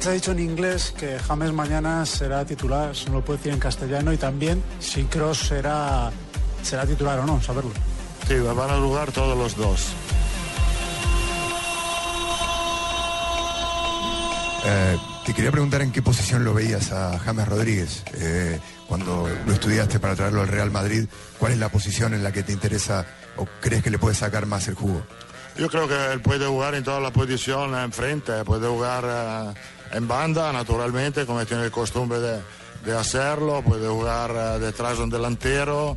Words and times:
Les 0.00 0.06
han 0.06 0.14
dicho 0.14 0.32
en 0.32 0.38
inglés 0.38 0.94
que 0.98 1.18
James 1.18 1.52
mañana 1.52 2.06
será 2.06 2.42
titular, 2.46 2.92
eso 2.92 3.10
no 3.10 3.16
lo 3.16 3.22
puede 3.22 3.36
decir 3.36 3.52
en 3.52 3.58
castellano, 3.58 4.14
y 4.14 4.16
también 4.16 4.62
si 4.78 5.04
Cross 5.04 5.48
será, 5.48 6.10
será 6.62 6.86
titular 6.86 7.18
o 7.18 7.26
no, 7.26 7.38
saberlo. 7.42 7.70
Sí, 8.26 8.36
van 8.36 8.70
a 8.70 8.78
jugar 8.78 9.12
todos 9.12 9.36
los 9.36 9.54
dos. 9.56 9.88
Eh, 14.64 14.96
te 15.26 15.34
quería 15.34 15.52
preguntar 15.52 15.82
en 15.82 15.92
qué 15.92 16.00
posición 16.00 16.44
lo 16.44 16.54
veías 16.54 16.92
a 16.92 17.18
James 17.18 17.46
Rodríguez 17.46 18.02
eh, 18.14 18.58
cuando 18.88 19.28
lo 19.46 19.52
estudiaste 19.52 20.00
para 20.00 20.16
traerlo 20.16 20.40
al 20.40 20.48
Real 20.48 20.70
Madrid. 20.70 21.04
¿Cuál 21.38 21.52
es 21.52 21.58
la 21.58 21.68
posición 21.68 22.14
en 22.14 22.22
la 22.22 22.32
que 22.32 22.42
te 22.42 22.52
interesa 22.52 23.04
o 23.36 23.46
crees 23.60 23.82
que 23.82 23.90
le 23.90 23.98
puede 23.98 24.14
sacar 24.14 24.46
más 24.46 24.66
el 24.66 24.76
jugo? 24.76 25.02
Yo 25.58 25.68
creo 25.68 25.86
que 25.86 26.12
él 26.12 26.22
puede 26.22 26.46
jugar 26.46 26.74
en 26.74 26.84
todas 26.84 27.02
las 27.02 27.10
posiciones 27.10 27.84
enfrente, 27.84 28.44
puede 28.44 28.66
jugar 28.66 29.04
eh, 29.06 29.60
en 29.92 30.08
banda, 30.08 30.52
naturalmente, 30.52 31.26
como 31.26 31.44
tiene 31.44 31.64
el 31.64 31.70
costumbre 31.70 32.18
de, 32.20 32.40
hacerlo, 32.96 33.62
puede 33.62 33.88
jugar 33.88 34.30
eh, 34.30 34.58
detrás 34.58 34.98
de 34.98 35.04
un 35.04 35.10
delantero, 35.10 35.96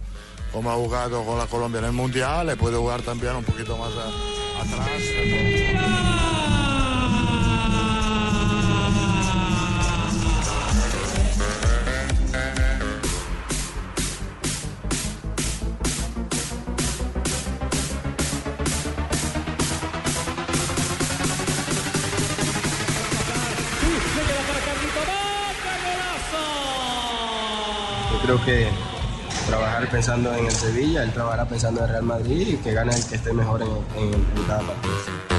como 0.52 0.72
ha 0.72 0.76
jugado 0.76 1.24
con 1.26 1.38
la 1.38 1.48
Colombia 1.48 1.80
en 1.80 1.86
el 1.86 1.94
Mundial, 1.94 2.56
puede 2.58 2.78
jugar 2.78 3.02
también 3.02 3.36
un 3.36 3.44
poquito 3.44 3.78
más 3.78 3.92
eh, 3.92 4.62
atrás. 4.62 6.13
Creo 28.24 28.44
que 28.46 28.68
trabajar 29.48 29.88
pensando 29.90 30.34
en 30.34 30.46
el 30.46 30.52
Sevilla, 30.52 31.04
él 31.04 31.12
trabajará 31.12 31.46
pensando 31.46 31.80
en 31.82 31.86
el 31.86 31.92
Real 31.92 32.04
Madrid 32.04 32.48
y 32.48 32.58
que 32.58 32.74
gane 32.74 32.96
el 32.96 33.06
que 33.06 33.16
esté 33.16 33.34
mejor 33.34 33.62
en, 33.62 33.70
en- 34.02 34.14
en 34.14 34.44
cada. 34.48 35.33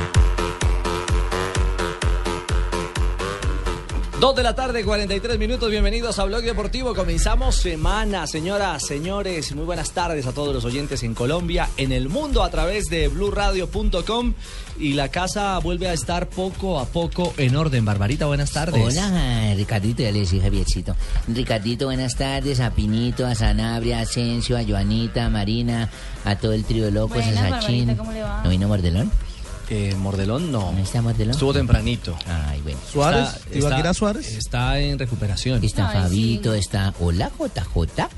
Dos 4.25 4.35
de 4.35 4.43
la 4.43 4.55
tarde, 4.55 4.83
43 4.83 5.39
minutos. 5.39 5.71
Bienvenidos 5.71 6.19
a 6.19 6.25
Blog 6.25 6.41
Deportivo. 6.41 6.95
Comenzamos 6.95 7.57
semana, 7.57 8.27
señoras, 8.27 8.83
señores. 8.87 9.55
Muy 9.55 9.67
buenas 9.67 9.91
tardes 9.91 10.27
a 10.27 10.33
todos 10.33 10.55
los 10.55 10.65
oyentes 10.65 11.03
en 11.03 11.13
Colombia, 11.13 11.69
en 11.77 11.93
el 11.93 12.09
mundo 12.09 12.43
a 12.43 12.51
través 12.51 12.87
de 12.87 13.09
bluradio.com. 13.09 14.33
Y 14.79 14.95
la 14.95 15.11
casa 15.11 15.59
vuelve 15.59 15.91
a 15.91 15.93
estar 15.93 16.31
poco 16.31 16.81
a 16.81 16.87
poco 16.87 17.35
en 17.37 17.55
orden. 17.55 17.85
Barbarita, 17.85 18.25
buenas 18.25 18.51
tardes. 18.51 18.83
Hola, 18.83 19.53
Ricardito, 19.57 20.03
ya 20.03 20.11
le 20.11 20.21
decía 20.21 20.41
Javiercito. 20.41 20.97
Ricardito, 21.29 21.85
buenas 21.85 22.17
tardes. 22.17 22.61
A 22.61 22.71
Pinito, 22.71 23.27
a 23.27 23.35
Sanabria, 23.35 23.99
a 23.99 24.03
Asensio, 24.05 24.57
a 24.57 24.65
Joanita, 24.65 25.27
a 25.27 25.29
Marina, 25.29 25.91
a 26.25 26.37
todo 26.37 26.55
el 26.55 26.65
trío 26.65 26.87
de 26.87 26.93
locos, 26.93 27.23
Buenas, 27.23 27.37
a 27.37 27.61
Sachín. 27.61 27.89
Barbarita, 27.89 27.97
¿cómo 27.99 28.13
le 28.13 28.23
va? 28.23 28.41
¿No 28.43 28.49
vino 28.49 28.69
Mordelón? 28.69 29.13
Eh, 29.71 29.95
Mordelón, 29.99 30.53
no. 30.53 30.73
¿No 30.73 30.79
está 30.79 31.01
Mordelón? 31.03 31.33
Estuvo 31.33 31.53
tempranito. 31.53 32.17
Ay, 32.27 32.61
bueno. 32.63 32.79
Suárez, 32.93 33.29
Está- 33.47 33.59
Ibaquira 33.59 33.79
está- 33.79 33.95
Suárez. 33.95 34.29
Está 34.37 34.79
en 34.79 34.99
recuperación. 34.99 35.65
Está 35.65 35.89
Ay, 35.91 36.03
Fabito, 36.03 36.53
sí. 36.53 36.59
está... 36.59 36.95
Hola, 37.01 37.31
JJ. 37.39 38.09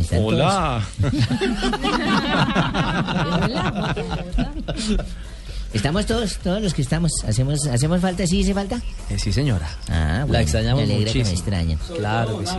¿Están 0.00 0.20
Hola. 0.22 0.84
Estamos 5.72 6.04
todos, 6.06 6.38
todos 6.38 6.60
los 6.60 6.74
que 6.74 6.82
estamos. 6.82 7.12
¿Hacemos, 7.26 7.64
hacemos 7.66 8.00
falta? 8.00 8.26
¿Sí 8.26 8.42
hace 8.42 8.54
falta? 8.54 8.80
Eh, 9.08 9.18
sí, 9.18 9.32
señora. 9.32 9.68
Ah, 9.88 10.18
bueno. 10.22 10.32
La 10.32 10.40
extrañamos 10.42 10.86
Me 10.86 10.94
alegra 10.94 11.12
que 11.12 11.24
me 11.24 11.30
extrañen. 11.30 11.78
Claro 11.96 12.40
que 12.40 12.46
sí. 12.46 12.52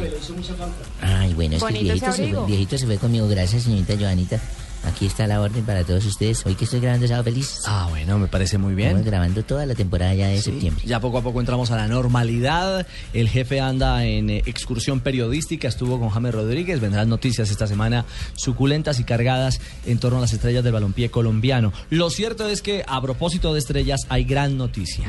Ay, 1.02 1.34
bueno, 1.34 1.58
es 1.58 1.64
que 1.64 1.78
el 1.78 1.84
viejito 1.84 2.12
se, 2.14 2.34
fue, 2.34 2.46
viejito 2.46 2.78
se 2.78 2.86
fue 2.86 2.98
conmigo. 2.98 3.28
Gracias, 3.28 3.64
señorita 3.64 3.96
Joanita. 4.00 4.40
Aquí 4.84 5.06
está 5.06 5.28
la 5.28 5.40
orden 5.42 5.64
para 5.64 5.84
todos 5.84 6.04
ustedes. 6.06 6.44
Hoy 6.46 6.56
que 6.56 6.66
estoy 6.66 6.80
grabando 6.80 7.08
Sábado 7.08 7.26
Feliz. 7.26 7.60
Ah, 7.68 7.86
bueno, 7.92 8.18
me 8.18 8.28
parece 8.28 8.58
muy 8.58 8.74
Estamos 8.74 9.02
bien. 9.02 9.06
grabando 9.06 9.44
toda 9.44 9.66
la 9.68 9.76
temporada 9.76 10.14
ya 10.16 10.28
de 10.28 10.38
Sí, 10.38 10.50
septiembre. 10.52 10.84
Ya 10.88 11.00
poco 11.00 11.20
a 11.20 11.22
poco 11.22 11.40
entramos 11.40 11.70
a 11.70 11.76
la 11.76 11.88
normalidad. 11.88 12.88
El 13.14 13.30
jefe 13.30 13.60
anda 13.62 14.04
en 14.06 14.32
eh, 14.32 14.42
excursión 14.48 15.00
periodística, 15.00 15.68
estuvo 15.68 16.00
con 16.00 16.10
James 16.10 16.34
Rodríguez. 16.34 16.80
Vendrán 16.80 17.10
noticias 17.10 17.52
esta 17.52 17.68
semana 17.68 18.06
suculentas 18.36 19.00
y 19.00 19.04
cargadas 19.04 19.62
en 19.86 20.00
torno 20.00 20.18
a 20.18 20.22
las 20.22 20.34
estrellas 20.34 20.64
del 20.64 20.74
balompié 20.74 21.12
colombiano. 21.12 21.72
Lo 21.92 22.10
cierto 22.10 22.50
es 22.50 22.64
que 22.64 22.84
a 22.88 23.00
propósito 23.02 23.54
de 23.54 23.60
estrellas 23.60 24.00
hay 24.10 24.24
gran 24.24 24.58
noticia. 24.58 25.06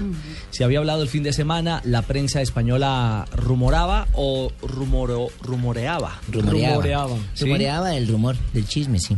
Se 0.50 0.64
había 0.64 0.80
hablado 0.80 1.02
el 1.02 1.08
fin 1.08 1.22
de 1.22 1.32
semana, 1.32 1.80
la 1.84 2.02
prensa 2.02 2.42
española 2.42 3.24
rumoraba 3.34 4.06
o 4.12 4.52
rumoro- 4.60 5.30
rumoreaba. 5.40 6.20
Rumoreaba. 6.30 6.74
Rumoreaba. 6.74 7.16
¿sí? 7.32 7.44
Rumoreaba 7.46 7.96
el 7.96 8.06
rumor 8.08 8.36
del 8.52 8.66
chisme, 8.68 8.98
sí. 9.00 9.16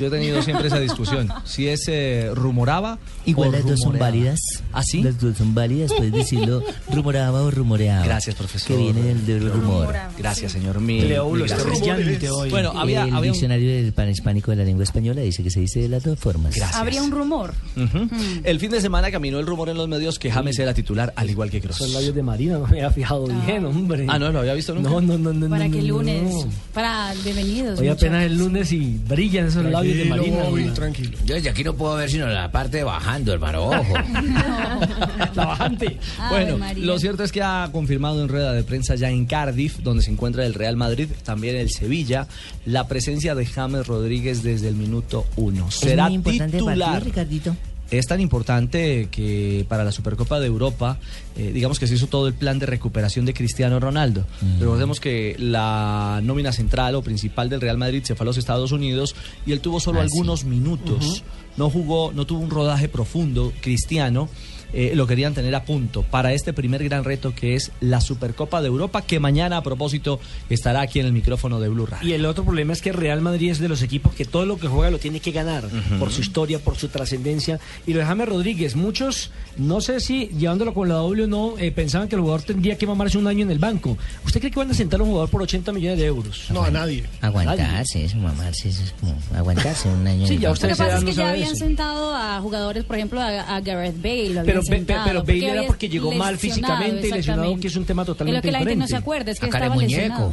Yo 0.00 0.06
he 0.06 0.10
tenido 0.10 0.42
siempre 0.42 0.68
esa 0.68 0.80
discusión. 0.80 1.28
Si 1.44 1.68
es 1.68 1.84
eh, 1.88 2.30
rumoraba. 2.34 2.98
Igual 3.26 3.50
o 3.50 3.52
las 3.52 3.62
dos 3.64 3.78
son 3.80 3.92
rumoreaba. 3.92 4.06
válidas. 4.10 4.40
¿Ah, 4.72 4.82
sí? 4.82 5.02
Las 5.02 5.20
dos 5.20 5.36
son 5.36 5.54
válidas, 5.54 5.92
puedes 5.92 6.12
decirlo 6.12 6.62
rumoraba 6.90 7.42
o 7.42 7.50
rumoreaba. 7.50 8.04
Gracias, 8.04 8.34
profesor. 8.34 8.68
Que 8.68 8.76
viene 8.82 9.02
del, 9.02 9.26
del 9.26 9.40
rumor. 9.52 9.80
Rumoraba, 9.86 10.12
Gracias, 10.18 10.52
sí. 10.52 10.58
señor. 10.58 10.80
Mi, 10.80 11.02
Leulo, 11.02 11.44
mi 11.44 11.48
gracias. 11.48 11.64
brillante 11.66 12.30
hoy. 12.30 12.50
Bueno, 12.50 12.72
había, 12.74 13.02
el 13.04 13.14
había 13.14 13.30
un- 13.30 13.34
diccionario 13.34 13.70
del 13.74 13.92
panhispánico 13.92 14.50
de 14.50 14.56
la 14.56 14.64
lengua 14.64 14.84
española 14.84 15.20
dice 15.20 15.42
que 15.42 15.50
se 15.50 15.60
dice 15.60 15.80
de 15.80 15.88
las 15.88 16.02
dos 16.02 16.18
formas. 16.18 16.54
Gracias. 16.54 16.80
Habría 16.80 17.02
un 17.02 17.10
rumor. 17.10 17.52
Ujú. 17.76 18.08
El 18.42 18.58
fin 18.58 18.70
de 18.70 18.80
semana 18.80 19.10
caminó 19.10 19.38
el 19.38 19.46
rumor 19.46 19.68
en 19.68 19.76
los 19.76 19.86
medios 19.88 20.18
que 20.18 20.30
James 20.30 20.58
era 20.58 20.72
titular, 20.72 21.12
al 21.14 21.28
igual 21.28 21.50
que 21.50 21.60
Kroos. 21.60 21.76
Son 21.76 21.92
labios 21.92 22.14
de 22.14 22.22
Marina, 22.22 22.54
no 22.54 22.60
me 22.66 22.78
había 22.78 22.90
fijado 22.90 23.26
bien, 23.26 23.64
hombre. 23.66 24.06
Ah, 24.08 24.18
no 24.18 24.32
lo 24.32 24.38
había 24.40 24.54
visto 24.54 24.74
nunca. 24.74 24.88
No, 24.88 25.00
no, 25.02 25.18
no, 25.18 25.32
no. 25.34 25.48
Para 25.50 25.66
no, 25.66 25.72
que 25.72 25.78
el 25.80 25.86
lunes. 25.88 26.22
no. 26.22 26.46
Para 26.72 27.12
bienvenidos. 27.22 27.78
Hoy 27.80 27.88
apenas 27.88 28.24
el 28.24 28.38
lunes 28.38 28.72
y 28.72 28.98
brillan 29.06 29.46
esos 29.46 29.64
labios 29.64 29.89
de 29.94 30.04
Marina. 30.06 30.74
tranquilo. 30.74 31.18
Yo 31.24 31.34
desde 31.34 31.50
aquí 31.50 31.64
no 31.64 31.74
puedo 31.74 31.96
ver 31.96 32.10
sino 32.10 32.26
la 32.26 32.50
parte 32.50 32.82
bajando, 32.84 33.32
hermano. 33.32 33.64
Ojo. 33.64 33.94
La 35.34 35.46
bajante. 35.46 35.98
Bueno, 36.28 36.58
María. 36.58 36.84
lo 36.84 36.98
cierto 36.98 37.22
es 37.24 37.32
que 37.32 37.42
ha 37.42 37.68
confirmado 37.72 38.22
en 38.22 38.28
rueda 38.28 38.52
de 38.52 38.62
prensa 38.62 38.94
ya 38.94 39.10
en 39.10 39.26
Cardiff, 39.26 39.78
donde 39.78 40.02
se 40.02 40.10
encuentra 40.10 40.44
el 40.46 40.54
Real 40.54 40.76
Madrid, 40.76 41.08
también 41.24 41.56
el 41.56 41.70
Sevilla, 41.70 42.26
la 42.66 42.88
presencia 42.88 43.34
de 43.34 43.46
James 43.46 43.86
Rodríguez 43.86 44.42
desde 44.42 44.68
el 44.68 44.74
minuto 44.74 45.26
uno. 45.36 45.68
es 45.68 45.74
Será 45.74 46.04
muy 46.06 46.14
importante 46.14 46.58
titular. 46.58 47.04
Ricardito. 47.04 47.56
Es 47.90 48.06
tan 48.06 48.20
importante 48.20 49.08
que 49.10 49.64
para 49.68 49.82
la 49.82 49.90
Supercopa 49.90 50.38
de 50.38 50.46
Europa, 50.46 50.98
eh, 51.36 51.50
digamos 51.52 51.80
que 51.80 51.88
se 51.88 51.94
hizo 51.94 52.06
todo 52.06 52.28
el 52.28 52.34
plan 52.34 52.58
de 52.60 52.66
recuperación 52.66 53.26
de 53.26 53.34
Cristiano 53.34 53.80
Ronaldo. 53.80 54.24
Recordemos 54.60 55.00
que 55.00 55.34
la 55.38 56.20
nómina 56.22 56.52
central 56.52 56.94
o 56.94 57.02
principal 57.02 57.48
del 57.48 57.60
Real 57.60 57.78
Madrid 57.78 58.02
se 58.04 58.14
fue 58.14 58.24
a 58.24 58.26
los 58.26 58.36
Estados 58.36 58.70
Unidos 58.70 59.16
y 59.44 59.50
él 59.52 59.60
tuvo 59.60 59.80
solo 59.80 60.00
Ah, 60.00 60.04
sí. 60.04 60.10
algunos 60.12 60.44
minutos. 60.44 61.24
No 61.56 61.68
jugó, 61.68 62.12
no 62.12 62.26
tuvo 62.26 62.40
un 62.40 62.50
rodaje 62.50 62.88
profundo, 62.88 63.52
Cristiano. 63.60 64.28
Eh, 64.72 64.92
lo 64.94 65.06
querían 65.06 65.34
tener 65.34 65.54
a 65.54 65.64
punto 65.64 66.02
para 66.02 66.32
este 66.32 66.52
primer 66.52 66.82
gran 66.84 67.04
reto 67.04 67.34
que 67.34 67.54
es 67.54 67.70
la 67.80 68.00
Supercopa 68.00 68.60
de 68.62 68.68
Europa, 68.68 69.02
que 69.02 69.20
mañana 69.20 69.56
a 69.58 69.62
propósito 69.62 70.20
estará 70.48 70.80
aquí 70.82 71.00
en 71.00 71.06
el 71.06 71.12
micrófono 71.12 71.60
de 71.60 71.68
Blue 71.68 71.86
Radio. 71.86 72.08
Y 72.08 72.12
el 72.12 72.24
otro 72.26 72.44
problema 72.44 72.72
es 72.72 72.82
que 72.82 72.92
Real 72.92 73.20
Madrid 73.20 73.50
es 73.50 73.58
de 73.58 73.68
los 73.68 73.82
equipos 73.82 74.14
que 74.14 74.24
todo 74.24 74.46
lo 74.46 74.58
que 74.58 74.68
juega 74.68 74.90
lo 74.90 74.98
tiene 74.98 75.20
que 75.20 75.32
ganar 75.32 75.64
por 75.98 76.10
su 76.12 76.20
historia, 76.20 76.58
por 76.58 76.76
su 76.76 76.88
trascendencia. 76.88 77.58
Y 77.86 77.92
lo 77.92 78.00
de 78.00 78.04
James 78.06 78.28
Rodríguez, 78.28 78.76
muchos, 78.76 79.30
no 79.56 79.80
sé 79.80 80.00
si 80.00 80.26
llevándolo 80.28 80.74
con 80.74 80.88
la 80.88 80.96
doble 80.96 81.24
o 81.24 81.26
no, 81.26 81.54
eh, 81.58 81.70
pensaban 81.72 82.08
que 82.08 82.14
el 82.16 82.20
jugador 82.20 82.42
tendría 82.42 82.76
que 82.78 82.86
mamarse 82.86 83.18
un 83.18 83.26
año 83.26 83.44
en 83.44 83.50
el 83.50 83.58
banco. 83.58 83.96
¿Usted 84.24 84.40
cree 84.40 84.50
que 84.52 84.58
van 84.58 84.70
a 84.70 84.74
sentar 84.74 85.00
a 85.00 85.02
un 85.02 85.10
jugador 85.10 85.28
por 85.30 85.42
80 85.42 85.72
millones 85.72 85.98
de 85.98 86.06
euros? 86.06 86.46
No, 86.50 86.62
a 86.62 86.70
nadie. 86.70 87.04
Aguantarse, 87.20 88.04
eso, 88.04 88.16
mamarse, 88.18 88.68
eso 88.68 88.82
es 88.84 88.92
como 89.00 89.16
aguantarse 89.36 89.88
un 89.88 90.06
año. 90.06 90.26
Sí, 90.26 90.34
en 90.34 90.36
el 90.36 90.40
ya 90.42 90.48
banco. 90.48 90.52
usted 90.54 90.68
Lo 90.70 90.74
que 90.74 90.78
pasa 90.82 90.98
es 90.98 91.04
que 91.04 91.12
ya 91.12 91.30
habían 91.30 91.48
eso. 91.48 91.56
sentado 91.64 92.14
a 92.14 92.40
jugadores, 92.40 92.84
por 92.84 92.96
ejemplo, 92.96 93.20
a, 93.20 93.56
a 93.56 93.60
Gareth 93.60 94.00
Bale. 94.02 94.34
Lo 94.54 94.59
Pero, 94.68 94.72
habían 94.76 94.86
Be- 94.86 94.92
Be- 94.94 95.00
sentado, 95.00 95.04
pero 95.06 95.22
Bale 95.24 95.50
era 95.58 95.66
porque 95.66 95.88
llegó 95.88 96.12
mal 96.12 96.38
físicamente 96.38 97.08
y 97.08 97.12
lesionado, 97.12 97.56
que 97.60 97.66
es 97.68 97.76
un 97.76 97.84
tema 97.84 98.04
totalmente 98.04 98.36
lo 98.38 98.42
que 98.42 98.50
la 98.52 98.58
gente 98.58 98.76
no 98.76 98.84
diferente. 98.84 98.90
se 98.90 98.96
acuerda, 98.96 99.30
es 99.32 99.40
que 99.40 99.46
A 99.46 99.48
cara 99.50 99.64
de 99.64 99.66
estaba 99.70 99.82
muñeco. 99.82 100.00
lesionado. 100.02 100.32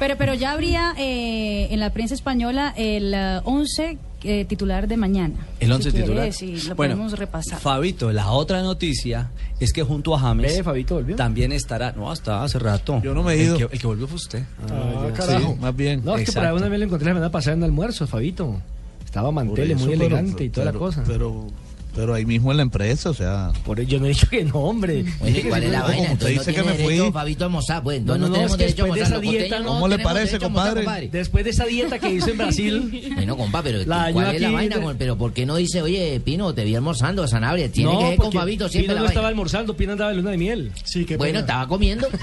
Pero, 0.00 0.16
pero 0.18 0.34
ya 0.34 0.50
habría 0.50 0.94
eh, 0.98 1.68
en 1.70 1.78
la 1.78 1.92
prensa 1.92 2.12
española 2.14 2.74
el 2.76 3.14
eh, 3.14 3.40
11 3.44 3.98
eh, 4.24 4.44
titular 4.44 4.88
de 4.88 4.96
mañana. 4.96 5.34
El 5.60 5.70
once 5.70 5.92
si 5.92 5.96
titular. 5.98 6.28
quieres, 6.28 6.36
Sí, 6.36 6.68
lo 6.68 6.74
Bueno, 6.74 6.94
podemos 6.96 7.16
repasar. 7.16 7.60
Fabito, 7.60 8.10
la 8.12 8.32
otra 8.32 8.62
noticia 8.62 9.30
es 9.60 9.72
que 9.72 9.84
junto 9.84 10.12
a 10.14 10.18
James 10.18 10.56
Ve, 10.56 10.62
Fabito 10.64 10.96
volvió. 10.96 11.14
también 11.14 11.52
estará, 11.52 11.92
no, 11.92 12.10
hasta 12.10 12.42
hace 12.42 12.58
rato. 12.58 13.00
Yo 13.04 13.14
no 13.14 13.22
me 13.22 13.34
he 13.34 13.40
El 13.42 13.46
ido. 13.46 13.58
que, 13.58 13.64
el 13.76 13.80
que 13.80 13.86
volvió 13.86 14.08
fue 14.08 14.16
usted. 14.16 14.42
Ah. 14.68 15.12
Sí, 15.38 15.46
más 15.60 15.76
bien. 15.76 16.02
No, 16.04 16.16
es 16.16 16.20
que 16.26 16.32
por 16.32 16.42
Exacto. 16.42 16.48
alguna 16.48 16.68
vez 16.68 16.78
lo 16.80 16.84
encontré 16.86 17.06
la 17.06 17.10
semana 17.12 17.30
pasada 17.30 17.56
en 17.56 17.62
almuerzo, 17.62 18.06
Fabito. 18.08 18.60
Estaba 19.04 19.30
mantele, 19.30 19.74
eso, 19.74 19.84
muy 19.86 19.94
pero- 19.96 20.06
elegante 20.06 20.44
y 20.44 20.50
toda 20.50 20.66
pero- 20.66 20.72
la 20.72 20.78
cosa. 20.86 21.04
Pero, 21.06 21.46
pero 21.94 22.14
ahí 22.14 22.24
mismo 22.26 22.50
en 22.50 22.56
la 22.58 22.62
empresa, 22.62 23.10
o 23.10 23.14
sea. 23.14 23.52
Por 23.64 23.80
ello 23.80 23.88
yo 23.90 23.98
no 24.00 24.06
he 24.06 24.10
dicho 24.10 24.28
que 24.28 24.44
no, 24.44 24.54
hombre. 24.56 25.02
Bueno, 25.02 25.26
Dije 25.26 25.38
¿y 25.38 25.42
que 25.42 25.48
¿cuál 25.48 25.62
es 25.64 25.70
la 25.70 25.82
vaina? 25.82 25.96
como 25.96 26.12
usted 26.14 26.26
Entonces 26.28 26.36
no 26.36 26.52
dice 26.52 26.54
que 26.78 26.84
me 26.94 26.98
fui. 27.00 27.12
Fabito 27.12 27.44
a 27.44 27.46
almorzar, 27.46 27.82
pues. 27.82 28.02
No, 28.02 28.16
No, 28.16 28.26
no, 28.28 28.32
tenemos 28.32 28.50
es 28.52 28.56
que 28.56 28.62
derecho 28.64 28.82
a 28.82 28.86
después 28.86 29.00
de 29.00 29.06
almorzar. 29.14 29.34
esa 29.34 29.48
dieta- 29.48 29.64
¿Cómo 29.66 29.88
le 29.88 29.98
parece, 29.98 30.36
a 30.36 30.38
almorzar, 30.46 30.74
compadre? 30.74 31.08
Después 31.10 31.44
de 31.44 31.50
esa 31.50 31.64
dieta 31.66 31.98
que 31.98 32.10
hizo 32.12 32.30
en 32.30 32.38
Brasil. 32.38 33.12
Bueno, 33.14 33.36
compa, 33.36 33.62
pero 33.62 33.78
La 33.86 34.10
¿cuál 34.12 34.34
es 34.34 34.40
la 34.42 34.50
vaina? 34.50 34.76
de- 34.78 34.94
Pero 34.94 35.16
¿por 35.16 35.32
qué 35.32 35.46
no 35.46 35.56
dice, 35.56 35.82
oye, 35.82 36.20
Pino, 36.24 36.52
te 36.54 36.64
vi 36.64 36.74
almorzando, 36.74 37.26
Sanabria? 37.26 37.70
Tiene 37.70 37.92
no, 37.92 37.98
que 37.98 38.04
ver 38.10 38.16
con 38.18 38.32
Fabito 38.32 38.68
siempre 38.68 38.82
Pino 38.88 38.94
la 38.94 39.00
no 39.00 39.04
vaina. 39.04 39.12
estaba 39.12 39.28
almorzando, 39.28 39.76
Pino 39.76 39.92
andaba 39.92 40.10
de 40.10 40.16
luna 40.16 40.30
de 40.30 40.36
miel. 40.38 40.72
Sí, 40.84 41.04
qué 41.04 41.16
Bueno, 41.16 41.30
pena. 41.30 41.40
estaba 41.40 41.66
comiendo. 41.68 42.08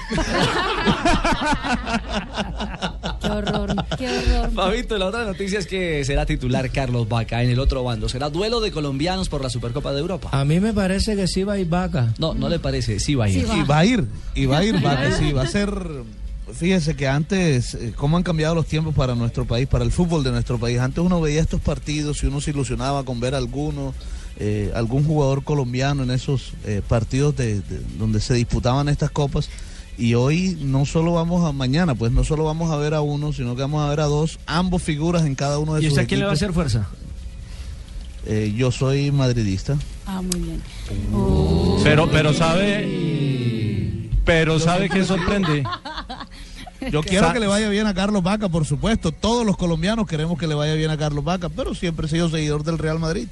Qué 3.20 3.28
horror, 3.28 3.74
qué 3.98 4.08
horror. 4.08 4.50
Fabito, 4.52 4.98
la 4.98 5.06
otra 5.06 5.24
noticia 5.24 5.58
es 5.58 5.66
que 5.66 6.04
será 6.04 6.24
titular 6.26 6.70
Carlos 6.70 7.08
Vaca 7.08 7.42
en 7.42 7.50
el 7.50 7.58
otro 7.58 7.82
bando. 7.84 8.08
Será 8.08 8.30
duelo 8.30 8.60
de 8.60 8.70
colombianos 8.72 9.28
por 9.28 9.42
la 9.42 9.50
Supercopa 9.50 9.92
de 9.92 10.00
Europa. 10.00 10.28
A 10.32 10.44
mí 10.44 10.60
me 10.60 10.72
parece 10.72 11.16
que 11.16 11.26
sí 11.26 11.42
va 11.44 11.54
a 11.54 11.58
ir 11.58 11.68
vaca. 11.68 12.14
No, 12.18 12.34
no 12.34 12.48
le 12.48 12.58
parece, 12.58 13.00
sí 13.00 13.14
va 13.14 13.26
a 13.26 13.28
ir. 13.28 13.40
Sí 13.42 13.46
va. 13.46 13.56
Y 13.56 13.62
va 13.64 13.78
a 13.78 13.84
ir, 13.84 14.04
y 14.34 14.46
va 14.46 14.58
a 14.58 14.64
ir, 14.64 14.84
va 14.84 15.00
que 15.00 15.12
sí, 15.12 15.32
va 15.32 15.42
a 15.42 15.46
ser. 15.46 15.70
Fíjese 16.52 16.96
que 16.96 17.06
antes, 17.06 17.74
eh, 17.74 17.92
cómo 17.94 18.16
han 18.16 18.22
cambiado 18.22 18.54
los 18.54 18.64
tiempos 18.66 18.94
para 18.94 19.14
nuestro 19.14 19.44
país, 19.44 19.68
para 19.68 19.84
el 19.84 19.92
fútbol 19.92 20.24
de 20.24 20.30
nuestro 20.30 20.58
país. 20.58 20.78
Antes 20.78 21.04
uno 21.04 21.20
veía 21.20 21.40
estos 21.42 21.60
partidos 21.60 22.22
y 22.22 22.26
uno 22.26 22.40
se 22.40 22.52
ilusionaba 22.52 23.04
con 23.04 23.20
ver 23.20 23.34
alguno, 23.34 23.92
eh, 24.38 24.70
algún 24.74 25.04
jugador 25.04 25.44
colombiano 25.44 26.04
en 26.04 26.10
esos 26.10 26.52
eh, 26.64 26.80
partidos 26.88 27.36
de, 27.36 27.56
de- 27.56 27.80
donde 27.98 28.20
se 28.20 28.32
disputaban 28.32 28.88
estas 28.88 29.10
copas. 29.10 29.50
Y 29.98 30.14
hoy 30.14 30.56
no 30.60 30.86
solo 30.86 31.12
vamos 31.12 31.44
a 31.44 31.50
mañana, 31.50 31.96
pues 31.96 32.12
no 32.12 32.22
solo 32.22 32.44
vamos 32.44 32.70
a 32.70 32.76
ver 32.76 32.94
a 32.94 33.00
uno, 33.00 33.32
sino 33.32 33.56
que 33.56 33.62
vamos 33.62 33.84
a 33.84 33.90
ver 33.90 33.98
a 33.98 34.04
dos, 34.04 34.38
ambos 34.46 34.80
figuras 34.82 35.26
en 35.26 35.34
cada 35.34 35.58
uno 35.58 35.74
de 35.74 35.80
¿Y 35.80 35.84
sus 35.84 35.92
usted 35.92 36.04
a 36.04 36.06
quién 36.06 36.20
le 36.20 36.26
va 36.26 36.30
a 36.30 36.34
hacer 36.34 36.52
fuerza? 36.52 36.86
Eh, 38.24 38.54
yo 38.56 38.70
soy 38.70 39.10
madridista. 39.10 39.76
Ah, 40.06 40.22
muy 40.22 40.40
bien. 40.40 40.62
Pero, 41.82 42.08
pero 42.10 42.32
sabe, 42.32 44.08
pero 44.24 44.60
sabe 44.60 44.88
que 44.88 45.04
sorprende. 45.04 45.64
Yo 46.92 47.02
quiero 47.02 47.32
que 47.32 47.40
le 47.40 47.48
vaya 47.48 47.68
bien 47.68 47.86
a 47.86 47.94
Carlos 47.94 48.22
Vaca, 48.22 48.48
por 48.48 48.64
supuesto. 48.64 49.10
Todos 49.10 49.44
los 49.44 49.56
colombianos 49.56 50.06
queremos 50.06 50.38
que 50.38 50.46
le 50.46 50.54
vaya 50.54 50.74
bien 50.74 50.90
a 50.90 50.96
Carlos 50.96 51.24
Vaca, 51.24 51.48
pero 51.48 51.74
siempre 51.74 52.06
he 52.06 52.08
sido 52.08 52.28
seguidor 52.28 52.62
del 52.62 52.78
Real 52.78 53.00
Madrid. 53.00 53.26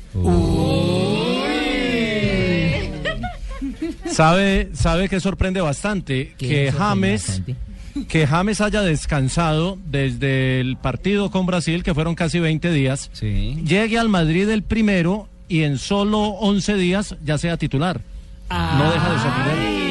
Sabe, 4.16 4.70
sabe 4.72 5.10
que 5.10 5.20
sorprende 5.20 5.60
bastante 5.60 6.32
¿Qué 6.38 6.48
que 6.48 6.72
James, 6.72 7.26
bastante? 7.26 7.56
que 8.08 8.26
James 8.26 8.62
haya 8.62 8.80
descansado 8.80 9.76
desde 9.84 10.58
el 10.60 10.78
partido 10.78 11.30
con 11.30 11.44
Brasil, 11.44 11.82
que 11.82 11.92
fueron 11.92 12.14
casi 12.14 12.40
20 12.40 12.70
días, 12.72 13.10
Sí. 13.12 13.58
llegue 13.66 13.98
al 13.98 14.08
Madrid 14.08 14.48
el 14.48 14.62
primero 14.62 15.28
y 15.48 15.64
en 15.64 15.76
solo 15.76 16.20
11 16.20 16.76
días 16.76 17.14
ya 17.22 17.36
sea 17.36 17.58
titular. 17.58 18.00
No 18.48 18.90
deja 18.90 19.12
de 19.12 19.18
sorprender. 19.18 19.85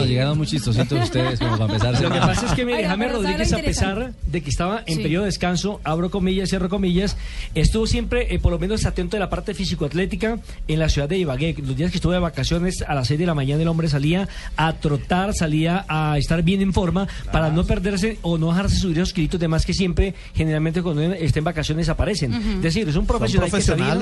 Bueno, 0.00 0.10
llegaron 0.12 0.38
muy 0.38 0.46
chistositos 0.46 1.04
ustedes 1.04 1.38
como 1.38 1.52
para 1.58 1.72
empezar. 1.74 2.02
Lo 2.02 2.10
que 2.10 2.18
pasa 2.18 2.46
es 2.46 2.52
que 2.52 2.64
mire, 2.64 2.84
James 2.84 3.08
pero 3.08 3.22
¿sabe 3.22 3.22
lo 3.22 3.28
Rodríguez, 3.38 3.52
a 3.52 3.58
pesar 3.58 4.12
de 4.26 4.40
que 4.42 4.50
estaba 4.50 4.82
en 4.86 4.96
Sí. 4.96 5.02
periodo 5.02 5.22
de 5.24 5.26
descanso, 5.26 5.80
abro 5.84 6.10
comillas, 6.10 6.48
cierro 6.48 6.68
comillas, 6.68 7.16
estuvo 7.54 7.86
siempre, 7.86 8.34
eh, 8.34 8.38
por 8.38 8.52
lo 8.52 8.58
menos, 8.58 8.84
atento 8.86 9.16
de 9.16 9.20
la 9.20 9.30
parte 9.30 9.54
físico-atlética 9.54 10.38
en 10.68 10.78
la 10.78 10.88
ciudad 10.88 11.08
de 11.08 11.18
Ibagué. 11.18 11.54
Los 11.64 11.76
días 11.76 11.90
que 11.90 11.98
estuve 11.98 12.14
de 12.14 12.20
vacaciones, 12.20 12.82
a 12.86 12.94
las 12.94 13.08
6 13.08 13.18
de 13.20 13.26
la 13.26 13.34
mañana, 13.34 13.62
el 13.62 13.68
hombre 13.68 13.88
salía 13.88 14.28
a 14.56 14.72
trotar, 14.74 15.34
salía 15.34 15.84
a 15.88 16.16
estar 16.18 16.42
bien 16.42 16.60
en 16.60 16.72
forma 16.72 17.06
para 17.32 17.50
no 17.50 17.64
perderse 17.64 18.18
o 18.22 18.38
no 18.38 18.48
dejarse 18.48 18.76
subir 18.76 18.98
esos 18.98 19.12
kilitos 19.12 19.38
de 19.40 19.48
más 19.48 19.64
que 19.66 19.74
siempre, 19.74 20.14
generalmente, 20.34 20.82
cuando 20.82 21.02
está 21.02 21.38
en 21.38 21.44
vacaciones, 21.44 21.88
aparecen. 21.88 22.32
Es 22.32 22.62
decir, 22.62 22.88
es 22.88 22.96
un 22.96 23.06
profesional 23.06 23.50
que 23.50 23.60
sabía, 23.62 23.98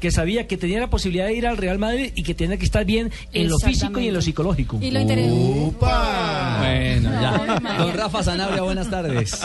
que 0.00 0.10
sabía 0.10 0.46
que 0.46 0.56
tenía 0.56 0.80
la 0.80 0.90
posibilidad 0.90 1.26
de 1.26 1.34
ir 1.34 1.46
al 1.46 1.56
Real 1.56 1.78
Madrid 1.78 2.12
y 2.14 2.22
que 2.22 2.34
tenía 2.34 2.56
que 2.56 2.64
estar 2.64 2.84
bien 2.84 3.10
en 3.32 3.48
lo 3.48 3.58
físico 3.58 4.00
y 4.00 4.08
en 4.08 4.14
lo 4.14 4.22
psicológico. 4.22 4.78
Y 4.80 4.90
lo 4.90 5.00
interesante. 5.00 5.35
Bueno, 5.36 7.10
No, 7.10 7.20
ya. 7.20 7.76
Don 7.78 7.92
Rafa 7.94 8.22
Sanabria, 8.22 8.62
buenas 8.62 8.88
tardes. 8.90 9.38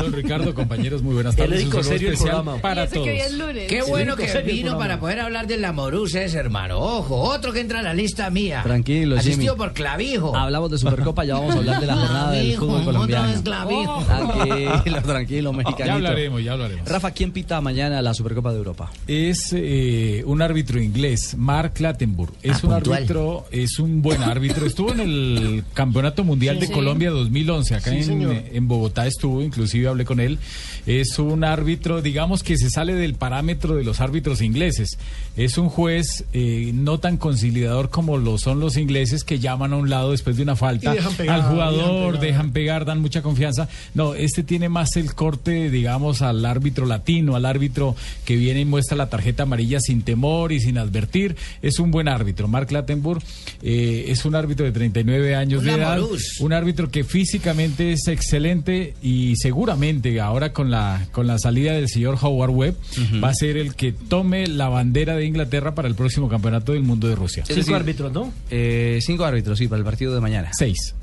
Don 0.00 0.12
Ricardo, 0.12 0.54
compañeros, 0.54 1.02
muy 1.02 1.14
buenas 1.14 1.36
El 1.36 1.44
tardes. 1.50 1.64
Un 1.64 1.70
saludo 1.72 1.82
serio 1.88 2.08
especial 2.12 2.36
programa. 2.42 2.62
para 2.62 2.86
todos. 2.88 3.04
que 3.06 3.30
lunes. 3.32 3.68
Qué 3.68 3.82
bueno 3.82 4.14
único 4.14 4.32
que 4.32 4.42
vino 4.42 4.78
para 4.78 5.00
poder 5.00 5.20
hablar 5.20 5.46
del 5.46 5.62
Lamorús 5.62 6.14
ese 6.14 6.38
hermano. 6.38 6.78
Ojo, 6.78 7.16
otro 7.20 7.52
que 7.52 7.60
entra 7.60 7.80
a 7.80 7.82
la 7.82 7.94
lista 7.94 8.30
mía. 8.30 8.60
Tranquilo, 8.62 9.16
Asistido 9.18 9.54
Jimmy. 9.54 9.56
por 9.56 9.72
Clavijo. 9.72 10.36
Hablamos 10.36 10.70
de 10.70 10.78
Supercopa, 10.78 11.24
ya 11.24 11.34
vamos 11.34 11.54
a 11.54 11.58
hablar 11.58 11.80
de 11.80 11.86
la 11.86 11.96
jornada 11.96 12.30
del 12.32 12.56
fútbol 12.56 12.74
otra 12.80 12.84
colombiano. 12.92 13.28
vez 13.28 13.40
Clavijo. 13.42 14.04
Tranquilo, 14.06 15.02
tranquilo, 15.02 15.52
mexicanito. 15.52 15.86
Ya 15.86 15.94
hablaremos, 15.94 16.44
ya 16.44 16.52
hablaremos. 16.52 16.88
Rafa, 16.88 17.10
¿quién 17.10 17.32
pita 17.32 17.60
mañana 17.60 18.00
la 18.02 18.14
Supercopa 18.14 18.52
de 18.52 18.58
Europa? 18.58 18.90
Es 19.06 19.52
eh, 19.56 20.22
un 20.26 20.42
árbitro 20.42 20.80
inglés, 20.80 21.34
Mark 21.36 21.72
Clattenburg. 21.74 22.32
Es 22.42 22.52
Ah, 22.56 22.60
un 22.66 22.74
puntual. 22.74 22.96
árbitro, 22.98 23.46
es 23.50 23.78
un 23.78 24.02
buen 24.02 24.22
árbitro. 24.22 24.66
Estuvo 24.66 24.92
en 24.92 25.00
el 25.00 25.31
Campeonato 25.74 26.24
Mundial 26.24 26.58
de 26.60 26.66
Sí. 26.66 26.72
Colombia 26.72 27.10
2011. 27.10 27.74
Acá 27.74 27.90
Sí, 27.90 28.10
en, 28.10 28.44
en 28.52 28.68
Bogotá 28.68 29.06
estuvo, 29.06 29.42
inclusive 29.42 29.88
hablé 29.88 30.04
con 30.04 30.20
él. 30.20 30.38
Es 30.86 31.18
un 31.18 31.44
árbitro, 31.44 32.02
digamos 32.02 32.42
que 32.42 32.56
se 32.56 32.70
sale 32.70 32.94
del 32.94 33.14
parámetro 33.14 33.76
de 33.76 33.84
los 33.84 34.00
árbitros 34.00 34.40
ingleses. 34.42 34.98
Es 35.36 35.58
un 35.58 35.68
juez 35.68 36.24
eh, 36.32 36.72
no 36.74 36.98
tan 36.98 37.16
conciliador 37.16 37.90
como 37.90 38.18
lo 38.18 38.38
son 38.38 38.60
los 38.60 38.76
ingleses 38.76 39.24
que 39.24 39.38
llaman 39.38 39.72
a 39.72 39.76
un 39.76 39.88
lado 39.90 40.10
después 40.10 40.36
de 40.36 40.42
una 40.42 40.56
falta 40.56 40.94
pegar, 41.16 41.36
al 41.36 41.42
jugador, 41.42 41.80
dejan 41.82 42.10
pegar. 42.12 42.20
dejan 42.20 42.52
pegar, 42.52 42.84
dan 42.84 43.00
mucha 43.00 43.22
confianza. 43.22 43.68
No, 43.94 44.14
este 44.14 44.42
tiene 44.42 44.68
más 44.68 44.96
el 44.96 45.14
corte, 45.14 45.70
digamos, 45.70 46.22
al 46.22 46.44
árbitro 46.44 46.86
latino, 46.86 47.36
al 47.36 47.46
árbitro 47.46 47.94
que 48.24 48.36
viene 48.36 48.60
y 48.60 48.64
muestra 48.64 48.96
la 48.96 49.08
tarjeta 49.08 49.44
amarilla 49.44 49.80
sin 49.80 50.02
temor 50.02 50.52
y 50.52 50.60
sin 50.60 50.78
advertir. 50.78 51.36
Es 51.62 51.78
un 51.78 51.90
buen 51.90 52.08
árbitro. 52.08 52.48
Mark 52.48 52.70
Lattenburg 52.72 53.22
eh, 53.62 54.06
es 54.08 54.24
un 54.24 54.34
árbitro 54.34 54.66
de 54.66 54.72
39 54.72 55.21
años 55.36 55.60
Un 55.60 55.66
de 55.66 55.72
edad. 55.74 55.98
Un 56.40 56.52
árbitro 56.52 56.90
que 56.90 57.04
físicamente 57.04 57.92
es 57.92 58.06
excelente 58.08 58.94
y 59.02 59.34
seguramente 59.36 60.20
ahora 60.20 60.52
con 60.52 60.70
la, 60.70 61.06
con 61.12 61.26
la 61.26 61.38
salida 61.38 61.72
del 61.72 61.88
señor 61.88 62.18
Howard 62.20 62.50
Webb 62.50 62.76
va 63.22 63.28
a 63.30 63.34
ser 63.34 63.56
el 63.56 63.74
que 63.74 63.92
tome 63.92 64.46
la 64.46 64.68
bandera 64.68 65.14
de 65.16 65.24
Inglaterra 65.26 65.74
para 65.74 65.88
el 65.88 65.94
próximo 65.94 66.28
campeonato 66.28 66.72
del 66.72 66.82
mundo 66.82 67.08
de 67.08 67.14
Rusia. 67.14 67.44
Cinco 67.46 67.58
decir, 67.60 67.74
árbitros, 67.74 68.12
¿no? 68.12 68.32
Eh, 68.50 68.98
cinco 69.02 69.24
árbitros, 69.24 69.58
sí, 69.58 69.68
para 69.68 69.78
el 69.78 69.84
partido 69.84 70.14
de 70.14 70.20
mañana. 70.20 70.50
Seis. 70.52 70.94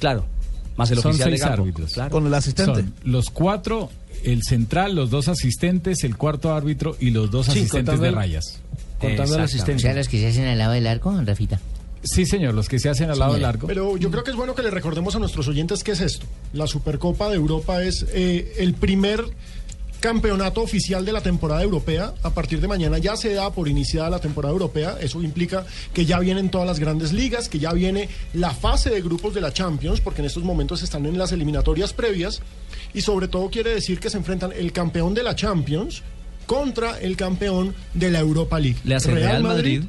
Claro. 0.00 0.26
Más 0.76 0.90
el 0.90 0.98
Son 1.00 1.10
oficial 1.10 1.30
de 1.30 1.36
seis 1.36 1.46
campo. 1.46 1.62
árbitros. 1.62 1.92
Claro. 1.92 2.10
Con 2.10 2.26
el 2.26 2.34
asistente. 2.34 2.80
Son 2.80 2.94
los 3.04 3.26
cuatro, 3.30 3.90
el 4.24 4.42
central, 4.42 4.94
los 4.94 5.10
dos 5.10 5.28
asistentes, 5.28 6.02
el 6.04 6.16
cuarto 6.16 6.54
árbitro 6.54 6.96
y 6.98 7.10
los 7.10 7.30
dos 7.30 7.46
Sí, 7.46 7.52
asistentes 7.60 8.00
de 8.00 8.08
el- 8.08 8.14
rayas. 8.14 8.60
Contando 8.98 9.34
al 9.34 9.40
Exactamente. 9.40 9.40
O 9.40 9.44
asistente. 9.44 9.82
sea, 9.82 9.94
los 9.94 10.08
que 10.08 10.18
se 10.20 10.28
hacen 10.28 10.44
al 10.46 10.58
lado 10.58 10.72
del 10.72 10.86
arco, 10.86 11.12
Rafita. 11.24 11.60
Sí, 12.02 12.26
señor, 12.26 12.54
los 12.54 12.68
que 12.68 12.78
se 12.78 12.88
hacen 12.88 13.10
al 13.10 13.18
lado 13.18 13.32
del 13.32 13.40
Señora. 13.42 13.54
arco. 13.54 13.66
Pero 13.68 13.96
yo 13.96 14.10
creo 14.10 14.24
que 14.24 14.30
es 14.30 14.36
bueno 14.36 14.54
que 14.54 14.62
le 14.62 14.70
recordemos 14.70 15.14
a 15.14 15.18
nuestros 15.18 15.46
oyentes 15.48 15.84
qué 15.84 15.92
es 15.92 16.00
esto. 16.00 16.26
La 16.52 16.66
Supercopa 16.66 17.28
de 17.28 17.36
Europa 17.36 17.82
es 17.82 18.04
eh, 18.12 18.54
el 18.58 18.74
primer 18.74 19.24
campeonato 20.00 20.62
oficial 20.62 21.04
de 21.04 21.12
la 21.12 21.20
temporada 21.20 21.62
europea. 21.62 22.12
A 22.24 22.30
partir 22.30 22.60
de 22.60 22.66
mañana 22.66 22.98
ya 22.98 23.16
se 23.16 23.32
da 23.34 23.52
por 23.52 23.68
iniciada 23.68 24.10
la 24.10 24.18
temporada 24.18 24.52
europea. 24.52 24.96
Eso 25.00 25.22
implica 25.22 25.64
que 25.94 26.04
ya 26.04 26.18
vienen 26.18 26.50
todas 26.50 26.66
las 26.66 26.80
grandes 26.80 27.12
ligas, 27.12 27.48
que 27.48 27.60
ya 27.60 27.72
viene 27.72 28.08
la 28.34 28.50
fase 28.50 28.90
de 28.90 29.00
grupos 29.00 29.32
de 29.32 29.40
la 29.40 29.52
Champions, 29.52 30.00
porque 30.00 30.20
en 30.20 30.26
estos 30.26 30.42
momentos 30.42 30.82
están 30.82 31.06
en 31.06 31.16
las 31.16 31.30
eliminatorias 31.30 31.92
previas. 31.92 32.42
Y 32.92 33.02
sobre 33.02 33.28
todo 33.28 33.48
quiere 33.48 33.70
decir 33.74 34.00
que 34.00 34.10
se 34.10 34.18
enfrentan 34.18 34.50
el 34.52 34.72
campeón 34.72 35.14
de 35.14 35.22
la 35.22 35.36
Champions 35.36 36.02
contra 36.46 36.98
el 36.98 37.16
campeón 37.16 37.72
de 37.94 38.10
la 38.10 38.18
Europa 38.18 38.58
League. 38.58 38.78
Le 38.82 38.96
hace 38.96 39.12
Real 39.12 39.44
Madrid, 39.44 39.84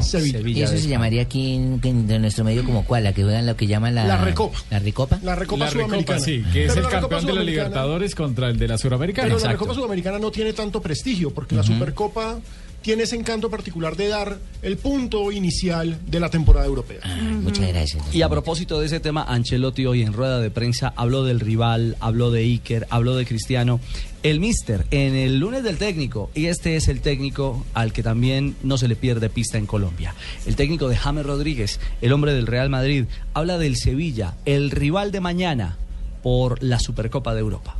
Sevilla. 0.00 0.40
Y 0.40 0.62
eso 0.62 0.76
se 0.76 0.88
llamaría 0.88 1.22
aquí 1.22 1.54
en, 1.54 2.20
nuestro 2.20 2.44
medio 2.44 2.64
como 2.64 2.84
cuál, 2.84 3.04
la 3.04 3.12
que 3.12 3.22
juegan 3.22 3.46
lo 3.46 3.56
que 3.56 3.66
llaman 3.66 3.94
la... 3.94 4.04
La 4.06 4.18
Recopa. 4.18 4.58
¿La 4.70 4.78
Recopa? 4.78 5.18
La 5.22 5.34
Recopa 5.34 5.64
la 5.64 5.70
Sudamericana. 5.70 6.18
Recopa, 6.18 6.24
sí, 6.24 6.44
que 6.52 6.66
es 6.66 6.74
Pero 6.74 6.86
el 6.86 6.92
campeón 6.92 7.26
de 7.26 7.34
la 7.34 7.42
Libertadores 7.42 8.14
contra 8.14 8.48
el 8.48 8.58
de 8.58 8.68
la 8.68 8.78
Suramericana. 8.78 9.28
Pero 9.28 9.38
la. 9.40 9.52
Recopa 9.52 9.74
Sudamericana 9.74 10.18
no 10.18 10.30
tiene 10.30 10.52
tanto 10.52 10.80
prestigio, 10.80 11.30
porque 11.30 11.54
la 11.54 11.62
Supercopa 11.62 12.38
tiene 12.86 13.02
ese 13.02 13.16
encanto 13.16 13.50
particular 13.50 13.96
de 13.96 14.06
dar 14.06 14.38
el 14.62 14.76
punto 14.76 15.32
inicial 15.32 15.98
de 16.06 16.20
la 16.20 16.30
temporada 16.30 16.66
europea. 16.66 17.00
Ah, 17.02 17.18
Muchas 17.42 17.66
gracias. 17.66 18.14
Y 18.14 18.22
a 18.22 18.28
propósito 18.28 18.78
de 18.78 18.86
ese 18.86 19.00
tema, 19.00 19.24
Ancelotti 19.24 19.86
hoy 19.86 20.02
en 20.02 20.12
rueda 20.12 20.38
de 20.38 20.52
prensa 20.52 20.92
habló 20.94 21.24
del 21.24 21.40
rival, 21.40 21.96
habló 21.98 22.30
de 22.30 22.42
Iker, 22.42 22.86
habló 22.88 23.16
de 23.16 23.26
Cristiano. 23.26 23.80
El 24.22 24.38
Mister 24.38 24.86
en 24.92 25.16
el 25.16 25.40
lunes 25.40 25.64
del 25.64 25.78
técnico, 25.78 26.30
y 26.32 26.46
este 26.46 26.76
es 26.76 26.86
el 26.86 27.00
técnico 27.00 27.66
al 27.74 27.92
que 27.92 28.04
también 28.04 28.54
no 28.62 28.78
se 28.78 28.86
le 28.86 28.94
pierde 28.94 29.30
pista 29.30 29.58
en 29.58 29.66
Colombia. 29.66 30.14
El 30.46 30.54
técnico 30.54 30.88
de 30.88 30.96
James 30.96 31.26
Rodríguez, 31.26 31.80
el 32.02 32.12
hombre 32.12 32.34
del 32.34 32.46
Real 32.46 32.70
Madrid, 32.70 33.06
habla 33.34 33.58
del 33.58 33.74
Sevilla, 33.74 34.34
el 34.44 34.70
rival 34.70 35.10
de 35.10 35.18
mañana 35.18 35.76
por 36.22 36.62
la 36.62 36.78
Supercopa 36.78 37.34
de 37.34 37.40
Europa. 37.40 37.78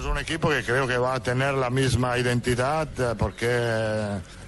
Es 0.00 0.06
un 0.06 0.16
equipo 0.16 0.48
que 0.48 0.64
creo 0.64 0.86
que 0.88 0.96
va 0.96 1.16
a 1.16 1.20
tener 1.20 1.52
la 1.52 1.68
misma 1.68 2.16
identidad 2.16 2.88
eh, 2.98 3.14
porque 3.18 3.46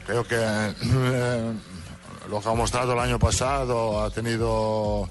creo 0.06 0.26
que 0.26 0.38
eh, 0.38 1.52
lo 2.30 2.40
que 2.40 2.48
ha 2.48 2.54
mostrado 2.54 2.94
el 2.94 2.98
año 2.98 3.18
pasado 3.18 4.02
ha 4.02 4.08
tenido 4.08 5.06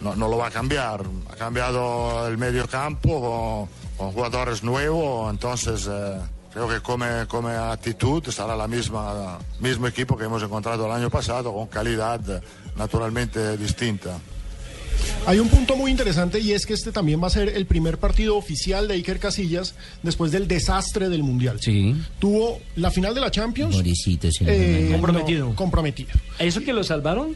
no, 0.00 0.16
lo 0.16 0.36
va 0.38 0.48
a 0.48 0.50
cambiar. 0.50 1.02
Ha 1.30 1.36
cambiado 1.36 2.26
el 2.26 2.36
medio 2.36 2.66
campo 2.66 3.70
con, 3.96 4.10
jugadores 4.10 4.64
nuevos, 4.64 5.30
entonces 5.30 5.88
eh, 5.88 6.18
creo 6.52 6.68
que 6.68 6.80
come, 6.80 7.28
come 7.28 7.54
actitud 7.54 8.24
será 8.24 8.56
la 8.56 8.66
misma 8.66 9.38
mismo 9.60 9.86
equipo 9.86 10.18
que 10.18 10.24
hemos 10.24 10.42
encontrado 10.42 10.86
el 10.86 10.92
año 10.92 11.10
pasado 11.10 11.54
con 11.54 11.68
calidad 11.68 12.42
naturalmente 12.74 13.56
distinta. 13.56 14.18
Hay 15.26 15.38
un 15.38 15.48
punto 15.48 15.76
muy 15.76 15.90
interesante 15.90 16.40
y 16.40 16.52
es 16.52 16.66
que 16.66 16.74
este 16.74 16.92
también 16.92 17.22
va 17.22 17.26
a 17.26 17.30
ser 17.30 17.48
el 17.48 17.66
primer 17.66 17.98
partido 17.98 18.36
oficial 18.36 18.88
de 18.88 18.94
Iker 18.94 19.18
Casillas 19.18 19.74
después 20.02 20.32
del 20.32 20.46
desastre 20.46 21.08
del 21.08 21.22
Mundial. 21.22 21.58
Sí. 21.60 21.94
Tuvo 22.18 22.60
la 22.76 22.90
final 22.90 23.14
de 23.14 23.20
la 23.20 23.30
Champions 23.30 23.74
Pobrecito, 23.74 24.28
eh. 24.46 24.88
Comprometido. 24.92 25.48
no, 25.48 25.54
comprometido. 25.54 26.10
¿Eso 26.38 26.60
que 26.60 26.72
lo 26.72 26.84
salvaron? 26.84 27.34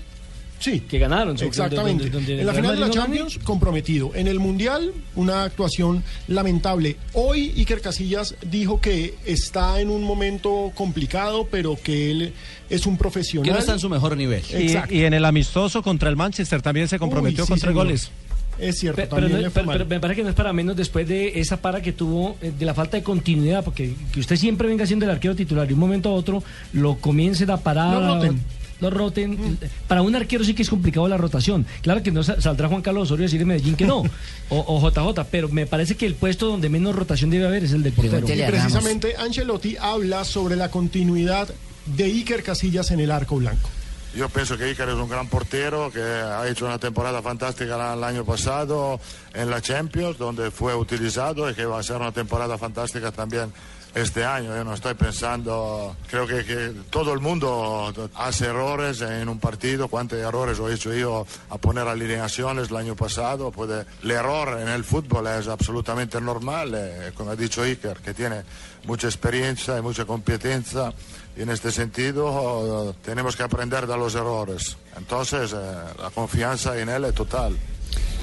Sí. 0.61 0.81
Que 0.81 0.99
ganaron. 0.99 1.37
Exactamente. 1.41 2.05
donde- 2.05 2.11
donde 2.11 2.41
en 2.43 2.47
la 2.47 2.55
final 2.55 2.75
de 2.77 2.81
la 2.83 2.87
no. 2.87 2.93
Champions, 2.93 3.39
comprometido. 3.43 4.13
En 4.15 4.29
el 4.29 4.39
Mundial, 4.39 4.93
una 5.17 5.43
actuación 5.45 6.05
lamentable. 6.29 6.97
Hoy 7.15 7.53
Iker 7.57 7.81
Casillas 7.81 8.35
dijo 8.49 8.81
que 8.81 9.15
está 9.25 9.81
en 9.81 9.91
un 9.91 10.05
momento 10.05 10.71
complicado, 10.75 11.49
pero 11.51 11.77
que 11.83 12.11
él 12.11 12.33
es 12.69 12.87
un 12.87 12.97
profesional. 12.97 13.45
Que 13.47 13.53
no 13.53 13.59
está 13.59 13.73
en 13.73 13.79
su 13.81 13.89
mejor 13.89 14.17
nivel. 14.17 14.43
Exacto. 14.53 14.95
Y, 14.95 14.99
y 14.99 15.05
en 15.05 15.15
el 15.15 15.25
amistoso 15.25 15.83
contra 15.83 16.09
el 16.09 16.17
Manchester 16.17 16.63
también 16.63 16.87
se 16.89 16.99
comprometió 16.99 17.43
Uy, 17.45 17.47
sí, 17.47 17.51
con 17.53 17.59
tres 17.59 17.71
señor. 17.71 17.85
goles. 17.87 18.11
Es 18.59 18.79
cierto, 18.79 18.97
Pe- 19.01 19.09
Pero, 19.09 19.23
también 19.29 19.43
no- 19.45 19.51
pero- 19.73 19.87
me 19.87 20.01
parece 20.01 20.17
que 20.19 20.23
no 20.25 20.29
es 20.29 20.35
para 20.35 20.53
menos 20.53 20.77
después 20.77 21.09
de 21.09 21.41
esa 21.41 21.57
para 21.63 21.81
que 21.81 21.93
tuvo, 21.93 22.37
eh, 22.43 22.53
de 22.59 22.67
la 22.67 22.75
falta 22.75 22.99
de 22.99 23.03
continuidad, 23.03 23.65
porque 23.65 23.95
que 24.13 24.21
usted 24.21 24.37
siempre 24.37 24.69
venga 24.69 24.85
siendo 24.85 25.07
el 25.07 25.11
arquero 25.13 25.35
titular 25.35 25.67
y 25.71 25.73
un 25.73 25.79
momento 25.81 26.11
a 26.11 26.13
otro 26.13 26.43
lo 26.75 26.97
comiencen 26.99 27.51
a 27.51 27.57
parar. 27.57 27.95
Lo 27.99 28.15
roten. 28.17 28.35
Mm. 28.35 28.41
Lo 28.81 28.91
roten. 28.91 29.59
Para 29.89 30.03
un 30.03 30.15
arquero 30.17 30.45
sí 30.45 30.55
que 30.55 30.63
es 30.63 30.71
complicado 30.71 31.07
la 31.09 31.17
rotación. 31.17 31.67
Claro 31.83 32.03
que 32.03 32.11
no 32.11 32.23
sa- 32.23 32.41
saldrá 32.41 32.69
Juan 32.69 32.83
Carlos 32.83 33.05
Osorio 33.05 33.25
a 33.25 33.27
decir 33.27 33.41
en 33.43 33.49
Medellín 33.49 33.77
que 33.77 33.87
no, 33.87 33.99
o, 34.49 34.65
o 34.67 34.91
JJ, 34.91 35.25
pero 35.31 35.49
me 35.49 35.67
parece 35.67 35.97
que 35.97 36.07
el 36.07 36.15
puesto 36.15 36.47
donde 36.47 36.69
menos 36.69 36.95
rotación 36.97 37.31
debe 37.31 37.47
haber 37.47 37.65
es 37.65 37.73
el 37.73 37.83
del 37.83 37.93
portero. 37.93 38.27
Y 38.29 38.43
precisamente 38.43 39.15
Ancelotti 39.17 39.77
habla 39.81 40.25
sobre 40.25 40.57
la 40.57 40.71
continuidad 40.71 41.49
de 41.87 42.05
Iker 42.05 42.43
Casillas 42.43 42.91
en 42.91 43.01
el 43.01 43.11
arco 43.11 43.37
blanco. 43.37 43.69
Yo 44.17 44.29
pienso 44.29 44.59
que 44.59 44.65
Iker 44.65 44.89
es 44.89 44.97
un 44.97 45.09
gran 45.09 45.29
portero 45.29 45.91
que 45.93 46.01
ha 46.01 46.49
hecho 46.49 46.67
una 46.67 46.79
temporada 46.79 47.23
fantástica 47.23 47.95
el 47.95 48.03
año 48.03 48.25
pasado 48.25 48.99
en 49.35 49.49
la 49.51 49.61
Champions, 49.61 50.19
donde 50.19 50.51
fue 50.51 50.75
utilizado 50.75 51.49
y 51.49 51.55
que 51.55 51.65
va 51.65 51.79
a 51.79 51.83
ser 51.85 51.97
una 51.99 52.11
temporada 52.11 52.59
fantástica 52.59 53.13
también 53.13 53.53
este 53.95 54.25
año. 54.25 54.55
Yo 54.55 54.65
no 54.65 54.75
estoy 54.75 54.95
pensando, 54.95 55.97
creo 56.09 56.27
que, 56.27 56.73
todo 56.91 57.13
el 57.13 57.21
mundo 57.21 57.93
hace 58.15 58.47
errores 58.47 59.01
en 59.01 59.29
un 59.29 59.39
partido. 59.39 59.89
¿Cuántos 59.89 60.19
errores 60.19 60.59
he 60.59 60.75
hecho 60.75 60.93
yo 60.93 61.27
a 61.49 61.59
poner 61.59 61.87
alineaciones 61.87 62.71
el 62.71 62.77
año 62.77 62.97
pasado? 62.97 63.51
Puede, 63.51 63.85
el 64.03 64.11
error 64.11 64.61
en 64.61 64.69
el 64.69 64.85
fútbol 64.85 65.27
es 65.27 65.49
absolutamente 65.49 66.21
normal, 66.21 66.73
eh, 66.75 67.13
como 67.15 67.31
ha 67.31 67.37
dicho 67.37 67.63
Iker, 67.63 67.99
que 67.99 68.15
tiene 68.15 68.43
mucha 68.85 69.07
experiencia 69.07 69.79
y 69.79 69.83
mucha 69.83 70.05
competencia. 70.05 70.93
Y 71.37 71.43
en 71.43 71.51
este 71.51 71.71
sentido 71.71 72.95
tenemos 73.03 73.37
que 73.37 73.43
aprender 73.43 73.87
de 73.87 73.97
los 73.97 74.15
errores. 74.15 74.77
Entonces, 74.97 75.53
eh, 75.53 75.57
la 75.99 76.11
confianza 76.11 76.79
en 76.79 76.89
él 76.89 77.05
es 77.05 77.15
total. 77.15 77.57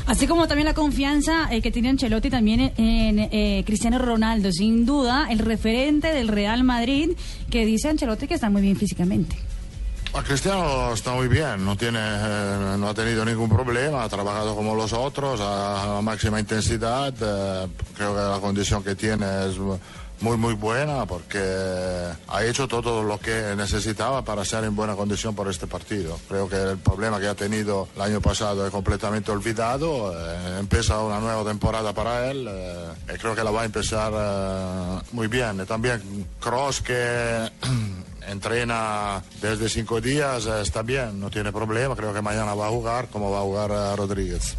Así 0.08 0.26
como 0.26 0.48
también 0.48 0.66
la 0.66 0.74
confianza 0.74 1.50
eh, 1.52 1.62
que 1.62 1.70
tiene 1.70 1.90
Ancelotti 1.90 2.30
también 2.30 2.72
en 2.78 3.20
eh, 3.20 3.64
Cristiano 3.66 4.00
Ronaldo, 4.00 4.54
sin 4.54 4.86
duda 4.86 5.28
el 5.30 5.40
referente 5.40 6.08
del 6.14 6.30
Real 6.30 6.64
Madrid, 6.64 7.12
que 7.50 7.66
dice 7.66 7.90
Ancelotti 7.90 8.26
que 8.26 8.36
está 8.36 8.50
muy 8.50 8.62
bien 8.62 8.78
físicamente. 8.78 9.36
A 10.14 10.24
Cristiano 10.24 10.94
está 10.94 11.12
muy 11.14 11.28
bien, 11.28 11.64
no, 11.66 11.76
tiene, 11.76 12.00
eh, 12.00 12.76
no 12.80 12.88
ha 12.88 12.94
tenido 12.94 13.26
ningún 13.26 13.50
problema, 13.50 14.06
ha 14.06 14.10
trabajado 14.10 14.56
como 14.56 14.74
los 14.76 14.94
otros 14.94 15.42
a, 15.44 16.00
máxima 16.02 16.40
intensidad. 16.40 17.14
creo 17.14 18.16
que 18.16 18.22
la 18.22 18.40
condición 18.40 18.82
que 18.82 18.96
tiene 18.96 19.26
es 19.50 19.58
muy, 20.22 20.38
muy 20.38 20.54
buena 20.54 21.06
porque 21.06 21.40
ha 22.28 22.44
hecho 22.44 22.68
todo 22.68 23.04
lo 23.04 23.20
que 23.20 23.56
necesitaba 23.56 24.24
para 24.24 24.42
estar 24.42 24.64
en 24.64 24.76
buena 24.76 24.96
condición 24.96 25.36
por 25.36 25.48
este 25.50 25.68
partido. 25.68 26.20
Creo 26.28 26.50
que 26.50 26.56
el 26.56 26.78
problema 26.78 27.20
que 27.20 27.28
ha 27.28 27.36
tenido 27.36 27.88
el 27.96 28.02
año 28.02 28.22
pasado 28.22 28.66
es 28.66 28.72
completamente 28.72 29.32
olvidado. 29.32 30.14
eh, 30.14 30.60
empieza 30.60 31.00
una 31.00 31.20
nueva 31.20 31.44
temporada 31.44 31.94
para 31.94 32.30
él 32.30 32.48
eh, 32.50 33.14
y 33.14 33.18
creo 33.18 33.36
que 33.36 33.44
la 33.44 33.52
va 33.52 33.62
a 33.62 33.66
empezar 33.66 34.12
eh, 34.16 35.00
muy 35.12 35.28
bien. 35.28 35.60
Y 35.62 35.66
también 35.66 36.28
Cross 36.40 36.82
que 36.82 37.52
entrena 38.28 39.24
desde 39.42 39.70
cinco 39.70 40.02
días, 40.02 40.46
eh, 40.46 40.62
está 40.62 40.82
bien, 40.82 41.20
no 41.20 41.30
tiene 41.30 41.52
problema, 41.52 41.96
creo 41.96 42.14
que 42.14 42.22
mañana 42.22 42.54
va 42.54 42.68
a 42.68 42.70
jugar 42.70 43.08
como 43.10 43.32
va 43.32 43.40
a 43.40 43.42
jugar 43.42 43.98
Rodríguez. 43.98 44.58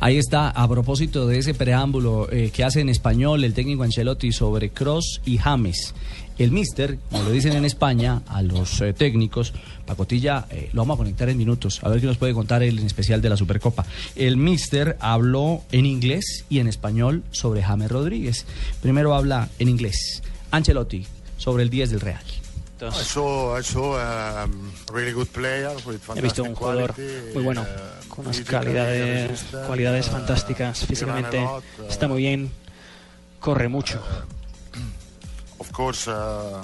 Ahí 0.00 0.18
está, 0.18 0.50
a 0.50 0.68
propósito 0.68 1.26
de 1.26 1.38
ese 1.38 1.54
preámbulo 1.54 2.30
eh, 2.30 2.50
que 2.52 2.64
hace 2.64 2.80
en 2.80 2.88
español 2.88 3.44
el 3.44 3.54
técnico 3.54 3.82
Ancelotti 3.82 4.32
sobre 4.32 4.70
Cross 4.70 5.20
y 5.24 5.38
James. 5.38 5.94
El 6.36 6.50
mister, 6.50 6.98
como 7.10 7.22
lo 7.22 7.30
dicen 7.30 7.52
en 7.52 7.64
España, 7.64 8.22
a 8.26 8.42
los 8.42 8.80
eh, 8.80 8.92
técnicos, 8.92 9.52
Pacotilla, 9.86 10.46
eh, 10.50 10.68
lo 10.72 10.82
vamos 10.82 10.96
a 10.96 10.98
conectar 10.98 11.28
en 11.28 11.38
minutos, 11.38 11.78
a 11.84 11.88
ver 11.88 12.00
qué 12.00 12.06
nos 12.06 12.16
puede 12.16 12.34
contar 12.34 12.62
él 12.62 12.78
en 12.78 12.86
especial 12.86 13.22
de 13.22 13.28
la 13.28 13.36
Supercopa. 13.36 13.86
El 14.16 14.36
mister 14.36 14.96
habló 14.98 15.62
en 15.70 15.86
inglés 15.86 16.44
y 16.48 16.58
en 16.58 16.66
español 16.66 17.22
sobre 17.30 17.62
James 17.62 17.90
Rodríguez. 17.90 18.46
Primero 18.82 19.14
habla 19.14 19.48
en 19.60 19.68
inglés. 19.68 20.22
Ancelotti, 20.50 21.06
sobre 21.36 21.62
el 21.62 21.70
10 21.70 21.90
del 21.90 22.00
Real. 22.00 22.43
I 22.88 23.04
saw, 23.04 23.58
I 23.58 23.62
saw 23.62 23.96
a 23.96 24.46
really 24.92 25.12
good 25.12 25.28
player 25.28 25.70
with 25.86 26.00
He 26.14 26.20
visto 26.20 26.42
un 26.42 26.54
jugador 26.54 26.94
muy 27.34 27.42
bueno, 27.42 27.62
eh, 27.62 27.76
con 28.08 28.26
unas 28.26 28.40
calidades, 28.42 29.44
cualidades 29.66 30.08
eh, 30.08 30.10
fantásticas 30.10 30.84
físicamente. 30.86 31.38
eh, 31.42 31.86
Está 31.88 32.08
muy 32.08 32.22
bien, 32.22 32.50
corre 33.40 33.68
mucho. 33.68 34.02
Of 35.58 35.70
course, 35.70 36.10
uh, 36.10 36.62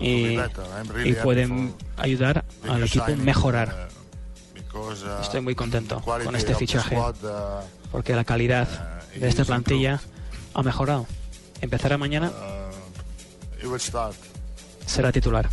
Y, 0.00 0.38
y 1.04 1.12
pueden 1.14 1.74
ayudar 1.96 2.44
al 2.68 2.82
equipo 2.84 3.04
a 3.04 3.16
mejorar. 3.16 3.88
uh, 4.72 4.78
uh, 4.78 5.20
Estoy 5.22 5.40
muy 5.40 5.54
contento 5.54 6.00
con 6.00 6.36
este 6.36 6.54
fichaje 6.54 6.96
porque 7.92 8.14
la 8.14 8.24
calidad 8.24 8.68
de 9.14 9.28
esta 9.28 9.44
plantilla 9.44 10.00
ha 10.54 10.62
mejorado. 10.62 11.06
Empezará 11.60 11.98
mañana. 11.98 12.32
Será 14.86 15.12
titular. 15.12 15.48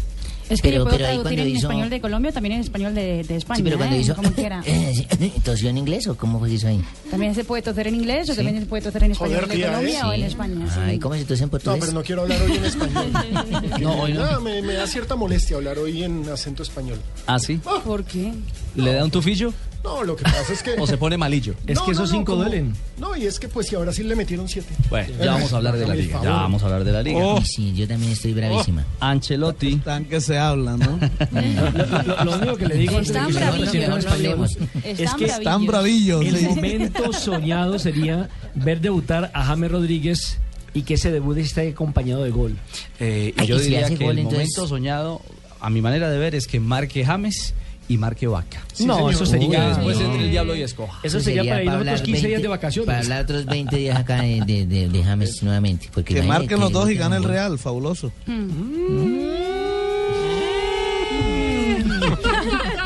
Es 0.50 0.62
que 0.62 0.70
Pero- 0.70 0.78
yo 0.78 0.84
puedo 0.86 0.98
pero 0.98 1.10
traducir 1.10 1.40
en 1.42 1.48
hizo- 1.50 1.58
español 1.68 1.90
de 1.90 2.00
Colombia, 2.00 2.32
también 2.32 2.54
en 2.56 2.62
español 2.62 2.96
de, 2.96 3.22
de 3.26 3.36
España, 3.36 3.58
Sí, 3.58 3.64
pero 3.64 3.76
cuando 3.78 3.98
¿eh? 3.98 4.00
hizo... 4.00 4.16
como 4.16 4.32
quiera. 4.32 4.64
¿Tosió 5.44 5.70
en 5.70 5.78
inglés 5.78 6.08
o 6.08 6.16
cómo 6.16 6.48
hizo 6.48 6.70
ahí? 6.70 6.82
También 7.12 7.36
se 7.36 7.44
puede 7.44 7.62
toser 7.64 7.88
en 7.88 7.96
inglés 7.96 8.30
o 8.30 8.32
Sí. 8.32 8.38
también 8.38 8.62
se 8.62 8.66
puede 8.66 8.82
toser 8.84 9.04
en 9.04 9.12
español 9.12 9.42
Joder, 9.42 9.58
de 9.58 9.66
Colombia 9.66 10.00
¿eh? 10.00 10.04
o 10.06 10.14
en. 10.14 10.24
España. 10.24 10.74
sí. 10.74 10.80
Ay, 10.82 11.00
¿cómo 11.00 11.16
se 11.16 11.26
tose 11.26 11.44
en 11.44 11.48
No, 11.48 11.52
portugués? 11.52 11.80
pero 11.82 11.92
no 11.92 12.02
quiero 12.02 12.22
hablar 12.22 12.42
hoy 12.44 12.56
en 12.56 12.64
español. 12.66 13.06
No, 13.82 14.02
hoy 14.04 14.14
no. 14.14 14.22
Nada, 14.22 14.40
me, 14.40 14.62
me 14.62 14.74
da 14.76 14.88
cierta 14.88 15.18
molestia 15.18 15.58
hablar 15.58 15.78
hoy 15.80 16.04
en 16.04 16.28
acento 16.30 16.64
español. 16.64 16.98
¿Ah, 17.26 17.40
sí? 17.40 17.60
¿Por 17.84 18.06
qué? 18.06 18.32
¿Le 18.76 18.94
da 18.94 19.04
un 19.04 19.12
tufillo? 19.12 19.54
No, 19.88 20.04
lo 20.04 20.16
que 20.16 20.24
pasa 20.24 20.52
es 20.54 20.62
que... 20.64 20.72
¿O 20.80 20.86
se 20.86 20.98
pone 20.98 21.18
malillo? 21.18 21.54
Es 21.66 21.76
No, 21.78 21.86
que 21.86 21.92
esos 21.92 22.10
no, 22.10 22.14
no, 22.14 22.20
cinco 22.20 22.32
como- 22.34 22.44
duelen. 22.44 22.74
No, 22.98 23.16
y 23.16 23.26
es 23.26 23.40
que 23.40 23.48
pues 23.48 23.68
si 23.68 23.76
ahora 23.76 23.94
sí 23.94 24.04
le 24.04 24.16
metieron 24.16 24.48
siete. 24.50 24.68
Bueno, 24.90 25.14
ya 25.24 25.32
vamos 25.34 25.54
a 25.54 25.58
hablar 25.58 25.78
de 25.78 25.88
la 25.88 25.96
liga. 25.96 26.20
Ya 26.24 26.30
vamos 26.32 26.62
a 26.62 26.66
hablar 26.66 26.84
de 26.84 26.92
la 26.92 27.02
liga. 27.04 27.20
Ay, 27.38 27.46
sí, 27.46 27.74
yo 27.74 27.88
también 27.88 28.12
estoy 28.12 28.34
bravísima. 28.34 28.84
Ancelotti. 29.00 29.74
Están 29.76 30.06
que 30.06 30.20
se 30.22 30.38
hablan, 30.38 30.80
¿no? 30.80 31.00
Lo, 32.06 32.24
lo 32.26 32.36
único 32.38 32.58
que 32.58 32.66
le 32.68 32.76
digo 32.76 32.98
antes 32.98 33.14
de 33.14 33.20
Están 33.20 33.28
que 33.32 33.40
bravillos, 33.88 34.58
es 34.84 35.00
Están 35.00 35.18
que 35.20 35.26
Están 35.26 35.66
bravillos. 35.66 36.26
el 36.26 36.38
sí. 36.38 36.46
momento 36.48 37.14
soñado 37.20 37.80
sería 37.80 38.30
ver 38.56 38.82
debutar 38.82 39.32
a 39.34 39.44
James 39.46 39.72
Rodríguez 39.72 40.40
y 40.74 40.82
que 40.84 40.96
ese 40.96 41.12
debut 41.12 41.38
esté 41.38 41.70
acompañado 41.70 42.24
de 42.24 42.30
gol. 42.32 42.58
Eh, 43.00 43.34
y 43.38 43.42
Ay, 43.42 43.48
yo 43.48 43.56
y 43.56 43.60
si 43.60 43.66
diría 43.66 43.88
que 43.88 43.96
gol, 43.96 44.12
el 44.12 44.20
entonces- 44.20 44.50
momento 44.58 44.68
soñado, 44.68 45.22
a 45.60 45.70
mi 45.70 45.82
manera 45.82 46.10
de 46.10 46.18
ver, 46.18 46.36
es 46.36 46.46
que 46.48 46.60
marque 46.60 47.06
James 47.06 47.54
y 47.90 47.98
marque 47.98 48.28
Vaca. 48.28 48.62
no, 48.86 48.96
señor. 48.98 49.14
eso 49.14 49.26
sería. 49.26 49.70
después 49.70 49.98
no. 50.00 50.06
entre 50.06 50.24
el 50.26 50.32
diablo 50.32 50.56
y 50.56 50.62
escoja. 50.62 51.00
Eso 51.04 51.20
sería 51.20 51.44
para 51.44 51.64
ir 51.64 51.70
otros 51.70 52.02
15 52.02 52.12
días 52.12 52.22
de 52.22 52.30
20 52.30 52.48
vacaciones. 52.50 52.86
Para 52.88 53.00
hablar 53.00 53.24
otros 53.24 53.46
20 53.46 53.76
días 53.78 53.98
acá 53.98 54.22
de, 54.22 54.42
de, 54.46 54.66
de- 54.66 54.90
de 54.90 55.04
James 55.04 55.42
nuevamente. 55.44 55.90
Porque 55.94 56.16
Que 56.16 56.22
marquen 56.24 56.60
los 56.60 56.72
dos 56.72 56.90
y 56.90 56.96
gane 56.96 57.18
el. 57.18 57.24
Real, 57.24 57.58
fabuloso. 57.60 58.12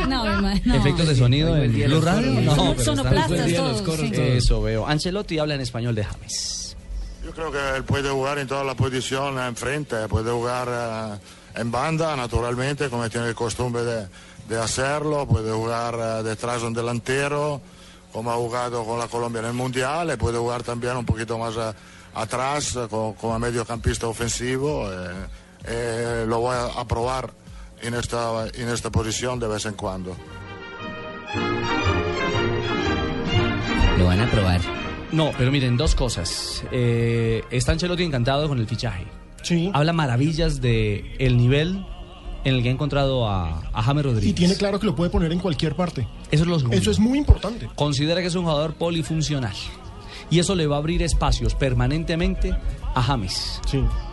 No, 0.08 0.25
hermano. 0.25 0.60
no. 0.65 0.75
Efectos 0.75 1.08
de 1.08 1.15
sonido 1.15 1.55
en 1.58 1.72
Blue 1.74 2.01
Radio. 2.01 2.31
No, 2.41 2.75
sonoplastas 2.77 3.53
todos, 3.53 3.81
coros, 3.81 4.00
sí. 4.01 4.12
todos. 4.12 4.27
Eso 4.29 4.62
veo. 4.62 4.86
Ancelotti 4.88 5.39
habla 5.39 5.55
en 5.55 5.62
español 5.62 5.96
de 5.96 6.03
James. 6.03 6.75
Yo 7.24 7.31
creo 7.31 7.51
que 7.51 7.60
él 7.77 7.84
puede 7.84 8.10
jugar 8.10 8.39
en 8.39 8.48
toda 8.48 8.63
la 8.63 8.75
posición 8.75 9.39
enfrente, 9.39 9.96
puede 10.10 10.31
jugar 10.31 10.67
eh, 11.55 11.60
en 11.62 11.72
banda, 11.72 12.15
naturalmente, 12.15 12.89
como 12.89 13.08
tiene 13.10 13.27
el 13.29 13.36
costumbre 13.36 13.84
de, 13.84 14.05
de 14.51 14.60
hacerlo, 14.62 15.25
puede 15.25 15.51
jugar 15.51 15.96
eh, 15.96 16.24
detrás 16.24 16.62
de 16.62 16.67
un 16.67 16.74
delantero, 16.74 17.62
como 18.12 18.31
ha 18.31 18.36
jugado 18.36 18.84
con 18.86 19.00
la 19.00 19.08
Colombia 19.08 19.39
en 19.39 19.46
el 19.48 19.53
Mundial, 19.53 20.12
y 20.13 20.17
puede 20.17 20.38
jugar 20.38 20.62
también 20.63 20.98
un 20.98 21.05
poquito 21.05 21.38
más, 21.38 21.55
eh, 21.55 21.74
atrás 22.13 22.75
eh, 22.75 22.88
co- 22.89 23.15
como 23.20 23.39
mediocampista 23.39 24.08
ofensivo. 24.08 24.91
eh, 24.91 24.98
eh, 25.63 26.25
lo 26.27 26.39
voy 26.39 26.55
a, 26.75 26.84
probar 26.86 27.29
en 27.81 27.93
esta, 27.93 28.48
en 28.53 28.67
esta 28.70 28.89
posición 28.89 29.39
de 29.39 29.48
vez 29.48 29.65
en 29.65 29.74
cuando. 29.75 30.15
Lo 33.98 34.05
van 34.05 34.20
a 34.22 34.29
probar. 34.29 34.60
No, 35.12 35.31
pero 35.38 35.51
miren, 35.51 35.77
dos 35.77 35.93
cosas. 35.96 36.63
Eh, 36.72 37.43
está 37.51 37.74
Ancelotti 37.74 38.03
encantado 38.03 38.48
con 38.48 38.60
el 38.60 38.67
fichaje. 38.67 39.05
Habla 39.74 39.93
maravillas 39.93 40.62
de 40.62 41.15
el 41.20 41.38
nivel 41.38 41.86
en 42.43 42.55
el 42.55 42.63
que 42.63 42.69
ha 42.69 42.71
encontrado 42.71 43.27
a, 43.27 43.62
a 43.74 43.83
James 43.83 44.03
Rodríguez. 44.05 44.29
Y 44.29 44.33
tiene 44.33 44.55
claro 44.55 44.79
que 44.79 44.86
lo 44.86 44.95
puede 44.95 45.10
poner 45.10 45.31
en 45.31 45.39
cualquier 45.39 45.75
parte. 45.75 46.07
Eso 46.31 46.43
es 46.43 46.50
lo 46.50 46.57
segundo. 46.57 46.77
Eso 46.77 46.91
es 46.91 47.00
muy 47.00 47.17
importante. 47.17 47.69
Considera 47.75 48.21
que 48.21 48.27
es 48.27 48.36
un 48.36 48.43
jugador 48.43 48.74
polifuncional. 48.75 49.53
Y 50.29 50.39
eso 50.39 50.55
le 50.55 50.65
va 50.65 50.77
a 50.77 50.79
abrir 50.79 51.03
espacios 51.03 51.55
permanentemente 51.55 52.55
a 52.95 53.01
James. 53.03 53.60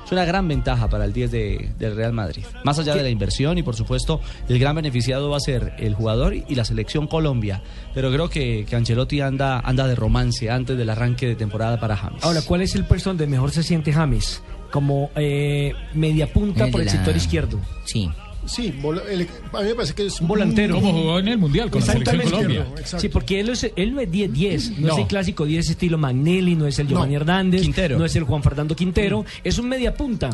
Es 0.04 0.12
una 0.12 0.24
gran 0.24 0.48
ventaja 0.48 0.88
para 0.88 1.04
el 1.04 1.12
10 1.12 1.30
de- 1.30 1.70
del 1.78 1.94
Real 1.94 2.12
Madrid. 2.12 2.44
Más 2.64 2.78
allá 2.78 2.94
de 2.96 3.02
la 3.02 3.10
inversión 3.10 3.56
y 3.58 3.62
por 3.62 3.76
supuesto 3.76 4.20
el 4.48 4.58
gran 4.58 4.74
beneficiado 4.74 5.30
va 5.30 5.36
a 5.36 5.40
ser 5.40 5.74
el 5.78 5.94
jugador 5.94 6.34
y 6.34 6.54
la 6.56 6.64
selección 6.64 7.06
Colombia. 7.06 7.62
Pero 7.94 8.10
creo 8.10 8.28
que, 8.30 8.66
que 8.68 8.74
Ancelotti 8.74 9.20
anda, 9.20 9.60
anda 9.60 9.86
de 9.86 9.94
romance 9.94 10.50
antes 10.50 10.76
del 10.76 10.90
arranque 10.90 11.26
de 11.26 11.34
temporada 11.36 11.78
para 11.78 11.96
James. 11.96 12.24
Ahora, 12.24 12.40
¿cuál 12.42 12.62
es 12.62 12.74
el 12.74 12.84
puesto 12.84 13.10
donde 13.10 13.26
mejor 13.26 13.50
se 13.52 13.62
siente 13.62 13.92
James? 13.92 14.42
Como 14.70 15.10
eh, 15.16 15.72
media 15.94 16.30
punta 16.32 16.66
El 16.66 16.70
por 16.70 16.80
el 16.80 16.86
la- 16.86 16.92
sector 16.92 17.16
izquierdo. 17.16 17.60
Sí. 17.84 18.08
Sí, 18.46 18.72
el- 19.10 19.28
a 19.52 19.60
mí 19.60 19.68
me 19.68 19.74
parece 19.74 19.92
que 19.94 20.06
es 20.06 20.20
un 20.22 20.28
volantero. 20.28 20.76
Como 20.76 20.92
jugó 20.92 21.18
en 21.18 21.28
el 21.28 21.36
Mundial 21.38 21.70
con 21.70 21.80
la 21.80 21.86
selección 21.92 22.20
Exactamente. 22.20 22.62
Colombia. 22.64 22.84
Sí, 22.98 23.08
porque 23.10 23.40
él, 23.40 23.50
es, 23.50 23.70
él 23.76 23.94
no 23.94 24.00
es 24.00 24.10
10-10, 24.10 24.78
no, 24.78 24.86
No. 24.88 24.92
es 24.94 24.98
el 25.00 25.06
clásico 25.06 25.44
10 25.44 25.68
estilo 25.68 25.98
Magnelli, 25.98 26.54
no 26.54 26.66
es 26.66 26.78
el 26.78 26.86
Giovanni 26.88 27.12
No. 27.14 27.20
Hernández, 27.20 27.60
Quintero. 27.62 27.98
no 27.98 28.06
es 28.06 28.16
el 28.16 28.24
Juan 28.24 28.42
Fernando 28.42 28.74
Quintero, 28.74 29.26
es 29.44 29.58
un 29.58 29.68
media 29.68 29.92
punta 29.92 30.30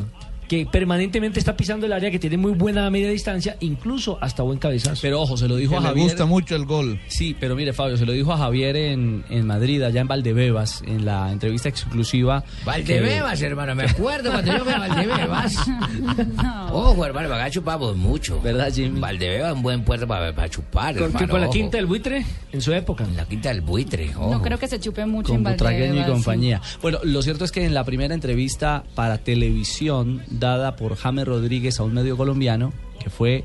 que 0.48 0.66
permanentemente 0.66 1.38
está 1.38 1.56
pisando 1.56 1.86
el 1.86 1.92
área, 1.92 2.10
que 2.10 2.18
tiene 2.18 2.36
muy 2.36 2.52
buena 2.52 2.88
media 2.90 3.08
distancia, 3.10 3.56
incluso 3.60 4.18
hasta 4.20 4.42
buen 4.42 4.58
cabezazo. 4.58 5.00
Pero 5.02 5.20
ojo, 5.22 5.36
se 5.36 5.48
lo 5.48 5.56
dijo 5.56 5.72
Que 5.72 5.76
a 5.78 5.80
le 5.80 5.86
Javier. 5.88 6.04
gusta 6.06 6.26
mucho 6.26 6.56
el 6.56 6.64
gol. 6.66 7.00
Sí, 7.08 7.36
pero 7.38 7.56
mire, 7.56 7.72
Fabio, 7.72 7.96
se 7.96 8.04
lo 8.06 8.12
dijo 8.12 8.32
a 8.32 8.38
Javier 8.38 8.76
en, 8.76 9.24
en 9.30 9.46
Madrid, 9.46 9.82
allá 9.82 10.00
en 10.00 10.08
Valdebebas, 10.08 10.82
en 10.86 11.04
la 11.04 11.30
entrevista 11.32 11.68
exclusiva. 11.68 12.44
Valdebebas, 12.64 13.40
hermano, 13.42 13.74
me 13.74 13.84
acuerdo 13.84 14.30
cuando 14.32 14.52
yo 14.56 14.64
fui 14.64 14.72
a 14.72 14.78
Valdebebas. 14.78 15.56
Ojo, 16.72 17.06
hermano, 17.06 17.32
acá 17.34 17.50
chupamos 17.50 17.96
mucho. 17.96 18.40
¿Verdad, 18.40 18.72
Jimmy? 18.72 19.00
Valdebebas 19.00 19.50
es 19.50 19.56
un 19.56 19.62
buen 19.62 19.84
puerto 19.84 20.06
para, 20.06 20.48
chupar, 20.48 20.94
Con, 20.94 21.04
hermano. 21.04 21.28
con 21.28 21.40
la 21.40 21.46
ojo. 21.46 21.52
quinta 21.54 21.76
del 21.76 21.86
buitre 21.86 22.24
en 22.52 22.60
su 22.60 22.72
época. 22.72 23.06
La 23.16 23.24
quinta 23.26 23.48
del 23.50 23.60
buitre, 23.60 24.10
ojo. 24.16 24.30
No 24.30 24.42
creo 24.42 24.58
que 24.58 24.68
se 24.68 24.78
chupe 24.80 25.04
mucho 25.06 25.28
con 25.32 25.38
en 25.38 25.44
Butragueño 25.44 25.84
y 25.84 25.88
Valdebebas, 25.98 26.12
compañía. 26.24 26.60
Bueno, 26.82 26.98
lo 27.04 27.22
cierto 27.22 27.44
es 27.44 27.52
que 27.52 27.64
en 27.64 27.74
la 27.74 27.84
primera 27.84 28.14
entrevista 28.14 28.84
para 28.94 29.18
televisión 29.18 30.22
dada 30.38 30.76
por 30.76 30.96
James 30.96 31.26
Rodríguez 31.26 31.78
a 31.80 31.82
un 31.84 31.94
medio 31.94 32.16
colombiano, 32.16 32.72
que 33.02 33.10
fue 33.10 33.44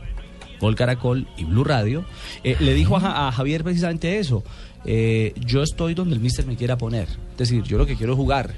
Gol 0.60 0.76
Caracol 0.76 1.28
y 1.38 1.46
Blue 1.46 1.64
Radio, 1.64 2.04
eh, 2.44 2.56
le 2.60 2.74
dijo 2.74 2.98
a, 2.98 3.00
Ja- 3.00 3.28
a 3.28 3.32
Javier 3.32 3.64
precisamente 3.64 4.20
eso. 4.20 4.44
eh, 4.86 5.34
yo 5.46 5.62
estoy 5.64 5.94
donde 5.94 6.16
el 6.16 6.22
mister 6.22 6.46
me 6.46 6.56
quiera 6.56 6.78
poner. 6.78 7.08
Es 7.32 7.38
decir, 7.38 7.64
yo 7.64 7.78
lo 7.78 7.86
que 7.86 7.96
quiero 7.96 8.16
jugar. 8.16 8.56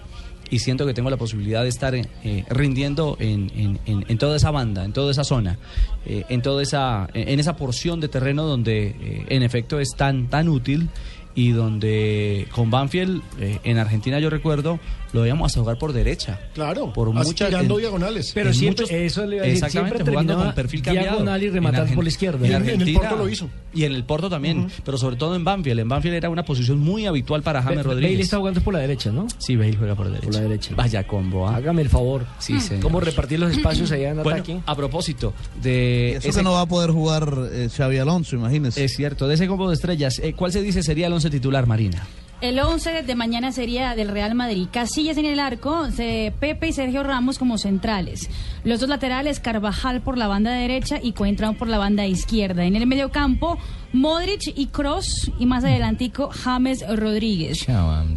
Y 0.49 0.59
siento 0.59 0.85
que 0.85 0.93
tengo 0.93 1.09
la 1.09 1.17
posibilidad 1.17 1.63
de 1.63 1.69
estar 1.69 1.95
eh, 1.95 2.05
rindiendo 2.49 3.15
en, 3.19 3.49
en- 3.55 4.05
en- 4.07 4.17
toda 4.17 4.35
esa 4.35 4.51
banda, 4.51 4.83
en 4.83 4.91
toda 4.93 5.11
esa 5.11 5.23
zona, 5.23 5.57
en 6.05 6.41
toda 6.41 6.61
esa, 6.61 7.07
en 7.13 7.39
esa 7.39 7.55
porción 7.55 7.99
de 8.01 8.07
terreno 8.09 8.43
donde 8.43 9.23
en 9.29 9.43
efecto 9.43 9.79
es 9.79 9.89
tan, 9.95 10.29
tan 10.29 10.49
útil 10.49 10.89
y 11.35 11.51
donde 11.51 12.47
con 12.53 12.69
Banfield 12.69 13.21
en 13.39 13.77
Argentina 13.77 14.19
yo 14.19 14.29
recuerdo 14.29 14.79
lo 15.13 15.21
veíamos 15.21 15.47
hasta 15.47 15.59
jugar 15.59 15.77
por 15.77 15.93
derecha. 15.93 16.39
Claro, 16.53 16.91
por 16.93 17.11
muchas 17.11 17.49
tirando 17.49 17.75
en- 17.75 17.81
diagonales. 17.81 18.31
Pero 18.33 18.53
siempre, 18.53 18.85
muchos- 18.85 18.97
eso 18.97 19.25
le 19.25 19.39
a 19.41 19.45
exactamente, 19.45 19.95
siempre 19.97 20.11
jugando 20.13 20.37
con 20.37 20.53
perfil 20.53 20.81
cambiado. 20.81 21.07
diagonal 21.09 21.43
y 21.43 21.47
Argen- 21.49 21.95
por 21.95 22.03
la 22.03 22.09
izquierda. 22.09 22.47
En, 22.47 22.81
el 22.81 22.93
Porto 22.93 23.15
lo 23.15 23.29
hizo. 23.29 23.49
Y 23.73 23.83
en 23.85 23.93
el 23.93 24.03
Porto 24.03 24.29
también, 24.29 24.67
pero 24.85 24.97
sobre 24.97 25.15
todo 25.15 25.35
en 25.35 25.43
Banfield. 25.43 25.79
En 25.79 25.89
Banfield 25.89 26.15
era 26.15 26.29
una 26.29 26.43
posición 26.43 26.79
muy 26.79 27.05
habitual 27.05 27.41
para 27.41 27.61
James 27.61 27.85
Rodríguez. 27.85 28.11
Bale 28.13 28.23
está 28.23 28.37
jugando 28.37 28.61
por 28.61 28.73
la 28.73 28.79
derecha, 28.79 29.11
¿no? 29.11 29.27
Sí, 29.37 29.55
Bale 29.55 29.75
juega 29.77 29.95
por 29.95 30.07
derecha. 30.07 30.25
Por 30.25 30.33
la 30.35 30.41
derecha. 30.41 30.73
Vaya 30.75 31.05
combo. 31.07 31.47
¿ah? 31.47 31.55
Hágame 31.55 31.81
el 31.81 31.89
favor. 31.89 32.25
Sí, 32.39 32.59
señor. 32.59 32.83
¿Cómo 32.83 32.99
repartir 32.99 33.39
los 33.39 33.51
espacios 33.51 33.91
allá 33.91 34.09
en 34.11 34.23
Bueno, 34.23 34.39
ataque? 34.39 34.59
a 34.65 34.75
propósito 34.75 35.33
de 35.61 36.15
Eso 36.15 36.29
ese- 36.29 36.39
que 36.39 36.43
no 36.43 36.51
va 36.53 36.61
a 36.61 36.65
poder 36.65 36.91
jugar 36.91 37.33
eh, 37.51 37.69
Xavi 37.75 37.97
Alonso, 37.97 38.35
imagínese. 38.35 38.83
es 38.83 38.95
cierto, 38.95 39.27
de 39.27 39.35
ese 39.35 39.47
combo 39.47 39.67
de 39.69 39.75
estrellas, 39.75 40.19
eh, 40.19 40.33
¿cuál 40.33 40.51
se 40.51 40.61
dice 40.61 40.83
sería 40.83 41.07
el 41.07 41.13
once 41.13 41.29
titular, 41.29 41.65
Marina? 41.67 42.05
El 42.41 42.59
11 42.59 43.03
de 43.03 43.15
mañana 43.15 43.51
sería 43.51 43.93
del 43.95 44.07
Real 44.07 44.33
Madrid. 44.33 44.67
Casillas 44.71 45.15
en 45.17 45.25
el 45.25 45.39
arco, 45.39 45.87
Pepe 45.95 46.69
y 46.69 46.73
Sergio 46.73 47.03
Ramos 47.03 47.37
como 47.37 47.59
centrales. 47.59 48.31
Los 48.63 48.79
dos 48.79 48.89
laterales, 48.89 49.39
Carvajal 49.39 50.01
por 50.01 50.17
la 50.17 50.27
banda 50.27 50.51
derecha 50.51 50.99
y 51.01 51.11
Coentrao 51.11 51.53
por 51.53 51.67
la 51.67 51.77
banda 51.77 52.07
izquierda. 52.07 52.65
En 52.65 52.75
el 52.75 52.87
medio 52.87 53.11
campo, 53.11 53.59
Modric 53.93 54.53
y 54.55 54.67
Cross 54.67 55.31
y 55.37 55.45
más 55.45 55.63
adelantico 55.63 56.31
James 56.31 56.83
Rodríguez. 56.87 57.67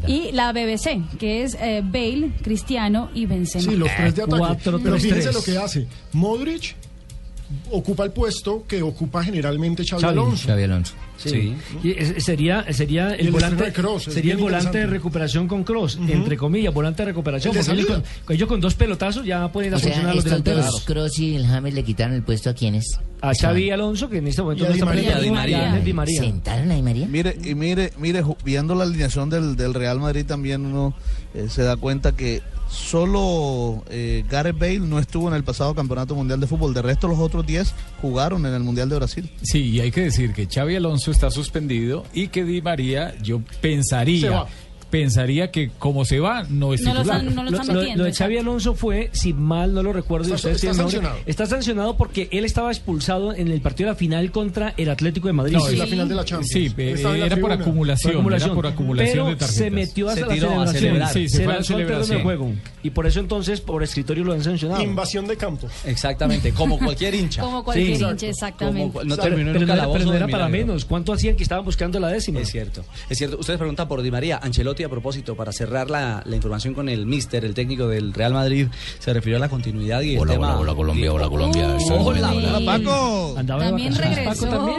Y 0.07 0.33
la 0.33 0.53
BBC, 0.53 1.03
que 1.19 1.43
es 1.43 1.55
eh, 1.61 1.83
Bale, 1.85 2.33
Cristiano 2.43 3.11
y 3.13 3.27
Benzema. 3.27 3.71
Sí, 3.71 3.77
los 3.77 3.91
tres 3.95 4.15
de 4.17 4.23
ataque. 4.23 4.39
Cuatro, 4.39 4.79
Pero 4.79 4.95
tres, 4.97 5.03
fíjense 5.03 5.23
tres. 5.31 5.35
lo 5.35 5.43
que 5.43 5.59
hace. 5.59 5.87
Modric 6.15 6.75
ocupa 7.71 8.05
el 8.05 8.11
puesto 8.13 8.65
que 8.67 8.83
ocupa 8.83 9.23
generalmente 9.25 9.85
Xavi, 9.85 10.03
Xavi. 10.03 10.13
Alonso. 10.19 10.47
Xavi 10.49 10.63
Alonso. 10.63 10.95
Sí. 11.17 11.55
Y 11.83 11.93
es- 11.93 12.25
sería 12.25 12.65
sería 12.73 13.15
el 13.15 13.27
el 13.27 13.33
volante 13.33 13.65
de 13.65 13.73
Kroos, 13.73 14.09
es 14.09 14.15
sería 14.15 14.33
el 14.35 14.41
volante 14.41 14.79
de 14.79 14.87
recuperación 14.87 15.47
con 15.47 15.63
cross 15.63 15.97
entre 16.09 16.37
comillas 16.37 16.75
volante 16.75 17.03
de 17.03 17.07
recuperación 17.13 17.57
El 17.57 17.65
de 17.65 17.73
ellos 17.73 17.87
con, 17.87 18.35
ellos 18.35 18.49
con 18.49 18.61
dos 18.61 18.75
pelotazos 18.75 19.25
ya 19.25 19.51
pueden 19.53 19.69
ir 19.71 19.75
a 19.75 19.77
O 19.77 19.81
sea, 19.81 19.89
funcionar 19.91 20.11
a 20.13 20.15
los 20.17 20.25
delanteros 20.25 20.67
dos, 20.67 20.81
Kroos 20.85 21.19
y 21.21 21.37
el 21.37 21.47
James 21.47 21.73
le 21.73 21.85
quitaron 21.85 22.17
el 22.17 22.23
puesto 22.25 22.51
a 22.51 22.55
quienes. 22.55 22.99
a 23.23 23.33
Xavi 23.33 23.71
Alonso 23.71 24.09
que 24.11 24.19
en 24.19 24.27
este 24.27 24.43
momento 24.43 24.65
Y 24.65 24.67
a 24.67 24.69
no 24.71 24.75
está 24.75 24.85
María. 24.87 25.19
Di 25.21 25.31
María. 25.31 25.81
Di 25.85 25.93
María. 25.93 26.21
¿Sentaron 26.21 26.71
a 26.73 26.75
Di 26.75 26.83
María? 26.83 27.07
Mire, 27.07 27.37
y 27.45 27.55
mire, 27.55 27.93
mire, 27.99 28.23
viendo 28.45 28.75
la 28.75 28.83
alineación 28.85 29.31
del, 29.31 29.55
del 29.57 29.73
Real 29.73 30.01
Madrid 30.01 30.27
también 30.27 30.67
uno 30.67 30.95
eh, 31.33 31.47
se 31.49 31.63
da 31.63 31.77
cuenta 31.77 32.13
que 32.17 32.43
solo 32.75 33.83
eh, 33.89 34.25
Gareth 34.29 34.59
Bale 34.59 34.81
no 34.81 34.99
estuvo 34.99 35.29
en 35.29 35.35
el 35.35 35.45
pasado 35.45 35.75
Campeonato 35.75 36.15
Mundial 36.15 36.41
de 36.41 36.47
Fútbol. 36.47 36.75
De 36.75 36.83
resto, 36.83 37.09
los 37.09 37.19
otros 37.19 37.47
10 37.47 37.73
jugaron 38.03 38.45
en 38.47 38.55
el 38.55 38.63
Mundial 38.63 38.89
de 38.89 38.97
Brasil. 38.97 39.31
Sí, 39.43 39.71
y 39.71 39.81
hay 39.81 39.91
que 39.91 40.03
decir 40.03 40.33
que 40.33 40.47
Xavi 40.47 40.77
Alonso 40.77 41.11
está 41.11 41.31
suspendido 41.31 42.05
y 42.13 42.29
que 42.29 42.45
Di 42.45 42.61
María, 42.61 43.15
yo 43.23 43.41
Se 43.51 43.59
pensaría, 43.59 44.31
va. 44.31 44.49
Pensaría 44.99 45.51
que 45.51 45.71
como 45.79 46.05
se 46.05 46.21
va, 46.21 46.45
no 46.49 46.73
es 46.73 46.81
No 46.83 46.95
lo 46.95 47.01
titular. 47.01 47.19
están- 47.21 47.35
no 47.35 47.43
lo 47.43 47.51
Lo, 47.51 47.57
están 47.61 47.75
lo- 47.75 47.81
metiendo. 47.83 48.05
lo 48.05 48.09
de 48.11 48.15
Xavi 48.17 48.39
Alonso 48.39 48.75
fue, 48.75 49.11
si 49.13 49.33
mal 49.33 49.75
no 49.75 49.83
lo 49.83 49.93
recuerdo, 49.93 50.27
Está- 50.27 50.37
ustedes 50.37 50.63
está 50.63 50.75
sancionado. 50.75 51.17
está 51.27 51.47
sancionado 51.47 51.97
porque 51.97 52.29
él 52.31 52.45
estaba 52.45 52.71
expulsado 52.71 53.35
en 53.35 53.49
el 53.49 53.61
partido 53.61 53.89
de 53.89 53.95
la 53.95 53.99
final 53.99 54.31
contra 54.31 54.73
el 54.77 54.89
Atlético 54.91 55.27
de 55.27 55.33
Madrid. 55.33 55.55
No, 55.55 55.61
Sí, 55.67 55.75
la 55.77 55.87
final 55.87 56.09
de 56.09 56.15
la 56.15 56.25
Champions. 56.25 56.51
Sí, 56.53 56.73
eh, 56.79 56.97
la 57.03 57.27
era 57.27 57.37
por 57.39 57.51
acumulación, 57.51 58.13
Por 58.13 58.21
acumulación. 58.21 58.51
era 58.51 58.55
por 58.55 58.67
acumulación 58.69 59.13
pero 59.15 59.27
de 59.27 59.37
tarjetas. 59.37 59.57
se 59.57 59.71
metió 59.71 60.07
Se 60.07 60.13
hasta 60.15 60.27
la 60.27 60.35
tiró 60.35 60.47
a 60.47 60.51
celebración. 60.69 60.81
celebrar. 60.81 61.13
Sí, 61.13 61.29
se 61.29 61.29
se 61.29 61.37
fue 61.39 61.45
a 61.45 61.47
la 61.49 61.55
lanzó 61.55 61.73
al 61.75 61.79
terreno 61.81 61.99
de 61.99 62.05
celebración. 62.07 62.23
juego. 62.23 62.61
Y 62.85 62.91
por 62.91 63.07
eso 63.09 63.19
entonces, 63.21 63.61
por 63.61 63.83
escritorio 63.83 64.23
lo 64.25 64.33
han 64.33 64.45
sancionado. 64.45 64.81
Invasión 64.83 65.27
de 65.27 65.37
campo. 65.37 65.67
Exactamente, 65.85 66.53
como 66.53 66.79
cualquier 66.79 67.15
hincha. 67.17 67.43
Como 67.43 67.65
cualquier 67.65 67.97
Sí. 67.97 68.05
hincha, 68.05 68.27
exactamente. 68.29 68.93
Como- 68.93 69.05
no 69.05 69.17
terminó 69.17 69.51
en 69.51 69.67
pero 69.67 69.93
pero 69.93 70.05
no 70.05 70.15
era 70.15 70.29
para 70.29 70.49
menos. 70.49 70.85
¿Cuánto 70.85 71.13
hacían 71.13 71.35
que 71.35 71.43
estaban 71.43 71.65
buscando 71.65 71.99
la 71.99 72.09
décima? 72.09 72.41
Es 72.41 72.51
cierto, 72.51 72.85
es 73.11 73.19
cierto. 73.19 73.39
Ustedes 73.41 73.59
preguntan 73.59 73.89
por 73.89 74.01
Di 74.03 74.11
María. 74.11 74.39
Ancelotti, 74.43 74.84
a 74.87 74.89
propósito, 74.89 75.35
para 75.37 75.53
cerrar 75.53 75.91
la, 75.91 76.23
la 76.25 76.37
información 76.37 76.75
con 76.75 76.89
el 76.89 77.07
Mister, 77.07 77.45
el 77.45 77.55
técnico 77.55 77.89
del 77.89 78.13
Real 78.13 78.33
Madrid, 78.33 78.69
se 78.99 79.13
refirió 79.13 79.37
a 79.37 79.41
la 79.41 79.49
continuidad 79.49 80.01
y 80.03 80.15
el 80.15 80.21
Hola, 80.21 80.33
tema. 80.35 80.49
hola, 80.53 80.61
hola, 80.61 80.75
Colombia, 80.75 81.13
hola, 81.13 81.29
Colombia. 81.29 81.77
Hola, 81.91 82.31
bien, 82.33 82.45
hola, 82.55 82.79
Paco. 82.79 83.35
Andaba 83.39 83.65
También 83.65 83.95
regresó. 83.95 84.31
Paco 84.31 84.47
también. 84.57 84.77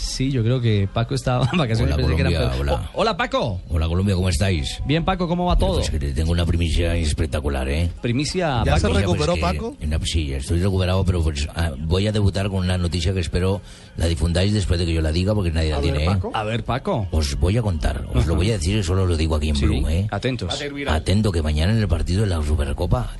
Sí, 0.00 0.30
yo 0.30 0.42
creo 0.42 0.60
que 0.60 0.88
Paco 0.92 1.14
estaba 1.14 1.48
en 1.52 1.58
vacaciones. 1.58 1.94
Hola, 1.94 2.06
que 2.16 2.20
era- 2.22 2.30
Colombia, 2.30 2.60
hola. 2.60 2.90
Oh, 2.94 3.00
hola, 3.02 3.16
Paco. 3.16 3.60
Hola 3.68 3.86
Colombia, 3.86 4.14
¿cómo 4.14 4.28
estáis? 4.28 4.80
Bien, 4.86 5.04
Paco, 5.04 5.28
¿cómo 5.28 5.46
va 5.46 5.56
todo? 5.56 5.76
Pues 5.76 5.90
que 5.90 5.98
te 5.98 6.12
tengo 6.12 6.32
una 6.32 6.44
primicia 6.46 6.94
espectacular, 6.96 7.68
¿eh? 7.68 7.90
Primicia, 8.00 8.62
¿Ya 8.64 8.72
Paco. 8.72 8.78
se 8.80 8.86
Mira, 8.88 9.00
recuperó, 9.00 9.34
que- 9.34 9.40
Paco? 9.40 9.76
en 9.80 9.90
la- 9.90 10.00
sí, 10.02 10.32
estoy 10.32 10.60
recuperado, 10.60 11.04
pero 11.04 11.22
pues, 11.22 11.46
ah, 11.54 11.72
voy 11.78 12.06
a 12.06 12.12
debutar 12.12 12.48
con 12.48 12.60
una 12.64 12.78
noticia 12.78 13.12
que 13.12 13.20
espero 13.20 13.60
la 13.96 14.06
difundáis 14.06 14.52
después 14.52 14.80
de 14.80 14.86
que 14.86 14.94
yo 14.94 15.00
la 15.02 15.12
diga, 15.12 15.34
porque 15.34 15.50
nadie 15.52 15.70
la 15.70 15.76
A 15.76 15.80
ver, 15.80 15.90
tiene, 15.92 16.04
¿eh? 16.04 16.06
Paco. 16.08 16.30
A 16.34 16.44
ver, 16.44 16.64
Paco. 16.64 17.06
Os 17.10 17.38
voy 17.38 17.56
a 17.58 17.62
contar, 17.62 18.06
os 18.14 18.26
lo 18.26 18.34
voy 18.36 18.50
a 18.50 18.54
decir 18.54 18.78
y 18.78 18.82
solo 18.82 19.06
lo 19.06 19.16
digo 19.16 19.36
aquí 19.36 19.50
en 19.50 19.56
Sí, 19.56 19.66
Blue, 19.66 19.88
¿eh? 19.88 20.06
atentos. 20.10 20.58
Atento 20.88 21.30
que 21.32 21.42
mañana 21.42 21.72
en 21.72 21.78
el 21.78 21.88
partido 21.88 22.22
de 22.22 22.28
la 22.28 22.42
Supercopa 22.42 23.10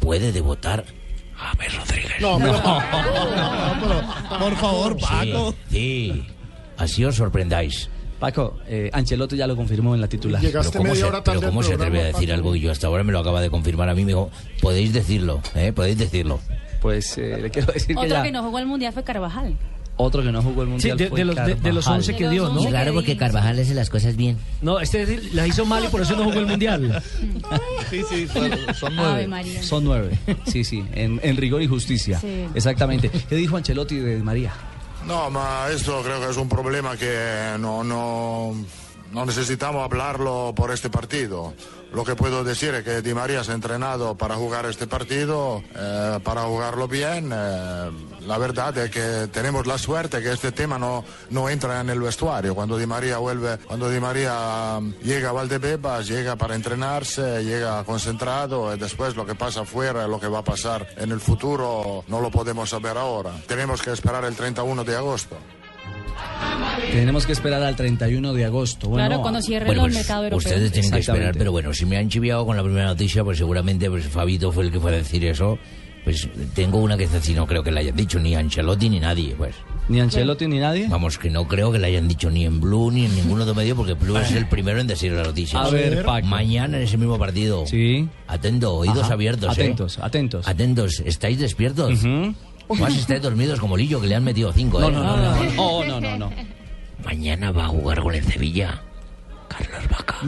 puede 0.00 0.32
debutar 0.32 0.84
James 1.38 1.76
Rodríguez. 1.76 2.12
No, 2.20 2.38
pero- 2.38 2.62
Por 4.38 4.56
favor, 4.56 4.96
Paco. 4.98 5.54
Sí, 5.70 6.12
sí. 6.14 6.26
Así 6.76 7.04
os 7.04 7.14
sorprendáis. 7.16 7.88
Paco, 8.18 8.58
eh, 8.66 8.90
Ancelotti 8.92 9.36
ya 9.36 9.46
lo 9.46 9.54
confirmó 9.54 9.94
en 9.94 10.00
la 10.00 10.08
titular. 10.08 10.42
Llegaste 10.42 10.72
Pero 10.72 10.80
¿cómo, 10.82 10.90
media 10.92 11.04
se, 11.04 11.08
hora 11.08 11.22
pero 11.24 11.40
¿cómo 11.40 11.62
se 11.62 11.74
atreve 11.74 12.00
a 12.00 12.04
decir 12.06 12.28
Paco. 12.28 12.34
algo 12.34 12.52
que 12.52 12.60
yo 12.60 12.72
hasta 12.72 12.88
ahora 12.88 13.04
me 13.04 13.12
lo 13.12 13.20
acaba 13.20 13.40
de 13.40 13.48
confirmar 13.50 13.88
a 13.88 13.94
mí? 13.94 14.02
Me 14.04 14.08
dijo, 14.10 14.30
podéis 14.60 14.92
decirlo, 14.92 15.40
¿eh? 15.54 15.72
Podéis 15.72 15.98
decirlo. 15.98 16.40
Pues 16.80 17.16
eh, 17.18 17.38
le 17.40 17.50
quiero 17.50 17.72
decir 17.72 17.94
que 17.94 17.96
Otro 18.02 18.08
ya. 18.08 18.22
que 18.24 18.32
no 18.32 18.42
jugó 18.42 18.58
al 18.58 18.66
Mundial 18.66 18.92
fue 18.92 19.04
Carvajal. 19.04 19.56
Otro 20.00 20.22
que 20.22 20.30
no 20.32 20.40
jugó 20.42 20.62
el 20.62 20.68
mundial. 20.68 20.96
de- 20.96 21.08
fue 21.08 21.18
de 21.18 21.24
los- 21.24 21.34
de- 21.36 21.42
de 21.56 21.72
los 21.72 21.84
Carvajal. 21.84 21.94
11 21.96 22.16
que 22.16 22.28
dio, 22.30 22.48
¿no? 22.48 22.62
Y 22.62 22.66
raro 22.72 22.94
porque 22.94 23.16
Carvajal 23.16 23.58
hace 23.58 23.74
las 23.74 23.90
cosas 23.90 24.16
bien. 24.16 24.38
No, 24.62 24.78
este 24.80 25.20
la 25.32 25.46
hizo 25.46 25.66
mal 25.66 25.84
y 25.84 25.88
por 25.88 26.00
eso 26.02 26.16
no 26.16 26.24
jugó 26.24 26.38
el 26.38 26.46
mundial. 26.46 27.02
Sí, 27.90 28.02
sí, 28.08 28.28
son, 28.78 28.94
nueve. 28.94 29.26
María. 29.26 29.62
Son 29.62 29.82
nueve. 29.84 30.18
Sí, 30.46 30.62
sí, 30.62 30.84
en, 30.92 31.18
en 31.22 31.36
rigor 31.36 31.62
y 31.62 31.66
justicia. 31.66 32.18
Sí. 32.20 32.44
Exactamente. 32.54 33.10
¿Qué 33.10 33.34
dijo 33.34 33.56
Ancelotti 33.56 33.96
de 33.96 34.18
María? 34.22 34.52
No, 35.06 35.30
ma 35.30 35.66
esto 35.74 36.00
creo 36.04 36.20
que 36.20 36.30
es 36.30 36.36
un 36.36 36.48
problema 36.48 36.96
que 36.96 37.56
no, 37.58 37.82
no, 37.82 38.54
no 39.12 39.24
necesitamos 39.24 39.84
hablarlo 39.84 40.52
por 40.54 40.70
este 40.70 40.90
partido. 40.90 41.54
Lo 41.92 42.04
que 42.04 42.14
puedo 42.14 42.44
decir 42.44 42.74
es 42.74 42.84
que 42.84 43.00
Di 43.00 43.14
María 43.14 43.42
se 43.42 43.52
ha 43.52 43.54
entrenado 43.54 44.14
para 44.14 44.34
jugar 44.36 44.66
este 44.66 44.86
partido, 44.86 45.62
eh, 45.74 46.18
para 46.22 46.42
jugarlo 46.42 46.86
bien. 46.86 47.30
eh, 47.32 47.90
la 48.26 48.36
verdad 48.36 48.76
es 48.76 48.90
que 48.90 49.28
tenemos 49.32 49.66
la 49.66 49.78
suerte 49.78 50.22
que 50.22 50.32
este 50.32 50.52
tema 50.52 50.78
no, 50.78 51.02
no 51.30 51.48
entra 51.48 51.80
en 51.80 51.88
el 51.88 52.00
vestuario. 52.00 52.54
Cuando 52.54 52.76
Di 52.76 52.86
María 52.86 53.16
vuelve, 53.16 53.56
cuando 53.58 53.88
Di 53.88 53.98
María 54.00 54.76
um, 54.78 54.92
llega 55.02 55.30
a 55.30 55.32
Valdebebas, 55.32 56.06
llega 56.06 56.36
para 56.36 56.54
entrenarse, 56.54 57.42
llega 57.42 57.82
concentrado 57.84 58.74
y 58.74 58.78
después 58.78 59.16
lo 59.16 59.24
que 59.24 59.34
pasa 59.34 59.62
afuera, 59.62 60.06
lo 60.06 60.20
que 60.20 60.28
va 60.28 60.40
a 60.40 60.44
pasar 60.44 60.86
en 60.98 61.10
el 61.10 61.20
futuro, 61.20 62.04
no 62.08 62.20
lo 62.20 62.30
podemos 62.30 62.68
saber 62.68 62.98
ahora. 62.98 63.32
Tenemos 63.46 63.80
que 63.80 63.92
esperar 63.92 64.24
el 64.26 64.36
31 64.36 64.84
de 64.84 64.96
agosto. 64.96 65.38
Tenemos 66.92 67.26
que 67.26 67.32
esperar 67.32 67.62
al 67.62 67.76
31 67.76 68.32
de 68.32 68.44
agosto. 68.44 68.88
Bueno, 68.88 69.06
Claro, 69.08 69.22
cuando 69.22 69.42
cierre 69.42 69.66
Bueno, 69.66 69.82
el 69.86 69.92
pues, 69.92 69.96
mercado 69.96 70.24
europeo. 70.24 70.38
ustedes 70.52 70.72
tienen 70.72 70.90
que 70.90 70.98
esperar, 71.00 71.34
pero 71.36 71.52
bueno, 71.52 71.72
si 71.74 71.84
me 71.86 71.96
han 71.96 72.08
chiviado 72.08 72.46
con 72.46 72.56
la 72.56 72.62
primera 72.62 72.86
noticia, 72.86 73.22
pues 73.24 73.38
seguramente 73.38 73.90
pues 73.90 74.06
Fabito 74.06 74.50
fue 74.52 74.64
el 74.64 74.72
que 74.72 74.80
fue 74.80 74.92
a 74.92 74.96
decir 74.96 75.24
eso. 75.24 75.58
Pues 76.04 76.26
tengo 76.54 76.78
una 76.78 76.96
que 76.96 77.04
es 77.04 77.12
decir, 77.12 77.36
no 77.36 77.46
creo 77.46 77.62
que 77.62 77.70
la 77.70 77.80
hayan 77.80 77.94
dicho 77.94 78.18
ni 78.18 78.34
Ancelotti 78.34 78.88
ni 78.88 78.98
nadie, 78.98 79.34
pues. 79.36 79.54
Ni 79.88 80.00
Ancelotti 80.00 80.46
ni 80.46 80.58
nadie. 80.58 80.86
Vamos, 80.88 81.18
que 81.18 81.28
no 81.28 81.46
creo 81.46 81.70
que 81.70 81.78
la 81.78 81.88
hayan 81.88 82.08
dicho 82.08 82.30
ni 82.30 82.46
en 82.46 82.60
Blue 82.60 82.90
ni 82.90 83.04
en 83.04 83.14
ningún 83.14 83.40
otro 83.42 83.54
medio, 83.54 83.76
porque 83.76 83.92
Blue 83.92 84.16
es 84.16 84.32
el 84.32 84.46
primero 84.46 84.80
en 84.80 84.86
decir 84.86 85.12
la 85.12 85.24
noticia. 85.24 85.60
A 85.60 85.68
ver, 85.68 86.04
Paco. 86.04 86.26
Mañana 86.26 86.78
en 86.78 86.84
ese 86.84 86.96
mismo 86.96 87.18
partido. 87.18 87.66
Sí. 87.66 88.08
Atento, 88.26 88.74
oídos 88.74 89.02
Ajá. 89.04 89.14
abiertos, 89.14 89.50
¿eh? 89.58 89.62
Atentos, 89.62 89.98
atentos. 89.98 90.48
Atentos, 90.48 91.02
¿estáis 91.04 91.38
despiertos? 91.40 92.00
Más 92.76 92.96
estáis 92.96 93.22
dormidos 93.22 93.58
como 93.60 93.76
Lillo, 93.76 94.00
que 94.00 94.06
le 94.06 94.14
han 94.14 94.24
metido 94.24 94.52
cinco, 94.52 94.80
No, 94.80 94.88
¿eh? 94.88 94.92
no, 94.92 95.02
no, 95.04 95.16
no, 95.16 95.34
no, 95.34 95.52
Oh, 95.62 95.84
no, 95.84 96.00
no, 96.00 96.16
no. 96.18 96.30
Mañana 97.04 97.50
va 97.52 97.64
a 97.64 97.68
jugar 97.68 98.02
con 98.02 98.14
el 98.14 98.24
Sevilla. 98.24 98.82
Carlos 99.48 99.88
Vaca. 99.90 100.18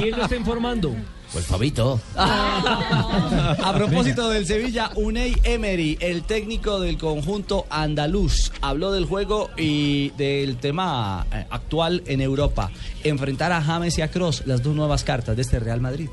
¿Quién 0.00 0.16
lo 0.16 0.24
está 0.24 0.36
informando? 0.36 0.94
Pues 1.32 1.46
Fabito. 1.46 1.98
A 2.16 3.72
propósito 3.74 4.28
del 4.28 4.44
Sevilla, 4.46 4.90
Unai 4.96 5.34
Emery, 5.44 5.96
el 6.00 6.24
técnico 6.24 6.78
del 6.80 6.98
conjunto 6.98 7.66
andaluz, 7.70 8.52
habló 8.60 8.92
del 8.92 9.06
juego 9.06 9.48
y 9.56 10.10
del 10.10 10.56
tema 10.58 11.26
eh, 11.32 11.46
actual 11.48 12.02
en 12.06 12.20
Europa. 12.20 12.70
Enfrentar 13.02 13.52
a 13.52 13.62
James 13.62 13.96
y 13.96 14.02
a 14.02 14.10
Cross, 14.10 14.42
las 14.46 14.62
dos 14.62 14.74
nuevas 14.74 15.04
cartas 15.04 15.36
de 15.36 15.42
este 15.42 15.58
Real 15.58 15.80
Madrid. 15.80 16.10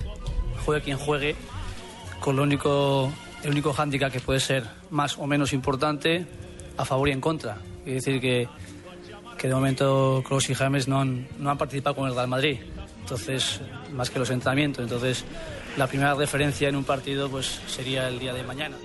Juegue 0.66 0.84
quien 0.84 0.98
juegue, 0.98 1.36
con 2.20 2.36
lo 2.36 2.44
único, 2.44 3.12
el 3.44 3.52
único 3.52 3.74
hándicap 3.74 4.12
que 4.12 4.20
puede 4.20 4.40
ser 4.40 4.66
más 4.90 5.18
o 5.18 5.28
menos 5.28 5.54
importante, 5.54 6.26
a 6.78 6.86
favor 6.86 7.10
y 7.10 7.12
en 7.12 7.22
contra. 7.22 7.58
Es 7.86 8.06
decir, 8.06 8.22
que, 8.22 8.48
que 9.38 9.48
de 9.48 9.54
momento 9.54 10.24
Kroos 10.26 10.50
y 10.50 10.54
James 10.54 10.88
no 10.88 11.02
han, 11.02 11.28
no 11.40 11.50
han 11.50 11.58
participado 11.58 11.96
con 11.96 12.08
el 12.08 12.16
Real 12.16 12.28
Madrid. 12.28 12.60
Entonces, 13.02 13.62
más 13.94 14.10
que 14.10 14.20
los 14.20 14.30
entrenamientos. 14.30 14.84
Entonces, 14.84 15.26
la 15.78 15.88
primera 15.88 16.14
referencia 16.14 16.70
en 16.70 16.76
un 16.76 16.84
partido 16.84 17.30
pues 17.30 17.60
sería 17.68 18.08
el 18.08 18.20
día 18.20 18.34
de 18.34 18.44
mañana. 18.44 18.76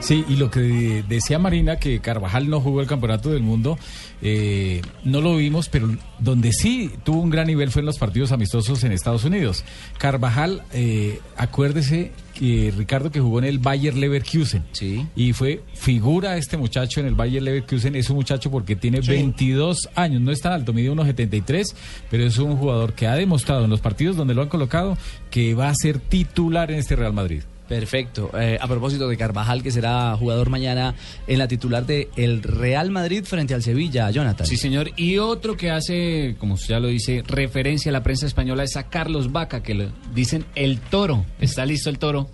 Sí, 0.00 0.24
y 0.28 0.36
lo 0.36 0.50
que 0.50 1.04
decía 1.06 1.38
Marina, 1.38 1.76
que 1.76 2.00
Carvajal 2.00 2.48
no 2.48 2.60
jugó 2.60 2.80
el 2.80 2.86
Campeonato 2.86 3.30
del 3.30 3.42
Mundo, 3.42 3.78
eh, 4.22 4.82
no 5.04 5.20
lo 5.20 5.36
vimos, 5.36 5.68
pero 5.68 5.88
donde 6.18 6.52
sí 6.52 6.90
tuvo 7.04 7.20
un 7.20 7.30
gran 7.30 7.46
nivel 7.46 7.70
fue 7.70 7.80
en 7.80 7.86
los 7.86 7.98
partidos 7.98 8.32
amistosos 8.32 8.84
en 8.84 8.92
Estados 8.92 9.24
Unidos. 9.24 9.64
Carvajal, 9.98 10.62
eh, 10.72 11.20
acuérdese 11.36 12.12
que 12.34 12.72
Ricardo 12.76 13.10
que 13.10 13.20
jugó 13.20 13.38
en 13.38 13.44
el 13.44 13.58
Bayer 13.58 13.96
Leverkusen. 13.96 14.64
Sí. 14.72 15.06
Y 15.16 15.32
fue 15.32 15.62
figura 15.74 16.36
este 16.36 16.56
muchacho 16.56 17.00
en 17.00 17.06
el 17.06 17.14
Bayer 17.14 17.42
Leverkusen. 17.42 17.96
Es 17.96 18.10
un 18.10 18.16
muchacho 18.16 18.50
porque 18.50 18.76
tiene 18.76 19.00
22 19.00 19.88
años, 19.94 20.20
no 20.20 20.32
es 20.32 20.40
tan 20.40 20.52
alto, 20.52 20.72
mide 20.72 20.90
unos 20.90 21.06
73, 21.06 21.74
pero 22.10 22.24
es 22.24 22.38
un 22.38 22.56
jugador 22.56 22.92
que 22.94 23.06
ha 23.06 23.14
demostrado 23.14 23.64
en 23.64 23.70
los 23.70 23.80
partidos 23.80 24.16
donde 24.16 24.34
lo 24.34 24.42
han 24.42 24.48
colocado 24.48 24.96
que 25.30 25.54
va 25.54 25.68
a 25.68 25.74
ser 25.74 25.98
titular 25.98 26.70
en 26.70 26.78
este 26.78 26.96
Real 26.96 27.12
Madrid. 27.12 27.42
Perfecto. 27.70 28.32
Eh, 28.36 28.58
a 28.60 28.66
propósito 28.66 29.06
de 29.06 29.16
Carvajal, 29.16 29.62
que 29.62 29.70
será 29.70 30.16
jugador 30.16 30.50
mañana 30.50 30.96
en 31.28 31.38
la 31.38 31.46
titular 31.46 31.86
de 31.86 32.08
el 32.16 32.42
Real 32.42 32.90
Madrid 32.90 33.22
frente 33.24 33.54
al 33.54 33.62
Sevilla, 33.62 34.10
Jonathan. 34.10 34.44
Sí, 34.44 34.56
señor. 34.56 34.90
Y 34.96 35.18
otro 35.18 35.56
que 35.56 35.70
hace, 35.70 36.34
como 36.40 36.56
ya 36.56 36.80
lo 36.80 36.88
dice, 36.88 37.22
referencia 37.24 37.90
a 37.90 37.92
la 37.92 38.02
prensa 38.02 38.26
española 38.26 38.64
es 38.64 38.76
a 38.76 38.88
Carlos 38.88 39.30
Vaca, 39.30 39.62
que 39.62 39.74
le 39.74 39.88
dicen 40.12 40.46
el 40.56 40.80
toro. 40.80 41.24
Está 41.38 41.64
listo 41.64 41.90
el 41.90 42.00
toro, 42.00 42.28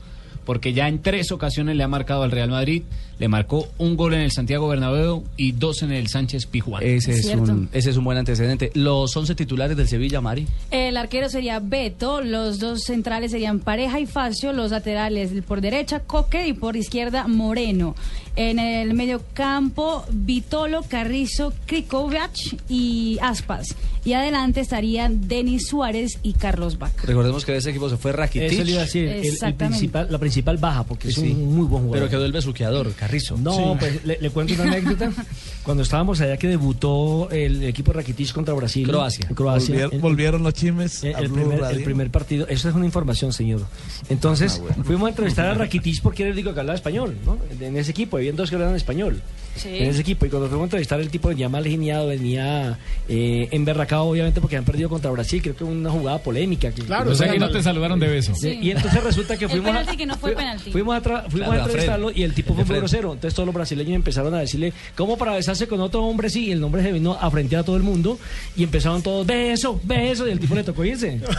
porque 0.47 0.73
ya 0.73 0.89
en 0.89 1.03
tres 1.03 1.31
ocasiones 1.31 1.77
le 1.77 1.85
ha 1.85 1.89
marcado 1.89 2.23
al 2.23 2.31
Real 2.31 2.49
Madrid. 2.49 2.85
Le 3.19 3.29
marcó 3.29 3.67
un 3.79 3.97
gol 3.97 4.13
en 4.15 4.21
el 4.21 4.31
Santiago 4.31 4.69
Bernabéu 4.69 5.25
y 5.39 5.53
dos 5.53 5.83
en 5.83 5.91
el 5.93 6.09
Sánchez 6.09 6.47
Pijuán. 6.47 6.83
Ese 6.83 7.13
es, 7.13 7.23
Cierto. 7.23 7.45
un, 7.45 7.69
ese 7.73 7.91
es 7.91 7.97
un 7.97 8.05
buen 8.05 8.19
antecedente. 8.19 8.71
Los 8.75 9.17
11 9.17 9.35
titulares 9.35 9.77
del 9.77 9.89
Sevilla, 9.89 10.21
Mari. 10.21 10.47
El 10.71 10.97
arquero 10.99 11.29
sería 11.31 11.59
Beto, 11.61 12.21
los 12.21 12.59
dos 12.59 12.83
centrales 12.85 13.31
serían 13.31 13.61
Pareja 13.61 14.01
y 14.01 14.07
Facio, 14.07 14.53
los 14.53 14.71
laterales 14.71 15.31
por 15.47 15.61
derecha 15.63 16.01
Coque 16.01 16.47
y 16.47 16.53
por 16.53 16.77
izquierda 16.77 17.27
Moreno. 17.27 17.95
En 18.37 18.59
el 18.59 18.93
medio 18.93 19.23
campo 19.33 20.05
Vitolo, 20.11 20.83
Carrizo, 20.87 21.55
Krikovac 21.65 22.33
y 22.69 23.17
Aspas. 23.23 23.75
Y 24.05 24.13
adelante 24.13 24.61
estarían 24.61 25.27
Denis 25.27 25.67
Suárez 25.69 26.19
y 26.23 26.35
Carlos 26.35 26.79
Vaca. 26.79 27.03
Recordemos 27.07 27.45
que 27.45 27.53
de 27.53 27.59
ese 27.59 27.71
equipo 27.71 27.89
se 27.89 27.97
fue 27.97 28.13
Rakitic. 28.13 28.53
Eso 28.53 28.63
le 28.63 28.71
iba 28.73 28.81
a 28.83 28.85
decir, 28.85 29.09
el- 29.09 29.55
principal- 29.55 30.07
la 30.11 30.19
principal 30.19 30.59
baja, 30.59 30.85
porque 30.85 31.09
es 31.09 31.19
un 31.19 31.57
muy 31.57 31.67
buen 31.67 31.85
jugador. 31.85 31.93
Pero 31.93 32.09
quedó 32.11 32.25
el 32.27 32.33
besuqueador, 32.33 32.93
Carrizo. 33.07 33.37
No, 33.39 33.53
Sí. 33.57 33.63
pues 33.79 34.05
le, 34.05 34.19
le 34.21 34.31
cuento 34.31 34.55
una 34.55 34.65
anécdota. 34.65 35.13
Cuando 35.63 35.83
estábamos 35.83 36.21
allá 36.21 36.37
que 36.37 36.47
debutó 36.49 37.29
el 37.31 37.65
equipo 37.65 37.93
Rakitic 37.93 38.33
contra 38.33 38.55
Brasil. 38.55 38.87
Croacia. 38.87 39.27
Croacia. 39.35 39.75
Volvier- 39.75 39.93
El- 39.95 40.01
volvieron 40.01 40.43
los 40.43 40.55
chismes 40.55 41.03
el, 41.03 41.15
a 41.15 41.19
el 41.19 41.31
primer, 41.31 41.61
el 41.73 41.83
primer 41.83 42.11
partido, 42.11 42.47
eso 42.49 42.69
es 42.69 42.75
una 42.75 42.87
información, 42.87 43.33
señor. 43.33 43.63
Entonces, 44.09 44.57
Ah, 44.59 44.63
bueno. 44.63 44.85
fuimos 44.85 45.07
a 45.07 45.11
entrevistar 45.11 45.47
a 45.47 45.55
Rakitic 45.55 46.03
porque 46.03 46.23
era 46.23 46.31
el 46.31 46.37
único 46.37 46.55
que 46.55 46.61
hablaba 46.61 46.77
español, 46.77 47.17
¿no? 47.25 47.39
En 47.61 47.77
ese 47.77 47.91
equipo, 47.91 48.17
había 48.17 48.33
dos 48.33 48.49
que 48.49 48.55
hablaban 48.57 48.77
español. 48.77 49.21
Sí. 49.57 49.71
En 49.71 49.87
ese 49.89 50.03
equipo, 50.03 50.27
y 50.27 50.29
cuando 50.29 50.49
fuimos 50.49 50.65
a 50.65 50.67
entrevistar, 50.67 51.01
el 51.01 51.09
tipo 51.09 51.29
venía 51.31 51.49
mal 51.49 51.65
geniado, 51.65 52.09
venía 52.09 52.79
eh, 53.09 53.49
emberracado, 53.53 54.05
obviamente, 54.05 54.41
porque 54.41 54.57
han 54.59 54.65
perdido 54.65 54.89
contra 54.91 55.11
Brasil. 55.11 55.41
Creo 55.43 55.57
que 55.57 55.65
una 55.65 55.91
jugada 55.91 56.19
polémica. 56.19 56.71
Que, 56.73 56.83
Claro, 56.83 57.11
o 57.11 57.15
sea 57.15 57.31
que 57.33 57.39
no 57.39 57.51
te 57.51 57.63
saludaron 57.63 57.99
de 57.99 58.07
beso. 58.07 58.35
Sí, 58.35 58.59
Y 58.63 58.71
entonces 58.73 59.03
resulta 59.03 59.37
que 59.39 59.47
El 59.47 59.51
fuimos 59.51 59.71
a, 59.71 59.73
penalti 59.79 59.97
que 59.97 60.07
no 60.07 60.17
fue 60.19 60.33
penalti. 60.37 60.71
fuimos 60.73 60.95
a, 60.95 61.03
tra- 61.03 61.23
fuimos 61.31 61.49
Claro, 61.49 61.53
a 61.53 61.57
a 61.57 61.67
entrevistarlo 61.67 62.11
y 62.11 62.23
el 62.23 62.35
tipo 62.35 62.51
El 62.51 62.55
fue 62.57 62.65
muy 62.65 62.69
Entonces 62.99 63.35
todos 63.35 63.47
los 63.47 63.55
brasileños 63.55 63.95
empezaron 63.95 64.35
a 64.35 64.39
decirle, 64.41 64.73
¿cómo 64.97 65.17
para 65.17 65.35
besarse 65.35 65.67
con 65.69 65.81
otro 65.81 66.05
hombre? 66.05 66.31
Sí, 66.31 66.47
y 66.47 66.53
el 66.53 66.61
nombre 66.61 66.83
se 66.83 66.93
vino 66.93 67.15
a 67.21 67.31
frente 67.31 67.57
a 67.57 67.63
todo 67.63 67.77
el 67.77 67.83
mundo 67.83 68.19
y 68.57 68.63
empezaron 68.65 69.03
todos, 69.03 69.27
beso, 69.27 69.81
beso, 69.85 70.27
y 70.27 70.31
el 70.33 70.41
tipo 70.41 70.55
le 70.55 70.65
tocó 70.65 70.85
irse. 70.85 71.21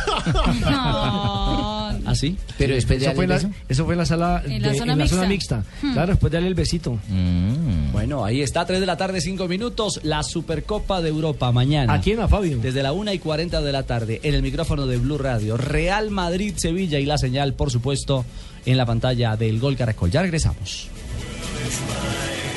No. 0.62 1.88
¿Ah, 2.06 2.16
sí? 2.16 2.38
Pero 2.58 2.76
después 2.76 3.00
de 3.00 3.06
Eso 3.08 3.16
fue, 3.16 3.28
la, 3.28 3.34
darle 3.36 3.48
el 3.48 3.52
beso. 3.54 3.64
eso 3.70 3.86
fue 3.86 3.94
en 3.94 3.98
la 4.00 4.06
sala, 4.06 4.44
En 4.46 4.62
la 4.62 4.70
de- 4.72 4.78
zona 4.78 4.94
en 4.94 5.00
la 5.00 5.08
zona 5.08 5.26
mixta. 5.28 5.58
mixta. 5.58 5.88
Hmm. 5.88 5.94
Claro, 5.94 6.08
después 6.14 6.32
de 6.32 6.36
darle 6.38 6.48
el 6.50 6.56
besito. 6.56 6.98
Mm. 7.10 7.92
Bueno, 7.92 8.24
ahí 8.24 8.42
está, 8.42 8.66
3 8.66 8.80
de 8.80 8.86
la 8.86 8.98
tarde, 8.98 9.20
5 9.22 9.48
minutos, 9.48 10.00
la 10.04 10.24
Supercopa 10.24 11.02
de 11.02 11.10
Europa 11.10 11.52
mañana. 11.52 11.94
¿A 11.94 12.02
quién, 12.02 12.20
a 12.20 12.28
Fabio? 12.28 12.60
Desde 12.60 12.84
la 12.84 12.94
1 12.94 13.14
y 13.14 13.20
40 13.20 13.62
de 13.62 13.72
la 13.72 13.84
tarde, 13.84 14.20
en 14.24 14.34
el 14.36 14.42
micrófono 14.42 14.86
de 14.86 14.98
Blue 14.98 15.18
Radio, 15.18 15.58
Real 15.58 16.12
Madrid, 16.12 16.54
Sevilla 16.58 17.00
y 17.00 17.06
la 17.06 17.18
señal, 17.18 17.54
por 17.54 17.72
supuesto, 17.72 18.26
en 18.66 18.78
la 18.78 18.86
pantalla 18.86 19.36
del 19.36 19.60
Gol 19.60 19.76
Caracol. 19.76 20.12
Ya 20.12 20.22
regresamos. 20.22 20.90
is 21.68 21.82
mine. 21.82 22.57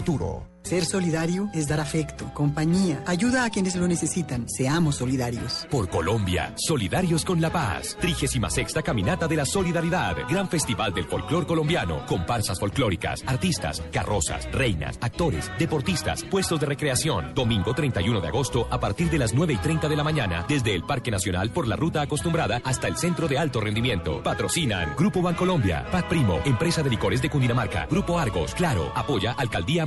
Futuro. 0.00 0.50
Ser 0.62 0.84
solidario 0.84 1.48
es 1.54 1.66
dar 1.68 1.80
afecto, 1.80 2.30
compañía, 2.34 3.02
ayuda 3.06 3.44
a 3.44 3.50
quienes 3.50 3.74
lo 3.76 3.88
necesitan. 3.88 4.46
Seamos 4.46 4.96
solidarios. 4.96 5.66
Por 5.70 5.88
Colombia, 5.88 6.52
solidarios 6.56 7.24
con 7.24 7.40
la 7.40 7.50
paz. 7.50 7.96
36 7.98 8.74
Caminata 8.84 9.26
de 9.26 9.36
la 9.36 9.46
Solidaridad. 9.46 10.16
Gran 10.28 10.48
Festival 10.48 10.92
del 10.92 11.06
Folclor 11.06 11.46
Colombiano. 11.46 12.04
Comparsas 12.06 12.60
folclóricas, 12.60 13.24
artistas, 13.26 13.82
carrozas, 13.90 14.52
reinas, 14.52 14.98
actores, 15.00 15.50
deportistas, 15.58 16.22
puestos 16.24 16.60
de 16.60 16.66
recreación. 16.66 17.34
Domingo 17.34 17.74
31 17.74 18.20
de 18.20 18.28
agosto 18.28 18.68
a 18.70 18.78
partir 18.78 19.10
de 19.10 19.18
las 19.18 19.32
9 19.32 19.54
y 19.54 19.56
30 19.56 19.88
de 19.88 19.96
la 19.96 20.04
mañana. 20.04 20.44
Desde 20.46 20.74
el 20.74 20.84
Parque 20.84 21.10
Nacional 21.10 21.50
por 21.50 21.66
la 21.66 21.76
ruta 21.76 22.02
acostumbrada 22.02 22.60
hasta 22.64 22.86
el 22.86 22.96
Centro 22.96 23.28
de 23.28 23.38
Alto 23.38 23.60
Rendimiento. 23.60 24.22
Patrocinan 24.22 24.94
Grupo 24.96 25.22
Bancolombia, 25.22 25.86
Pat 25.90 26.06
Primo, 26.06 26.38
Empresa 26.44 26.82
de 26.82 26.90
Licores 26.90 27.22
de 27.22 27.30
Cundinamarca, 27.30 27.86
Grupo 27.90 28.18
Argos, 28.18 28.54
Claro, 28.54 28.92
apoya 28.94 29.32
Alcaldía 29.32 29.86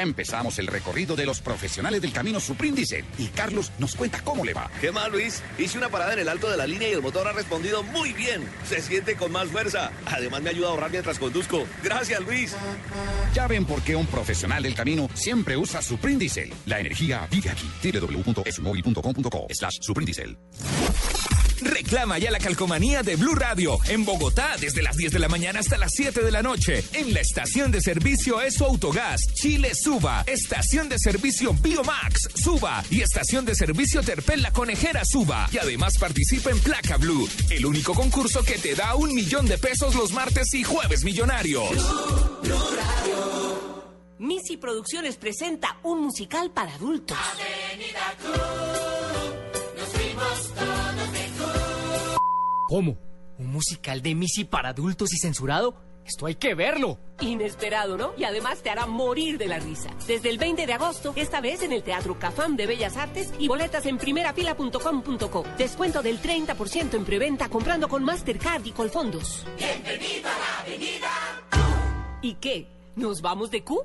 Ya 0.00 0.04
empezamos 0.04 0.58
el 0.58 0.66
recorrido 0.66 1.14
de 1.14 1.26
los 1.26 1.42
profesionales 1.42 2.00
del 2.00 2.10
camino 2.10 2.40
Supríndice 2.40 3.04
y 3.18 3.26
Carlos 3.26 3.70
nos 3.78 3.94
cuenta 3.94 4.22
cómo 4.24 4.46
le 4.46 4.54
va. 4.54 4.70
¿Qué 4.80 4.90
más, 4.90 5.10
Luis? 5.10 5.42
Hice 5.58 5.76
una 5.76 5.90
parada 5.90 6.14
en 6.14 6.20
el 6.20 6.28
alto 6.30 6.50
de 6.50 6.56
la 6.56 6.66
línea 6.66 6.88
y 6.88 6.92
el 6.92 7.02
motor 7.02 7.28
ha 7.28 7.32
respondido 7.32 7.82
muy 7.82 8.14
bien. 8.14 8.42
Se 8.66 8.80
siente 8.80 9.14
con 9.14 9.30
más 9.30 9.48
fuerza. 9.48 9.90
Además, 10.06 10.40
me 10.40 10.48
ayuda 10.48 10.68
a 10.68 10.70
ahorrar 10.70 10.90
mientras 10.90 11.18
conduzco. 11.18 11.66
Gracias, 11.84 12.18
Luis. 12.20 12.56
Ya 13.34 13.46
ven 13.46 13.66
por 13.66 13.82
qué 13.82 13.94
un 13.94 14.06
profesional 14.06 14.62
del 14.62 14.74
camino 14.74 15.06
siempre 15.12 15.58
usa 15.58 15.82
Supríndice. 15.82 16.50
La 16.64 16.80
energía 16.80 17.28
vive 17.30 17.50
aquí. 17.50 17.70
www.esumóvil.com.co 17.82 19.48
slash. 19.50 19.80
Reclama 21.62 22.18
ya 22.18 22.30
la 22.30 22.38
calcomanía 22.38 23.02
de 23.02 23.16
Blue 23.16 23.34
Radio 23.34 23.78
en 23.88 24.04
Bogotá 24.04 24.56
desde 24.60 24.82
las 24.82 24.96
10 24.96 25.12
de 25.12 25.18
la 25.18 25.28
mañana 25.28 25.60
hasta 25.60 25.78
las 25.78 25.92
7 25.94 26.22
de 26.22 26.30
la 26.30 26.42
noche. 26.42 26.84
En 26.92 27.12
la 27.12 27.20
estación 27.20 27.70
de 27.70 27.80
servicio 27.80 28.40
Eso 28.40 28.66
Autogás, 28.66 29.20
Chile 29.34 29.72
Suba, 29.74 30.24
estación 30.26 30.88
de 30.88 30.98
servicio 30.98 31.54
Biomax 31.54 32.28
Suba 32.34 32.84
y 32.90 33.02
estación 33.02 33.44
de 33.44 33.54
servicio 33.54 34.02
Terpel 34.02 34.42
La 34.42 34.52
Conejera 34.52 35.02
Suba. 35.04 35.48
Y 35.52 35.58
además 35.58 35.98
participa 35.98 36.50
en 36.50 36.58
Placa 36.60 36.96
Blue, 36.96 37.28
el 37.50 37.66
único 37.66 37.94
concurso 37.94 38.42
que 38.42 38.58
te 38.58 38.74
da 38.74 38.94
un 38.94 39.14
millón 39.14 39.46
de 39.46 39.58
pesos 39.58 39.94
los 39.94 40.12
martes 40.12 40.54
y 40.54 40.62
jueves 40.62 41.04
millonarios. 41.04 41.70
Missy 44.18 44.58
Producciones 44.58 45.16
presenta 45.16 45.78
un 45.82 46.02
musical 46.02 46.50
para 46.52 46.74
adultos. 46.74 47.16
¿Cómo? 52.70 52.96
¿Un 53.36 53.48
musical 53.48 54.00
de 54.00 54.14
Missy 54.14 54.44
para 54.44 54.68
adultos 54.68 55.12
y 55.12 55.18
censurado? 55.18 55.74
Esto 56.06 56.26
hay 56.26 56.36
que 56.36 56.54
verlo. 56.54 57.00
Inesperado, 57.20 57.96
¿no? 57.96 58.12
Y 58.16 58.22
además 58.22 58.62
te 58.62 58.70
hará 58.70 58.86
morir 58.86 59.38
de 59.38 59.48
la 59.48 59.58
risa. 59.58 59.90
Desde 60.06 60.30
el 60.30 60.38
20 60.38 60.68
de 60.68 60.72
agosto, 60.72 61.12
esta 61.16 61.40
vez 61.40 61.64
en 61.64 61.72
el 61.72 61.82
Teatro 61.82 62.16
Cafam 62.16 62.54
de 62.54 62.68
Bellas 62.68 62.96
Artes 62.96 63.32
y 63.40 63.48
boletas 63.48 63.86
en 63.86 63.98
primerafila.com.co. 63.98 65.44
Descuento 65.58 66.00
del 66.00 66.22
30% 66.22 66.94
en 66.94 67.04
preventa 67.04 67.48
comprando 67.48 67.88
con 67.88 68.04
Mastercard 68.04 68.64
y 68.64 68.70
Colfondos. 68.70 69.44
Bienvenido 69.58 70.28
a 70.28 70.38
la 70.38 70.60
avenida. 70.60 71.10
¿Y 72.22 72.34
qué? 72.34 72.68
¿Nos 72.94 73.20
vamos 73.20 73.50
de 73.50 73.64
Q? 73.64 73.84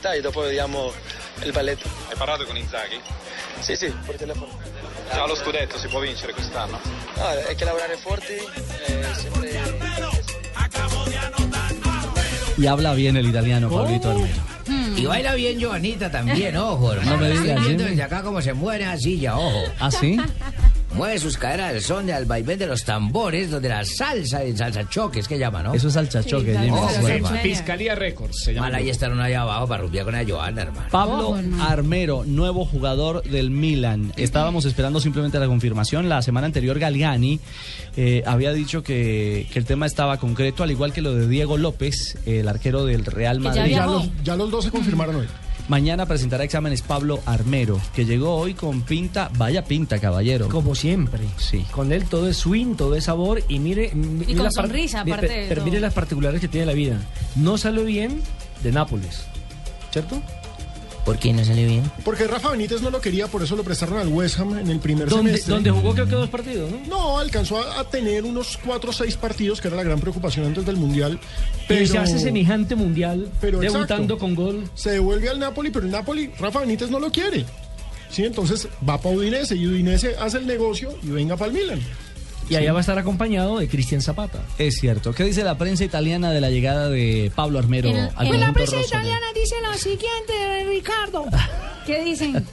Partita 0.00 0.12
e 0.14 0.20
dopo 0.20 0.40
vediamo 0.40 0.92
il 1.42 1.52
balletto. 1.52 1.88
Hai 2.08 2.16
parlato 2.16 2.44
con 2.44 2.56
Inzaghi? 2.56 2.98
Sì, 3.60 3.76
sì, 3.76 3.92
per 4.06 4.16
telefono. 4.16 4.58
Già 5.12 5.26
lo 5.26 5.34
scudetto 5.34 5.78
si 5.78 5.88
può 5.88 6.00
vincere 6.00 6.32
quest'anno? 6.32 6.80
No, 7.16 7.28
è 7.46 7.54
che 7.54 7.64
lavorare 7.64 7.96
forti 7.96 8.32
eh, 8.32 9.06
sempre... 9.14 9.48
Y 12.56 12.66
habla 12.66 12.92
bien 12.92 13.16
el 13.16 13.26
italiano, 13.26 13.68
Pablito 13.68 14.10
Armero. 14.10 14.48
Y 14.96 15.06
baila 15.06 15.34
bien 15.34 15.58
Joanita 15.58 16.10
también, 16.10 16.56
ojo, 16.56 16.92
hermano. 16.92 17.12
No 17.12 17.16
me 17.16 17.30
digas, 17.30 17.66
desde 17.66 18.02
acá 18.02 18.22
cómo 18.22 18.42
se 18.42 18.52
mueve 18.52 18.84
así 18.84 19.18
ya, 19.18 19.38
ojo. 19.38 19.62
¿Ah, 19.78 19.90
sí? 19.90 20.18
Mueve 21.00 21.18
sus 21.18 21.38
caderas 21.38 21.70
al 21.72 21.80
son 21.80 22.10
del 22.10 22.26
vaivén 22.26 22.58
de 22.58 22.66
los 22.66 22.84
tambores, 22.84 23.50
donde 23.50 23.70
la 23.70 23.82
salsa, 23.86 24.42
el 24.42 24.54
salsa 24.54 24.86
choque, 24.86 25.20
es 25.20 25.28
que 25.28 25.38
llama, 25.38 25.62
¿no? 25.62 25.72
Eso 25.72 25.88
es. 25.88 25.96
Oh, 25.96 26.90
Sí. 26.90 27.38
Fiscalía 27.42 27.94
Records 27.94 28.42
se 28.44 28.52
llama. 28.52 28.66
Mal 28.66 28.74
ahí 28.74 28.90
estar 28.90 29.10
uno 29.10 29.22
allá 29.22 29.40
abajo 29.40 29.66
para 29.66 29.80
rumbear 29.80 30.04
con 30.04 30.12
la 30.12 30.26
Joana, 30.28 30.60
hermano. 30.60 30.88
Pablo 30.90 31.40
Armero, 31.58 32.24
nuevo 32.26 32.66
jugador 32.66 33.22
del 33.22 33.50
Milan. 33.50 34.12
Estábamos 34.18 34.66
esperando 34.66 35.00
simplemente 35.00 35.38
la 35.38 35.46
confirmación. 35.46 36.10
La 36.10 36.20
semana 36.20 36.48
anterior 36.48 36.78
Galgani 36.78 37.40
eh, 37.96 38.22
había 38.26 38.52
dicho 38.52 38.82
que, 38.82 39.46
que 39.50 39.58
el 39.58 39.64
tema 39.64 39.86
estaba 39.86 40.18
concreto, 40.18 40.64
al 40.64 40.70
igual 40.70 40.92
que 40.92 41.00
lo 41.00 41.14
de 41.14 41.28
Diego 41.28 41.56
López, 41.56 42.18
el 42.26 42.46
arquero 42.46 42.84
del 42.84 43.06
Real 43.06 43.38
ya 43.38 43.42
Madrid. 43.48 43.74
Ya 43.74 43.86
los, 43.86 44.10
ya 44.22 44.36
los 44.36 44.50
dos 44.50 44.64
se 44.66 44.70
confirmaron 44.70 45.16
hoy. 45.16 45.26
Mañana 45.70 46.04
presentará 46.04 46.42
exámenes 46.42 46.82
Pablo 46.82 47.20
Armero, 47.26 47.80
que 47.94 48.04
llegó 48.04 48.34
hoy 48.34 48.54
con 48.54 48.82
pinta, 48.82 49.30
vaya 49.38 49.64
pinta, 49.64 50.00
caballero. 50.00 50.48
Como 50.48 50.74
siempre. 50.74 51.20
Sí. 51.36 51.64
Con 51.70 51.92
él 51.92 52.06
todo 52.06 52.28
es 52.28 52.38
swing, 52.38 52.74
todo 52.74 52.96
es 52.96 53.04
sabor 53.04 53.44
y 53.46 53.60
mire. 53.60 53.94
mire 53.94 54.34
con 54.34 54.50
sonrisa, 54.50 55.04
mire, 55.04 55.18
aparte 55.18 55.46
Pero 55.48 55.64
mire 55.64 55.78
las 55.78 55.94
particulares 55.94 56.40
que 56.40 56.48
tiene 56.48 56.66
la 56.66 56.72
vida. 56.72 56.98
No 57.36 57.56
salió 57.56 57.84
bien 57.84 58.20
de 58.64 58.72
Nápoles. 58.72 59.22
¿Cierto? 59.92 60.20
¿Por 61.04 61.18
qué 61.18 61.32
no 61.32 61.44
salió 61.44 61.66
bien? 61.66 61.90
Porque 62.04 62.26
Rafa 62.26 62.50
Benítez 62.50 62.82
no 62.82 62.90
lo 62.90 63.00
quería, 63.00 63.26
por 63.26 63.42
eso 63.42 63.56
lo 63.56 63.64
prestaron 63.64 63.98
al 63.98 64.08
West 64.08 64.38
Ham 64.38 64.58
en 64.58 64.68
el 64.70 64.78
primer 64.80 65.08
Donde, 65.08 65.30
semestre. 65.30 65.54
donde 65.54 65.70
jugó 65.70 65.92
creo 65.94 66.06
que 66.06 66.14
dos 66.14 66.28
partidos, 66.28 66.70
¿no? 66.70 66.78
No, 66.88 67.18
alcanzó 67.18 67.58
a, 67.58 67.80
a 67.80 67.84
tener 67.84 68.24
unos 68.24 68.58
cuatro 68.64 68.90
o 68.90 68.92
seis 68.92 69.16
partidos, 69.16 69.60
que 69.60 69.68
era 69.68 69.76
la 69.76 69.82
gran 69.82 69.98
preocupación 69.98 70.46
antes 70.46 70.64
del 70.66 70.76
Mundial. 70.76 71.18
Pero 71.66 71.86
se 71.86 71.98
hace 71.98 72.18
semejante 72.18 72.74
mundial, 72.76 73.28
Pero 73.40 73.60
debutando 73.60 74.14
exacto. 74.14 74.18
con 74.18 74.34
gol. 74.34 74.64
Se 74.74 74.90
devuelve 74.90 75.28
al 75.30 75.38
Napoli, 75.38 75.70
pero 75.70 75.86
el 75.86 75.92
Napoli, 75.92 76.30
Rafa 76.38 76.60
Benítez 76.60 76.90
no 76.90 76.98
lo 77.00 77.10
quiere. 77.10 77.44
Sí, 78.10 78.24
entonces 78.24 78.68
va 78.88 79.00
para 79.00 79.14
Udinese 79.16 79.54
y 79.56 79.66
Udinese 79.66 80.16
hace 80.16 80.38
el 80.38 80.46
negocio 80.46 80.92
y 81.02 81.08
venga 81.08 81.36
para 81.36 81.52
el 81.52 81.56
Milan. 81.56 81.80
Y 82.50 82.56
allá 82.56 82.72
va 82.72 82.78
a 82.78 82.80
estar 82.80 82.98
acompañado 82.98 83.58
de 83.58 83.68
Cristian 83.68 84.02
Zapata. 84.02 84.42
Es 84.58 84.78
cierto. 84.80 85.12
¿Qué 85.14 85.22
dice 85.24 85.44
la 85.44 85.56
prensa 85.56 85.84
italiana 85.84 86.32
de 86.32 86.40
la 86.40 86.50
llegada 86.50 86.88
de 86.88 87.30
Pablo 87.34 87.58
Armero 87.60 87.88
El- 87.88 88.10
al 88.14 88.28
Pues 88.28 88.40
la 88.40 88.52
prensa 88.52 88.80
italiana 88.80 89.26
dice 89.34 89.54
lo 89.62 89.72
siguiente, 89.74 90.64
Ricardo. 90.68 91.24
¿Qué 91.86 92.02
dicen? 92.04 92.44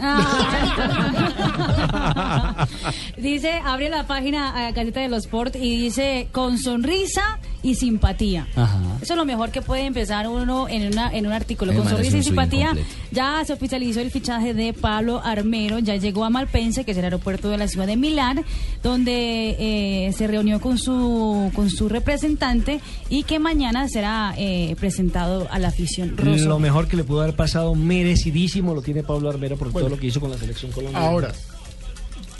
Ah. 0.00 2.66
dice, 3.16 3.52
abre 3.64 3.88
la 3.88 4.06
página 4.06 4.68
eh, 4.68 4.72
Gaceta 4.72 5.00
de 5.00 5.08
los 5.08 5.24
Sport 5.24 5.56
y 5.56 5.80
dice 5.80 6.28
con 6.32 6.58
sonrisa 6.58 7.38
y 7.62 7.74
simpatía. 7.74 8.46
Ajá. 8.54 8.80
Eso 9.00 9.14
es 9.14 9.16
lo 9.16 9.24
mejor 9.24 9.50
que 9.50 9.62
puede 9.62 9.86
empezar 9.86 10.28
uno 10.28 10.68
en, 10.68 10.92
una, 10.92 11.12
en 11.12 11.26
un 11.26 11.32
artículo. 11.32 11.72
Me 11.72 11.78
Con 11.78 11.88
sonrisa 11.88 12.18
y 12.18 12.22
simpatía 12.22 12.74
ya 13.10 13.42
se 13.44 13.52
oficializó 13.52 14.00
el 14.00 14.10
fichaje 14.10 14.54
de 14.54 14.72
Pablo 14.72 15.20
Armero. 15.24 15.78
Ya 15.78 15.96
llegó 15.96 16.24
a 16.24 16.30
Malpensa, 16.30 16.84
que 16.84 16.92
es 16.92 16.98
el 16.98 17.04
aeropuerto 17.04 17.48
de 17.48 17.58
la 17.58 17.68
ciudad 17.68 17.86
de 17.86 17.96
Milán, 17.96 18.44
donde 18.82 19.56
eh, 19.58 20.12
se 20.12 20.26
reunió 20.26 20.60
con 20.60 20.78
su, 20.78 21.50
con 21.54 21.70
su 21.70 21.88
representante 21.88 22.80
y 23.08 23.24
que 23.24 23.38
mañana 23.38 23.88
será 23.88 24.34
eh, 24.36 24.76
presentado 24.78 25.48
a 25.50 25.58
la 25.58 25.68
afición 25.68 26.16
rosa. 26.16 26.44
Lo 26.44 26.58
mejor 26.58 26.88
que 26.88 26.96
le 26.96 27.04
pudo 27.04 27.22
haber 27.22 27.36
pasado, 27.36 27.74
merecidísimo, 27.74 28.74
lo 28.74 28.82
tiene 28.82 29.02
Pablo 29.02 29.30
Armero 29.30 29.56
por 29.56 29.72
todo 29.72 29.88
lo 29.88 29.98
que 29.98 30.08
hizo 30.08 30.20
con 30.20 30.30
la 30.30 30.38
selección 30.38 30.70
colombiana. 30.72 31.06
Ahora, 31.06 31.32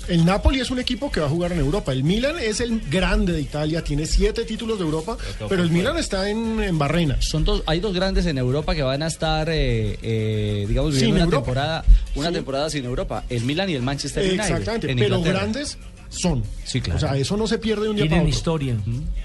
el 0.08 0.24
Napoli 0.24 0.60
es 0.60 0.70
un 0.70 0.78
equipo 0.78 1.10
que 1.10 1.20
va 1.20 1.26
a 1.26 1.28
jugar 1.28 1.52
en 1.52 1.58
Europa. 1.58 1.92
El 1.92 2.04
Milan 2.04 2.36
es 2.38 2.60
el 2.60 2.80
grande 2.90 3.32
de 3.32 3.40
Italia, 3.40 3.82
tiene 3.84 4.06
siete 4.06 4.44
títulos 4.44 4.78
de 4.78 4.84
Europa, 4.84 5.16
pero 5.48 5.62
el 5.62 5.70
Milan 5.70 5.96
está 5.98 6.28
en, 6.30 6.60
en 6.60 6.78
Barrena. 6.78 7.16
Son 7.20 7.44
dos, 7.44 7.62
hay 7.66 7.80
dos 7.80 7.94
grandes 7.94 8.26
en 8.26 8.38
Europa 8.38 8.74
que 8.74 8.82
van 8.82 9.02
a 9.02 9.06
estar, 9.06 9.48
eh, 9.50 9.98
eh, 10.02 10.64
digamos, 10.68 10.94
Sin 10.94 11.00
viviendo 11.10 11.16
una 11.16 11.24
Europa. 11.24 11.44
temporada, 11.44 11.84
una 12.14 12.28
Sí. 12.28 12.34
temporada 12.34 12.70
sin 12.70 12.84
Europa. 12.84 13.24
El 13.28 13.42
Milan 13.44 13.70
y 13.70 13.74
el 13.74 13.82
Manchester 13.82 14.24
United. 14.24 14.42
Exactamente, 14.44 14.90
en 14.90 14.98
pero 14.98 15.22
grandes 15.22 15.78
son. 16.08 16.42
Sí, 16.64 16.80
claro. 16.80 16.96
O 16.96 17.00
sea, 17.00 17.16
eso 17.16 17.36
no 17.36 17.46
se 17.46 17.58
pierde 17.58 17.84
de 17.84 17.90
un 17.90 17.96
día 17.96 18.04
Tienen 18.04 18.18
para 18.20 18.28
otro. 18.28 18.36
historia. 18.38 18.76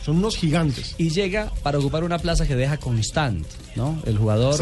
Son 0.04 0.18
unos 0.18 0.36
gigantes. 0.38 0.96
Y 0.98 1.10
llega 1.10 1.52
para 1.64 1.80
ocupar 1.80 2.04
una 2.04 2.20
plaza 2.20 2.46
que 2.48 2.56
deja 2.56 2.78
Constant, 2.78 3.46
¿no? 3.76 4.02
El 4.06 4.18
jugador 4.18 4.56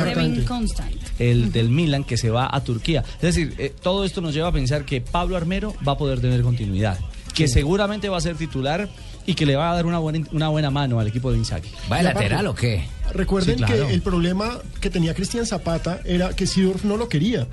Constant. 0.46 0.98
el 1.20 1.52
del 1.52 1.70
Milan 1.70 2.04
que 2.04 2.18
se 2.18 2.30
va 2.30 2.50
a 2.52 2.64
Turquía. 2.64 3.04
Es 3.16 3.22
decir, 3.22 3.56
eh, 3.58 3.74
todo 3.82 4.06
esto 4.06 4.22
nos 4.22 4.34
lleva 4.34 4.48
a 4.50 4.52
pensar 4.52 4.86
que 4.86 5.02
Pablo 5.02 5.36
Armero 5.38 5.74
va 5.88 5.94
a 5.94 5.98
poder 5.98 6.22
tener 6.22 6.42
continuidad, 6.42 7.00
que 7.34 7.48
seguramente 7.48 8.10
va 8.10 8.18
a 8.18 8.22
ser 8.22 8.36
titular 8.36 8.90
y 9.26 9.36
que 9.36 9.46
le 9.46 9.56
va 9.56 9.72
a 9.72 9.76
dar 9.76 9.86
una 9.86 10.00
buena, 10.00 10.26
una 10.32 10.50
buena 10.50 10.72
mano 10.72 11.00
al 11.00 11.08
equipo 11.08 11.32
de 11.32 11.38
Inzaghi. 11.38 11.70
¿Va 11.92 11.98
de 11.98 12.04
lateral 12.04 12.48
o 12.48 12.56
qué? 12.56 12.84
Recuerden 13.14 13.58
Sí, 13.60 13.64
claro. 13.64 13.88
que 13.88 13.94
el 13.94 14.02
problema 14.02 14.58
que 14.80 14.90
tenía 14.90 15.14
Cristian 15.14 15.46
Zapata 15.46 16.00
era 16.06 16.36
que 16.36 16.48
Sidorf 16.48 16.84
no 16.86 16.98
lo 16.98 17.08
quería. 17.10 17.48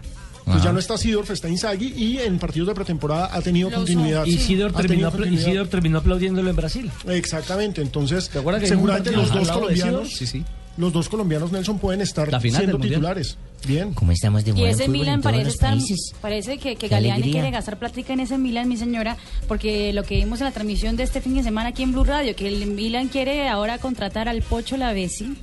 Pues 0.52 0.62
ya 0.64 0.72
no 0.72 0.78
está 0.78 0.96
Sidorf, 0.98 1.30
está 1.30 1.48
Inzaghi 1.48 1.92
y 1.96 2.18
en 2.18 2.38
partidos 2.38 2.68
de 2.68 2.74
pretemporada 2.74 3.30
ha 3.32 3.40
tenido 3.40 3.70
continuidad. 3.70 4.24
Y 4.26 4.38
Sidor 4.38 4.72
Ha 4.74 4.80
terminó, 4.82 4.88
tenido 4.88 5.11
apl- 5.11 5.14
y 5.14 5.18
continuidad. 5.30 5.50
Sidor 5.52 5.68
terminó 5.68 5.98
aplaudiéndolo 5.98 6.50
en 6.50 6.56
Brasil. 6.56 6.90
Exactamente, 7.08 7.80
entonces 7.82 8.28
que 8.28 8.66
seguramente 8.66 9.12
los 9.12 9.32
dos 9.32 9.50
colombianos? 9.50 10.11
Sí, 10.16 10.26
sí. 10.26 10.44
los 10.76 10.92
dos 10.92 11.08
colombianos 11.08 11.50
Nelson 11.50 11.78
pueden 11.80 12.00
estar 12.00 12.30
La 12.30 12.38
final 12.40 12.61
siendo 12.61 12.78
titulares. 12.78 13.37
Bien. 13.66 13.92
¿Cómo 13.94 14.12
estamos 14.12 14.44
de 14.44 14.52
Y 14.52 14.64
ese 14.64 14.84
fútbol 14.84 14.92
Milan 15.00 15.20
parece 15.20 15.48
estar, 15.50 15.76
parece 16.20 16.58
que, 16.58 16.76
que 16.76 16.87
Galeani 16.87 17.14
alegría. 17.22 17.32
quiere 17.42 17.50
gastar 17.50 17.76
plática 17.76 18.12
en 18.12 18.20
ese 18.20 18.38
Milan, 18.38 18.68
mi 18.68 18.76
señora, 18.76 19.16
porque 19.48 19.92
lo 19.92 20.04
que 20.04 20.14
vimos 20.14 20.40
en 20.40 20.44
la 20.44 20.52
transmisión 20.52 20.94
de 20.96 21.02
este 21.02 21.20
fin 21.20 21.34
de 21.34 21.42
semana 21.42 21.70
aquí 21.70 21.82
en 21.82 21.90
Blue 21.90 22.04
Radio, 22.04 22.37
que 22.37 22.46
el 22.46 22.64
Milan 22.68 23.08
quiere 23.08 23.48
ahora 23.48 23.78
contratar 23.78 24.28
al 24.28 24.42
Pocho 24.42 24.76
Lavesi 24.76 25.37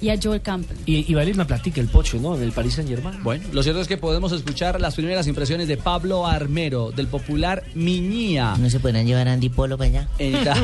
y 0.00 0.10
a 0.10 0.18
Joel 0.22 0.40
Campbell. 0.40 0.76
Y, 0.86 1.10
y 1.10 1.14
vale 1.14 1.32
una 1.32 1.46
platica 1.46 1.80
el 1.80 1.88
pocho, 1.88 2.18
¿no? 2.18 2.36
En 2.36 2.42
el 2.42 2.52
Paris 2.52 2.74
Saint 2.74 2.88
Germain. 2.88 3.22
Bueno, 3.22 3.44
lo 3.52 3.62
cierto 3.62 3.80
es 3.80 3.88
que 3.88 3.96
podemos 3.96 4.32
escuchar 4.32 4.80
las 4.80 4.94
primeras 4.94 5.26
impresiones 5.26 5.68
de 5.68 5.76
Pablo 5.76 6.26
Armero, 6.26 6.90
del 6.90 7.06
popular 7.08 7.64
Miñía. 7.74 8.54
¿No 8.58 8.70
se 8.70 8.80
podrán 8.80 9.06
llevar 9.06 9.28
a 9.28 9.32
Andy 9.34 9.48
Polo 9.50 9.76
para 9.76 9.90
allá? 9.90 10.08
En 10.18 10.34
Ita- 10.36 10.56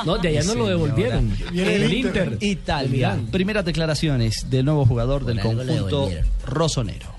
No, 0.04 0.18
de 0.18 0.28
allá 0.28 0.42
no 0.44 0.54
lo 0.54 0.66
devolvieron. 0.68 1.36
Viene 1.52 1.76
el 1.76 1.82
el 1.84 1.94
Inter. 1.94 2.32
Inter. 2.32 2.38
Italia. 2.48 3.18
Primeras 3.30 3.64
declaraciones 3.64 4.48
del 4.50 4.64
nuevo 4.64 4.84
jugador 4.86 5.24
del 5.24 5.40
conjunto 5.40 6.10
rosonero. 6.44 7.16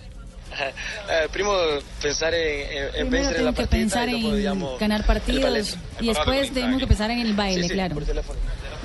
Eh, 0.60 1.28
primo 1.32 1.54
pensare 2.02 2.64
in, 2.96 3.02
in 3.02 3.10
Primero 3.10 3.30
tengo 3.32 3.52
nella 3.52 3.54
que 3.54 3.68
pensar 3.68 4.10
en 4.10 4.66
ganar 4.80 5.06
partidos 5.06 5.78
y 6.02 6.08
después 6.08 6.52
tenemos 6.52 6.80
que 6.80 6.88
pensar 6.88 7.12
en 7.12 7.20
el 7.20 7.34
baile, 7.36 7.70
claro. 7.70 7.94
por. 7.94 8.04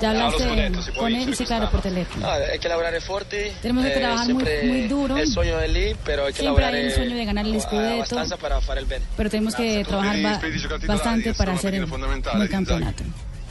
Ya 0.03 0.09
Ah, 0.09 0.11
hablaste 0.11 0.43
si 0.83 0.91
con 0.99 1.15
él, 1.15 1.33
sí, 1.33 1.45
claro, 1.45 1.71
por 1.71 1.81
teléfono. 1.81 2.25
No, 2.27 2.31
hay 2.33 2.59
que 2.59 2.67
lavorare 2.67 2.99
fuerte. 2.99 3.53
Tenemos 3.61 3.85
que 3.85 3.91
trabajar 3.91 4.33
muy- 4.33 4.43
muy 4.65 4.87
duro. 4.87 5.15
El 5.17 5.27
sueño 5.31 5.59
es 5.61 5.71
lì, 5.71 5.95
pero 6.03 6.25
hay 6.25 6.33
que 6.33 6.41
Siempre 6.41 6.65
hay 6.65 6.85
un 6.87 6.91
sueño 6.91 7.15
de 7.15 7.25
ganar 7.25 7.45
el 7.45 7.55
eh, 7.55 7.61
scudetto. 7.61 8.15
para 8.41 8.55
bene. 8.85 9.05
Pero 9.15 9.29
tenemos 9.29 9.55
que 9.55 9.85
trabajar 9.85 10.21
ba- 10.21 10.41
bastante 10.87 11.33
para 11.35 11.53
hacer 11.53 11.75
el, 11.75 11.83
el 11.83 12.49
campeonato. 12.49 13.03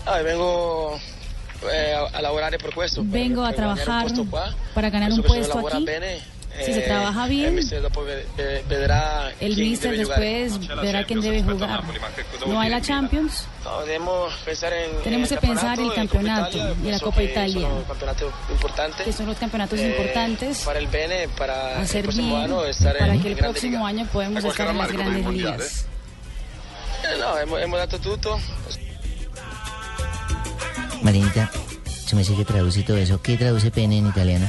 Ah, 0.04 0.18
vengo 0.18 1.00
eh, 1.72 1.94
a, 1.94 2.18
a 2.18 2.20
lavorare 2.20 2.58
per 2.58 2.74
questo. 2.74 3.02
Vengo 3.02 3.44
a 3.46 3.50
per 3.52 3.60
guadagnare 3.64 3.84
trabajar 3.86 4.08
para 4.74 4.90
ganar 4.90 5.12
un 5.12 5.22
puesto 5.22 5.66
aquí. 5.68 5.84
bene, 5.86 6.18
Si 6.58 6.72
se 6.72 6.80
eh, 6.80 6.82
trabaja 6.82 7.24
il 7.24 7.30
bien, 7.30 7.54
mister 7.54 7.80
dopo 7.80 8.04
ve- 8.04 8.26
ve- 8.36 8.62
vedrà 8.68 9.32
el 9.40 9.56
mister 9.56 9.96
después 9.96 10.58
verá 10.82 11.02
quién 11.04 11.20
debe 11.20 11.42
jugar. 11.42 11.82
No 12.46 12.60
hay 12.60 12.68
la 12.68 12.80
Champions, 12.80 13.46
No, 13.64 13.80
debemos 13.86 14.34
pensar 14.44 14.72
en 14.72 15.02
Tenemos 15.02 15.32
en 15.32 15.38
que 15.38 15.46
pensar 15.46 15.80
el 15.80 15.94
campeonato 15.94 16.58
y 16.84 16.90
la 16.90 17.00
Copa 17.00 17.22
Italia. 17.22 17.68
que 19.04 19.12
son 19.12 19.26
los 19.26 19.36
campeonatos 19.38 19.78
Eh, 19.80 19.86
importantes. 19.88 20.58
Fare 20.58 20.82
il 20.82 20.88
bene 20.88 21.28
para 21.38 21.80
Hacer 21.80 22.06
bien 22.08 22.50
para 22.50 23.16
que 23.18 23.28
el 23.28 23.36
próximo 23.36 23.86
año 23.86 24.06
podamos 24.12 24.44
estar 24.44 24.68
en 24.68 24.78
las 24.78 24.92
grandes 24.92 25.26
ligas. 25.32 25.86
Eh, 27.04 27.18
no, 27.18 27.58
hemos, 27.60 27.78
dato 27.78 27.98
tutto. 27.98 28.38
Marinita, 31.02 31.50
se 32.06 32.14
me 32.14 32.20
dice 32.22 32.36
que 32.36 32.44
traduce 32.44 32.82
todo 32.82 32.96
eso. 32.96 33.20
¿Qué 33.22 33.36
traduce 33.36 33.70
pene 33.70 33.98
en 33.98 34.06
italiano? 34.08 34.48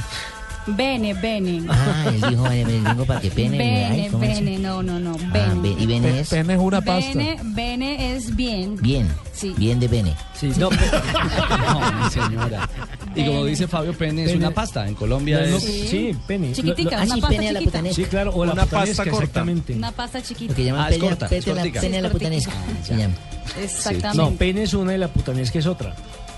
Bene, 0.66 1.12
bene. 1.14 1.62
Ah, 1.68 2.04
él 2.08 2.20
dijo, 2.30 2.42
vengo 2.44 3.04
para 3.04 3.20
que 3.20 3.30
pene. 3.30 3.58
Bene, 3.58 3.84
Ay, 4.04 4.08
¿cómo 4.10 4.24
es? 4.24 4.34
bene, 4.40 4.58
no, 4.58 4.82
no, 4.82 4.98
no, 4.98 5.14
Ah, 5.14 5.30
bene. 5.32 5.60
be- 5.74 5.82
¿Y 5.82 5.86
bene 5.86 6.20
es? 6.20 6.28
Pene 6.30 6.54
es 6.54 6.58
una 6.58 6.80
pasta. 6.80 7.08
Bene, 7.18 7.36
bene 7.42 8.14
es 8.16 8.34
bien. 8.34 8.76
Bien. 8.80 9.06
Sí. 9.34 9.52
Bien 9.58 9.78
de 9.78 9.88
bene. 9.88 10.14
Sí, 10.34 10.50
no, 10.56 10.70
No, 10.70 11.92
mi 12.04 12.10
señora. 12.10 12.68
Y 13.14 13.26
como 13.26 13.44
dice 13.44 13.68
Fabio 13.68 13.92
Pene, 13.92 14.22
es 14.24 14.30
Pene. 14.32 14.46
una 14.46 14.54
pasta. 14.54 14.88
En 14.88 14.94
Colombia 14.94 15.40
No, 15.46 15.56
es... 15.58 15.62
sí, 15.62 16.16
pene. 16.26 16.52
Chiquitica, 16.52 16.96
Lo- 16.98 17.04
una 17.04 17.14
sí, 17.14 17.20
pasta 17.20 17.36
pene 17.36 17.48
a 17.48 17.52
la 17.52 17.58
chiquita. 17.60 17.82
Sí, 17.92 18.04
claro, 18.04 18.32
o 18.34 18.44
la 18.46 18.52
Una 18.54 18.66
pasta 18.66 19.04
corta. 19.04 19.10
exactamente. 19.20 19.72
Una 19.74 19.92
pasta 19.92 20.22
chiquita. 20.22 20.52
Lo 20.52 20.56
que 20.56 20.64
llaman 20.64 20.80
Ah, 20.82 20.88
es 20.88 20.94
pene, 20.96 21.08
corta, 21.08 21.28
pene 21.28 21.38
es 21.38 21.46
a 21.46 21.50
la- 21.50 21.56
cortica. 21.60 21.80
pene 21.82 21.98
a 21.98 22.00
la 22.00 22.08
Es 22.08 22.12
putanesca. 22.14 22.52
cortica. 22.52 22.84
Se 22.86 22.96
llama. 22.96 23.14
Exactamente. 23.62 24.16
No, 24.16 24.30
pene 24.38 24.62
es 24.62 24.74
una 24.74 24.94
y 24.94 24.98
la 24.98 25.08
putanesca 25.08 25.58
es 25.58 25.66
otra. 25.66 25.94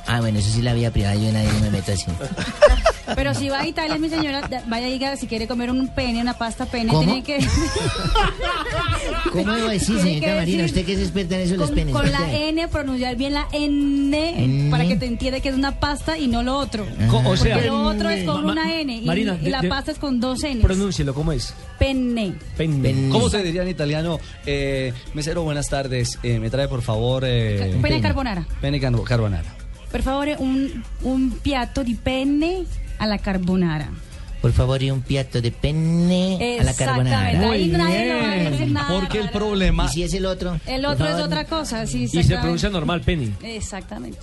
Ah, 0.08 0.20
bueno, 0.20 0.38
eso 0.38 0.50
sí 0.50 0.62
la 0.62 0.72
vida 0.74 0.90
privada, 0.90 1.14
yo 1.16 1.32
nadie 1.32 1.48
no 1.52 1.60
me 1.60 1.70
meto 1.70 1.92
así. 1.92 2.04
Pero 3.14 3.34
si 3.34 3.48
va 3.48 3.60
a 3.60 3.66
Italia, 3.68 3.98
mi 3.98 4.08
señora, 4.08 4.48
vaya 4.66 4.88
y 4.88 4.92
diga 4.92 5.16
si 5.16 5.26
quiere 5.28 5.46
comer 5.46 5.70
un 5.70 5.88
pene, 5.88 6.20
una 6.20 6.34
pasta 6.36 6.66
pene, 6.66 6.90
¿Cómo? 6.90 7.04
tiene 7.04 7.22
que. 7.22 7.38
¿Cómo 9.32 9.52
debo 9.52 9.68
decir, 9.68 9.98
señorita 10.00 10.34
Marina? 10.34 10.64
Usted 10.64 10.84
que 10.84 10.92
es 10.94 11.00
experta 11.00 11.36
en 11.36 11.40
eso 11.42 11.56
los 11.56 11.66
con, 11.68 11.74
penes. 11.76 11.94
con 11.94 12.10
la. 12.10 12.32
N, 12.32 12.68
pronunciar 12.68 13.16
bien 13.16 13.34
la 13.34 13.46
N, 13.52 14.44
N. 14.44 14.70
para 14.70 14.86
que 14.86 14.96
te 14.96 15.06
entienda 15.06 15.40
que 15.40 15.48
es 15.50 15.54
una 15.54 15.78
pasta 15.78 16.18
y 16.18 16.26
no 16.26 16.42
lo 16.42 16.56
otro. 16.56 16.84
Co- 17.10 17.22
o 17.24 17.36
sea, 17.36 17.54
Porque 17.56 17.68
lo 17.68 17.82
otro 17.82 18.10
es 18.10 18.24
con 18.24 18.44
una 18.44 18.74
N 18.80 18.96
y, 18.96 19.04
Marina, 19.06 19.38
y 19.40 19.48
la 19.50 19.60
de- 19.62 19.68
pasta 19.68 19.92
es 19.92 19.98
con 19.98 20.18
dos 20.20 20.42
N. 20.42 20.60
Pronúncielo, 20.62 21.14
¿cómo 21.14 21.32
es? 21.32 21.54
Penne. 21.78 22.34
Pene. 22.56 22.82
Pene. 22.82 23.08
¿Cómo 23.10 23.28
se 23.28 23.42
diría 23.42 23.62
en 23.62 23.68
italiano? 23.68 24.18
Eh, 24.46 24.92
mesero, 25.14 25.42
buenas 25.42 25.68
tardes. 25.68 26.18
Eh, 26.22 26.38
me 26.40 26.50
trae, 26.50 26.68
por 26.68 26.82
favor... 26.82 27.24
Eh, 27.26 27.76
Pene 27.82 28.00
carbonara. 28.00 28.46
pene 28.60 28.80
car- 28.80 29.00
carbonara. 29.04 29.54
Per 29.96 30.04
favore, 30.04 30.36
un, 30.38 30.82
un 31.04 31.40
piatto 31.40 31.82
di 31.82 31.94
penne 31.94 32.66
alla 32.98 33.16
carbonara. 33.16 33.88
Por 34.42 34.52
favor, 34.52 34.82
y 34.82 34.90
un 34.90 35.00
piatto 35.00 35.40
de 35.40 35.50
pene 35.50 36.34
a 36.60 36.64
la 36.64 36.70
Exactamente. 36.72 37.10
carbonara. 37.12 37.50
Ahí 37.50 37.66
nadie 37.68 38.12
lo 38.12 38.18
va 38.20 38.30
a 38.30 38.34
decir 38.50 38.70
nada. 38.72 38.88
Porque 38.88 39.16
el 39.16 39.24
raro. 39.28 39.38
problema... 39.38 39.86
¿Y 39.86 39.88
si 39.88 40.02
es 40.02 40.12
el 40.12 40.26
otro? 40.26 40.60
El 40.66 40.82
Por 40.82 40.90
otro 40.92 41.06
es 41.06 41.12
favor. 41.12 41.26
otra 41.28 41.44
cosa, 41.46 41.86
sí, 41.86 42.02
Y 42.12 42.22
se 42.22 42.36
pronuncia 42.36 42.68
normal, 42.68 43.00
pene. 43.00 43.32
Exactamente. 43.42 44.18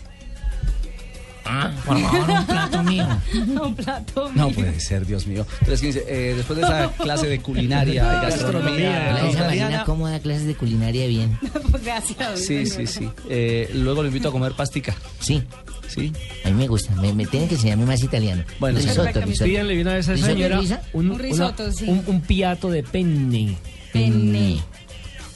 Ah, 1.45 1.71
por 1.85 1.99
favor, 1.99 2.29
un 2.29 2.45
plato 2.45 2.83
mío. 2.83 3.07
un 3.63 3.75
plato. 3.75 4.31
No 4.33 4.45
mío. 4.47 4.55
puede 4.55 4.79
ser, 4.79 5.05
Dios 5.05 5.27
mío. 5.27 5.45
315, 5.65 6.05
eh, 6.07 6.33
después 6.35 6.57
de 6.59 6.65
esa 6.65 6.91
clase 6.97 7.27
de 7.27 7.39
culinaria 7.39 7.93
y 8.03 8.25
gastronomía 8.25 9.27
esa 9.27 9.39
Marina. 9.45 9.83
¿cómo 9.85 10.07
da 10.07 10.19
clases 10.19 10.45
de 10.47 10.55
culinaria 10.55 11.05
bien? 11.07 11.37
Gracias. 11.83 12.39
Sí, 12.39 12.65
sí, 12.65 12.87
sí. 12.87 13.09
Eh, 13.29 13.69
luego 13.73 14.01
lo 14.03 14.07
invito 14.07 14.29
a 14.29 14.31
comer 14.31 14.53
pastica. 14.53 14.95
Sí, 15.19 15.43
Sí. 15.87 16.11
a 16.45 16.47
mí 16.49 16.53
me 16.55 16.67
gusta. 16.67 16.95
Me, 16.95 17.13
me 17.13 17.25
tienen 17.25 17.47
que 17.49 17.55
enseñarme 17.55 17.85
más 17.85 18.01
italiano. 18.01 18.43
Bueno, 18.59 18.79
risotto, 18.79 19.21
risotto. 19.21 19.45
Pídanle 19.45 19.75
bien 19.75 19.87
a 19.89 19.97
esa 19.97 20.13
¿Risotto, 20.13 20.31
señora 20.33 20.61
un, 20.93 21.11
Un 21.11 21.19
risotto, 21.19 21.63
una- 21.65 21.71
sí. 21.73 21.85
un, 21.87 22.03
un 22.07 22.21
piato 22.21 22.69
de 22.71 22.83
pene. 22.83 23.57
Penne. 23.91 24.59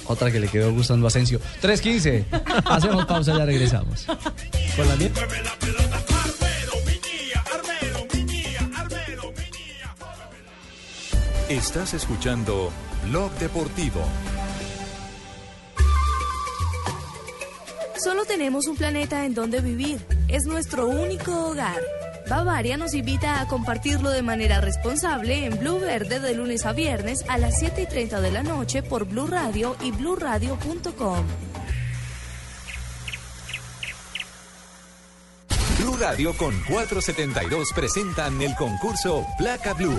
Otra 0.07 0.31
que 0.31 0.39
le 0.39 0.47
quedó 0.47 0.71
gustando 0.73 1.05
a 1.05 1.09
Asensio. 1.09 1.39
315. 1.61 2.25
Hacemos 2.65 3.05
pausa, 3.05 3.37
ya 3.37 3.45
regresamos. 3.45 4.05
Con 4.75 4.87
la 4.87 4.95
mía. 4.95 5.11
Estás 11.49 11.93
escuchando 11.93 12.71
Blog 13.05 13.31
Deportivo. 13.39 14.01
Solo 18.03 18.25
tenemos 18.25 18.67
un 18.67 18.75
planeta 18.75 19.25
en 19.25 19.33
donde 19.33 19.61
vivir. 19.61 20.05
Es 20.27 20.45
nuestro 20.45 20.87
único 20.87 21.49
hogar. 21.49 21.81
Bavaria 22.28 22.78
nos 22.78 22.93
invita 22.93 23.39
a 23.39 23.47
compartirlo 23.47 24.09
de 24.09 24.21
manera 24.21 24.59
responsable 24.59 25.45
en 25.45 25.57
Blue 25.59 25.80
Verde 25.80 26.19
de 26.19 26.36
lunes 26.36 26.65
a 26.65 26.73
viernes 26.73 27.23
a 27.30 27.38
las 27.38 27.59
7 27.59 27.84
y 27.84 27.86
30 27.86 28.19
de 28.21 28.32
la 28.32 28.43
noche 28.43 28.84
por 28.84 29.05
Blue 29.05 29.28
Radio 29.28 29.75
y 29.82 29.91
bluradio.com. 29.91 31.25
Blue 35.80 35.97
Radio 35.97 36.36
con 36.36 36.53
472 36.63 37.69
presentan 37.73 38.41
el 38.41 38.55
concurso 38.55 39.25
Placa 39.38 39.73
Blue. 39.73 39.95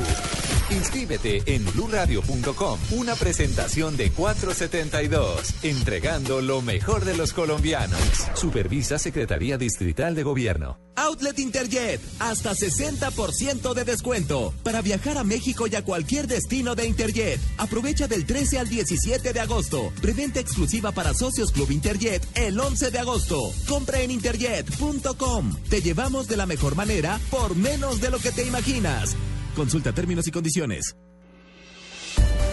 Inscríbete 0.70 1.42
en 1.46 1.64
bluradio.com. 1.72 2.78
Una 2.92 3.14
presentación 3.14 3.96
de 3.96 4.10
472, 4.10 5.54
entregando 5.62 6.42
lo 6.42 6.60
mejor 6.60 7.04
de 7.04 7.16
los 7.16 7.32
colombianos. 7.32 8.00
Supervisa 8.34 8.98
Secretaría 8.98 9.56
Distrital 9.56 10.14
de 10.14 10.22
Gobierno. 10.22 10.78
Outlet 10.96 11.38
Interjet, 11.38 12.00
hasta 12.18 12.54
60% 12.54 13.72
de 13.72 13.84
descuento 13.84 14.52
para 14.64 14.82
viajar 14.82 15.16
a 15.16 15.24
México 15.24 15.66
y 15.66 15.76
a 15.76 15.84
cualquier 15.84 16.26
destino 16.26 16.74
de 16.74 16.86
Interjet. 16.86 17.40
Aprovecha 17.56 18.08
del 18.08 18.26
13 18.26 18.58
al 18.58 18.68
17 18.68 19.32
de 19.32 19.40
agosto. 19.40 19.92
Preventa 20.02 20.40
exclusiva 20.40 20.92
para 20.92 21.14
socios 21.14 21.52
Club 21.52 21.70
Interjet 21.70 22.26
el 22.34 22.58
11 22.58 22.90
de 22.90 22.98
agosto. 22.98 23.52
Compra 23.68 24.00
en 24.00 24.10
interjet.com. 24.10 25.54
Te 25.70 25.80
llevamos 25.80 26.28
de 26.28 26.36
la 26.36 26.46
mejor 26.46 26.74
manera 26.74 27.20
por 27.30 27.56
menos 27.56 28.00
de 28.00 28.10
lo 28.10 28.18
que 28.18 28.32
te 28.32 28.44
imaginas. 28.44 29.16
Consulta 29.58 29.92
términos 29.92 30.24
y 30.28 30.30
condiciones. 30.30 30.94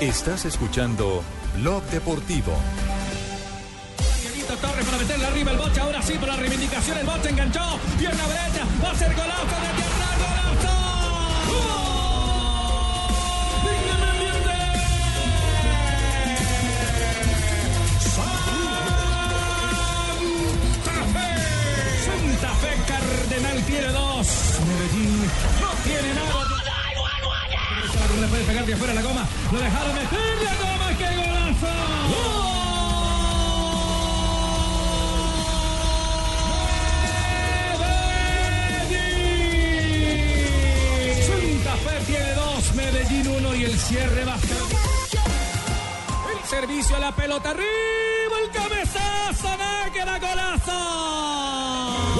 Estás 0.02 0.46
escuchando 0.46 1.22
Blog 1.56 1.84
Deportivo. 1.92 2.52
Dieguito 4.24 4.58
Torres 4.58 4.86
para 4.86 4.98
meterle 4.98 5.26
arriba 5.28 5.52
el 5.52 5.58
boche. 5.60 5.82
Ahora 5.82 6.02
sí, 6.02 6.14
por 6.14 6.28
la 6.28 6.36
reivindicación. 6.36 6.98
El 6.98 7.06
boche 7.06 7.30
enganchó. 7.30 7.80
Pierna 8.00 8.28
derecha. 8.28 8.66
Va 8.84 8.90
a 8.90 8.96
ser 8.96 9.14
golazo 9.14 9.46
de 9.46 9.68
atrás. 9.68 10.18
¡Golazo! 10.18 10.76
Santa 22.04 22.56
Fe 22.56 22.76
Cardenal 22.88 23.64
tiene 23.66 23.88
dos. 23.90 24.28
Medellín 24.68 25.22
no 25.62 25.85
puede 28.36 28.48
pegar 28.48 28.66
de 28.66 28.74
afuera 28.74 28.94
la 28.94 29.02
goma. 29.02 29.26
Lo 29.52 29.60
dejaron 29.60 29.96
meter 29.96 30.20
la 30.44 30.56
goma. 30.56 30.98
¡Qué 30.98 31.16
golazo! 31.16 32.76
Tiene 42.06 42.34
dos, 42.34 42.76
Medellín 42.76 43.28
uno 43.28 43.56
y 43.56 43.64
el 43.64 43.80
cierre 43.80 44.26
va 44.26 44.36
a 44.36 44.40
ser- 44.40 44.58
El 46.32 46.48
servicio 46.48 46.96
a 46.96 47.00
la 47.00 47.12
pelota 47.16 47.50
arriba, 47.50 48.36
el 48.44 48.52
cabezazo, 48.52 49.50
que 49.92 50.06
da 50.06 50.20
golazo. 50.20 52.15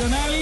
Nacional, 0.00 0.32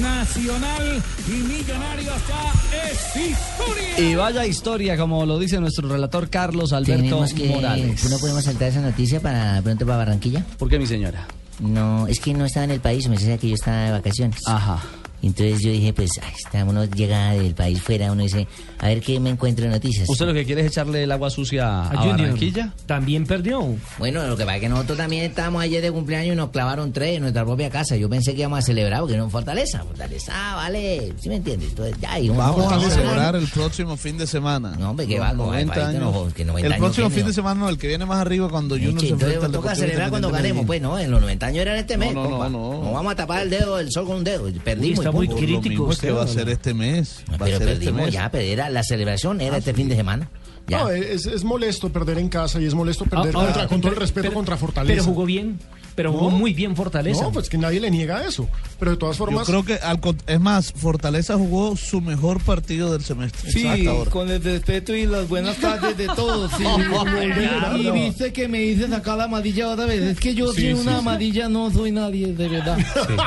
Nacional 0.00 1.02
y 1.26 1.32
Millonarios 1.32 2.14
ya 2.28 2.88
es 2.92 3.16
historia. 3.16 3.98
Y 3.98 4.14
vaya 4.14 4.46
historia, 4.46 4.96
como 4.96 5.26
lo 5.26 5.36
dice 5.40 5.58
nuestro 5.58 5.88
relator 5.88 6.30
Carlos 6.30 6.72
Alberto 6.72 7.24
que, 7.34 7.48
Morales. 7.48 8.08
¿No 8.08 8.18
podemos 8.18 8.44
saltar 8.44 8.68
esa 8.68 8.80
noticia 8.80 9.18
para 9.18 9.60
pronto 9.62 9.84
para 9.84 9.98
Barranquilla? 9.98 10.44
¿Por 10.56 10.68
qué, 10.68 10.78
mi 10.78 10.86
señora? 10.86 11.26
No, 11.58 12.06
es 12.06 12.20
que 12.20 12.32
no 12.34 12.44
estaba 12.44 12.64
en 12.64 12.70
el 12.70 12.80
país, 12.80 13.08
me 13.08 13.16
decía 13.16 13.36
que 13.36 13.48
yo 13.48 13.54
estaba 13.56 13.78
de 13.78 13.90
vacaciones. 13.90 14.46
Ajá. 14.46 14.80
Entonces 15.22 15.60
yo 15.60 15.70
dije, 15.70 15.92
pues, 15.92 16.12
ay, 16.22 16.32
está, 16.36 16.64
uno 16.64 16.84
llega 16.86 17.32
del 17.32 17.54
país 17.54 17.80
fuera, 17.82 18.10
uno 18.10 18.22
dice, 18.22 18.46
a 18.78 18.88
ver 18.88 19.00
qué 19.00 19.20
me 19.20 19.30
encuentro 19.30 19.64
de 19.66 19.70
noticias. 19.70 20.08
¿Usted 20.08 20.26
lo 20.26 20.32
que 20.32 20.44
quiere 20.46 20.62
es 20.62 20.68
echarle 20.68 21.02
el 21.02 21.12
agua 21.12 21.28
sucia 21.28 21.88
a, 21.88 22.06
Barranquilla? 22.06 22.72
También 22.86 23.26
perdió. 23.26 23.76
Bueno, 23.98 24.26
lo 24.26 24.36
que 24.36 24.44
pasa 24.44 24.56
es 24.56 24.62
que 24.62 24.68
nosotros 24.70 24.96
también 24.98 25.24
estábamos 25.24 25.62
ayer 25.62 25.82
de 25.82 25.92
cumpleaños 25.92 26.32
y 26.34 26.36
nos 26.36 26.50
clavaron 26.50 26.92
tres 26.92 27.16
en 27.16 27.22
nuestra 27.22 27.44
propia 27.44 27.68
casa. 27.68 27.96
Yo 27.96 28.08
pensé 28.08 28.32
que 28.34 28.40
íbamos 28.40 28.60
a 28.60 28.62
celebrar 28.62 29.00
porque 29.00 29.16
no 29.16 29.24
en 29.24 29.30
Fortaleza. 29.30 29.84
Fortaleza, 29.84 30.32
ah, 30.34 30.56
vale, 30.56 31.12
¿sí 31.20 31.28
me 31.28 31.36
entiendes? 31.36 31.68
Entonces, 31.70 31.96
ya, 32.00 32.18
y 32.18 32.28
Vamos 32.30 32.66
a 32.66 32.76
vamos 32.76 32.92
celebrar 32.92 33.36
el 33.36 33.46
próximo 33.48 33.96
fin 33.96 34.16
de 34.16 34.26
semana. 34.26 34.74
No, 34.78 34.90
hombre, 34.90 35.06
que 35.06 35.18
va, 35.20 35.30
como 35.30 35.46
90 35.46 35.74
país 35.74 35.86
que 35.86 35.96
años. 35.96 36.14
no- 36.14 36.32
que 36.34 36.44
90 36.44 36.66
el 36.66 36.72
años 36.72 36.84
próximo 36.84 37.06
tiene, 37.08 37.14
fin 37.14 37.22
¿no? 37.24 37.28
de 37.28 37.34
semana, 37.34 37.60
no, 37.60 37.68
el 37.68 37.78
que 37.78 37.88
viene 37.88 38.06
más 38.06 38.20
arriba 38.20 38.48
cuando 38.48 38.74
Junior 38.76 39.00
se 39.00 39.06
Entonces 39.08 39.22
enfrenta 39.34 39.46
al 39.46 39.52
toca 39.52 39.74
celebrar 39.74 40.08
cuando 40.10 40.30
ganemos, 40.30 40.64
pues, 40.64 40.80
¿no? 40.80 40.98
En 40.98 41.10
los 41.10 41.20
90 41.20 41.46
años 41.46 41.60
era 41.62 41.78
este 41.78 41.96
mes, 41.98 42.14
No, 42.14 42.22
no, 42.24 42.30
compa. 42.30 42.48
no, 42.48 42.82
no. 42.84 42.92
vamos 42.92 43.12
a 43.12 43.16
tapar 43.16 43.42
el 43.42 43.50
dedo, 43.50 43.78
el 43.78 43.90
sol 43.92 44.06
con 44.06 44.16
un 44.16 44.24
dedo. 44.24 44.48
Perdimos. 44.64 45.09
Está 45.10 45.16
muy 45.18 45.28
crítico 45.28 45.62
Lo 45.62 45.68
mismo 45.70 45.86
usted, 45.86 46.08
que 46.08 46.14
va 46.14 46.22
a 46.24 46.26
ser 46.28 46.48
este 46.48 46.74
mes. 46.74 47.22
Va 47.30 47.34
a 47.34 47.38
Pero 47.38 47.58
ser 47.58 47.68
este 47.68 47.84
perdimos 47.86 48.02
mes. 48.06 48.14
ya, 48.14 48.30
pero 48.30 48.44
era, 48.44 48.68
la 48.70 48.82
celebración 48.82 49.40
era 49.40 49.56
este 49.58 49.74
fin 49.74 49.88
de 49.88 49.96
semana. 49.96 50.28
Ya. 50.66 50.80
No, 50.84 50.90
es, 50.90 51.26
es 51.26 51.42
molesto 51.42 51.88
perder 51.90 52.18
en 52.18 52.28
casa 52.28 52.60
y 52.60 52.64
es 52.66 52.74
molesto 52.74 53.04
perder 53.04 53.34
Ah, 53.34 53.38
ahora, 53.40 53.46
contra- 53.52 53.68
con 53.68 53.80
todo 53.80 53.92
el 53.92 53.98
respeto 53.98 54.22
pero- 54.28 54.34
contra 54.34 54.56
Fortaleza. 54.56 54.92
Pero 54.94 55.04
jugó 55.04 55.24
bien. 55.26 55.58
Pero 55.94 56.12
jugó 56.12 56.30
No. 56.30 56.38
muy 56.38 56.52
bien 56.54 56.76
Fortaleza. 56.76 57.22
No, 57.22 57.32
pues 57.32 57.48
que 57.48 57.58
nadie 57.58 57.80
le 57.80 57.90
niega 57.90 58.24
eso. 58.26 58.48
Pero 58.78 58.92
de 58.92 58.96
todas 58.96 59.16
Yo 59.18 59.24
formas. 59.26 59.46
creo 59.46 59.64
que, 59.64 59.74
al 59.74 60.00
es 60.26 60.40
más, 60.40 60.72
Fortaleza 60.72 61.34
jugó 61.36 61.76
su 61.76 62.00
mejor 62.00 62.40
partido 62.42 62.92
del 62.92 63.02
semestre. 63.02 63.50
Sí, 63.50 63.66
con 64.10 64.30
el 64.30 64.42
respeto 64.42 64.94
y 64.94 65.06
las 65.06 65.28
buenas 65.28 65.56
tardes 65.56 65.96
de 65.96 66.06
todos. 66.06 66.50
Sí. 66.56 66.64
y, 67.78 67.86
y 67.86 67.90
viste 67.90 68.32
que 68.32 68.48
me 68.48 68.62
hice 68.62 68.88
sacar 68.88 69.18
la 69.18 69.24
amarilla 69.24 69.68
otra 69.68 69.84
vez. 69.86 70.00
Es 70.02 70.20
que 70.20 70.34
yo 70.34 70.52
Sí, 70.52 70.62
sin 70.62 70.76
sí, 70.76 70.82
una 70.82 70.92
sí. 70.92 70.98
amarilla 70.98 71.48
no 71.48 71.70
soy 71.70 71.92
nadie, 71.92 72.32
de 72.32 72.48
verdad. 72.48 72.78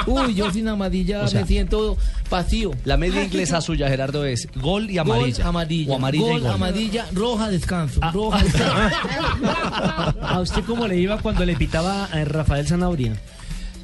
Uy, 0.07 0.33
yo 0.33 0.51
sin 0.51 0.67
O 0.67 1.27
sea, 1.27 1.41
me 1.41 1.47
siento 1.47 1.97
vacío. 2.29 2.71
La 2.85 2.97
media 2.97 3.23
inglesa 3.23 3.61
suya, 3.61 3.87
Gerardo, 3.89 4.25
es 4.25 4.47
gol 4.55 4.89
y 4.89 4.97
amarilla. 4.97 5.37
Gol, 5.43 5.47
amarilla. 5.49 5.91
O 5.91 5.95
amarilla 5.95 6.25
y 6.25 6.29
Gol, 6.39 6.47
amarilla, 6.47 7.05
roja, 7.13 7.49
descanso. 7.49 7.99
roja, 8.11 8.43
descanso. 8.43 8.95
¿A 10.21 10.39
usted 10.41 10.63
cómo 10.65 10.87
le 10.87 10.97
iba 10.97 11.17
cuando 11.19 11.45
le 11.45 11.55
pitaba 11.55 12.05
a 12.05 12.23
Rafael 12.25 12.52
Zanabria? 12.67 13.13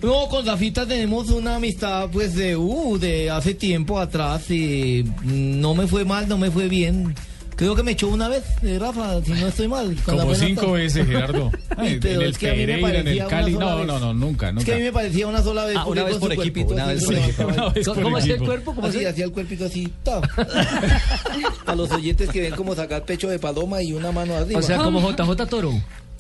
No, 0.02 0.28
con 0.30 0.46
Rafita 0.46 0.86
tenemos 0.86 1.30
una 1.30 1.56
amistad 1.56 2.10
pues 2.12 2.34
de, 2.36 2.56
uh, 2.56 2.98
de 2.98 3.30
hace 3.30 3.54
tiempo 3.54 4.00
atrás 4.00 4.50
y 4.50 5.04
no 5.24 5.76
me 5.76 5.88
fue 5.88 6.06
mal, 6.06 6.28
no 6.30 6.38
me 6.38 6.50
fue 6.52 6.70
bien. 6.70 7.14
Creo 7.58 7.76
que 7.76 7.84
me 7.84 7.92
echó 7.92 8.08
una 8.08 8.30
vez, 8.30 8.44
eh, 8.64 8.78
Rafa, 8.80 9.22
si 9.22 9.32
no 9.34 9.48
estoy 9.48 9.68
mal. 9.68 9.94
Como 10.06 10.34
cinco 10.34 10.62
tar- 10.68 10.72
veces, 10.76 11.06
Gerardo. 11.06 11.52
Ay, 11.76 11.96
en 11.96 12.00
pero 12.00 12.22
el 12.22 12.30
es 12.32 12.38
que 12.38 12.50
a 12.50 12.54
mí 12.54 12.60
me 12.60 12.66
Pereira, 12.78 13.00
en 13.02 13.08
el 13.10 13.28
Cali. 13.28 13.52
sola 13.56 13.66
No, 13.72 13.78
vez. 13.80 13.88
no, 13.88 14.00
no, 14.00 14.14
nunca, 14.14 14.48
Es 14.48 14.54
nunca. 14.54 14.66
que 14.66 14.74
a 14.74 14.78
mí 14.78 14.84
me 14.84 14.92
parecía 14.94 15.28
una 15.28 15.44
sola 15.44 15.66
vez. 15.66 15.76
Ah, 15.78 15.86
una 15.86 16.04
vez 16.06 16.16
por 16.16 16.32
equipo, 16.32 16.72
una 16.72 16.86
así 16.86 16.94
vez 16.94 17.04
por 17.04 17.16
equipo. 17.52 17.94
¿Cómo 18.02 18.16
hacía 18.16 18.36
el 18.36 18.40
cuerpo? 18.46 18.74
¿Cómo 18.74 18.88
hacía? 18.88 19.10
hacía 19.10 19.26
el 19.26 19.32
cuerpito 19.34 19.66
así. 19.66 19.92
A 21.66 21.76
los 21.76 21.92
oyentes 21.92 22.30
que 22.30 22.40
ven 22.42 22.56
como 22.56 22.76
sacar 22.76 23.04
pecho 23.04 23.28
de 23.28 23.40
paloma 23.40 23.82
y 23.82 23.92
una 23.92 24.14
mano 24.14 24.36
arriba. 24.36 24.60
O 24.60 24.64
sea, 24.64 24.78
como 24.78 25.02
JJ 25.02 25.46
Toro. 25.48 25.74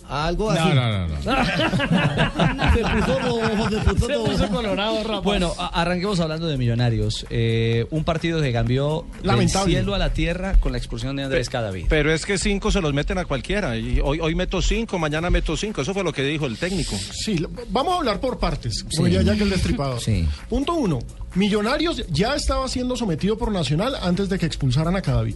Algo 0.09 0.49
así. 0.49 0.73
no, 0.73 0.75
no, 0.75 1.07
no. 1.07 1.21
se 2.73 2.81
puso 2.81 3.19
rojo, 3.19 3.69
se 3.69 3.77
puso 3.93 4.07
Se 4.07 4.13
rojo. 4.13 4.25
puso 4.25 4.49
colorado, 4.49 5.03
Rafa. 5.03 5.19
Bueno, 5.21 5.53
arranquemos 5.57 6.19
hablando 6.19 6.47
de 6.47 6.57
Millonarios. 6.57 7.25
Eh, 7.29 7.85
un 7.91 8.03
partido 8.03 8.41
que 8.41 8.51
cambió 8.51 9.05
del 9.19 9.27
Lamentable. 9.27 9.71
cielo 9.73 9.93
a 9.95 9.97
la 9.99 10.11
tierra 10.11 10.59
con 10.59 10.71
la 10.71 10.77
expulsión 10.77 11.15
de 11.15 11.23
Andrés 11.23 11.49
Cadavid. 11.49 11.85
Pero 11.89 12.11
es 12.13 12.25
que 12.25 12.37
cinco 12.37 12.71
se 12.71 12.81
los 12.81 12.93
meten 12.93 13.17
a 13.19 13.25
cualquiera. 13.25 13.77
Y 13.77 13.99
hoy, 14.03 14.19
hoy 14.19 14.33
meto 14.35 14.61
cinco, 14.61 14.97
mañana 14.97 15.29
meto 15.29 15.55
cinco. 15.55 15.81
Eso 15.81 15.93
fue 15.93 16.03
lo 16.03 16.11
que 16.11 16.23
dijo 16.23 16.45
el 16.47 16.57
técnico. 16.57 16.95
Sí, 17.11 17.45
vamos 17.69 17.93
a 17.93 17.97
hablar 17.97 18.19
por 18.19 18.39
partes, 18.39 18.85
Sí. 18.89 19.03
diría 19.03 19.21
Jack 19.21 19.41
el 19.41 19.49
Destripador. 19.51 19.99
Sí. 20.01 20.27
Punto 20.49 20.73
uno. 20.73 20.99
Millonarios 21.35 22.03
ya 22.09 22.33
estaba 22.35 22.67
siendo 22.67 22.95
sometido 22.97 23.37
por 23.37 23.51
Nacional 23.51 23.95
antes 24.01 24.29
de 24.29 24.39
que 24.39 24.47
expulsaran 24.47 24.95
a 24.95 25.01
Cadavid. 25.01 25.35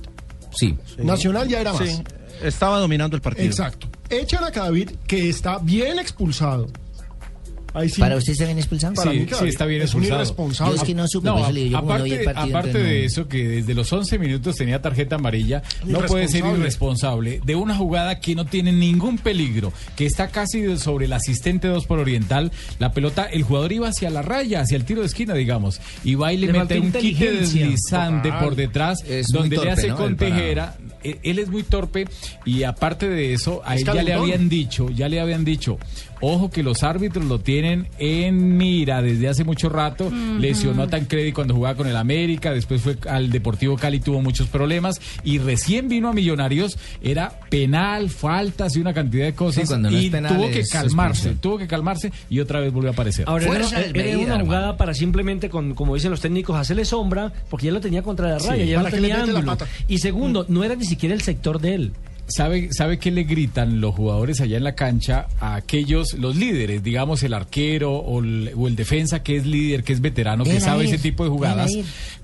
Sí. 0.51 0.75
Nacional 0.97 1.47
ya 1.47 1.61
era 1.61 1.73
más. 1.73 1.87
Sí, 1.87 2.03
estaba 2.43 2.79
dominando 2.79 3.15
el 3.15 3.21
partido. 3.21 3.45
Exacto. 3.47 3.87
Echan 4.21 4.43
a 4.43 4.51
Cadavid, 4.51 4.89
que 5.07 5.29
está 5.29 5.57
bien 5.59 5.99
expulsado. 5.99 6.67
Ahí 7.75 7.89
sí. 7.89 7.99
¿Para 7.99 8.17
usted 8.17 8.33
está 8.33 8.45
bien 8.45 8.59
expulsado? 8.59 8.93
Para 8.93 9.11
sí, 9.13 9.19
mí, 9.21 9.25
sí, 9.39 9.47
está 9.47 9.65
bien 9.65 9.81
es 9.81 9.95
un 9.95 10.03
expulsado. 10.03 10.21
irresponsable. 10.21 10.75
Yo 10.75 10.81
es 10.83 10.83
que 10.87 10.93
no 10.93 11.07
supe, 11.07 11.25
No, 11.27 11.39
yo 11.47 11.53
vi 11.55 11.61
el 11.69 11.75
aparte, 11.75 12.23
partido, 12.23 12.29
aparte 12.29 12.69
entonces 12.69 12.73
de 12.91 12.99
no- 12.99 13.05
eso, 13.07 13.27
que 13.27 13.47
desde 13.47 13.73
los 13.73 13.91
11 13.91 14.19
minutos 14.19 14.55
tenía 14.57 14.79
tarjeta 14.79 15.15
amarilla, 15.15 15.63
no 15.87 16.01
puede 16.01 16.27
ser 16.27 16.45
Irresponsable. 16.45 17.41
de 17.43 17.55
una 17.55 17.75
jugada 17.75 18.19
que 18.19 18.35
no 18.35 18.45
tiene 18.45 18.71
ningún 18.73 19.17
peligro, 19.17 19.73
que 19.95 20.05
está 20.05 20.27
casi 20.27 20.77
sobre 20.77 21.05
el 21.05 21.13
asistente 21.13 21.67
2 21.67 21.87
por 21.87 21.97
Oriental. 21.97 22.51
La 22.77 22.91
pelota, 22.91 23.25
el 23.25 23.41
jugador 23.41 23.71
iba 23.71 23.87
hacia 23.87 24.11
la 24.11 24.21
raya, 24.21 24.61
hacia 24.61 24.77
el 24.77 24.85
tiro 24.85 25.01
de 25.01 25.07
esquina, 25.07 25.33
digamos, 25.33 25.81
y 26.03 26.13
va 26.13 26.31
y 26.31 26.37
le, 26.37 26.51
Le 26.51 26.59
mete 26.59 26.79
un 26.79 26.91
quite 26.91 27.31
deslizante 27.31 28.29
Total. 28.29 28.43
por 28.43 28.55
detrás, 28.55 28.99
Es 29.07 29.25
donde 29.33 29.57
le 29.57 29.71
hace 29.71 29.87
¿no? 29.87 29.97
con. 29.97 30.15
Tejera. 30.15 30.77
Él 31.03 31.39
es 31.39 31.49
muy 31.49 31.63
torpe 31.63 32.07
y 32.45 32.63
aparte 32.63 33.09
de 33.09 33.33
eso, 33.33 33.61
a 33.65 33.75
él 33.75 33.85
ya 33.85 34.03
le 34.03 34.13
habían 34.13 34.49
dicho, 34.49 34.89
ya 34.89 35.09
le 35.09 35.19
habían 35.19 35.45
dicho, 35.45 35.77
ojo 36.23 36.49
que 36.49 36.63
los 36.63 36.83
árbitros 36.83 37.25
lo 37.25 37.39
tienen 37.39 37.87
en 37.99 38.55
mira 38.57 39.01
desde 39.01 39.27
hace 39.27 39.43
mucho 39.43 39.67
rato. 39.69 40.09
Lesionó 40.39 40.83
a 40.83 40.87
Tancredi 40.87 41.33
cuando 41.33 41.53
jugaba 41.53 41.75
con 41.75 41.87
el 41.87 41.97
América, 41.97 42.53
después 42.53 42.81
fue 42.81 42.97
al 43.09 43.29
Deportivo 43.29 43.75
Cali, 43.77 43.99
tuvo 43.99 44.21
muchos 44.21 44.47
problemas 44.47 45.01
y 45.23 45.39
recién 45.39 45.89
vino 45.89 46.07
a 46.09 46.13
Millonarios, 46.13 46.77
era 47.01 47.39
penal, 47.49 48.09
faltas 48.09 48.75
y 48.75 48.79
una 48.79 48.93
cantidad 48.93 49.25
de 49.25 49.33
cosas 49.33 49.63
Sí, 49.63 49.67
cuando 49.67 49.91
no 49.91 49.97
y 49.99 50.05
es 50.05 50.11
penal 50.11 50.37
tuvo 50.37 50.49
que 50.49 50.63
calmarse, 50.65 51.35
tuvo 51.35 51.57
que 51.57 51.67
calmarse 51.67 52.11
y 52.29 52.39
otra 52.39 52.59
vez 52.61 52.71
volvió 52.71 52.89
a 52.91 52.93
aparecer. 52.93 53.25
Ahora 53.27 53.45
era, 53.45 53.81
era 53.81 54.17
una 54.17 54.23
hermano. 54.23 54.45
jugada 54.45 54.77
para 54.77 54.93
simplemente, 54.93 55.49
con, 55.49 55.73
como 55.73 55.95
dicen 55.95 56.11
los 56.11 56.21
técnicos, 56.21 56.55
hacerle 56.57 56.85
sombra, 56.85 57.33
porque 57.49 57.65
ya 57.67 57.73
lo 57.73 57.81
tenía 57.81 58.01
contra 58.01 58.29
la 58.29 58.39
Sí, 58.39 58.47
raya, 58.47 58.63
ya 58.65 58.77
no 58.81 58.85
que 58.85 58.91
le 58.99 59.09
tenía 59.09 59.23
ángulo. 59.23 59.57
Y 59.87 59.97
segundo, 59.97 60.45
no 60.47 60.63
era 60.63 60.75
ni 60.75 60.85
siquiera 60.85 61.13
el 61.13 61.21
sector 61.21 61.59
de 61.59 61.75
él. 61.75 61.93
¿Sabe, 62.27 62.69
¿Sabe 62.71 62.99
qué 62.99 63.11
le 63.11 63.23
gritan 63.25 63.81
los 63.81 63.93
jugadores 63.95 64.39
allá 64.39 64.55
en 64.57 64.63
la 64.63 64.75
cancha 64.75 65.27
a 65.41 65.55
aquellos, 65.55 66.13
los 66.13 66.35
líderes, 66.37 66.81
digamos 66.81 67.21
el 67.23 67.33
arquero 67.33 67.91
o 67.97 68.21
el, 68.23 68.51
o 68.55 68.67
el 68.67 68.75
defensa 68.77 69.21
que 69.23 69.35
es 69.35 69.45
líder, 69.45 69.83
que 69.83 69.91
es 69.93 69.99
veterano, 70.01 70.43
que 70.45 70.59
sabe 70.61 70.83
ir, 70.85 70.89
ese 70.93 70.99
tipo 70.99 71.23
de 71.25 71.29
jugadas? 71.29 71.71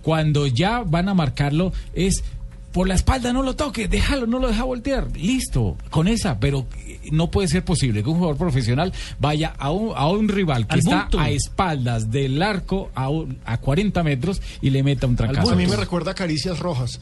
Cuando 0.02 0.47
ya 0.47 0.84
van 0.86 1.10
a 1.10 1.14
marcarlo 1.14 1.74
es 1.93 2.24
por 2.72 2.88
la 2.88 2.93
espalda, 2.93 3.34
no 3.34 3.41
lo 3.43 3.56
toque, 3.56 3.88
déjalo, 3.88 4.26
no 4.28 4.38
lo 4.39 4.47
deja 4.47 4.64
voltear, 4.64 5.08
listo, 5.18 5.76
con 5.89 6.08
esa, 6.08 6.39
pero 6.39 6.66
no 7.12 7.30
puede 7.32 7.47
ser 7.47 7.66
posible 7.66 8.02
que 8.04 8.10
un 8.10 8.16
jugador 8.18 8.38
profesional 8.38 8.93
vaya 9.20 9.54
a 9.58 9.72
un, 9.72 9.91
a 9.95 10.08
un 10.08 10.30
rival 10.30 10.66
que 10.68 10.76
está 10.80 11.08
a 11.20 11.30
espaldas 11.32 12.12
del 12.12 12.41
arco 12.43 12.91
a, 12.95 13.10
un- 13.10 13.39
a 13.45 13.58
40 13.58 14.02
metros 14.04 14.39
y 14.62 14.70
le 14.70 14.84
meta 14.84 15.08
un 15.08 15.16
trancazo. 15.16 15.52
A 15.52 15.56
mí 15.56 15.66
me 15.66 15.76
recuerda 15.76 16.12
a 16.12 16.16
Caricias 16.16 16.60
Rojas. 16.60 17.02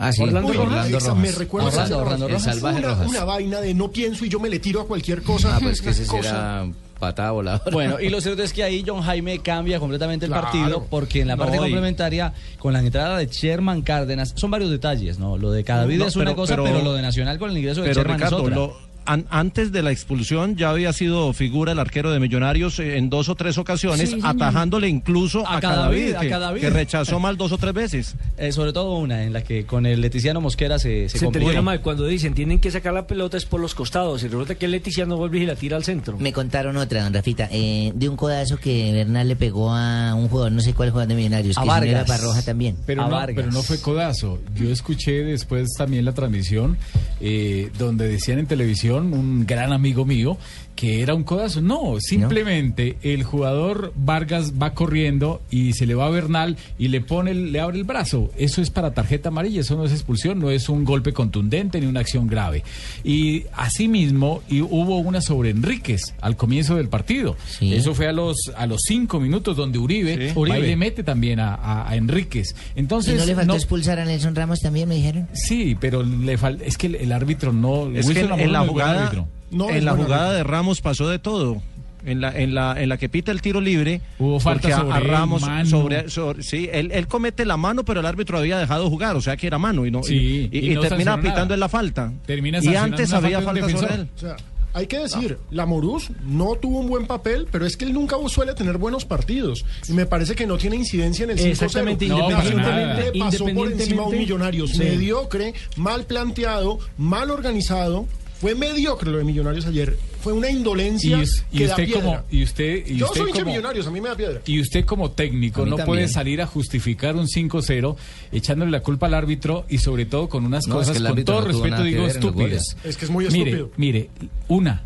Ah, 0.00 0.12
sí, 0.12 0.22
Orlando 0.22 0.48
Orlando, 0.48 0.98
Rojas. 0.98 1.16
Me 1.16 1.30
recuerda 1.30 1.68
Orlando, 1.68 1.98
Orlando 1.98 2.28
Rojas. 2.28 2.46
El 2.46 2.52
salvaje 2.54 2.78
una, 2.78 2.88
Rojas. 2.88 3.06
una 3.08 3.24
vaina 3.24 3.60
de 3.60 3.74
no 3.74 3.90
pienso 3.90 4.24
y 4.24 4.28
yo 4.30 4.40
me 4.40 4.48
le 4.48 4.58
tiro 4.58 4.80
a 4.80 4.86
cualquier 4.86 5.22
cosa. 5.22 5.56
Ah, 5.56 5.60
pues 5.62 5.80
que 5.82 5.90
cosa. 6.06 6.22
será 6.22 6.66
patada 6.98 7.30
voladora. 7.30 7.70
Bueno, 7.70 7.98
y 8.00 8.08
lo 8.10 8.20
cierto 8.20 8.42
es 8.42 8.52
que 8.52 8.62
ahí 8.62 8.84
John 8.86 9.00
Jaime 9.02 9.38
cambia 9.38 9.78
completamente 9.80 10.26
el 10.26 10.32
Claro. 10.32 10.44
partido 10.48 10.86
porque 10.90 11.20
en 11.22 11.28
la 11.28 11.36
parte 11.36 11.56
No, 11.56 11.62
complementaria, 11.62 12.32
con 12.58 12.72
la 12.74 12.80
entrada 12.80 13.16
de 13.18 13.26
Sherman 13.26 13.80
Cárdenas, 13.82 14.32
son 14.36 14.50
varios 14.50 14.70
detalles, 14.70 15.18
¿no? 15.18 15.38
Lo 15.38 15.50
de 15.50 15.64
cada 15.64 15.84
vida 15.86 16.04
No, 16.04 16.08
es 16.08 16.16
una 16.16 16.26
pero- 16.26 16.36
cosa, 16.36 16.54
pero, 16.56 16.64
pero- 16.64 16.82
lo 16.82 16.92
de 16.94 17.02
Nacional 17.02 17.38
con 17.38 17.50
el 17.50 17.56
ingreso 17.58 17.80
de 17.82 17.88
Pero 17.88 18.00
Sherman 18.02 18.16
Ricardo, 18.18 18.36
es 18.38 18.42
otra. 18.44 18.54
lo- 18.56 18.89
an- 19.12 19.26
antes 19.30 19.72
de 19.72 19.82
la 19.82 19.90
expulsión 19.90 20.56
ya 20.56 20.70
había 20.70 20.92
sido 20.92 21.32
figura 21.32 21.72
el 21.72 21.78
arquero 21.78 22.10
de 22.10 22.20
Millonarios 22.20 22.78
eh, 22.78 22.96
en 22.96 23.10
dos 23.10 23.28
o 23.28 23.34
tres 23.34 23.58
ocasiones, 23.58 24.10
Sí, 24.10 24.18
atajándole 24.22 24.88
incluso 24.88 25.46
A 25.46 25.56
a, 25.56 25.60
Cadavid, 25.60 26.16
que, 26.16 26.28
Cadavid. 26.28 26.60
que 26.60 26.70
rechazó 26.70 27.18
mal 27.20 27.36
dos 27.36 27.52
o 27.52 27.58
tres 27.58 27.74
veces. 27.74 28.14
Eh, 28.38 28.52
sobre 28.52 28.72
todo 28.72 28.96
una 28.98 29.24
en 29.24 29.32
la 29.32 29.42
que 29.42 29.64
con 29.66 29.86
el 29.86 30.00
Leticiano 30.00 30.40
Mosquera 30.40 30.78
se, 30.78 31.08
se, 31.08 31.18
Se 31.18 31.60
mal. 31.62 31.80
Cuando 31.80 32.06
dicen 32.06 32.34
tienen 32.34 32.58
que 32.60 32.70
sacar 32.70 32.92
la 32.94 33.06
pelota 33.06 33.36
es 33.36 33.44
por 33.44 33.60
los 33.60 33.74
costados. 33.74 34.22
Y 34.22 34.26
resulta 34.28 34.54
que 34.54 34.68
Leticia 34.68 35.06
no 35.06 35.16
vuelve 35.16 35.38
y 35.38 35.46
la 35.46 35.56
tira 35.56 35.76
al 35.76 35.84
centro. 35.84 36.16
Me 36.18 36.32
contaron 36.32 36.76
otra, 36.76 37.02
don 37.04 37.12
Rafita, 37.14 37.48
eh, 37.50 37.92
de 37.94 38.08
un 38.08 38.16
codazo 38.16 38.56
que 38.58 38.92
Bernal 38.92 39.28
le 39.28 39.36
pegó 39.36 39.72
a 39.74 40.14
un 40.14 40.28
jugador, 40.28 40.52
no 40.52 40.60
sé 40.60 40.72
cuál 40.74 40.90
jugador 40.90 41.08
de 41.08 41.14
Millonarios, 41.16 41.56
A 41.58 41.80
que 41.80 41.88
era. 41.90 42.04
Parroja 42.04 42.42
también. 42.42 42.76
Pero 42.86 43.02
a 43.02 43.08
no, 43.08 43.10
Vargas. 43.12 43.36
pero 43.36 43.50
no 43.52 43.62
fue 43.62 43.80
codazo. 43.80 44.38
Yo 44.54 44.70
escuché 44.70 45.24
después 45.24 45.68
también 45.76 46.04
la 46.04 46.12
transmisión 46.12 46.76
eh, 47.20 47.70
donde 47.78 48.08
decían 48.08 48.38
en 48.38 48.46
televisión 48.46 48.99
un 49.00 49.46
gran 49.46 49.72
amigo 49.72 50.04
mío 50.04 50.36
que 50.76 51.02
era 51.02 51.14
un 51.14 51.24
codazo. 51.24 51.60
No, 51.60 51.96
simplemente 52.00 52.96
el 53.02 53.22
jugador 53.22 53.92
Vargas 53.96 54.54
va 54.60 54.72
corriendo 54.72 55.42
y 55.50 55.74
se 55.74 55.86
le 55.86 55.94
va 55.94 56.06
a 56.06 56.10
Bernal 56.10 56.56
y 56.78 56.88
le 56.88 57.00
pone, 57.02 57.32
el- 57.32 57.52
le 57.52 57.60
abre 57.60 57.76
el 57.78 57.84
brazo. 57.84 58.30
Eso 58.38 58.62
es 58.62 58.70
para 58.70 58.94
tarjeta 58.94 59.28
amarilla, 59.28 59.60
eso 59.60 59.76
no 59.76 59.84
es 59.84 59.92
expulsión, 59.92 60.38
no 60.38 60.50
es 60.50 60.68
un 60.70 60.84
golpe 60.84 61.12
contundente 61.12 61.80
ni 61.80 61.86
una 61.86 62.00
acción 62.00 62.26
grave. 62.26 62.64
Y 63.04 63.44
asimismo 63.52 64.42
y 64.48 64.60
hubo 64.62 64.98
una 64.98 65.20
sobre 65.20 65.50
Enríquez 65.50 66.00
al 66.20 66.36
comienzo 66.36 66.76
del 66.76 66.88
partido. 66.88 67.36
Sí. 67.58 67.74
Eso 67.74 67.94
fue 67.94 68.08
a 68.08 68.12
los 68.12 68.36
a 68.56 68.66
los 68.66 68.80
cinco 68.86 69.20
minutos 69.20 69.56
donde 69.56 69.78
Uribe, 69.78 70.14
Sí. 70.14 70.24
va 70.26 70.30
y 70.32 70.38
Uribe. 70.38 70.60
le 70.68 70.76
mete 70.76 71.02
también 71.02 71.40
a, 71.40 71.54
a- 71.54 71.88
a 71.90 71.96
Enríquez. 71.96 72.54
Entonces 72.74 73.14
¿Y 73.14 73.18
no 73.18 73.26
le 73.26 73.34
faltó 73.34 73.52
no- 73.52 73.56
expulsar 73.56 73.98
a 73.98 74.04
Nelson 74.04 74.34
Ramos 74.34 74.60
también, 74.60 74.88
me 74.88 74.94
dijeron? 74.96 75.28
Sí, 75.34 75.76
pero 75.78 76.02
le 76.02 76.38
falta 76.38 76.64
es 76.64 76.76
que 76.78 76.86
el, 76.88 76.94
el 76.96 77.12
árbitro 77.12 77.52
no. 77.52 77.88
Es 77.94 78.06
que 78.06 78.12
Wilson 78.20 78.32
en, 78.40 78.40
en 78.40 78.46
Amorós 78.48 78.52
la 78.52 78.66
jugada, 78.66 79.02
árbitro. 79.06 79.28
No, 79.50 79.68
en 79.70 79.84
la 79.84 79.92
jugada 79.92 80.26
árbitro. 80.30 80.36
de 80.38 80.44
Ramos 80.44 80.80
pasó 80.80 81.08
de 81.08 81.18
todo. 81.18 81.62
En 82.02 82.22
la, 82.22 82.30
en 82.34 82.54
la, 82.54 82.80
en 82.82 82.88
la 82.88 82.96
que 82.96 83.10
pita 83.10 83.30
el 83.30 83.42
tiro 83.42 83.60
libre, 83.60 84.00
Hubo 84.18 84.40
falta 84.40 84.62
porque 84.62 84.72
a- 84.72 84.78
sobre 84.78 84.94
a 84.94 84.98
él, 85.00 85.08
Ramos 85.08 85.42
mano. 85.42 85.68
sobre, 85.68 86.08
sobre- 86.08 86.42
sí, 86.42 86.66
él, 86.72 86.90
él 86.94 87.06
comete 87.06 87.44
la 87.44 87.58
mano, 87.58 87.84
pero 87.84 88.00
el 88.00 88.06
árbitro 88.06 88.38
había 88.38 88.56
dejado 88.58 88.88
jugar, 88.88 89.16
o 89.16 89.20
sea 89.20 89.36
que 89.36 89.46
era 89.46 89.58
mano 89.58 89.84
y 89.84 89.90
no 89.90 90.02
Sí, 90.02 90.48
y, 90.50 90.58
y- 90.58 90.66
y 90.68 90.72
y 90.72 90.74
no 90.76 90.80
termina 90.80 91.20
pitando 91.20 91.52
en 91.52 91.60
la 91.60 91.68
falta. 91.68 92.10
Termina 92.24 92.58
y 92.62 92.74
antes 92.74 93.12
había 93.12 93.42
falta 93.42 93.60
falta 93.68 93.76
sobre 93.78 93.94
él. 93.96 94.08
O 94.16 94.18
sea, 94.18 94.36
hay 94.72 94.86
que 94.86 94.98
decir, 94.98 95.36
la 95.50 95.66
Morús 95.66 96.08
no 96.24 96.54
tuvo 96.54 96.78
un 96.78 96.88
buen 96.88 97.06
papel, 97.06 97.48
pero 97.52 97.66
es 97.66 97.76
que 97.76 97.84
él 97.84 97.92
nunca 97.92 98.16
suele 98.28 98.54
tener 98.54 98.78
buenos 98.78 99.04
partidos. 99.04 99.64
Y 99.86 99.92
me 99.92 100.06
parece 100.06 100.34
que 100.34 100.46
no 100.46 100.56
tiene 100.56 100.76
incidencia 100.76 101.24
en 101.24 101.32
el 101.32 101.38
5-0. 101.38 101.50
Exactamente, 101.50 102.06
No, 102.06 102.30
Independientemente 102.30 103.18
pasó 103.18 103.44
por 103.54 103.70
encima 103.72 104.02
a 104.04 104.06
un 104.06 104.68
Sí. 104.68 104.78
mediocre, 104.78 105.52
mal 105.76 106.04
planteado, 106.04 106.78
mal 106.96 107.30
organizado. 107.30 108.06
Fue 108.40 108.54
mediocre 108.54 109.10
lo 109.10 109.18
de 109.18 109.24
Millonarios 109.24 109.66
ayer. 109.66 109.96
Fue 110.22 110.32
una 110.32 110.50
Y, 110.50 110.56
indolencia 110.56 111.22
y 111.52 111.58
que 111.58 111.66
da 111.66 111.72
usted 111.74 111.84
piedra. 111.86 112.00
como 112.02 112.22
y 112.30 112.42
usted 112.42 112.86
y 112.86 112.96
Yo 112.96 113.06
usted 113.06 113.20
soy 113.22 113.32
como 113.32 113.44
Millonarios, 113.46 113.86
a 113.86 113.90
mí 113.90 114.00
me 114.00 114.08
da 114.08 114.16
piedra. 114.16 114.40
y 114.46 114.60
usted 114.60 114.84
como 114.84 115.10
técnico 115.10 115.60
no 115.66 115.76
también. 115.76 115.86
puede 115.86 116.08
salir 116.08 116.40
a 116.40 116.46
justificar 116.46 117.16
un 117.16 117.26
5-0 117.26 117.96
echándole 118.32 118.70
la 118.70 118.80
culpa 118.80 119.06
al 119.06 119.14
árbitro 119.14 119.66
y 119.68 119.78
sobre 119.78 120.06
todo 120.06 120.28
con 120.28 120.44
unas 120.46 120.66
No, 120.66 120.80
es 120.80 120.88
cosas 120.88 121.02
que 121.02 121.08
con 121.08 121.24
todo 121.24 121.40
no 121.42 121.46
respeto 121.48 121.82
digo 121.84 122.06
estúpidas. 122.06 122.76
Es 122.84 122.96
que 122.96 123.04
es 123.04 123.10
muy 123.10 123.26
mire, 123.26 123.50
estúpido. 123.50 123.70
Mire, 123.76 124.10
una 124.48 124.82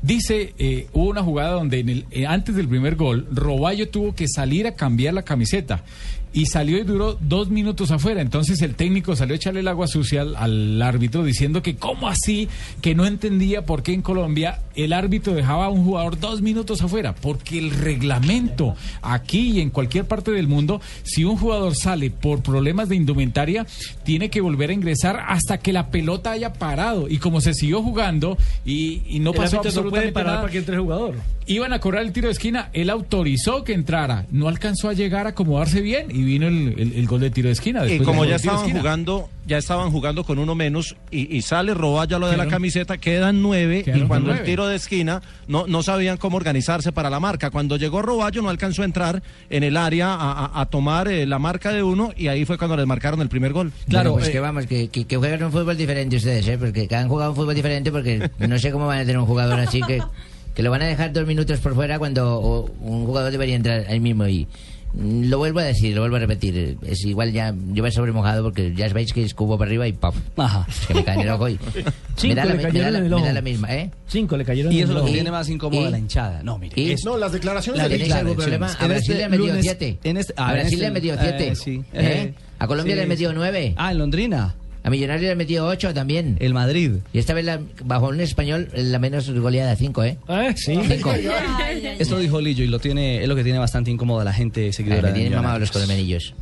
Dice, 0.00 0.54
eh, 0.58 0.86
hubo 0.92 1.08
una 1.08 1.24
jugada 1.24 1.54
donde 1.54 1.80
en 1.80 1.88
el, 1.88 2.06
eh, 2.12 2.24
antes 2.24 2.54
del 2.54 2.68
primer 2.68 2.94
gol, 2.94 3.26
Roballo 3.32 3.88
tuvo 3.88 4.14
que 4.14 4.28
salir 4.28 4.68
a 4.68 4.74
cambiar 4.76 5.12
la 5.12 5.22
camiseta 5.22 5.82
y 6.32 6.46
salió 6.46 6.78
y 6.78 6.84
duró 6.84 7.16
dos 7.20 7.48
minutos 7.50 7.90
afuera. 7.90 8.20
Entonces 8.20 8.62
el 8.62 8.74
técnico 8.74 9.16
salió 9.16 9.34
a 9.34 9.36
echarle 9.36 9.60
el 9.60 9.68
agua 9.68 9.86
sucia 9.86 10.22
al, 10.22 10.36
al 10.36 10.82
árbitro 10.82 11.24
diciendo 11.24 11.62
que 11.62 11.76
cómo 11.76 12.08
así, 12.08 12.48
que 12.80 12.94
no 12.94 13.06
entendía 13.06 13.64
por 13.64 13.82
qué 13.82 13.92
en 13.92 14.02
Colombia 14.02 14.60
el 14.74 14.92
árbitro 14.92 15.34
dejaba 15.34 15.66
a 15.66 15.68
un 15.68 15.84
jugador 15.84 16.18
dos 16.18 16.42
minutos 16.42 16.82
afuera. 16.82 17.14
Porque 17.14 17.58
el 17.58 17.70
reglamento 17.70 18.74
aquí 19.02 19.52
y 19.52 19.60
en 19.60 19.70
cualquier 19.70 20.06
parte 20.06 20.30
del 20.30 20.48
mundo, 20.48 20.80
si 21.02 21.24
un 21.24 21.36
jugador 21.36 21.74
sale 21.74 22.10
por 22.10 22.42
problemas 22.42 22.88
de 22.88 22.96
indumentaria, 22.96 23.66
tiene 24.04 24.30
que 24.30 24.40
volver 24.40 24.70
a 24.70 24.72
ingresar 24.72 25.24
hasta 25.28 25.58
que 25.58 25.72
la 25.72 25.90
pelota 25.90 26.32
haya 26.32 26.52
parado. 26.52 27.08
Y 27.08 27.18
como 27.18 27.40
se 27.40 27.54
siguió 27.54 27.82
jugando 27.82 28.36
y, 28.64 29.02
y 29.06 29.20
no 29.20 29.30
El 29.30 29.36
pasó 29.36 29.60
árbitro 29.60 29.82
no 29.82 29.90
puede 29.90 30.08
absolutamente 30.08 30.12
parar 30.12 30.26
nada, 30.26 30.40
para 30.42 30.52
que 30.52 30.58
entre 30.58 30.74
el 30.74 30.80
jugador. 30.82 31.14
Iban 31.48 31.72
a 31.72 31.80
cobrar 31.80 32.02
el 32.02 32.12
tiro 32.12 32.28
de 32.28 32.32
esquina, 32.32 32.68
él 32.74 32.90
autorizó 32.90 33.64
que 33.64 33.72
entrara, 33.72 34.26
no 34.30 34.48
alcanzó 34.48 34.90
a 34.90 34.92
llegar 34.92 35.26
a 35.26 35.30
acomodarse 35.30 35.80
bien 35.80 36.06
y 36.10 36.22
vino 36.22 36.46
el, 36.46 36.74
el- 36.78 36.92
el 36.92 37.06
gol 37.06 37.20
de 37.20 37.30
tiro 37.30 37.48
de 37.48 37.54
esquina. 37.54 37.86
Y 37.86 37.98
como 38.00 38.24
ya 38.26 38.36
estaban 38.36 38.70
jugando, 38.70 39.30
ya 39.46 39.56
estaban 39.56 39.90
jugando 39.90 40.24
con 40.24 40.38
uno 40.38 40.54
menos 40.54 40.94
y, 41.10 41.34
y 41.34 41.40
sale 41.42 41.72
Robaya 41.72 42.18
lo 42.18 42.28
de 42.28 42.36
la 42.36 42.46
camiseta, 42.48 42.98
quedan 42.98 43.40
nueve 43.40 43.82
Quedaron 43.82 44.04
y 44.04 44.08
cuando 44.08 44.32
el 44.32 44.42
tiro 44.44 44.66
de 44.66 44.76
esquina 44.76 45.22
no, 45.46 45.66
no 45.66 45.82
sabían 45.82 46.18
cómo 46.18 46.36
organizarse 46.36 46.92
para 46.92 47.08
la 47.08 47.18
marca. 47.18 47.50
Cuando 47.50 47.76
llegó 47.78 48.02
Roballo 48.02 48.42
no 48.42 48.50
alcanzó 48.50 48.82
a 48.82 48.84
entrar 48.84 49.22
en 49.48 49.62
el 49.62 49.76
área 49.78 50.12
a, 50.14 50.44
a- 50.44 50.60
a 50.60 50.66
tomar 50.66 51.08
eh, 51.08 51.24
la 51.26 51.38
marca 51.38 51.72
de 51.72 51.82
uno 51.82 52.12
y 52.14 52.28
ahí 52.28 52.44
fue 52.44 52.58
cuando 52.58 52.76
les 52.76 52.86
marcaron 52.86 53.22
el 53.22 53.28
primer 53.30 53.54
gol. 53.54 53.72
Claro, 53.88 54.12
pues 54.12 54.28
que 54.28 54.38
vamos, 54.40 54.66
que, 54.66 54.88
que, 54.88 55.06
que 55.06 55.16
juegan 55.16 55.42
un 55.44 55.52
fútbol 55.52 55.76
diferente 55.78 56.16
ustedes, 56.16 56.46
¿eh? 56.46 56.58
Porque 56.58 56.86
que 56.86 56.94
han 56.94 57.08
jugado 57.08 57.30
un 57.30 57.36
fútbol 57.36 57.54
diferente 57.54 57.90
porque 57.90 58.30
no 58.38 58.58
sé 58.58 58.70
cómo 58.70 58.86
van 58.86 58.98
a 58.98 59.00
tener 59.00 59.16
un 59.18 59.24
jugador 59.26 59.58
así 59.60 59.80
que, 59.80 60.02
que 60.58 60.64
lo 60.64 60.72
van 60.72 60.82
a 60.82 60.86
dejar 60.86 61.12
dos 61.12 61.24
minutos 61.24 61.60
por 61.60 61.72
fuera 61.76 62.00
cuando 62.00 62.36
o, 62.40 62.68
un 62.80 63.06
jugador 63.06 63.30
debería 63.30 63.54
entrar 63.54 63.84
ahí 63.88 64.00
mismo 64.00 64.26
y 64.26 64.48
mm, 64.92 65.28
lo 65.28 65.38
vuelvo 65.38 65.60
a 65.60 65.62
decir, 65.62 65.94
lo 65.94 66.00
vuelvo 66.00 66.16
a 66.16 66.18
repetir, 66.18 66.76
es 66.84 67.04
igual 67.04 67.30
ya, 67.32 67.54
yo 67.68 67.80
voy 67.84 67.92
sobre 67.92 68.10
mojado 68.10 68.42
porque 68.42 68.74
ya 68.74 68.88
sabéis 68.88 69.12
que 69.12 69.22
es 69.22 69.34
cubo 69.34 69.56
para 69.56 69.68
arriba 69.68 69.86
y 69.86 69.92
¡pop! 69.92 70.16
Ajá. 70.36 70.66
Es 70.68 70.86
que 70.88 70.94
me 70.94 71.04
cae 71.04 71.14
en 71.14 71.20
el 71.20 71.28
ojo 71.28 71.48
y... 71.48 71.60
Cinco 72.16 72.24
me 72.26 72.34
da 72.34 72.44
la, 72.44 72.50
le 72.50 72.56
me 72.56 72.62
da 72.64 72.68
cayeron 72.70 72.92
la- 72.92 72.98
en 72.98 73.04
el 73.04 73.10
me 73.10 73.16
ojo. 73.16 73.24
da 73.26 73.32
la 73.34 73.40
misma, 73.40 73.72
¿eh? 73.72 73.90
Cinco 74.08 74.36
le 74.36 74.44
cayeron 74.44 74.72
Y 74.72 74.78
en 74.78 74.82
eso 74.82 74.90
el 74.90 74.94
lo 74.98 75.00
que 75.04 75.10
ojo. 75.10 75.14
tiene 75.14 75.30
más 75.30 75.48
incómoda 75.48 75.88
¿Y? 75.88 75.90
la 75.92 75.98
hinchada. 76.00 76.42
No, 76.42 76.58
mire. 76.58 76.80
¿Y? 76.82 76.90
es- 76.90 77.04
No, 77.04 77.16
las 77.16 77.30
declaraciones 77.30 77.78
¿La 77.80 77.84
del 77.88 77.92
tenéis 77.92 78.08
hincha. 78.08 78.18
algún 78.18 78.36
problema? 78.36 78.66
A 78.66 78.82
En 78.82 78.88
Brasil 78.88 79.14
este 79.16 79.28
le 79.30 79.36
lunes- 79.38 79.62
siete. 79.62 79.98
en 80.02 80.16
este- 80.16 80.34
a 80.36 80.52
Brasil 80.54 80.72
en 80.74 80.80
le 80.80 80.86
han 80.86 80.96
este- 80.96 81.08
metido 81.12 81.16
siete. 81.22 81.48
eh, 81.50 81.54
sí. 81.54 81.82
¿Eh? 81.92 82.34
A 82.58 82.66
Colombia 82.66 82.96
Sí, 83.00 83.06
le 83.08 83.16
sí. 83.16 83.26
nueve. 83.32 83.74
Ah, 83.76 83.92
en 83.92 83.98
Londrina. 83.98 84.56
A 84.88 84.90
Millonarios 84.90 85.24
le 85.24 85.32
ha 85.32 85.34
metido 85.34 85.66
8 85.66 85.92
también. 85.92 86.38
El 86.40 86.54
Madrid. 86.54 86.92
Y 87.12 87.18
esta 87.18 87.34
vez 87.34 87.44
la, 87.44 87.60
bajo 87.84 88.08
un 88.08 88.22
español 88.22 88.70
la 88.72 88.98
menos 88.98 89.30
goleada, 89.30 89.76
5, 89.76 90.04
¿eh? 90.04 90.16
Ah, 90.26 90.54
sí. 90.56 90.80
Cinco. 90.88 91.12
Esto 91.98 92.18
dijo 92.18 92.40
Lillo 92.40 92.64
y 92.64 92.68
lo 92.68 92.78
tiene, 92.78 93.20
es 93.22 93.28
lo 93.28 93.36
que 93.36 93.44
tiene 93.44 93.58
bastante 93.58 93.90
incómodo 93.90 94.20
a 94.20 94.24
la 94.24 94.32
gente 94.32 94.72
seguidora 94.72 95.02
me 95.02 95.08
de 95.08 95.14
tienen 95.14 95.34
mamado 95.34 95.58
los 95.58 95.70
colmenillos. 95.70 96.32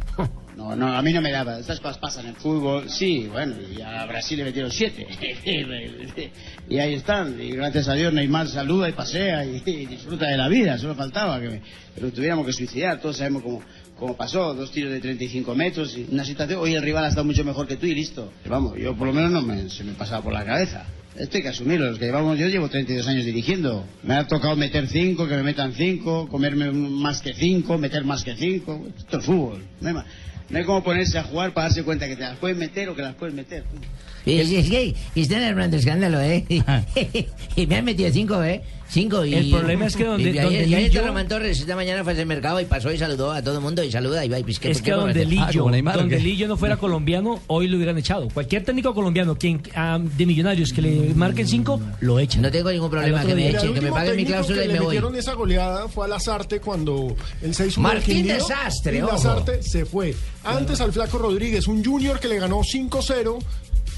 No, 0.57 0.77
no, 0.77 0.97
a 0.97 1.03
mí 1.03 1.13
no 1.13 1.21
me 1.21 1.33
daba. 1.33 1.59
Estas 1.59 1.81
cosas 1.81 1.99
pasan 1.99 2.27
en 2.27 2.37
fútbol. 2.37 2.89
Sí, 2.89 3.29
bueno, 3.33 3.57
y 3.77 3.83
a 3.83 4.07
Brasil 4.07 4.39
le 4.39 4.45
metieron 4.45 4.71
siete. 4.71 5.07
y 6.69 6.79
ahí 6.79 6.95
están. 6.95 7.41
Y 7.41 7.51
gracias 7.51 7.89
a 7.89 7.95
Dios 7.95 8.13
Neymar 8.13 8.47
saluda 8.47 8.89
y 8.89 8.93
pasea 8.93 9.45
y, 9.45 9.61
y 9.67 9.87
disfruta 9.87 10.27
de 10.29 10.37
la 10.37 10.49
vida. 10.49 10.79
Solo 10.79 10.95
faltaba 10.95 11.41
que, 11.41 11.49
me, 11.49 11.63
que 11.95 12.01
lo 12.01 12.13
tuviéramos 12.13 12.47
que 12.47 12.53
suicidar. 12.53 13.01
Todos 13.01 13.17
sabemos 13.17 13.43
cómo, 13.43 13.63
cómo 13.99 14.17
pasó. 14.17 14.55
Dos 14.55 14.71
tiros 14.73 14.93
de 14.93 15.01
35 15.01 15.55
metros. 15.55 15.97
Y 15.97 16.07
una 16.11 16.25
situación. 16.25 16.61
Hoy 16.61 16.75
el 16.75 16.83
rival 16.83 17.05
ha 17.05 17.09
estado 17.09 17.25
mucho 17.25 17.45
mejor 17.45 17.67
que 17.67 17.77
tú 17.77 17.87
y 17.87 17.95
listo. 17.95 18.33
Vamos, 18.49 18.79
yo 18.79 18.95
por 18.97 19.07
lo 19.09 19.13
menos 19.13 19.31
no 19.31 19.43
me, 19.43 19.69
se 19.69 19.85
me 19.85 19.93
pasaba 19.93 20.23
por 20.23 20.33
la 20.33 20.45
cabeza. 20.45 20.87
Esto 21.17 21.39
hay 21.39 21.43
que 21.43 21.49
asumirlo. 21.49 21.91
Los 21.91 21.99
que 21.99 22.07
llevamos, 22.07 22.39
yo 22.39 22.49
llevo 22.49 22.69
32 22.69 23.07
años 23.09 23.25
dirigiendo. 23.25 23.85
Me 24.03 24.15
ha 24.15 24.27
tocado 24.27 24.55
meter 24.57 24.87
cinco, 24.89 25.27
que 25.27 25.37
me 25.37 25.43
metan 25.43 25.73
cinco, 25.73 26.29
comerme 26.29 26.71
más 26.71 27.23
que 27.23 27.33
cinco, 27.33 27.79
meter 27.79 28.05
más 28.05 28.23
que 28.23 28.37
cinco. 28.37 28.87
Esto 28.97 29.19
es 29.19 29.25
fútbol. 29.25 29.65
No 29.81 29.89
hay. 29.89 29.95
No 30.49 30.59
hay 30.59 30.65
como 30.65 30.85
ponerse 30.85 31.19
a 31.19 31.25
jugar 31.25 31.53
para 31.53 31.69
darse 31.69 31.83
cuenta 31.83 32.07
que 32.07 32.15
te 32.15 32.23
las 32.23 32.37
puedes 32.39 32.57
meter 32.57 32.89
o 32.89 32.95
que 32.95 33.03
las 33.03 33.15
puedes 33.17 33.35
meter. 33.35 33.65
Y 34.27 34.39
es, 34.41 34.51
es 34.51 34.69
que 34.69 34.95
están 35.15 35.43
armando 35.43 35.77
escándalo, 35.77 36.21
¿eh? 36.21 36.45
y 37.57 37.67
me 37.67 37.77
han 37.77 37.85
metido 37.85 38.11
5, 38.13 38.43
¿eh? 38.43 38.63
5 38.89 39.25
y... 39.25 39.35
El 39.35 39.51
problema 39.51 39.87
es 39.87 39.97
que 39.97 40.05
donde- 40.05 40.31
y 40.31 40.33
donde 40.33 40.59
ayer, 40.61 40.81
y 40.81 40.89
Lillo- 40.89 41.07
Román 41.07 41.29
Torres 41.29 41.59
esta 41.59 41.75
mañana 41.75 42.05
fue 42.05 42.13
al 42.19 42.27
mercado 42.27 42.61
y 42.61 42.67
pasó 42.67 42.93
y 42.93 42.99
saludó 42.99 43.33
a 43.33 43.43
todo 43.43 43.57
el 43.57 43.61
mundo 43.61 43.83
y 43.83 43.91
saluda 43.91 44.25
y 44.25 44.29
va 44.29 44.39
y 44.39 44.45
pues, 44.45 44.59
¿qué- 44.59 44.71
Es 44.71 44.81
que 44.83 44.93
donde 44.93 45.23
Ah, 45.23 45.25
Lillo, 45.25 45.65
¿o 45.65 45.71
donde? 45.71 46.21
Lillo 46.21 46.47
no 46.49 46.57
fuera 46.57 46.77
colombiano, 46.77 47.41
hoy 47.49 47.69
lo 47.69 47.77
hubieran 47.77 47.99
echado. 47.99 48.29
Cualquier 48.33 48.65
técnico 48.65 48.95
colombiano 48.95 49.37
quien 49.37 49.61
ah, 49.75 49.99
de 50.01 50.27
millonarios 50.27 50.73
que 50.73 50.83
le 50.83 51.15
marquen 51.15 51.47
cinco, 51.49 51.81
lo 52.01 52.19
echan. 52.19 52.43
No 52.43 52.51
tengo 52.51 52.71
ningún 52.71 52.91
problema 52.91 53.21
Al 53.21 53.25
otro 53.27 53.37
día. 53.37 53.51
El 53.51 53.71
último 53.71 53.97
técnico 53.97 54.47
que 54.47 54.55
le 54.55 54.81
metieron 54.81 55.17
esa 55.17 55.35
goleada 55.35 55.89
fue 55.89 56.07
a 56.07 56.09
Lazarte 56.09 56.61
cuando 56.61 57.17
el 57.43 57.55
6 57.55 57.79
Martín 57.79 58.27
Desastre, 58.27 58.99
y 58.99 59.03
ojo. 59.03 59.13
Lazarte 59.13 59.63
se 59.63 59.85
fue. 59.85 60.15
Antes 60.45 60.81
al 60.81 60.93
Flaco 60.93 61.19
Rodríguez, 61.19 61.67
un 61.67 61.85
junior 61.85 62.21
que 62.21 62.29
le 62.29 62.39
ganó 62.39 62.61
5-0 62.63 63.39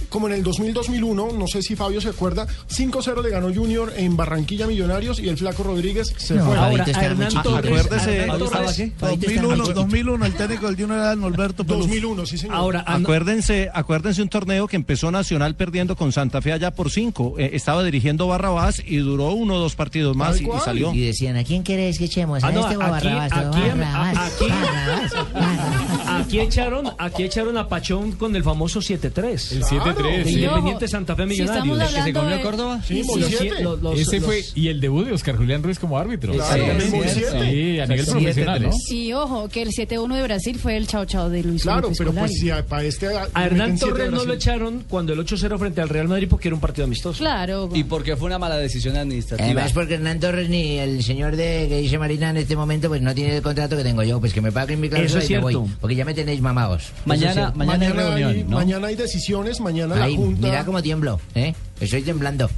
como 0.08 0.26
en 0.28 0.34
el 0.34 0.44
2000-2001, 0.44 1.32
no 1.36 1.46
sé 1.46 1.62
si 1.62 1.76
Fabio 1.76 2.00
se 2.00 2.08
acuerda, 2.08 2.46
5-0 2.68 3.22
le 3.22 3.30
ganó 3.30 3.52
Junior 3.52 3.92
en 3.96 4.16
Barranquilla 4.16 4.66
Millonarios 4.66 5.18
y 5.20 5.28
el 5.28 5.36
Flaco 5.36 5.62
Rodríguez 5.62 6.14
se 6.16 6.34
No, 6.34 6.46
fue. 6.46 6.56
Ahora, 6.58 6.84
a 6.84 7.04
Hernán 7.04 7.32
Torres- 7.42 7.86
acuérdese- 7.86 8.16
Hernán 8.22 8.38
Torres- 8.38 8.92
2001, 9.00 9.66
2001, 9.74 10.26
el 10.26 10.34
técnico 10.34 10.66
del 10.66 10.76
Junior 10.76 10.98
era 10.98 11.16
Norberto 11.16 11.64
Pelufo. 11.64 11.86
2001, 11.86 12.26
sí 12.26 12.38
señor. 12.38 12.56
acuérdense, 12.86 13.70
acuérdense 13.72 14.22
un 14.22 14.28
torneo 14.28 14.66
que 14.66 14.76
empezó 14.76 15.10
Nacional 15.10 15.54
perdiendo 15.56 15.96
con 15.96 16.12
Santa 16.12 16.40
Fe 16.42 16.52
allá 16.52 16.70
por 16.72 16.90
cinco. 16.90 17.34
Eh, 17.38 17.50
estaba 17.54 17.82
dirigiendo 17.84 18.26
Barrabás 18.26 18.82
y 18.84 18.96
duró 18.98 19.30
uno 19.32 19.54
o 19.54 19.58
dos 19.58 19.74
partidos 19.76 20.16
más 20.16 20.40
y, 20.40 20.44
y 20.44 20.48
salió. 20.64 20.92
Y 20.94 21.00
decían, 21.00 21.36
¿a 21.36 21.44
quién 21.44 21.62
queréis 21.62 21.98
que 21.98 22.04
echemos? 22.06 22.42
¿A 22.44 22.48
Ah, 22.48 22.52
no, 22.52 22.60
este 22.60 22.76
o 22.76 22.82
a 22.82 22.96
aquí, 22.96 23.06
Barrabás? 23.08 23.32
aquí, 23.32 23.60
Barrabás, 23.60 24.16
a- 24.16 24.26
aquí- 24.26 24.48
Barrabás, 24.48 25.12
Barrabás. 25.32 25.77
Aquí 26.20 26.40
echaron, 26.40 26.90
aquí 26.98 27.22
echaron 27.24 27.56
a 27.56 27.68
Pachón 27.68 28.12
con 28.12 28.34
el 28.36 28.42
famoso 28.42 28.80
7-3. 28.80 29.52
El 29.52 29.62
7-3, 29.64 30.16
De 30.18 30.24
sí. 30.24 30.34
Independiente 30.40 30.88
Santa 30.88 31.14
Fe 31.16 31.26
Millonarios. 31.26 31.64
estamos 31.64 31.80
¿El 31.90 31.94
que 31.96 32.02
se 32.02 32.12
comió 32.12 32.36
de- 32.36 32.42
Córdoba? 32.42 32.82
Sí, 32.86 33.02
Los 33.18 33.26
siete. 33.28 33.62
los- 33.62 33.80
los- 33.82 33.98
Ese 33.98 34.16
los- 34.16 34.24
fue, 34.26 34.44
y 34.54 34.68
el 34.68 34.80
debut 34.80 35.06
de 35.06 35.12
Oscar 35.12 35.36
Julián 35.36 35.62
Ruiz 35.62 35.78
como 35.78 35.98
árbitro. 35.98 36.32
Claro, 36.32 36.64
Sí, 36.80 36.90
sí, 36.90 37.20
sí, 37.20 37.80
a 37.80 37.86
nivel 37.86 38.06
profesional, 38.06 38.62
¿no? 38.62 38.70
Y 38.90 39.12
ojo, 39.12 39.48
que 39.48 39.62
el 39.62 39.70
7-1 39.72 40.14
de 40.16 40.22
Brasil 40.22 40.58
fue 40.58 40.76
el 40.76 40.86
chao 40.86 41.04
chao 41.04 41.28
de 41.30 41.42
Luis 41.42 41.62
Claro, 41.62 41.90
pero 41.96 42.12
pues 42.12 42.32
si 42.38 42.50
a, 42.50 42.64
para 42.64 42.84
este... 42.84 43.08
A 43.34 43.44
Hernán 43.46 43.78
Torres 43.78 44.10
no 44.10 44.24
lo 44.24 44.32
echaron 44.34 44.84
cuando 44.88 45.12
el 45.12 45.18
8-0 45.20 45.58
frente 45.58 45.80
al 45.80 45.88
Real 45.88 46.08
Madrid 46.08 46.26
porque 46.28 46.48
era 46.48 46.54
un 46.54 46.60
partido 46.60 46.84
amistoso. 46.84 47.18
Claro. 47.18 47.68
Y 47.74 47.84
porque 47.84 48.16
fue 48.16 48.26
una 48.26 48.38
mala 48.38 48.56
decisión 48.56 48.96
administrativa. 48.96 49.46
Además, 49.46 49.72
porque 49.72 49.94
Hernán 49.94 50.20
Torres 50.20 50.48
ni 50.48 50.78
el 50.78 51.02
señor 51.02 51.36
de 51.36 51.66
que 51.68 51.78
dice 51.80 51.98
Marina 51.98 52.30
en 52.30 52.38
este 52.38 52.56
momento, 52.56 52.88
pues 52.88 53.02
no 53.02 53.14
tiene 53.14 53.36
el 53.36 53.42
contrato 53.42 53.76
que 53.76 53.82
tengo 53.82 54.02
yo. 54.02 54.20
Pues 54.20 54.32
que 54.32 54.40
me 54.40 54.52
paguen 54.52 54.80
mi 54.80 54.88
cláusula 54.88 55.24
y 55.24 55.28
me 55.30 55.38
voy. 55.38 55.56
Porque 55.80 55.94
ya 55.96 56.04
me 56.08 56.14
tenéis 56.14 56.40
mamados. 56.40 56.84
Mañana, 57.04 57.52
mañana, 57.54 57.84
hay, 57.84 57.92
reunión, 57.92 58.48
¿no? 58.48 58.56
mañana 58.56 58.86
hay 58.86 58.96
decisiones, 58.96 59.60
mañana 59.60 59.94
la 59.94 60.08
Junta... 60.08 60.46
mira 60.46 60.64
cómo 60.64 60.82
tiemblo, 60.82 61.20
¿eh? 61.34 61.52
Estoy 61.80 62.00
temblando. 62.00 62.48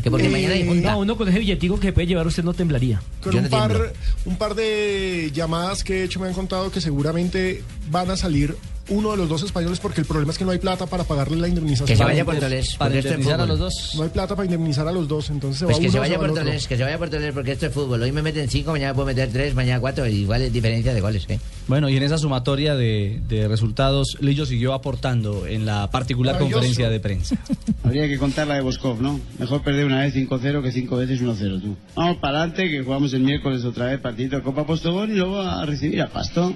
Que 0.00 0.08
porque 0.08 0.28
Eh, 0.28 0.30
mañana 0.30 0.54
hay 0.54 0.64
junta. 0.64 0.92
No, 0.92 1.00
uno 1.00 1.16
con 1.16 1.28
ese 1.28 1.40
billetico 1.40 1.80
que 1.80 1.92
puede 1.92 2.06
llevar 2.06 2.24
usted 2.24 2.44
no 2.44 2.54
temblaría. 2.54 3.02
Con 3.20 3.34
un 3.34 3.48
par, 3.48 3.92
un 4.24 4.36
par 4.36 4.54
de 4.54 5.32
llamadas 5.34 5.82
que 5.82 6.02
he 6.02 6.04
hecho 6.04 6.20
me 6.20 6.28
han 6.28 6.34
contado 6.34 6.70
que 6.70 6.80
seguramente 6.80 7.64
van 7.90 8.12
a 8.12 8.16
salir 8.16 8.56
uno 8.90 9.12
de 9.12 9.16
los 9.16 9.28
dos 9.28 9.42
españoles 9.42 9.80
porque 9.80 10.00
el 10.00 10.06
problema 10.06 10.32
es 10.32 10.38
que 10.38 10.44
no 10.44 10.50
hay 10.50 10.58
plata 10.58 10.86
para 10.86 11.04
pagarle 11.04 11.36
la 11.38 11.48
indemnización. 11.48 11.86
Que 11.86 11.96
se 11.96 12.04
vaya 12.04 12.22
a 12.22 12.24
por 12.24 12.34
los 12.34 12.42
dos. 12.42 12.50
Tolés, 12.50 12.76
porque 12.76 12.98
esto 12.98 13.08
es 13.08 13.14
indemnizar 13.14 13.40
a 13.40 13.46
los 13.46 13.94
No 13.94 14.02
hay 14.02 14.08
plata 14.10 14.36
para 14.36 14.44
indemnizar 14.44 14.88
a 14.88 14.92
los 14.92 15.08
dos, 15.08 15.30
entonces 15.30 15.58
se 15.60 15.64
Pues 15.64 15.76
va 15.76 15.80
que 15.80 15.86
uno 15.86 15.92
se 15.92 15.98
vaya 15.98 16.18
va 16.18 16.24
el 16.24 16.30
otro. 16.30 16.44
Tolés, 16.44 16.66
que 16.68 16.76
se 16.76 16.82
vaya 16.82 16.98
por 16.98 17.10
Tolés 17.10 17.32
porque 17.32 17.52
esto 17.52 17.66
es 17.66 17.72
fútbol. 17.72 18.02
Hoy 18.02 18.12
me 18.12 18.22
meten 18.22 18.48
cinco, 18.48 18.72
mañana 18.72 18.94
puedo 18.94 19.06
meter 19.06 19.30
tres, 19.32 19.54
mañana 19.54 19.80
cuatro. 19.80 20.06
Igual 20.06 20.42
es 20.42 20.52
diferencia 20.52 20.92
de 20.92 21.00
goles, 21.00 21.24
¿eh? 21.28 21.38
Bueno, 21.68 21.88
y 21.88 21.96
en 21.96 22.02
esa 22.02 22.18
sumatoria 22.18 22.74
de, 22.74 23.20
de 23.28 23.48
resultados, 23.48 24.18
Lillo 24.20 24.44
siguió 24.44 24.74
aportando 24.74 25.46
en 25.46 25.66
la 25.66 25.90
particular 25.90 26.38
conferencia 26.38 26.90
de 26.90 27.00
prensa. 27.00 27.36
Habría 27.84 28.08
que 28.08 28.18
contar 28.18 28.48
la 28.48 28.54
de 28.54 28.60
Boscov, 28.60 29.00
¿no? 29.00 29.20
Mejor 29.38 29.62
perder 29.62 29.86
una 29.86 30.00
vez 30.00 30.14
5-0 30.14 30.62
que 30.62 30.72
cinco 30.72 30.96
veces 30.96 31.22
1-0, 31.22 31.62
tú. 31.62 31.76
Vamos 31.94 32.16
para 32.18 32.38
adelante, 32.38 32.68
que 32.68 32.82
jugamos 32.82 33.12
el 33.14 33.22
miércoles 33.22 33.64
otra 33.64 33.86
vez 33.86 34.00
partido 34.00 34.38
de 34.38 34.42
Copa 34.42 34.66
Postobón 34.66 35.12
y 35.12 35.14
luego 35.14 35.40
a 35.40 35.64
recibir 35.64 36.02
a 36.02 36.08
Pasto. 36.08 36.52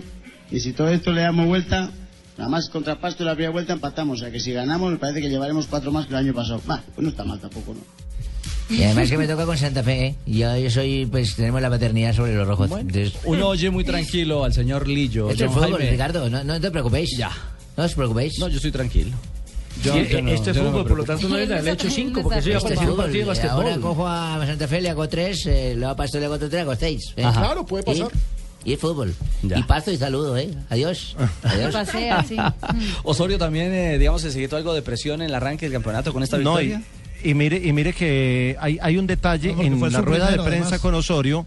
Y 0.50 0.60
si 0.60 0.72
todo 0.72 0.88
esto 0.88 1.12
le 1.12 1.22
damos 1.22 1.46
vuelta, 1.46 1.90
nada 2.36 2.50
más 2.50 2.68
contra 2.68 3.00
Pasto 3.00 3.24
la 3.24 3.32
primera 3.34 3.50
vuelta 3.52 3.72
empatamos. 3.72 4.18
O 4.18 4.20
sea 4.24 4.30
que 4.30 4.40
si 4.40 4.52
ganamos, 4.52 4.90
me 4.92 4.98
parece 4.98 5.20
que 5.20 5.28
llevaremos 5.28 5.66
cuatro 5.66 5.92
más 5.92 6.06
que 6.06 6.12
el 6.12 6.18
año 6.18 6.34
pasado. 6.34 6.60
Va, 6.68 6.82
pues 6.94 7.02
no 7.02 7.10
está 7.10 7.24
mal 7.24 7.38
tampoco, 7.40 7.74
¿no? 7.74 7.80
Y 8.74 8.82
además 8.82 9.10
que 9.10 9.18
me 9.18 9.26
toca 9.26 9.44
con 9.44 9.58
Santa 9.58 9.82
Fe, 9.82 10.06
¿eh? 10.06 10.14
Y 10.24 10.38
yo, 10.38 10.56
yo 10.56 10.70
soy, 10.70 11.06
pues 11.06 11.36
tenemos 11.36 11.60
la 11.60 11.68
paternidad 11.68 12.14
sobre 12.14 12.34
los 12.34 12.46
rojos. 12.48 12.70
Entonces, 12.70 13.12
Uno 13.24 13.48
oye 13.48 13.68
muy 13.70 13.84
tranquilo 13.84 14.42
al 14.44 14.54
señor 14.54 14.88
Lillo. 14.88 15.28
esto 15.30 15.44
es 15.44 15.52
fútbol, 15.52 15.72
Jaime. 15.72 15.90
Ricardo, 15.90 16.30
no, 16.30 16.42
no 16.42 16.60
te 16.60 16.70
preocupéis. 16.70 17.10
Ya. 17.18 17.30
No 17.76 17.84
os 17.84 17.94
preocupéis. 17.94 18.38
No, 18.38 18.48
yo 18.48 18.56
estoy 18.56 18.72
tranquilo. 18.72 19.10
Sí, 19.82 19.90
esto 19.90 20.50
es 20.52 20.56
fútbol, 20.56 20.86
por 20.86 20.96
lo 20.98 21.04
tanto 21.04 21.28
no 21.28 21.36
le 21.36 21.44
he 21.44 21.70
hecho 21.72 21.90
cinco, 21.90 22.22
porque 22.22 22.38
eso 22.38 22.48
ya 22.50 22.56
Esto 22.58 22.68
es 22.68 22.74
parecía 22.76 22.84
un 22.84 22.90
fútbol, 22.92 23.04
partido 23.06 23.30
de 23.32 23.36
y 23.36 23.48
Ahora 23.48 23.64
basquetbol. 23.70 23.80
cojo 23.82 24.06
a 24.08 24.46
Santa 24.46 24.68
Fe, 24.68 24.80
le 24.80 24.90
hago 24.90 25.08
tres, 25.08 25.46
eh, 25.46 25.74
luego 25.76 25.92
a 25.92 25.96
Pasto 25.96 26.18
le 26.18 26.24
hago 26.26 26.34
otro 26.36 26.48
tres, 26.48 26.62
hago 26.62 26.76
seis. 26.76 27.12
¿eh? 27.16 27.24
Ajá. 27.24 27.40
Claro, 27.40 27.66
puede 27.66 27.82
pasar. 27.82 28.08
Y, 28.14 28.43
y 28.64 28.72
es 28.72 28.80
fútbol. 28.80 29.14
Ya. 29.42 29.58
Y 29.58 29.62
pasto 29.64 29.90
y 29.92 29.96
saludo, 29.96 30.36
¿eh? 30.36 30.50
Adiós. 30.70 31.16
Adiós. 31.42 31.72
Pasea, 31.72 32.24
sí. 32.24 32.36
Osorio 33.02 33.38
también, 33.38 33.72
eh, 33.72 33.98
digamos, 33.98 34.22
se 34.22 34.30
siguió 34.30 34.56
algo 34.56 34.74
de 34.74 34.82
presión 34.82 35.20
en 35.22 35.28
el 35.28 35.34
arranque 35.34 35.66
del 35.66 35.72
campeonato 35.72 36.12
con 36.12 36.22
esta 36.22 36.38
No, 36.38 36.60
y, 36.60 36.66
victoria. 36.68 36.86
y 37.22 37.34
mire, 37.34 37.60
y 37.62 37.72
mire 37.72 37.92
que 37.92 38.56
hay, 38.60 38.78
hay 38.80 38.96
un 38.98 39.06
detalle 39.06 39.54
No, 39.54 39.62
en 39.62 39.80
la 39.92 40.00
rueda 40.00 40.26
primero, 40.26 40.42
de 40.44 40.48
prensa 40.48 40.66
además. 40.68 40.80
con 40.80 40.94
Osorio. 40.94 41.46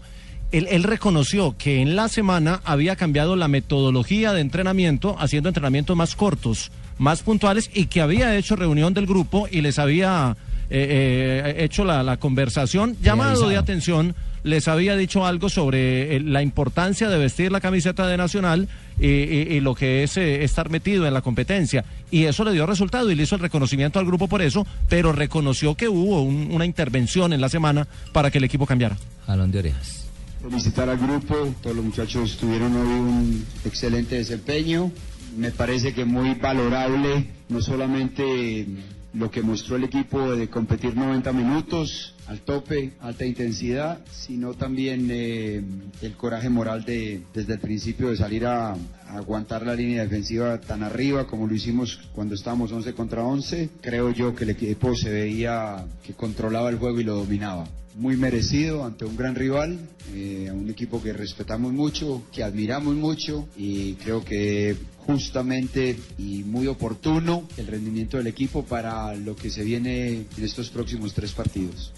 Él, 0.50 0.66
él 0.70 0.82
reconoció 0.82 1.54
que 1.58 1.82
en 1.82 1.94
la 1.94 2.08
semana 2.08 2.62
había 2.64 2.96
cambiado 2.96 3.36
la 3.36 3.48
metodología 3.48 4.32
de 4.32 4.40
entrenamiento, 4.40 5.14
haciendo 5.18 5.50
entrenamientos 5.50 5.94
más 5.94 6.16
cortos, 6.16 6.70
más 6.96 7.22
puntuales, 7.22 7.70
y 7.74 7.84
que 7.86 8.00
había 8.00 8.34
hecho 8.34 8.56
reunión 8.56 8.94
del 8.94 9.04
grupo 9.06 9.46
y 9.50 9.60
les 9.60 9.78
había 9.78 10.38
eh, 10.70 11.44
eh, 11.58 11.64
hecho 11.64 11.84
la, 11.84 12.02
la 12.02 12.16
conversación, 12.16 12.96
llamado 13.02 13.46
de 13.50 13.58
atención, 13.58 14.14
les 14.42 14.68
había 14.68 14.96
dicho 14.96 15.26
algo 15.26 15.48
sobre 15.48 16.16
eh, 16.16 16.20
la 16.20 16.42
importancia 16.42 17.08
de 17.08 17.18
vestir 17.18 17.50
la 17.52 17.60
camiseta 17.60 18.06
de 18.06 18.16
Nacional 18.16 18.68
y, 19.00 19.06
y- 19.06 19.46
y 19.56 19.60
lo 19.60 19.74
que 19.74 20.02
es 20.02 20.16
eh, 20.16 20.44
estar 20.44 20.70
metido 20.70 21.06
en 21.06 21.14
la 21.14 21.22
competencia. 21.22 21.84
Y 22.10 22.24
eso 22.24 22.44
le 22.44 22.52
dio 22.52 22.66
resultado 22.66 23.10
y 23.10 23.14
le 23.14 23.22
hizo 23.24 23.34
el 23.36 23.40
reconocimiento 23.42 23.98
al 23.98 24.06
grupo 24.06 24.28
por 24.28 24.42
eso, 24.42 24.66
pero 24.88 25.12
reconoció 25.12 25.74
que 25.74 25.88
hubo 25.88 26.22
un- 26.22 26.50
una 26.50 26.64
intervención 26.64 27.32
en 27.32 27.40
la 27.40 27.48
semana 27.48 27.86
para 28.12 28.30
que 28.30 28.38
el 28.38 28.44
equipo 28.44 28.66
cambiara. 28.66 28.96
Jalón 29.26 29.50
de 29.50 29.58
orejas. 29.60 30.04
felicitar 30.42 30.88
al 30.88 30.98
grupo, 30.98 31.34
todos 31.62 31.74
los 31.76 31.84
muchachos 31.84 32.36
tuvieron 32.38 32.74
hoy 32.76 32.86
un 32.86 33.44
excelente 33.64 34.14
desempeño, 34.16 34.92
me 35.36 35.50
parece 35.50 35.92
que 35.92 36.04
muy 36.04 36.34
valorable, 36.34 37.26
no 37.48 37.60
solamente 37.60 38.66
lo 39.14 39.30
que 39.30 39.42
mostró 39.42 39.76
el 39.76 39.84
equipo 39.84 40.32
de 40.36 40.48
competir 40.48 40.94
90 40.96 41.32
minutos 41.32 42.14
al 42.28 42.40
tope, 42.42 42.92
alta 43.00 43.24
intensidad, 43.24 44.00
sino 44.10 44.54
también 44.54 45.08
eh, 45.10 45.62
el 46.02 46.12
coraje 46.14 46.50
moral 46.50 46.84
de 46.84 47.22
desde 47.32 47.54
el 47.54 47.58
principio 47.58 48.10
de 48.10 48.16
salir 48.16 48.46
a, 48.46 48.76
aguantar 49.08 49.64
la 49.64 49.74
línea 49.74 50.02
defensiva 50.02 50.60
tan 50.60 50.82
arriba 50.82 51.26
como 51.26 51.46
lo 51.46 51.54
hicimos 51.54 51.98
cuando 52.14 52.34
estábamos 52.34 52.70
11 52.70 52.92
contra 52.92 53.24
11. 53.24 53.70
Creo 53.80 54.10
yo 54.10 54.34
que 54.34 54.44
el 54.44 54.50
equipo 54.50 54.94
se 54.94 55.10
veía 55.10 55.86
que 56.02 56.12
controlaba 56.12 56.68
el 56.68 56.76
juego 56.76 57.00
y 57.00 57.04
lo 57.04 57.16
dominaba 57.16 57.66
muy 57.94 58.16
merecido 58.16 58.84
ante 58.84 59.04
un 59.04 59.16
gran 59.16 59.34
rival, 59.34 59.76
eh, 60.14 60.50
un 60.52 60.70
equipo 60.70 61.02
que 61.02 61.12
respetamos 61.12 61.72
mucho, 61.72 62.22
que 62.32 62.44
admiramos 62.44 62.94
mucho 62.94 63.48
y 63.56 63.94
creo 63.94 64.24
que 64.24 64.76
justamente 64.98 65.98
y 66.16 66.44
muy 66.44 66.68
oportuno 66.68 67.48
el 67.56 67.66
rendimiento 67.66 68.18
del 68.18 68.28
equipo 68.28 68.64
para 68.64 69.14
lo 69.16 69.34
que 69.34 69.50
se 69.50 69.64
viene 69.64 70.26
en 70.36 70.44
estos 70.44 70.70
próximos 70.70 71.12
tres 71.12 71.32
partidos. 71.32 71.92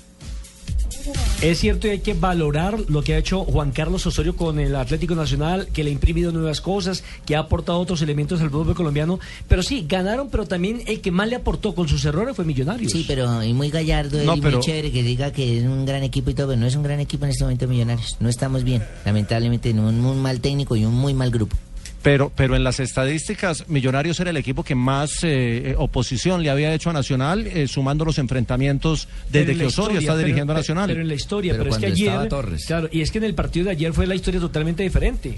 Es 1.42 1.58
cierto 1.60 1.86
y 1.86 1.90
hay 1.90 1.98
que 2.00 2.14
valorar 2.14 2.78
lo 2.88 3.02
que 3.02 3.14
ha 3.14 3.18
hecho 3.18 3.44
Juan 3.44 3.70
Carlos 3.70 4.06
Osorio 4.06 4.36
con 4.36 4.58
el 4.58 4.76
Atlético 4.76 5.14
Nacional, 5.14 5.68
que 5.72 5.82
le 5.84 5.90
ha 5.90 5.92
imprimido 5.92 6.32
nuevas 6.32 6.60
cosas, 6.60 7.02
que 7.24 7.36
ha 7.36 7.40
aportado 7.40 7.78
otros 7.78 8.02
elementos 8.02 8.40
al 8.40 8.50
fútbol 8.50 8.74
colombiano. 8.74 9.18
Pero 9.48 9.62
sí, 9.62 9.86
ganaron, 9.88 10.28
pero 10.30 10.46
también 10.46 10.82
el 10.86 11.00
que 11.00 11.10
más 11.10 11.28
le 11.28 11.36
aportó 11.36 11.74
con 11.74 11.88
sus 11.88 12.04
errores 12.04 12.36
fue 12.36 12.44
Millonarios. 12.44 12.92
Sí, 12.92 13.04
pero 13.08 13.42
y 13.42 13.52
muy 13.54 13.70
gallardo 13.70 14.22
No, 14.24 14.36
y 14.36 14.40
pero- 14.40 14.58
muy 14.58 14.66
chévere 14.66 14.92
que 14.92 15.02
diga 15.02 15.32
que 15.32 15.58
es 15.58 15.64
un 15.64 15.84
gran 15.86 16.02
equipo 16.02 16.30
y 16.30 16.34
todo, 16.34 16.48
pero 16.48 16.60
no 16.60 16.66
es 16.66 16.76
un 16.76 16.82
gran 16.82 17.00
equipo 17.00 17.24
en 17.24 17.30
este 17.30 17.44
momento 17.44 17.66
Millonarios. 17.68 18.16
No 18.20 18.28
estamos 18.28 18.64
bien, 18.64 18.84
lamentablemente, 19.04 19.70
en 19.70 19.80
un 19.80 20.00
muy 20.00 20.16
mal 20.16 20.40
técnico 20.40 20.76
y 20.76 20.84
un 20.84 20.94
muy 20.94 21.14
mal 21.14 21.30
grupo. 21.30 21.56
Pero, 22.02 22.32
pero 22.34 22.56
en 22.56 22.64
las 22.64 22.80
estadísticas, 22.80 23.68
Millonarios 23.68 24.18
era 24.20 24.30
el 24.30 24.36
equipo 24.38 24.64
que 24.64 24.74
más 24.74 25.22
eh, 25.22 25.72
eh, 25.72 25.74
oposición 25.76 26.42
le 26.42 26.48
había 26.48 26.72
hecho 26.72 26.88
a 26.88 26.92
Nacional, 26.94 27.46
eh, 27.46 27.68
sumando 27.68 28.06
los 28.06 28.16
enfrentamientos 28.18 29.06
desde 29.30 29.52
en 29.52 29.58
que 29.58 29.66
Osorio 29.66 29.90
historia, 29.90 30.00
está 30.00 30.12
pero- 30.14 30.24
dirigiendo 30.26 30.52
a 30.54 30.56
Nacional. 30.56 30.86
Pero 30.88 31.00
en 31.02 31.08
la 31.08 31.14
historia, 31.14 31.52
Pero 31.52 31.64
pero, 31.64 31.74
es 31.74 31.76
que 31.76 31.80
cuando 31.86 31.94
ayer. 31.96 32.08
estaba 32.08 32.28
Torres. 32.28 32.64
Claro, 32.66 32.88
y 32.90 33.00
es 33.02 33.10
que 33.10 33.18
en 33.18 33.24
el 33.24 33.34
partido 33.34 33.66
de 33.66 33.70
ayer 33.72 33.92
fue 33.92 34.06
la 34.06 34.14
historia 34.14 34.40
totalmente 34.40 34.82
diferente. 34.82 35.36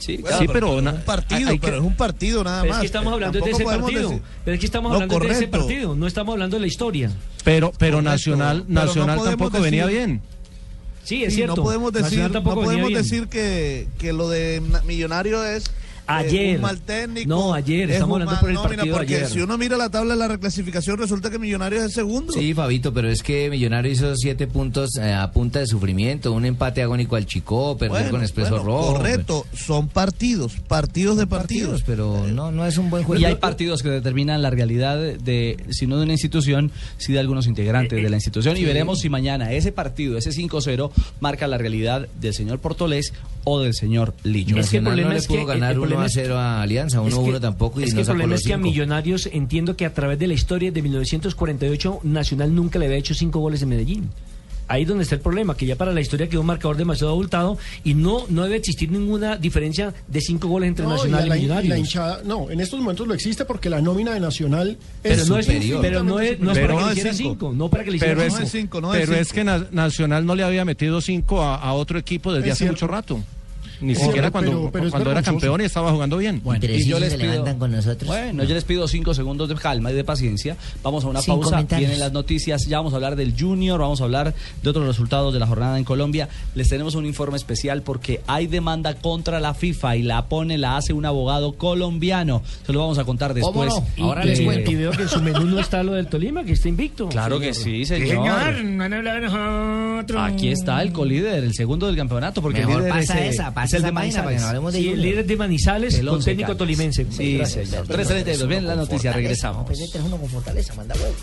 Sí, 0.00 0.16
Bueno, 0.16 0.38
sí, 0.38 0.46
pero 0.52 0.80
na- 0.80 0.92
un 0.94 1.02
partido, 1.02 1.50
hay 1.50 1.58
que- 1.58 1.66
pero 1.66 1.76
es 1.78 1.82
un 1.84 1.94
partido 1.94 2.42
nada 2.42 2.64
más. 2.64 2.76
es 2.76 2.80
que 2.80 2.86
estamos 2.86 3.12
hablando 3.12 3.38
de 3.38 3.50
ese 3.50 3.64
partido. 3.64 4.08
decir- 4.10 4.22
Pero 4.44 4.54
es 4.54 4.60
que 4.60 4.66
estamos 4.66 4.88
No, 4.90 4.94
hablando 4.94 5.18
de 5.20 5.28
ese 5.30 5.46
partido, 5.48 5.94
no 5.94 6.06
estamos 6.06 6.32
hablando 6.32 6.56
de 6.56 6.60
la 6.62 6.66
historia. 6.66 7.10
Pero, 7.44 7.70
pero 7.78 7.98
Correcto, 7.98 8.10
Nacional, 8.10 8.62
pero 8.66 8.80
no 8.80 8.86
Nacional 8.86 9.20
tampoco 9.22 9.50
decir- 9.58 9.62
venía 9.64 9.86
bien. 9.86 10.22
Sí, 11.04 11.22
es 11.24 11.30
Sí, 11.32 11.36
cierto. 11.36 11.56
No 11.56 11.62
podemos 11.64 11.92
decir, 11.92 12.30
no 12.30 12.42
podemos 12.42 12.92
decir 12.92 13.28
que, 13.28 13.88
que 13.98 14.12
lo 14.12 14.28
de 14.28 14.62
Na- 14.70 14.82
Millonario 14.82 15.44
es 15.44 15.70
Ayer. 16.16 16.56
un 16.56 16.62
mal 16.62 16.80
técnico. 16.80 17.28
No, 17.28 17.54
ayer, 17.54 17.88
es 17.90 17.96
estamos 17.96 18.16
un 18.16 18.22
hablando 18.22 18.32
mal 18.32 18.40
por 18.40 18.48
el 18.50 18.54
nómina, 18.54 18.76
partido 18.76 18.94
de 18.94 18.98
porque 19.00 19.16
ayer. 19.16 19.28
si 19.28 19.40
uno 19.40 19.58
mira 19.58 19.76
la 19.76 19.88
tabla 19.90 20.14
de 20.14 20.18
la 20.20 20.28
reclasificación 20.28 20.98
resulta 20.98 21.30
que 21.30 21.38
Millonarios 21.38 21.80
es 21.82 21.86
el 21.88 21.92
segundo. 21.94 22.32
Sí, 22.32 22.54
Fabito, 22.54 22.92
pero 22.92 23.08
es 23.08 23.22
que 23.22 23.48
Millonario 23.50 23.90
hizo 23.92 24.14
siete 24.16 24.46
puntos 24.46 24.90
eh, 25.00 25.12
a 25.12 25.30
punta 25.32 25.58
de 25.60 25.66
sufrimiento, 25.66 26.32
un 26.32 26.44
empate 26.44 26.82
agónico 26.82 27.16
al 27.16 27.26
Chico, 27.26 27.76
perder 27.76 27.90
Bueno, 28.02 28.10
con 28.10 28.22
Expreso 28.22 28.50
bueno, 28.50 28.64
Rojo. 28.64 28.92
Correcto, 28.94 29.46
son 29.54 29.88
partidos, 29.88 30.54
partidos 30.68 31.16
de 31.18 31.26
partidos. 31.26 31.82
pero 31.86 32.26
no, 32.26 32.50
no 32.52 32.66
es 32.66 32.76
un 32.78 32.90
buen 32.90 33.04
juego. 33.04 33.20
Y 33.20 33.24
hay 33.24 33.36
partidos 33.36 33.82
que 33.82 33.88
determinan 33.90 34.42
la 34.42 34.50
realidad 34.50 34.98
de, 34.98 35.56
si 35.70 35.86
no 35.86 35.96
de 35.98 36.04
una 36.04 36.12
institución, 36.12 36.70
si 36.98 37.12
de 37.12 37.20
algunos 37.20 37.46
integrantes 37.46 38.02
de 38.02 38.08
la 38.10 38.16
institución. 38.16 38.56
Y 38.56 38.64
veremos 38.64 39.00
si 39.00 39.08
mañana 39.08 39.52
ese 39.52 39.72
partido, 39.72 40.16
ese 40.18 40.30
5-0, 40.30 40.90
marca 41.20 41.46
la 41.46 41.58
realidad 41.58 42.08
del 42.20 42.34
señor 42.34 42.58
Portolés 42.58 43.12
o 43.44 43.60
del 43.60 43.74
señor 43.74 44.14
Lillo. 44.22 44.56
Nacional 44.56 45.00
no 45.00 45.08
le 45.12 45.22
pudo 45.22 45.40
el- 45.40 45.46
ganar 45.46 45.72
el 45.72 45.78
1 45.78 45.82
problema 45.86 45.99
a 46.02 46.06
es- 46.06 46.12
0 46.14 46.38
a 46.38 46.62
Alianza, 46.62 47.00
1 47.00 47.16
a 47.16 47.18
1 47.18 47.40
tampoco 47.40 47.80
y 47.80 47.84
es 47.84 47.90
no 47.90 47.96
que 47.96 48.00
el 48.02 48.06
problema 48.06 48.34
es 48.34 48.42
que 48.42 48.52
a 48.52 48.56
cinco. 48.56 48.68
Millonarios 48.68 49.28
entiendo 49.32 49.76
que 49.76 49.86
a 49.86 49.94
través 49.94 50.18
de 50.18 50.26
la 50.26 50.34
historia 50.34 50.70
de 50.72 50.82
1948 50.82 52.00
Nacional 52.04 52.54
nunca 52.54 52.78
le 52.78 52.86
había 52.86 52.98
hecho 52.98 53.14
cinco 53.14 53.40
goles 53.40 53.62
en 53.62 53.68
Medellín. 53.68 54.10
Ahí 54.68 54.82
es 54.82 54.88
donde 54.88 55.02
está 55.02 55.16
el 55.16 55.20
problema, 55.20 55.56
que 55.56 55.66
ya 55.66 55.74
para 55.74 55.92
la 55.92 56.00
historia 56.00 56.28
quedó 56.28 56.42
un 56.42 56.46
marcador 56.46 56.76
demasiado 56.76 57.10
abultado 57.12 57.58
y 57.82 57.94
no, 57.94 58.24
no 58.28 58.44
debe 58.44 58.54
existir 58.58 58.88
ninguna 58.88 59.36
diferencia 59.36 59.92
de 60.06 60.20
cinco 60.20 60.46
goles 60.46 60.68
entre 60.68 60.84
No, 60.84 60.92
Nacional 60.92 61.26
y, 61.26 61.28
la, 61.28 61.36
y 61.36 61.40
Millonarios. 61.40 61.68
la 61.70 61.78
hinchada, 61.78 62.20
no, 62.24 62.48
en 62.52 62.60
estos 62.60 62.78
momentos 62.78 63.04
lo 63.08 63.14
existe 63.14 63.44
porque 63.44 63.68
la 63.68 63.80
nómina 63.80 64.14
de 64.14 64.20
Nacional 64.20 64.78
Pero 65.02 65.14
es 65.16 65.28
no 65.28 65.38
es- 65.38 65.46
superior. 65.46 65.80
pero 65.80 66.04
no 66.04 66.20
es- 66.20 66.38
no 66.38 66.52
es 66.52 66.58
Pero 66.58 66.68
para 66.68 66.78
que 66.78 66.80
no 66.82 66.86
le 66.86 66.92
es 66.92 66.98
hicieran 66.98 67.16
cinco. 67.16 67.30
cinco, 67.48 67.52
no 67.52 67.68
para 67.68 67.82
que 67.82 67.90
le 67.90 67.96
hicieran 67.96 68.16
Pero 68.16 68.30
cinco. 68.46 68.94
es, 68.94 69.00
pero 69.08 69.14
es 69.20 69.32
que 69.32 69.42
Na- 69.42 69.66
Nacional 69.72 70.24
no 70.24 70.36
le 70.36 70.44
había 70.44 70.64
metido 70.64 71.00
cinco 71.00 71.42
a, 71.42 71.56
a 71.56 71.72
otro 71.72 71.98
equipo 71.98 72.32
desde 72.32 72.46
Es 72.46 72.52
hace 72.52 72.58
cierto. 72.66 72.74
mucho 72.74 72.86
rato. 72.86 73.20
Ni 73.80 73.94
siquiera 73.94 74.30
cuando, 74.30 74.50
pero- 74.52 74.70
pero 74.72 74.84
es 74.86 74.90
cuando 74.90 75.10
era 75.10 75.22
campeón 75.22 75.60
y 75.60 75.64
estaba 75.64 75.90
jugando 75.92 76.16
bien. 76.18 76.40
Bueno, 76.44 76.60
Pero 76.60 76.74
y 76.74 76.84
yo 76.86 76.96
se 76.96 77.00
les 77.06 77.14
pido, 77.14 77.30
levantan 77.32 77.58
con 77.58 77.72
nosotros. 77.72 78.06
bueno, 78.06 78.44
yo 78.44 78.54
les 78.54 78.64
pido 78.64 78.86
cinco 78.88 79.14
segundos 79.14 79.48
de 79.48 79.54
calma 79.54 79.90
y 79.90 79.94
de 79.94 80.04
paciencia. 80.04 80.56
Vamos 80.82 81.04
a 81.04 81.08
una 81.08 81.20
Sin 81.22 81.34
pausa. 81.40 81.62
Vienen 81.62 81.98
las 81.98 82.12
noticias. 82.12 82.66
Ya 82.66 82.78
vamos 82.78 82.92
a 82.92 82.96
hablar 82.96 83.16
del 83.16 83.34
Junior, 83.38 83.80
vamos 83.80 84.00
a 84.00 84.04
hablar 84.04 84.34
de 84.62 84.70
otros 84.70 84.86
resultados 84.86 85.32
de 85.32 85.40
la 85.40 85.46
jornada 85.46 85.78
en 85.78 85.84
Colombia. 85.84 86.28
Les 86.54 86.68
tenemos 86.68 86.94
un 86.94 87.06
informe 87.06 87.36
especial 87.36 87.82
porque 87.82 88.20
hay 88.26 88.46
demanda 88.46 88.94
contra 88.94 89.40
la 89.40 89.54
FIFA 89.54 89.96
y 89.96 90.02
la 90.02 90.26
pone, 90.28 90.58
la 90.58 90.76
hace 90.76 90.92
un 90.92 91.04
abogado 91.06 91.54
colombiano. 91.54 92.42
Se 92.66 92.72
lo 92.72 92.80
vamos 92.80 92.98
a 92.98 93.04
contar 93.04 93.34
¿Cómo 93.40 93.64
después. 93.64 93.82
no? 93.98 94.04
Ahora 94.04 94.24
les 94.24 94.40
cuento. 94.40 94.70
Y 94.70 94.74
veo 94.74 94.90
que 94.92 95.02
en 95.02 95.08
su 95.08 95.20
menú 95.22 95.44
no 95.44 95.58
está 95.60 95.82
lo 95.82 95.92
del 95.94 96.06
Tolima, 96.06 96.44
que 96.44 96.52
está 96.52 96.68
invicto. 96.68 97.08
Claro 97.08 97.38
que 97.40 97.54
sí, 97.54 97.84
señor. 97.84 98.26
van 98.76 98.92
a 98.92 98.96
hablar 98.96 99.22
nosotros. 99.22 100.20
Aquí 100.22 100.48
está 100.48 100.82
el 100.82 100.92
colíder, 100.92 101.44
el 101.44 101.54
segundo 101.54 101.86
del 101.86 101.96
campeonato, 101.96 102.42
porque 102.42 102.60
Mejor 102.60 102.82
el 102.82 102.88
líder 102.88 102.92
pasa 103.00 103.24
es, 103.24 103.34
esa, 103.34 103.52
pasa 103.54 103.69
es 103.70 103.74
el 103.74 103.78
esa 103.80 103.86
de 103.86 103.92
Manizales. 103.92 104.42
hablemos 104.42 104.72
de 104.72 104.78
Sí, 104.80 104.88
el 104.88 105.02
líder 105.02 105.26
de 105.26 105.36
Manizales 105.36 105.94
El 105.94 106.06
con 106.08 106.22
técnico 106.22 106.56
tolimense. 106.56 107.06
Sí, 107.10 107.36
Gracias. 107.38 107.68
señor. 107.68 107.86
3.32, 107.86 108.46
bien 108.48 108.66
las 108.66 108.76
noticias, 108.76 109.14
regresamos. 109.14 109.68
3-1 109.68 110.10
con 110.20 110.28
Fortaleza, 110.28 110.74
manda 110.74 110.94
huevo. 110.96 111.14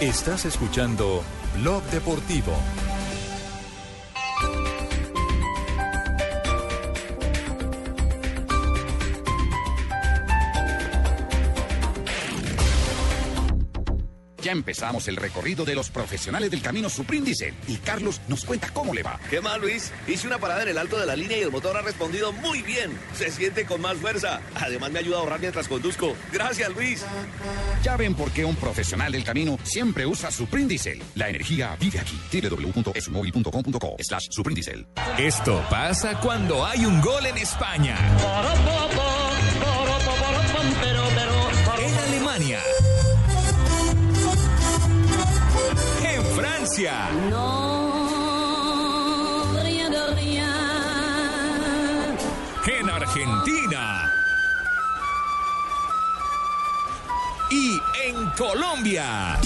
Estás 0.00 0.44
escuchando 0.44 1.22
Blog 1.60 1.82
Deportivo. 1.90 2.52
Empezamos 14.54 15.06
el 15.08 15.16
recorrido 15.16 15.64
de 15.64 15.74
los 15.74 15.90
profesionales 15.90 16.50
del 16.50 16.62
camino 16.62 16.88
Supríndice 16.88 17.52
y 17.68 17.76
Carlos 17.76 18.20
nos 18.28 18.44
cuenta 18.44 18.70
cómo 18.72 18.94
le 18.94 19.02
va. 19.02 19.20
¿Qué 19.28 19.40
más, 19.40 19.60
Luis? 19.60 19.92
Hice 20.08 20.26
una 20.26 20.38
parada 20.38 20.62
en 20.62 20.68
el 20.70 20.78
alto 20.78 20.98
de 20.98 21.06
la 21.06 21.16
línea 21.16 21.36
y 21.38 21.42
el 21.42 21.50
motor 21.50 21.76
ha 21.76 21.82
respondido 21.82 22.32
muy 22.32 22.62
bien. 22.62 22.98
Se 23.14 23.30
siente 23.30 23.66
con 23.66 23.80
más 23.80 23.96
fuerza. 23.98 24.40
Además, 24.54 24.90
me 24.90 25.00
ayuda 25.00 25.16
a 25.16 25.20
ahorrar 25.20 25.40
mientras 25.40 25.68
conduzco. 25.68 26.14
Gracias, 26.32 26.70
Luis. 26.74 27.04
Ya 27.82 27.96
ven 27.96 28.14
por 28.14 28.30
qué 28.30 28.44
un 28.44 28.56
profesional 28.56 29.12
del 29.12 29.24
camino 29.24 29.58
siempre 29.62 30.06
usa 30.06 30.30
Suprindicel. 30.30 31.02
La 31.14 31.28
energía 31.28 31.76
vive 31.78 31.98
aquí. 32.00 32.18
www.esmóvil.com.co 32.32 33.96
slash 34.00 34.28
Suprindicel. 34.30 34.86
Esto 35.18 35.64
pasa 35.68 36.20
cuando 36.20 36.64
hay 36.64 36.84
un 36.84 37.00
gol 37.00 37.26
en 37.26 37.36
España. 37.38 37.96
No, 46.76 47.92
de. 49.62 50.44
En 52.66 52.90
Argentina. 52.90 54.12
Y 57.50 57.80
en 58.08 58.28
Colombia. 58.30 59.38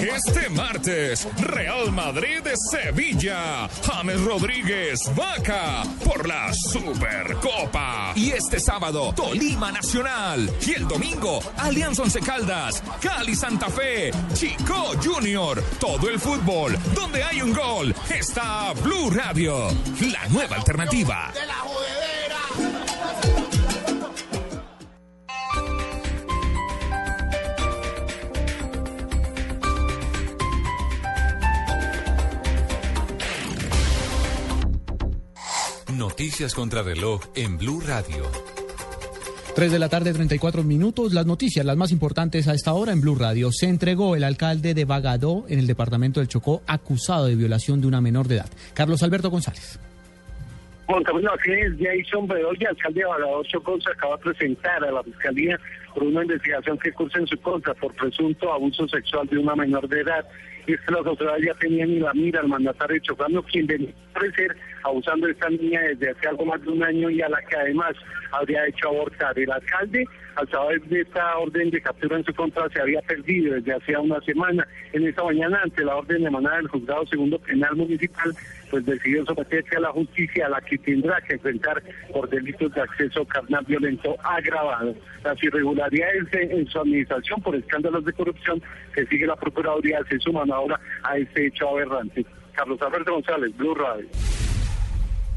Este 0.00 0.48
martes, 0.50 1.26
Real 1.38 1.90
Madrid 1.92 2.40
de 2.42 2.54
Sevilla, 2.56 3.68
James 3.84 4.20
Rodríguez, 4.22 5.00
Vaca, 5.16 5.82
por 6.04 6.26
la 6.26 6.52
Supercopa. 6.52 8.12
Y 8.14 8.30
este 8.30 8.60
sábado, 8.60 9.12
Tolima 9.14 9.72
Nacional. 9.72 10.50
Y 10.66 10.72
el 10.72 10.86
domingo, 10.86 11.40
Alianza 11.56 12.02
Once 12.02 12.20
Caldas, 12.20 12.82
Cali 13.00 13.34
Santa 13.34 13.68
Fe, 13.68 14.10
Chico 14.34 14.92
Junior. 15.02 15.62
Todo 15.80 16.08
el 16.08 16.18
fútbol, 16.18 16.78
donde 16.94 17.22
hay 17.22 17.42
un 17.42 17.52
gol, 17.52 17.94
está 18.14 18.72
Blue 18.82 19.10
Radio, 19.10 19.68
la 20.00 20.28
nueva 20.28 20.56
alternativa. 20.56 21.32
Noticias 36.04 36.54
contra 36.54 36.82
reloj 36.82 37.22
en 37.34 37.56
Blue 37.56 37.80
Radio. 37.80 38.24
3 39.54 39.72
de 39.72 39.78
la 39.78 39.88
tarde, 39.88 40.12
34 40.12 40.62
minutos. 40.62 41.14
Las 41.14 41.24
noticias, 41.24 41.64
las 41.64 41.78
más 41.78 41.92
importantes 41.92 42.46
a 42.46 42.52
esta 42.52 42.74
hora 42.74 42.92
en 42.92 43.00
Blue 43.00 43.14
Radio. 43.14 43.50
Se 43.50 43.70
entregó 43.70 44.14
el 44.14 44.22
alcalde 44.22 44.74
de 44.74 44.84
Bagadó 44.84 45.46
en 45.48 45.58
el 45.60 45.66
departamento 45.66 46.20
del 46.20 46.28
Chocó 46.28 46.60
acusado 46.66 47.24
de 47.24 47.36
violación 47.36 47.80
de 47.80 47.86
una 47.86 48.02
menor 48.02 48.28
de 48.28 48.34
edad. 48.36 48.50
Carlos 48.74 49.02
Alberto 49.02 49.30
González. 49.30 49.80
Juan 50.84 51.02
Camilo 51.04 51.32
Acres, 51.32 51.72
Jason 51.80 52.28
Bedoya, 52.28 52.68
alcalde 52.68 53.00
de 53.00 53.06
Bagador 53.06 53.46
Chocó, 53.46 53.80
se 53.80 53.90
acaba 53.90 54.18
de 54.18 54.24
presentar 54.24 54.84
a 54.84 54.92
la 54.92 55.02
Fiscalía 55.02 55.58
por 55.94 56.02
una 56.02 56.20
investigación 56.20 56.78
que 56.80 56.92
cursa 56.92 57.18
en 57.18 57.26
su 57.26 57.38
contra 57.38 57.72
por 57.72 57.94
presunto 57.94 58.52
abuso 58.52 58.86
sexual 58.88 59.26
de 59.28 59.38
una 59.38 59.56
menor 59.56 59.88
de 59.88 60.02
edad. 60.02 60.26
Y 60.66 60.74
es 60.74 60.80
que 60.82 60.92
las 60.92 61.06
autoridades 61.06 61.46
ya 61.46 61.54
tenían 61.54 61.88
en 61.88 62.02
la 62.02 62.12
mira 62.12 62.40
al 62.40 62.48
mandatario 62.48 62.98
chocano, 62.98 63.42
quien 63.42 63.66
venía 63.66 63.88
a 63.88 64.18
ofrecer 64.18 64.54
abusando 64.84 65.26
de 65.26 65.32
esta 65.32 65.48
niña 65.50 65.80
desde 65.80 66.10
hace 66.10 66.28
algo 66.28 66.44
más 66.44 66.62
de 66.62 66.70
un 66.70 66.82
año 66.82 67.10
y 67.10 67.20
a 67.20 67.28
la 67.28 67.40
que 67.42 67.56
además 67.56 67.94
habría 68.32 68.66
hecho 68.66 68.88
abortar. 68.88 69.38
El 69.38 69.50
alcalde, 69.50 70.06
al 70.36 70.48
saber 70.50 70.82
de 70.82 71.00
esta 71.00 71.38
orden 71.38 71.70
de 71.70 71.80
captura 71.80 72.18
en 72.18 72.24
su 72.24 72.34
contra, 72.34 72.68
se 72.68 72.80
había 72.80 73.00
perdido 73.02 73.54
desde 73.54 73.74
hacía 73.74 74.00
una 74.00 74.20
semana. 74.20 74.66
En 74.92 75.06
esta 75.06 75.24
mañana, 75.24 75.60
ante 75.62 75.84
la 75.84 75.96
orden 75.96 76.26
emanada 76.26 76.56
del 76.56 76.68
juzgado 76.68 77.06
segundo 77.06 77.38
penal 77.38 77.74
municipal, 77.76 78.32
pues 78.70 78.84
decidió 78.84 79.24
someterse 79.24 79.76
a 79.76 79.80
la 79.80 79.92
justicia, 79.92 80.46
a 80.46 80.50
la 80.50 80.60
que 80.60 80.76
tendrá 80.78 81.20
que 81.22 81.34
enfrentar 81.34 81.82
por 82.12 82.28
delitos 82.28 82.72
de 82.74 82.82
acceso 82.82 83.24
carnal 83.24 83.64
violento 83.64 84.16
agravado. 84.22 84.94
Las 85.22 85.42
irregularidades 85.42 86.28
en, 86.32 86.66
su 86.66 86.78
administración 86.78 87.40
por 87.40 87.56
escándalos 87.56 88.04
de 88.04 88.12
corrupción 88.12 88.62
que 88.94 89.06
sigue 89.06 89.26
la 89.26 89.36
Procuraduría 89.36 90.00
se 90.08 90.18
suman 90.18 90.50
ahora 90.50 90.78
a 91.02 91.16
este 91.16 91.46
hecho 91.46 91.70
aberrante. 91.70 92.26
Carlos 92.52 92.80
Alberto 92.82 93.12
González, 93.12 93.56
Blue 93.56 93.74
Radio. 93.74 94.06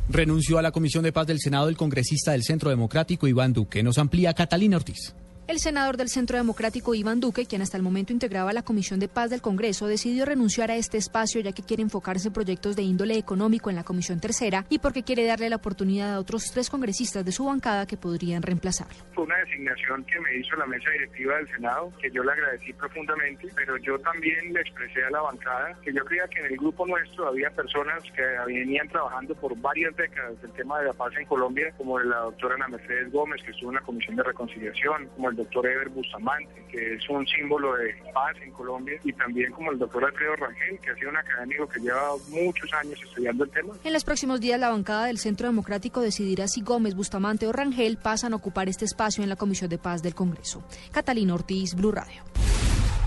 Renunció 0.09 0.57
a 0.57 0.61
la 0.61 0.71
Comisión 0.71 1.03
de 1.03 1.11
Paz 1.11 1.27
del 1.27 1.39
Senado 1.39 1.67
el 1.67 1.75
congresista 1.75 2.31
del 2.31 2.43
Centro 2.43 2.69
Democrático 2.69 3.27
Iván 3.27 3.51
Duque. 3.51 3.83
Nos 3.83 3.97
amplía 3.97 4.33
Catalina 4.33 4.77
Ortiz. 4.77 5.13
El 5.47 5.59
senador 5.59 5.95
del 5.95 6.09
Centro 6.09 6.35
Democrático 6.35 6.93
Iván 6.93 7.21
Duque, 7.21 7.45
quien 7.45 7.61
hasta 7.61 7.77
el 7.77 7.83
momento 7.83 8.11
integraba 8.11 8.51
la 8.51 8.63
Comisión 8.63 8.99
de 8.99 9.07
Paz 9.07 9.29
del 9.29 9.41
Congreso, 9.41 9.87
decidió 9.87 10.25
renunciar 10.25 10.71
a 10.71 10.75
este 10.75 10.97
espacio 10.97 11.39
ya 11.39 11.53
que 11.53 11.63
quiere 11.63 11.81
enfocarse 11.81 12.27
en 12.27 12.33
proyectos 12.33 12.75
de 12.75 12.81
índole 12.81 13.17
económico 13.17 13.69
en 13.69 13.77
la 13.77 13.85
Comisión 13.85 14.19
Tercera 14.19 14.65
y 14.67 14.79
porque 14.79 15.03
quiere 15.03 15.25
darle 15.25 15.49
la 15.49 15.55
oportunidad 15.55 16.15
a 16.15 16.19
otros 16.19 16.51
tres 16.51 16.69
congresistas 16.69 17.23
de 17.23 17.31
su 17.31 17.45
bancada 17.45 17.85
que 17.85 17.95
podrían 17.95 18.41
reemplazarlo. 18.41 18.97
Fue 19.15 19.23
una 19.23 19.37
designación 19.37 20.03
que 20.03 20.19
me 20.19 20.35
hizo 20.35 20.53
la 20.57 20.65
mesa 20.65 20.91
directiva 20.91 21.37
del 21.37 21.47
Senado, 21.47 21.93
que 22.01 22.11
yo 22.11 22.23
le 22.25 22.31
agradecí 22.33 22.73
profundamente, 22.73 23.47
pero 23.55 23.77
yo 23.77 23.97
también 23.99 24.51
le 24.51 24.59
expresé 24.59 25.01
a 25.05 25.11
la 25.11 25.21
bancada 25.21 25.79
que 25.81 25.93
yo 25.93 26.03
creía 26.03 26.27
que 26.27 26.41
en 26.41 26.47
el 26.47 26.57
grupo 26.57 26.85
nuestro 26.85 27.25
había 27.25 27.49
personas 27.51 28.03
que 28.13 28.21
venían 28.47 28.89
trabajando 28.89 29.33
por 29.35 29.57
varias 29.61 29.95
décadas 29.95 30.33
el 30.43 30.51
tema 30.51 30.81
de 30.81 30.87
la 30.87 30.93
paz 30.93 31.13
en 31.17 31.25
Colombia, 31.25 31.73
como 31.77 31.97
la 31.99 32.17
doctora 32.17 32.55
Ana 32.55 32.67
Mercedes 32.67 33.13
Gómez, 33.13 33.41
que 33.45 33.51
estuvo 33.51 33.69
en 33.69 33.75
la 33.75 33.81
Comisión 33.81 34.17
de 34.17 34.23
Reconciliación, 34.23 35.07
como 35.15 35.29
el 35.29 35.36
doctor 35.37 35.65
Eber 35.65 35.89
Bustamante, 35.89 36.65
que 36.69 36.95
es 36.95 37.09
un 37.09 37.25
símbolo 37.27 37.75
de 37.75 37.95
paz 38.13 38.35
en 38.41 38.51
Colombia, 38.51 38.99
y 39.03 39.13
también 39.13 39.51
como 39.53 39.71
el 39.71 39.79
doctor 39.79 40.03
Alfredo 40.03 40.35
Rangel, 40.35 40.79
que 40.79 40.91
ha 40.91 40.95
sido 40.95 41.09
un 41.09 41.17
académico 41.17 41.67
que 41.67 41.79
lleva 41.79 42.11
muchos 42.29 42.73
años 42.73 42.99
estudiando 43.01 43.45
el 43.45 43.51
tema. 43.51 43.73
En 43.83 43.93
los 43.93 44.03
próximos 44.03 44.41
días, 44.41 44.59
la 44.59 44.69
bancada 44.69 45.05
del 45.05 45.17
Centro 45.17 45.47
Democrático 45.47 46.01
decidirá 46.01 46.47
si 46.47 46.61
Gómez, 46.61 46.95
Bustamante 46.95 47.47
o 47.47 47.53
Rangel 47.53 47.97
pasan 47.97 48.33
a 48.33 48.35
ocupar 48.35 48.67
este 48.67 48.85
espacio 48.85 49.23
en 49.23 49.29
la 49.29 49.35
Comisión 49.35 49.69
de 49.69 49.77
Paz 49.77 50.03
del 50.03 50.15
Congreso. 50.15 50.63
Catalina 50.91 51.35
Ortiz, 51.35 51.75
Blue 51.75 51.91
Radio. 51.91 52.23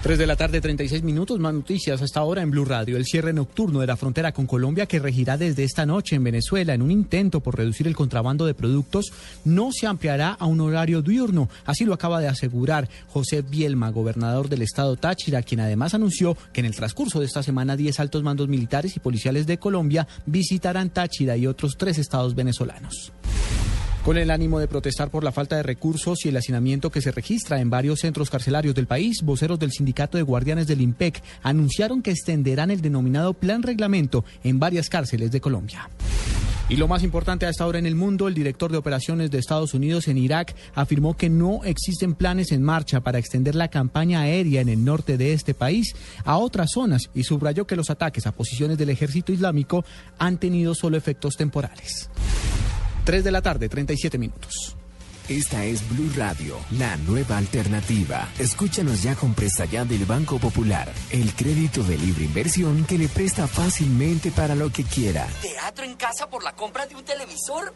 3 0.02 0.18
de 0.18 0.26
la 0.26 0.34
tarde, 0.34 0.62
36 0.62 1.02
minutos. 1.02 1.38
Más 1.40 1.52
noticias 1.52 2.00
hasta 2.00 2.20
ahora 2.20 2.40
en 2.40 2.50
Blue 2.50 2.64
Radio. 2.64 2.96
El 2.96 3.04
cierre 3.04 3.34
nocturno 3.34 3.80
de 3.80 3.86
la 3.86 3.98
frontera 3.98 4.32
con 4.32 4.46
Colombia, 4.46 4.86
que 4.86 4.98
regirá 4.98 5.36
desde 5.36 5.62
esta 5.62 5.84
noche 5.84 6.16
en 6.16 6.24
Venezuela 6.24 6.72
en 6.72 6.80
un 6.80 6.90
intento 6.90 7.40
por 7.40 7.58
reducir 7.58 7.86
el 7.86 7.94
contrabando 7.94 8.46
de 8.46 8.54
productos, 8.54 9.12
no 9.44 9.72
se 9.72 9.86
ampliará 9.86 10.30
a 10.30 10.46
un 10.46 10.62
horario 10.62 11.02
diurno. 11.02 11.50
Así 11.66 11.84
lo 11.84 11.92
acaba 11.92 12.20
de 12.20 12.28
asegurar 12.28 12.88
José 13.08 13.42
Bielma, 13.42 13.90
gobernador 13.90 14.48
del 14.48 14.62
estado 14.62 14.96
Táchira, 14.96 15.42
quien 15.42 15.60
además 15.60 15.92
anunció 15.92 16.34
que 16.54 16.60
en 16.60 16.66
el 16.66 16.74
transcurso 16.74 17.20
de 17.20 17.26
esta 17.26 17.42
semana 17.42 17.76
10 17.76 18.00
altos 18.00 18.22
mandos 18.22 18.48
militares 18.48 18.96
y 18.96 19.00
policiales 19.00 19.46
de 19.46 19.58
Colombia 19.58 20.08
visitarán 20.24 20.88
Táchira 20.88 21.36
y 21.36 21.46
otros 21.46 21.76
tres 21.76 21.98
estados 21.98 22.34
venezolanos. 22.34 23.12
Con 24.04 24.16
el 24.16 24.30
ánimo 24.30 24.58
de 24.58 24.66
protestar 24.66 25.10
por 25.10 25.24
la 25.24 25.30
falta 25.30 25.56
de 25.56 25.62
recursos 25.62 26.24
y 26.24 26.30
el 26.30 26.36
hacinamiento 26.36 26.90
que 26.90 27.02
se 27.02 27.12
registra 27.12 27.60
en 27.60 27.68
varios 27.68 28.00
centros 28.00 28.30
carcelarios 28.30 28.74
del 28.74 28.86
país, 28.86 29.20
voceros 29.22 29.58
del 29.58 29.72
Sindicato 29.72 30.16
de 30.16 30.22
Guardianes 30.22 30.66
del 30.66 30.80
IMPEC 30.80 31.22
anunciaron 31.42 32.00
que 32.00 32.10
extenderán 32.10 32.70
el 32.70 32.80
denominado 32.80 33.34
Plan 33.34 33.62
Reglamento 33.62 34.24
en 34.42 34.58
varias 34.58 34.88
cárceles 34.88 35.30
de 35.30 35.42
Colombia. 35.42 35.90
Y 36.70 36.76
lo 36.76 36.88
más 36.88 37.02
importante 37.02 37.44
a 37.44 37.50
esta 37.50 37.66
hora 37.66 37.78
en 37.78 37.84
el 37.84 37.94
mundo, 37.94 38.26
el 38.26 38.34
director 38.34 38.72
de 38.72 38.78
operaciones 38.78 39.30
de 39.30 39.38
Estados 39.38 39.74
Unidos 39.74 40.08
en 40.08 40.16
Irak 40.16 40.54
afirmó 40.74 41.14
que 41.16 41.28
no 41.28 41.62
existen 41.64 42.14
planes 42.14 42.52
en 42.52 42.62
marcha 42.62 43.00
para 43.00 43.18
extender 43.18 43.54
la 43.54 43.68
campaña 43.68 44.20
aérea 44.20 44.62
en 44.62 44.68
el 44.68 44.82
norte 44.82 45.18
de 45.18 45.32
este 45.34 45.52
país 45.52 45.94
a 46.24 46.38
otras 46.38 46.70
zonas 46.72 47.10
y 47.12 47.24
subrayó 47.24 47.66
que 47.66 47.76
los 47.76 47.90
ataques 47.90 48.26
a 48.26 48.32
posiciones 48.32 48.78
del 48.78 48.90
ejército 48.90 49.32
islámico 49.32 49.84
han 50.18 50.38
tenido 50.38 50.74
solo 50.74 50.96
efectos 50.96 51.34
temporales. 51.36 52.08
3 53.04 53.24
de 53.24 53.30
la 53.30 53.42
tarde, 53.42 53.68
37 53.68 54.18
minutos. 54.18 54.76
Esta 55.28 55.64
es 55.64 55.88
Blue 55.88 56.10
Radio, 56.16 56.56
la 56.72 56.96
nueva 56.96 57.38
alternativa. 57.38 58.28
Escúchanos 58.40 59.04
ya 59.04 59.14
con 59.14 59.32
presta 59.32 59.64
ya 59.64 59.84
del 59.84 60.04
Banco 60.04 60.40
Popular, 60.40 60.92
el 61.10 61.32
crédito 61.34 61.84
de 61.84 61.96
libre 61.96 62.24
inversión 62.24 62.84
que 62.84 62.98
le 62.98 63.06
presta 63.06 63.46
fácilmente 63.46 64.32
para 64.32 64.56
lo 64.56 64.70
que 64.70 64.82
quiera. 64.82 65.28
¿Teatro 65.40 65.84
en 65.84 65.94
casa 65.94 66.28
por 66.28 66.42
la 66.42 66.56
compra 66.56 66.86
de 66.86 66.96
un 66.96 67.04
televisor? 67.04 67.72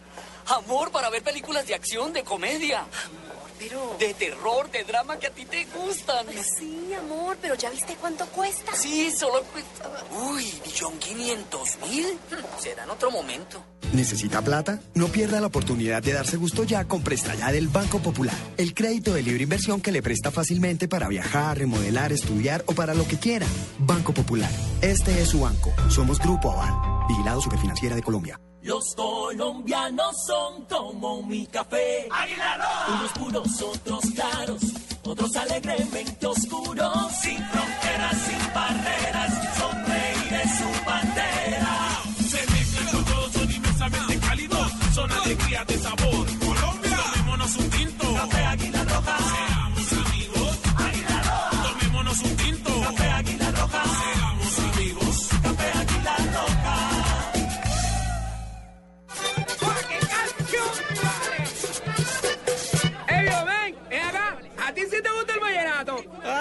Amor 0.46 0.90
para 0.90 1.10
ver 1.10 1.22
películas 1.22 1.66
de 1.66 1.74
acción, 1.74 2.12
de 2.12 2.22
comedia. 2.22 2.80
Amor, 2.80 3.50
pero... 3.58 3.96
De 3.98 4.14
terror, 4.14 4.70
de 4.70 4.84
drama 4.84 5.18
que 5.18 5.28
a 5.28 5.30
ti 5.30 5.44
te 5.44 5.64
gustan. 5.66 6.26
Sí, 6.58 6.92
amor, 6.94 7.38
pero 7.40 7.54
¿ya 7.54 7.70
viste 7.70 7.96
cuánto 8.00 8.26
cuesta? 8.26 8.74
Sí, 8.74 9.10
solo 9.10 9.42
cuesta... 9.44 9.90
Uy, 10.10 10.52
¿millón 10.64 10.98
quinientos 10.98 11.78
mil? 11.88 12.18
Será 12.58 12.84
en 12.84 12.90
otro 12.90 13.10
momento. 13.10 13.64
¿Necesita 13.92 14.42
plata? 14.42 14.80
No 14.94 15.06
pierda 15.08 15.40
la 15.40 15.46
oportunidad 15.46 16.02
de 16.02 16.12
darse 16.12 16.36
gusto 16.36 16.64
ya 16.64 16.84
con 16.86 17.02
Presta 17.02 17.34
Ya 17.36 17.52
del 17.52 17.68
Banco 17.68 18.00
Popular. 18.00 18.34
El 18.56 18.74
crédito 18.74 19.14
de 19.14 19.22
libre 19.22 19.44
inversión 19.44 19.80
que 19.80 19.92
le 19.92 20.02
presta 20.02 20.30
fácilmente 20.30 20.88
para 20.88 21.08
viajar, 21.08 21.58
remodelar, 21.58 22.12
estudiar 22.12 22.64
o 22.66 22.74
para 22.74 22.94
lo 22.94 23.06
que 23.06 23.18
quiera. 23.18 23.46
Banco 23.78 24.12
Popular. 24.12 24.50
Este 24.82 25.22
es 25.22 25.28
su 25.28 25.40
banco. 25.40 25.72
Somos 25.88 26.18
Grupo 26.18 26.50
Aval. 26.50 27.06
Vigilado 27.08 27.40
Superfinanciera 27.40 27.94
de 27.94 28.02
Colombia. 28.02 28.38
Los 28.64 28.94
colombianos 28.94 30.24
son 30.26 30.64
como 30.64 31.22
mi 31.22 31.46
café. 31.46 32.08
Unos 32.88 33.12
puros, 33.12 33.60
otros 33.60 34.04
claros, 34.14 34.62
otros 35.04 35.36
alegremente 35.36 36.26
oscuros. 36.26 37.12
Sin 37.20 37.36
fronteras, 37.36 38.16
sin 38.22 38.54
barreras, 38.54 39.53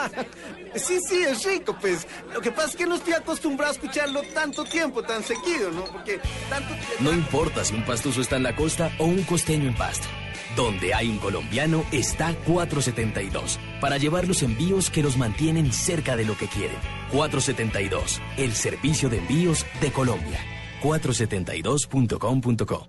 sí, 0.76 1.00
sí, 1.08 1.24
es 1.24 1.44
rico, 1.44 1.76
pues. 1.80 2.08
Lo 2.34 2.42
que 2.42 2.52
pasa 2.52 2.70
es 2.70 2.76
que 2.76 2.86
no 2.86 2.96
estoy 2.96 3.14
acostumbrado 3.14 3.72
a 3.72 3.76
escucharlo 3.76 4.22
tanto 4.34 4.66
tiempo, 4.66 5.04
tan 5.04 5.24
seguido, 5.24 5.72
¿no? 5.72 5.86
Porque 5.86 6.20
tanto 6.50 6.74
No 7.00 7.14
importa 7.14 7.64
si 7.64 7.76
un 7.76 7.86
pastuso 7.86 8.20
está 8.22 8.36
en 8.38 8.44
la 8.44 8.56
costa 8.56 8.92
o 9.00 9.06
un 9.06 9.24
costeño 9.24 9.68
en 9.68 9.76
Pasto. 9.76 10.08
Donde 10.56 10.94
hay 10.94 11.10
un 11.10 11.18
colombiano 11.18 11.84
está 11.92 12.36
472 12.46 13.60
para 13.82 13.98
llevar 13.98 14.28
los 14.28 14.44
envíos 14.44 14.92
que 14.92 15.02
los 15.02 15.18
mantienen 15.18 15.74
cerca 15.74 16.16
de 16.16 16.26
lo 16.26 16.38
que 16.38 16.48
quieren. 16.48 16.78
472, 17.12 18.22
el 18.38 18.54
servicio 18.54 19.10
de 19.10 19.18
envíos 19.18 19.66
de 19.82 19.92
Colombia. 19.92 20.40
472.com.co. 20.84 22.88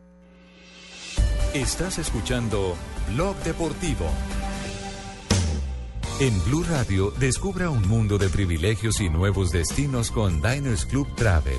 Estás 1.54 1.98
escuchando 1.98 2.76
Blog 3.14 3.36
Deportivo. 3.44 4.10
En 6.20 6.44
Blue 6.44 6.62
Radio, 6.62 7.12
descubra 7.18 7.68
un 7.70 7.88
mundo 7.88 8.18
de 8.18 8.28
privilegios 8.28 9.00
y 9.00 9.08
nuevos 9.08 9.50
destinos 9.50 10.12
con 10.12 10.40
Diners 10.40 10.86
Club 10.86 11.12
Travel. 11.16 11.58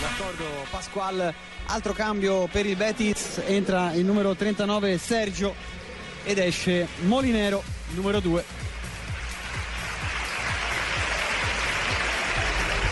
D'accordo 0.00 0.44
Pasquale, 0.70 1.34
altro 1.66 1.92
cambio 1.92 2.48
per 2.50 2.64
il 2.64 2.76
Betis, 2.76 3.42
entra 3.46 3.92
il 3.92 4.06
numero 4.06 4.34
39 4.34 4.96
Sergio 4.96 5.54
ed 6.24 6.38
esce 6.38 6.88
Molinero, 7.02 7.62
numero 7.94 8.20
2. 8.20 8.63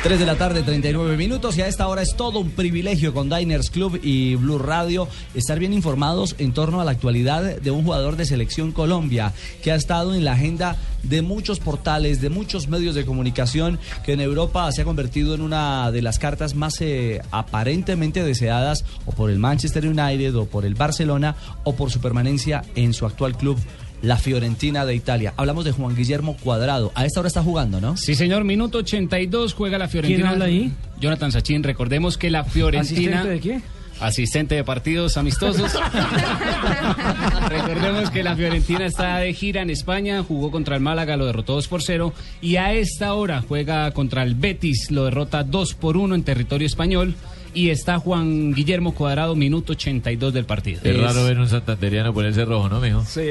3 0.03 0.19
de 0.19 0.27
la 0.27 0.35
tarde, 0.35 0.65
39 0.65 1.17
minutos 1.17 1.57
y 1.57 1.63
a 1.63 1.69
esta 1.69 1.87
hora 1.87 2.03
es 2.03 2.17
todo 2.17 2.41
un 2.41 2.51
privilegio 2.51 3.15
con 3.15 3.31
Diners 3.31 3.71
Club 3.71 4.01
y 4.03 4.35
Blue 4.35 4.59
Radio 4.59 5.07
estar 5.33 5.61
bien 5.61 5.73
informados 5.73 6.35
en 6.39 6.53
torno 6.53 6.81
a 6.81 6.85
la 6.85 6.91
actualidad 6.91 7.61
de 7.61 7.71
un 7.71 7.85
jugador 7.85 8.17
de 8.17 8.25
selección 8.25 8.73
Colombia 8.73 9.33
que 9.63 9.71
ha 9.71 9.77
estado 9.77 10.17
en 10.17 10.25
la 10.25 10.33
agenda 10.33 10.77
de 11.05 11.23
muchos 11.23 11.61
portales, 11.61 12.21
de 12.21 12.31
muchos 12.31 12.67
medios 12.67 12.97
de 12.97 13.07
comunicación 13.07 13.79
que 14.05 14.15
en 14.15 14.21
Europa 14.21 14.73
se 14.73 14.83
ha 14.83 14.85
convertido 14.85 15.37
en 15.37 15.41
una 15.41 15.93
de 15.93 16.03
las 16.03 16.19
cartas 16.19 16.57
más 16.57 16.81
eh, 16.81 17.21
aparentemente 17.31 18.25
deseadas 18.25 18.85
o 19.07 19.13
por 19.13 19.31
el 19.31 19.39
Manchester 19.39 19.87
United 19.87 20.35
o 20.35 20.47
por 20.47 20.65
el 20.65 20.75
Barcelona 20.75 21.37
o 21.63 21.77
por 21.77 21.93
su 21.93 22.01
permanencia 22.01 22.65
en 22.75 22.93
su 22.93 23.07
actual 23.07 23.37
club 23.37 23.57
la 24.03 24.19
Fiorentina 24.19 24.85
de 24.85 24.95
Italia. 24.95 25.33
Hablamos 25.37 25.65
de 25.65 25.73
Juan 25.73 25.97
Guillermo 25.97 26.37
Cuadrado. 26.37 26.93
A 26.95 27.07
esta 27.07 27.21
hora 27.21 27.29
está 27.29 27.43
jugando, 27.43 27.81
¿no? 27.81 27.97
Sí, 27.97 28.15
señor, 28.15 28.45
minuto 28.45 28.79
82 28.79 29.55
juega 29.55 29.79
la 29.79 29.89
Fiorentina. 29.89 30.19
¿Quién 30.19 30.29
habla 30.29 30.45
ahí? 30.45 30.73
Jonathan 31.01 31.33
Sachin, 31.33 31.63
recordemos 31.63 32.19
que 32.19 32.31
la 32.31 32.45
Fiorentina... 32.45 33.21
¿Asistente 33.21 33.29
de 33.29 33.41
qué? 33.41 33.61
Asistente 34.01 34.55
de 34.57 34.65
partidos 34.65 35.17
amistosos. 35.17 35.73
Recordemos 37.49 38.11
que 38.11 38.25
la 38.25 38.35
Fiorentina 38.35 38.85
está 38.87 39.19
de 39.19 39.33
gira 39.33 39.63
en 39.63 39.71
España, 39.71 40.25
jugó 40.27 40.51
contra 40.51 40.75
el 40.75 40.83
Málaga, 40.83 41.17
lo 41.17 41.27
derrotó 41.27 41.55
2 41.55 41.69
por 41.69 41.83
0 41.83 42.13
y 42.41 42.57
a 42.57 42.73
esta 42.73 43.15
hora 43.15 43.45
juega 43.47 43.93
contra 43.93 44.25
el 44.25 44.35
Betis, 44.35 44.91
lo 44.91 45.05
derrota 45.05 45.45
2 45.45 45.75
por 45.75 45.97
1 45.97 46.17
en 46.17 46.25
territorio 46.25 46.67
español 46.67 47.15
y 47.55 47.71
está 47.71 47.99
Juan 47.99 48.53
Guillermo 48.55 48.95
Cuadrado, 48.95 49.35
minuto 49.37 49.73
82 49.73 50.33
del 50.33 50.45
partido. 50.45 50.81
Es 50.85 50.97
raro 51.01 51.25
ver 51.25 51.39
un 51.39 51.49
santanderiano 51.49 52.13
ponerse 52.15 52.45
rojo, 52.45 52.69
¿no, 52.69 52.81
mijo? 52.81 53.05
Sí. 53.07 53.23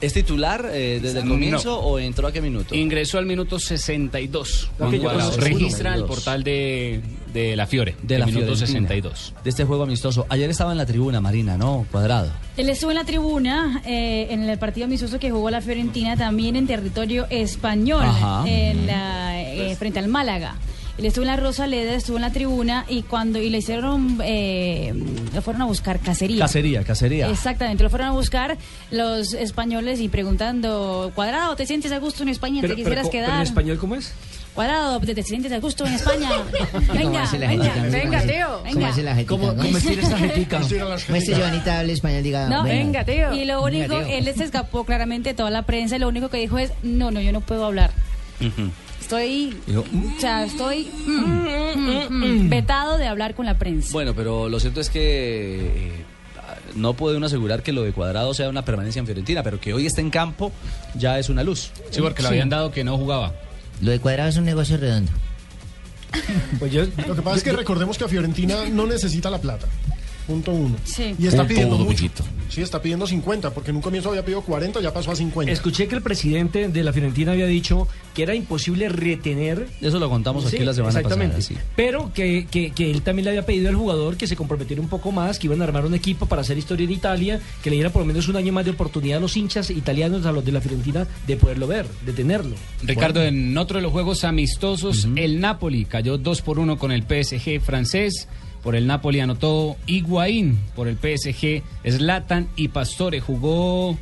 ¿Es 0.00 0.12
titular 0.12 0.68
eh, 0.72 1.00
desde 1.02 1.20
el 1.20 1.28
comienzo 1.28 1.70
No. 1.70 1.78
o 1.78 1.98
entró 1.98 2.28
a 2.28 2.32
qué 2.32 2.40
minuto? 2.40 2.74
Ingresó 2.74 3.18
al 3.18 3.26
minuto 3.26 3.58
62. 3.58 4.70
Ok, 4.74 4.78
Juan 4.78 4.92
yo 4.92 5.02
Cuadrado. 5.02 5.36
Registra 5.38 5.94
el 5.94 6.00
62. 6.02 6.08
portal 6.08 6.44
de, 6.44 7.00
de 7.32 7.56
la 7.56 7.66
Fiore. 7.66 7.96
de 8.02 8.18
la 8.18 8.26
minuto 8.26 8.54
Fiorentina. 8.54 8.66
62. 8.88 9.34
De 9.42 9.50
este 9.50 9.64
juego 9.64 9.82
amistoso. 9.84 10.26
Ayer 10.28 10.48
estaba 10.50 10.72
en 10.72 10.78
la 10.78 10.86
tribuna, 10.86 11.20
Marina, 11.20 11.56
¿no? 11.56 11.86
Cuadrado. 11.90 12.30
Él 12.56 12.68
estuvo 12.68 12.90
en 12.90 12.96
la 12.96 13.04
tribuna 13.04 13.82
eh, 13.86 14.28
en 14.30 14.42
el 14.48 14.58
partido 14.58 14.86
amistoso 14.86 15.18
que 15.18 15.30
jugó 15.30 15.50
la 15.50 15.60
Fiorentina 15.60 16.16
también 16.16 16.56
en 16.56 16.66
territorio 16.66 17.26
español, 17.30 18.04
Ajá. 18.04 18.44
en 18.48 18.86
la, 18.86 19.42
eh, 19.42 19.74
frente 19.76 19.98
al 19.98 20.08
Málaga. 20.08 20.56
Él 20.96 21.06
estuvo 21.06 21.24
en 21.24 21.28
la 21.30 21.36
Rosaleda, 21.36 21.92
estuvo 21.94 22.16
en 22.16 22.22
la 22.22 22.30
tribuna 22.30 22.84
y 22.88 23.02
cuando 23.02 23.40
y 23.40 23.50
le 23.50 23.58
hicieron, 23.58 24.18
eh, 24.24 24.94
lo 25.34 25.42
fueron 25.42 25.62
a 25.62 25.64
buscar 25.64 25.98
cacería. 25.98 26.38
Cacería, 26.44 26.84
cacería. 26.84 27.28
Exactamente, 27.30 27.82
lo 27.82 27.90
fueron 27.90 28.08
a 28.08 28.12
buscar 28.12 28.56
los 28.92 29.32
españoles 29.34 29.98
y 30.00 30.08
preguntando, 30.08 31.10
Cuadrado, 31.16 31.56
¿te 31.56 31.66
sientes 31.66 31.90
a 31.90 31.98
gusto 31.98 32.22
en 32.22 32.28
España? 32.28 32.60
¿Te 32.62 32.76
quisieras 32.76 33.08
pero 33.10 33.26
quedar? 33.26 33.36
en 33.38 33.42
español 33.42 33.78
cómo 33.78 33.96
es? 33.96 34.12
Cuadrado, 34.54 35.00
¿te, 35.00 35.16
te 35.16 35.24
sientes 35.24 35.50
a 35.50 35.58
gusto 35.58 35.84
en 35.84 35.94
España? 36.00 36.28
¿Cómo 36.30 36.94
Venga, 36.94 37.28
venga, 37.32 37.64
jetica? 37.64 37.82
venga, 37.90 38.20
¿Cómo 38.20 38.32
tío. 38.32 38.46
¿Cómo 38.46 38.62
Venga. 38.62 38.92
jetica? 38.92 39.26
¿Cómo- 39.26 39.46
cómo 39.56 39.76
estira 39.78 40.02
esa 40.02 40.16
jetica? 40.18 40.58
Muestre, 41.08 41.34
Joanita, 41.36 41.80
hable 41.80 41.92
español, 41.92 42.22
diga. 42.22 42.48
No, 42.48 42.62
venga. 42.62 43.04
Y 43.34 43.46
lo 43.46 43.64
único, 43.64 43.88
Venga, 43.96 44.06
tío. 44.06 44.16
él 44.16 44.32
se 44.36 44.44
escapó 44.44 44.84
claramente 44.84 45.30
de 45.30 45.34
toda 45.34 45.50
la 45.50 45.62
prensa 45.62 45.96
y 45.96 45.98
lo 45.98 46.06
único 46.06 46.28
que 46.28 46.36
dijo 46.36 46.56
es, 46.58 46.70
no, 46.84 47.10
no, 47.10 47.20
yo 47.20 47.32
no 47.32 47.40
puedo 47.40 47.64
hablar. 47.64 47.90
Estoy, 49.04 49.54
Dijo, 49.66 49.84
o 50.16 50.18
sea, 50.18 50.46
estoy 50.46 50.90
mm, 51.06 51.10
mm, 51.10 52.06
mm, 52.08 52.48
vetado 52.48 52.96
de 52.96 53.06
hablar 53.06 53.34
con 53.34 53.44
la 53.44 53.58
prensa. 53.58 53.90
Bueno, 53.92 54.14
pero 54.14 54.48
lo 54.48 54.58
cierto 54.58 54.80
es 54.80 54.88
que 54.88 55.66
eh, 55.66 56.04
no 56.74 56.94
puede 56.94 57.18
uno 57.18 57.26
asegurar 57.26 57.62
que 57.62 57.74
lo 57.74 57.82
de 57.82 57.92
Cuadrado 57.92 58.32
sea 58.32 58.48
una 58.48 58.64
permanencia 58.64 59.00
en 59.00 59.04
Fiorentina, 59.04 59.42
pero 59.42 59.60
que 59.60 59.74
hoy 59.74 59.84
esté 59.84 60.00
en 60.00 60.08
campo 60.08 60.52
ya 60.94 61.18
es 61.18 61.28
una 61.28 61.42
luz. 61.42 61.70
Sí, 61.90 62.00
porque 62.00 62.22
le 62.22 62.28
habían 62.28 62.48
dado 62.48 62.70
que 62.70 62.82
no 62.82 62.96
jugaba. 62.96 63.34
Lo 63.82 63.90
de 63.90 64.00
Cuadrado 64.00 64.30
es 64.30 64.38
un 64.38 64.46
negocio 64.46 64.78
redondo. 64.78 65.12
Pues 66.58 66.72
Lo 66.72 67.14
que 67.14 67.20
pasa 67.20 67.36
es 67.36 67.44
que 67.44 67.52
recordemos 67.52 67.98
que 67.98 68.04
a 68.04 68.08
Fiorentina 68.08 68.70
no 68.70 68.86
necesita 68.86 69.28
la 69.28 69.38
plata. 69.38 69.66
Punto 70.26 70.52
uno. 70.52 70.76
Sí. 70.84 71.14
Y 71.18 71.26
está 71.26 71.38
Punto 71.42 71.48
pidiendo 71.48 71.76
uno, 71.76 71.84
mucho. 71.84 72.04
Sí, 72.48 72.62
está 72.62 72.80
pidiendo 72.80 73.06
50, 73.06 73.52
porque 73.52 73.70
en 73.70 73.76
un 73.76 73.82
comienzo 73.82 74.10
había 74.10 74.22
pedido 74.24 74.42
40, 74.42 74.80
ya 74.80 74.92
pasó 74.92 75.10
a 75.10 75.16
50. 75.16 75.52
Escuché 75.52 75.86
que 75.88 75.94
el 75.96 76.02
presidente 76.02 76.68
de 76.68 76.84
la 76.84 76.92
Fiorentina 76.92 77.32
había 77.32 77.46
dicho 77.46 77.88
que 78.14 78.22
era 78.22 78.34
imposible 78.34 78.88
retener. 78.88 79.68
Eso 79.80 79.98
lo 79.98 80.08
contamos 80.08 80.46
aquí 80.46 80.58
la 80.60 80.72
semana 80.72 81.00
exactamente. 81.00 81.36
pasada, 81.36 81.58
sí. 81.60 81.66
Pero 81.76 82.12
que, 82.14 82.46
que- 82.50 82.70
que 82.70 82.90
él 82.90 83.02
también 83.02 83.24
le 83.24 83.30
había 83.30 83.44
pedido 83.44 83.68
al 83.68 83.74
jugador 83.76 84.16
que 84.16 84.26
se 84.26 84.36
comprometiera 84.36 84.80
un 84.80 84.88
poco 84.88 85.10
más, 85.12 85.38
que 85.38 85.46
iban 85.46 85.60
a 85.60 85.64
armar 85.64 85.84
un 85.84 85.94
equipo 85.94 86.26
para 86.26 86.42
hacer 86.42 86.56
historia 86.58 86.84
en 86.84 86.92
Italia, 86.92 87.40
que 87.62 87.70
le 87.70 87.76
diera 87.76 87.90
por 87.90 88.00
lo 88.02 88.06
menos 88.06 88.28
un 88.28 88.36
año 88.36 88.52
más 88.52 88.64
de 88.64 88.70
oportunidad 88.70 89.18
a 89.18 89.20
los 89.20 89.36
hinchas 89.36 89.70
italianos, 89.70 90.24
a 90.26 90.32
los 90.32 90.44
de 90.44 90.52
la 90.52 90.60
Fiorentina, 90.60 91.06
de 91.26 91.36
poderlo 91.36 91.66
ver, 91.66 91.86
de 92.06 92.12
tenerlo. 92.12 92.54
Ricardo, 92.82 93.22
en 93.22 93.56
otro 93.58 93.76
de 93.78 93.82
los 93.82 93.92
juegos 93.92 94.24
amistosos, 94.24 95.08
el 95.16 95.40
Napoli 95.40 95.84
cayó 95.86 96.18
2 96.18 96.42
por 96.42 96.58
1 96.58 96.78
con 96.78 96.92
el 96.92 97.02
PSG 97.02 97.60
francés. 97.60 98.28
Por 98.64 98.74
el 98.74 98.86
Napoli 98.88 99.20
anotó 99.20 99.76
Higuaín, 99.86 100.58
por 100.74 100.88
el 100.88 100.96
PSG 100.96 101.62
Zlatan 101.88 102.48
y 102.56 102.68
Pastore. 102.68 103.20
Jugó 103.20 103.96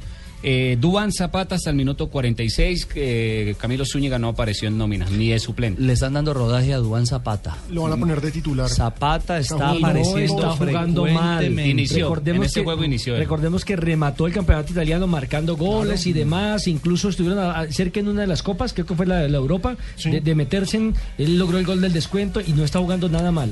eh, 0.44 0.76
Duván 0.80 1.12
Zapata 1.12 1.54
hasta 1.56 1.70
el 1.70 1.76
minuto 1.76 2.08
46. 2.08 2.86
que 2.86 3.54
Camilo 3.58 3.84
Zúñiga 3.84 4.18
no 4.20 4.28
apareció 4.28 4.68
en 4.68 4.78
nómina, 4.78 5.06
ni 5.10 5.28
de 5.30 5.38
suplente. 5.40 5.80
Le 5.82 5.92
están 5.92 6.12
dando 6.14 6.32
rodaje 6.34 6.72
a 6.74 6.78
Dubán 6.78 7.06
Zapata. 7.06 7.56
Lo 7.70 7.82
van 7.82 7.92
a 7.92 7.96
poner 7.96 8.20
de 8.20 8.30
titular. 8.30 8.68
Zapata 8.68 9.38
está 9.38 9.56
no 9.56 9.86
apareciendo 9.86 10.36
está 10.36 10.50
jugando 10.56 11.06
mal. 11.06 11.44
Inició, 11.68 12.16
en 12.24 12.42
este 12.42 12.62
juego 12.64 12.84
inició 12.84 13.14
él. 13.14 13.20
Recordemos 13.20 13.64
que 13.64 13.74
remató 13.76 14.26
el 14.28 14.32
campeonato 14.32 14.72
italiano 14.72 15.06
marcando 15.08 15.56
goles 15.56 16.06
y 16.06 16.12
demás. 16.12 16.66
Incluso 16.68 17.08
estuvieron 17.08 17.38
a- 17.40 17.58
a- 17.60 17.70
cerca 17.72 17.98
en 18.00 18.08
una 18.08 18.20
de 18.22 18.26
las 18.28 18.42
copas, 18.44 18.72
creo 18.72 18.86
que 18.86 18.94
fue 18.94 19.06
la 19.06 19.18
de 19.18 19.28
la 19.28 19.38
Europa, 19.38 19.76
de, 20.04 20.20
de 20.20 20.34
meterse 20.34 20.76
en. 20.76 20.94
Él 21.18 21.38
logró 21.38 21.58
el 21.58 21.66
gol 21.66 21.80
del 21.80 21.92
descuento 21.92 22.40
y 22.40 22.52
no 22.52 22.64
está 22.64 22.78
jugando 22.80 23.08
nada 23.08 23.30
mal. 23.32 23.50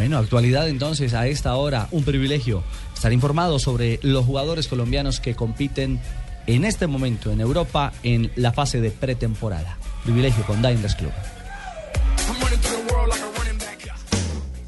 Bueno, 0.00 0.16
actualidad 0.16 0.66
entonces 0.66 1.12
a 1.12 1.26
esta 1.26 1.54
hora, 1.56 1.86
un 1.90 2.04
privilegio 2.04 2.64
estar 2.94 3.12
informado 3.12 3.58
sobre 3.58 4.00
los 4.02 4.24
jugadores 4.24 4.66
colombianos 4.66 5.20
que 5.20 5.34
compiten 5.34 6.00
en 6.46 6.64
este 6.64 6.86
momento 6.86 7.30
en 7.30 7.42
Europa 7.42 7.92
en 8.02 8.32
la 8.34 8.54
fase 8.54 8.80
de 8.80 8.92
pretemporada. 8.92 9.76
Privilegio 10.02 10.42
con 10.46 10.62
Diners 10.62 10.94
Club. 10.94 11.12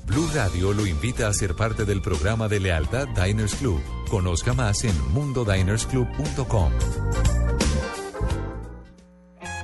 Blue 0.05 0.28
Radio 0.35 0.74
lo 0.74 0.87
invita 0.87 1.28
a 1.28 1.33
ser 1.33 1.57
parte 1.57 1.87
del 1.87 2.03
programa 2.03 2.47
de 2.49 2.61
lealtad 2.61 3.09
Diners 3.09 3.55
Club. 3.55 3.80
Conozca 4.11 4.53
más 4.53 4.85
en 4.85 4.93
mundodinersclub.com. 5.14 6.72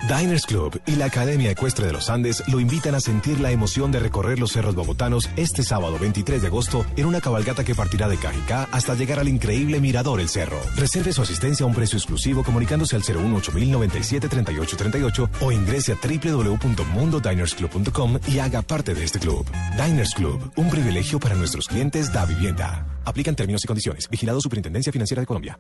Diners 0.09 0.47
Club 0.47 0.81
y 0.87 0.97
la 0.97 1.05
Academia 1.07 1.51
Ecuestre 1.51 1.87
de 1.87 1.93
los 1.93 2.09
Andes 2.09 2.43
lo 2.49 2.61
invitan 2.61 2.95
a 2.95 3.01
sentir 3.01 3.41
la 3.41 3.51
emoción 3.51 3.91
de 3.93 4.01
recorrer 4.01 4.39
los 4.39 4.53
cerros 4.53 4.75
bogotanos 4.75 5.29
este 5.37 5.63
sábado 5.63 5.99
23 5.99 6.41
de 6.41 6.49
agosto 6.49 6.87
en 6.97 7.05
una 7.05 7.21
cabalgata 7.21 7.63
que 7.63 7.75
partirá 7.75 8.09
de 8.09 8.17
Cajicá 8.17 8.67
hasta 8.73 8.95
llegar 8.95 9.19
al 9.19 9.29
increíble 9.29 9.81
Mirador 9.81 10.21
El 10.21 10.31
Cerro. 10.31 10.59
Reserve 10.77 11.13
su 11.13 11.21
asistencia 11.21 11.65
a 11.65 11.67
un 11.67 11.75
precio 11.75 11.99
exclusivo 11.99 12.43
comunicándose 12.43 12.97
al 12.97 13.03
018-097-3838 13.03 15.29
o 15.43 15.53
ingrese 15.53 15.93
a 15.93 15.97
www.mundodinersclub.com 15.97 18.19
y 18.29 18.39
haga 18.39 18.63
parte 18.63 18.95
de 18.95 19.05
este 19.05 19.19
club. 19.19 19.45
Diners 19.77 20.15
Club, 20.15 20.41
un 20.57 20.71
privilegio 20.71 21.21
para 21.21 21.35
nuestros 21.35 21.69
clientes 21.69 22.11
da 22.11 22.25
vivienda. 22.25 22.87
Aplican 23.05 23.37
términos 23.37 23.63
y 23.65 23.67
condiciones. 23.67 24.09
Vigilado 24.09 24.41
Superintendencia 24.41 24.91
Financiera 24.91 25.21
de 25.21 25.27
Colombia. 25.27 25.59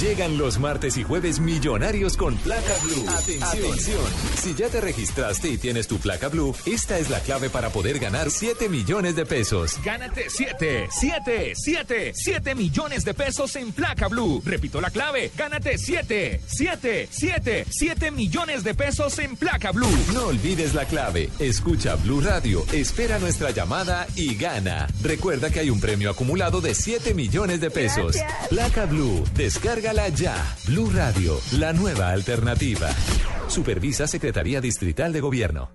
Llegan 0.00 0.38
los 0.38 0.58
martes 0.58 0.96
y 0.96 1.02
jueves 1.02 1.40
millonarios 1.40 2.16
con 2.16 2.34
placa 2.36 2.74
blue. 2.82 3.04
Atención. 3.06 4.00
Si 4.34 4.54
ya 4.54 4.70
te 4.70 4.80
registraste 4.80 5.50
y 5.50 5.58
tienes 5.58 5.88
tu 5.88 5.98
placa 5.98 6.28
blue, 6.28 6.56
esta 6.64 6.98
es 6.98 7.10
la 7.10 7.20
clave 7.20 7.50
para 7.50 7.68
poder 7.68 7.98
ganar 7.98 8.30
7 8.30 8.70
millones 8.70 9.14
de 9.14 9.26
pesos. 9.26 9.78
Gánate 9.84 10.30
7, 10.30 10.88
7, 10.90 11.52
7, 11.54 12.12
7 12.14 12.54
millones 12.54 13.04
de 13.04 13.12
pesos 13.12 13.54
en 13.56 13.72
placa 13.72 14.08
blue. 14.08 14.40
Repito 14.42 14.80
la 14.80 14.88
clave, 14.88 15.32
gánate 15.36 15.76
7, 15.76 16.40
7, 16.46 17.08
7, 17.10 17.66
7 17.68 18.10
millones 18.10 18.64
de 18.64 18.72
pesos 18.72 19.18
en 19.18 19.36
placa 19.36 19.70
blue. 19.70 19.86
No 20.14 20.28
olvides 20.28 20.72
la 20.72 20.86
clave. 20.86 21.28
Escucha 21.38 21.96
Blue 21.96 22.22
Radio, 22.22 22.64
espera 22.72 23.18
nuestra 23.18 23.50
llamada 23.50 24.06
y 24.16 24.34
gana. 24.34 24.88
Recuerda 25.02 25.50
que 25.50 25.60
hay 25.60 25.68
un 25.68 25.78
premio 25.78 26.08
acumulado 26.08 26.62
de 26.62 26.74
7 26.74 27.12
millones 27.12 27.60
de 27.60 27.70
pesos. 27.70 28.16
Placa 28.48 28.86
Blue, 28.86 29.24
descárgala 29.90 30.08
ya. 30.08 30.56
Blue 30.66 30.90
Radio, 30.90 31.40
la 31.52 31.72
nueva 31.72 32.10
alternativa. 32.10 32.88
Supervisa 33.48 34.06
Secretaría 34.06 34.60
Distrital 34.60 35.12
de 35.12 35.20
Gobierno. 35.20 35.70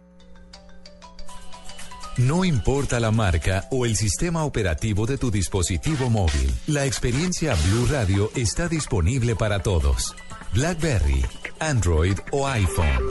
No 2.18 2.45
importa 2.45 2.99
la 3.01 3.11
marca 3.11 3.68
o 3.72 3.86
el 3.86 3.97
sistema 3.97 4.45
operativo 4.45 5.05
de 5.05 5.18
tu 5.18 5.32
dispositivo 5.32 6.09
móvil, 6.09 6.49
la 6.68 6.86
experiencia 6.86 7.55
Blue 7.66 7.88
Radio 7.91 8.32
está 8.36 8.70
disponible 8.70 9.36
para 9.36 9.59
todos. 9.59 10.16
BlackBerry, 10.53 11.26
Android 11.59 12.18
o 12.32 12.47
iPhone. 12.47 13.09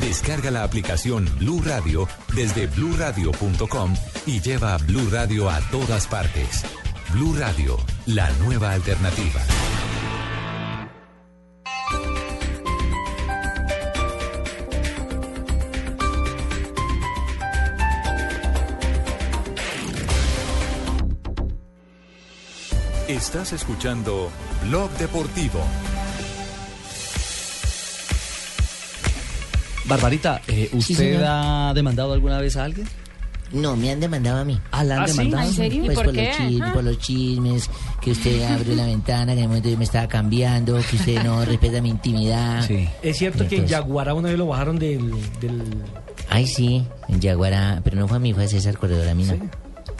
Descarga 0.00 0.50
la 0.50 0.62
aplicación 0.62 1.28
Blue 1.38 1.60
Radio 1.62 2.08
desde 2.34 2.66
bluradio.com 2.66 3.94
y 4.24 4.40
lleva 4.40 4.74
a 4.74 4.78
Blue 4.78 5.10
Radio 5.10 5.50
a 5.50 5.60
todas 5.70 6.06
partes. 6.06 6.64
Blue 7.12 7.34
Radio, 7.36 7.76
la 8.06 8.30
nueva 8.38 8.70
alternativa. 8.70 9.40
Estás 23.08 23.52
escuchando 23.54 24.30
Blog 24.68 24.90
Deportivo. 24.92 25.60
Barbarita, 29.86 30.42
eh, 30.46 30.70
¿usted 30.72 31.24
ha 31.26 31.72
demandado 31.74 32.12
alguna 32.12 32.40
vez 32.40 32.56
a 32.56 32.62
alguien? 32.62 32.86
No, 33.52 33.76
me 33.76 33.90
han 33.90 34.00
demandado 34.00 34.38
a 34.40 34.44
mí. 34.44 34.58
Ah, 34.70 34.84
¿la 34.84 34.96
han 34.96 35.02
¿Ah, 35.02 35.08
sí? 35.08 35.16
demandado? 35.18 35.48
¿En 35.48 35.54
serio? 35.54 35.84
Pues 35.84 35.98
Pues 35.98 36.06
por, 36.06 36.14
Los 36.16 36.36
chismes, 36.36 36.70
por 36.72 36.84
los 36.84 36.98
chismes, 36.98 37.70
que 38.00 38.10
usted 38.12 38.42
abrió 38.44 38.74
la 38.76 38.86
ventana, 38.86 39.26
que 39.32 39.38
en 39.38 39.42
el 39.44 39.48
momento 39.48 39.68
yo 39.68 39.76
me 39.78 39.84
estaba 39.84 40.06
cambiando, 40.08 40.78
que 40.88 40.96
usted 40.96 41.22
no 41.24 41.44
respeta 41.44 41.82
mi 41.82 41.90
intimidad. 41.90 42.68
Es 43.02 43.16
cierto 43.18 43.46
que 43.48 43.56
en 43.56 43.66
Yaguará 43.66 44.14
una 44.14 44.28
vez 44.28 44.38
lo 44.38 44.46
bajaron 44.46 44.78
del... 44.78 45.10
del... 45.40 45.62
Ay, 46.28 46.46
sí, 46.46 46.84
en 47.08 47.20
Yaguará, 47.20 47.80
pero 47.82 47.96
no 47.98 48.06
fue 48.06 48.18
a 48.18 48.20
mí, 48.20 48.32
fue 48.32 48.44
a 48.44 48.48
César 48.48 48.78
Corredor, 48.78 49.08
a 49.08 49.14
mí 49.14 49.24
no. 49.24 49.34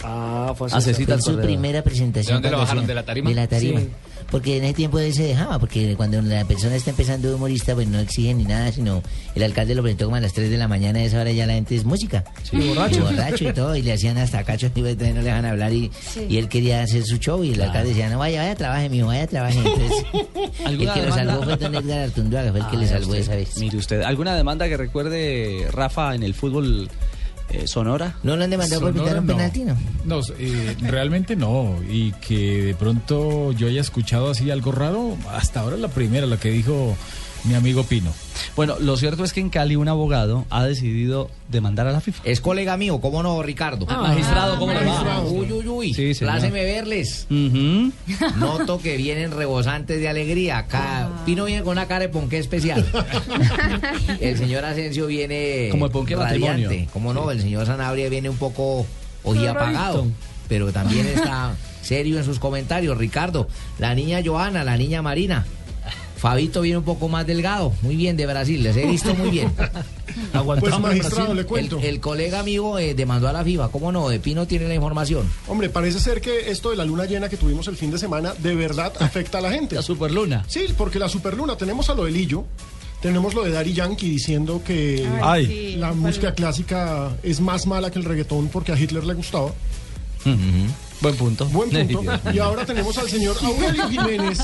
Ah, 0.04 0.54
fue 0.56 0.68
a 0.68 0.70
Fue 0.70 0.80
César. 0.94 1.10
en 1.16 1.22
su 1.22 1.38
primera 1.40 1.82
presentación. 1.82 2.40
¿De 2.40 2.48
dónde 2.48 2.50
lo 2.52 2.58
bajaron? 2.58 2.86
¿De 2.86 2.94
la 2.94 3.04
tarima? 3.04 3.28
De 3.30 3.34
la 3.36 3.46
tarima. 3.48 3.80
Sí. 3.80 3.88
Porque 4.30 4.58
en 4.58 4.64
ese 4.64 4.74
tiempo 4.74 4.98
él 5.00 5.12
se 5.12 5.24
dejaba, 5.24 5.58
porque 5.58 5.94
cuando 5.96 6.22
la 6.22 6.44
persona 6.44 6.76
está 6.76 6.90
empezando 6.90 7.28
de 7.28 7.34
humorista, 7.34 7.74
pues 7.74 7.88
no 7.88 7.98
exigen 7.98 8.38
ni 8.38 8.44
nada, 8.44 8.70
sino 8.70 9.02
el 9.34 9.42
alcalde 9.42 9.74
lo 9.74 9.82
presentó 9.82 10.04
como 10.04 10.16
a 10.16 10.20
las 10.20 10.32
3 10.32 10.50
de 10.50 10.56
la 10.56 10.68
mañana, 10.68 11.00
a 11.00 11.02
esa 11.02 11.20
hora 11.20 11.32
ya 11.32 11.46
la 11.46 11.54
gente 11.54 11.74
es 11.74 11.84
música. 11.84 12.22
Y 12.52 12.68
borracho. 12.68 12.98
Y 12.98 13.00
borracho 13.00 13.48
y 13.48 13.52
todo, 13.52 13.74
y 13.76 13.82
le 13.82 13.92
hacían 13.92 14.18
hasta 14.18 14.44
cacho, 14.44 14.66
y 14.74 14.80
pues, 14.80 14.96
no 14.98 15.04
le 15.06 15.22
dejan 15.22 15.44
hablar, 15.44 15.72
y, 15.72 15.90
Sí. 16.12 16.26
y 16.28 16.36
él 16.38 16.48
quería 16.48 16.82
hacer 16.82 17.02
su 17.04 17.16
show, 17.18 17.42
y 17.42 17.52
el 17.54 17.60
alcalde 17.62 17.88
decía, 17.90 18.08
no, 18.08 18.18
vaya, 18.18 18.42
vaya, 18.42 18.54
trabaje, 18.54 18.88
mijo, 18.88 19.08
vaya, 19.08 19.26
trabaje. 19.26 19.58
Entonces, 19.64 20.04
el 20.60 20.66
¿Alguna 20.66 20.94
que 20.94 21.02
lo 21.06 21.12
salvó 21.14 21.42
fue 21.42 21.56
don 21.56 21.74
Edgar 21.74 21.98
Artunduaga, 21.98 22.50
fue 22.52 22.60
el 22.60 22.66
que 22.66 22.76
Ah, 22.76 22.80
le 22.80 22.86
ya 22.86 22.92
salvó 22.92 23.06
usted. 23.08 23.18
esa 23.22 23.34
vez. 23.34 23.56
Mire 23.58 23.76
usted, 23.78 24.02
¿alguna 24.02 24.34
demanda 24.36 24.68
que 24.68 24.76
recuerde, 24.76 25.66
Rafa, 25.72 26.14
en 26.14 26.22
el 26.22 26.34
fútbol 26.34 26.88
eh, 27.50 27.66
Sonora? 27.66 28.16
¿No 28.22 28.36
lo 28.36 28.44
han 28.44 28.50
demandado 28.50 28.80
por 28.82 28.92
pitar 28.92 29.18
un 29.18 29.26
no. 29.26 29.36
penalti, 29.36 29.64
no? 29.64 29.76
No, 30.04 30.20
eh, 30.38 30.76
realmente 30.82 31.36
no. 31.36 31.76
Y 31.88 32.12
que 32.12 32.62
de 32.64 32.74
pronto 32.74 33.52
yo 33.52 33.66
haya 33.66 33.80
escuchado 33.80 34.30
así 34.30 34.50
algo 34.50 34.72
raro, 34.72 35.16
hasta 35.30 35.60
ahora 35.60 35.76
la 35.76 35.88
primera, 35.88 36.26
la 36.26 36.36
que 36.36 36.50
dijo 36.50 36.96
mi 37.44 37.54
amigo 37.54 37.84
Pino. 37.84 38.12
Bueno, 38.56 38.76
lo 38.80 38.96
cierto 38.96 39.24
es 39.24 39.32
que 39.32 39.40
en 39.40 39.48
Cali 39.50 39.76
un 39.76 39.88
abogado 39.88 40.44
ha 40.50 40.64
decidido 40.64 41.30
demandar 41.48 41.86
a 41.86 41.92
la 41.92 42.00
FIFA. 42.00 42.22
Es 42.24 42.40
colega 42.40 42.76
mío, 42.76 43.00
¿cómo 43.00 43.22
no, 43.22 43.42
Ricardo? 43.42 43.86
Ah, 43.88 43.98
magistrado, 44.08 44.58
¿cómo 44.58 44.72
le 44.72 44.84
va? 44.84 45.22
Uy, 45.22 45.50
uy, 45.52 45.68
uy. 45.68 45.94
Sí. 45.94 46.12
Pláceme 46.18 46.64
verles. 46.64 47.26
Noto 48.36 48.78
que 48.80 48.96
vienen 48.96 49.30
rebosantes 49.32 50.00
de 50.00 50.08
alegría. 50.08 50.58
Acá 50.58 51.08
Pino 51.24 51.44
viene 51.44 51.62
con 51.62 51.72
una 51.72 51.86
cara 51.86 52.00
de 52.00 52.08
ponqué 52.08 52.38
especial. 52.38 52.84
El 54.20 54.36
señor 54.38 54.64
Asensio 54.64 55.06
viene 55.06 55.68
Como 55.70 55.88
de 55.88 55.92
ponqué 55.92 56.16
radiante. 56.16 56.48
matrimonio. 56.48 56.88
¿Cómo 56.92 57.14
no? 57.14 57.30
El 57.30 57.40
señor 57.40 57.66
Sanabria 57.66 58.08
viene 58.08 58.28
un 58.28 58.36
poco 58.36 58.86
ojiapagado. 59.24 60.06
Pero 60.48 60.72
también 60.72 61.06
está 61.06 61.54
serio 61.82 62.18
en 62.18 62.24
sus 62.24 62.38
comentarios. 62.38 62.98
Ricardo, 62.98 63.48
la 63.78 63.94
niña 63.94 64.20
Joana, 64.24 64.64
la 64.64 64.76
niña 64.76 65.00
Marina. 65.02 65.46
Fabito 66.20 66.60
viene 66.60 66.76
un 66.76 66.84
poco 66.84 67.08
más 67.08 67.26
delgado. 67.26 67.72
Muy 67.80 67.96
bien, 67.96 68.14
de 68.14 68.26
Brasil. 68.26 68.62
Les 68.62 68.76
he 68.76 68.84
visto 68.86 69.14
muy 69.14 69.30
bien. 69.30 69.52
Pues, 70.58 70.78
magistrado, 70.80 71.34
le 71.34 71.44
cuento. 71.44 71.78
El, 71.78 71.84
el 71.84 72.00
colega 72.00 72.40
amigo 72.40 72.78
eh, 72.80 72.94
demandó 72.94 73.28
a 73.28 73.32
la 73.32 73.44
FIFA. 73.44 73.68
¿Cómo 73.68 73.92
no? 73.92 74.08
De 74.08 74.18
Pino 74.18 74.44
tiene 74.44 74.66
la 74.66 74.74
información. 74.74 75.24
Hombre, 75.46 75.70
parece 75.70 76.00
ser 76.00 76.20
que 76.20 76.50
esto 76.50 76.70
de 76.70 76.76
la 76.76 76.84
luna 76.84 77.04
llena 77.04 77.28
que 77.28 77.36
tuvimos 77.36 77.68
el 77.68 77.76
fin 77.76 77.92
de 77.92 77.98
semana 77.98 78.34
de 78.36 78.56
verdad 78.56 78.92
afecta 78.98 79.38
a 79.38 79.40
la 79.40 79.52
gente. 79.52 79.76
La 79.76 79.82
superluna. 79.82 80.44
Sí, 80.48 80.66
porque 80.76 80.98
la 80.98 81.08
superluna, 81.08 81.56
tenemos 81.56 81.90
a 81.90 81.94
lo 81.94 82.04
de 82.04 82.10
Lillo, 82.10 82.44
tenemos 83.00 83.34
lo 83.34 83.44
de 83.44 83.52
Daddy 83.52 83.72
Yankee 83.72 84.10
diciendo 84.10 84.62
que 84.64 85.08
Ay, 85.22 85.46
sí, 85.46 85.76
la 85.76 85.92
música 85.92 86.34
clásica 86.34 87.10
es 87.22 87.40
más 87.40 87.66
mala 87.66 87.90
que 87.90 87.98
el 88.00 88.04
reggaetón 88.04 88.48
porque 88.48 88.72
a 88.72 88.78
Hitler 88.78 89.04
le 89.04 89.14
gustaba. 89.14 89.52
Buen 91.00 91.16
punto. 91.16 91.46
Buen 91.46 91.70
punto. 91.88 92.12
Y 92.32 92.38
ahora 92.38 92.66
tenemos 92.66 92.96
al 92.98 93.08
señor 93.08 93.36
Aurelio 93.42 93.88
Jiménez 93.88 94.38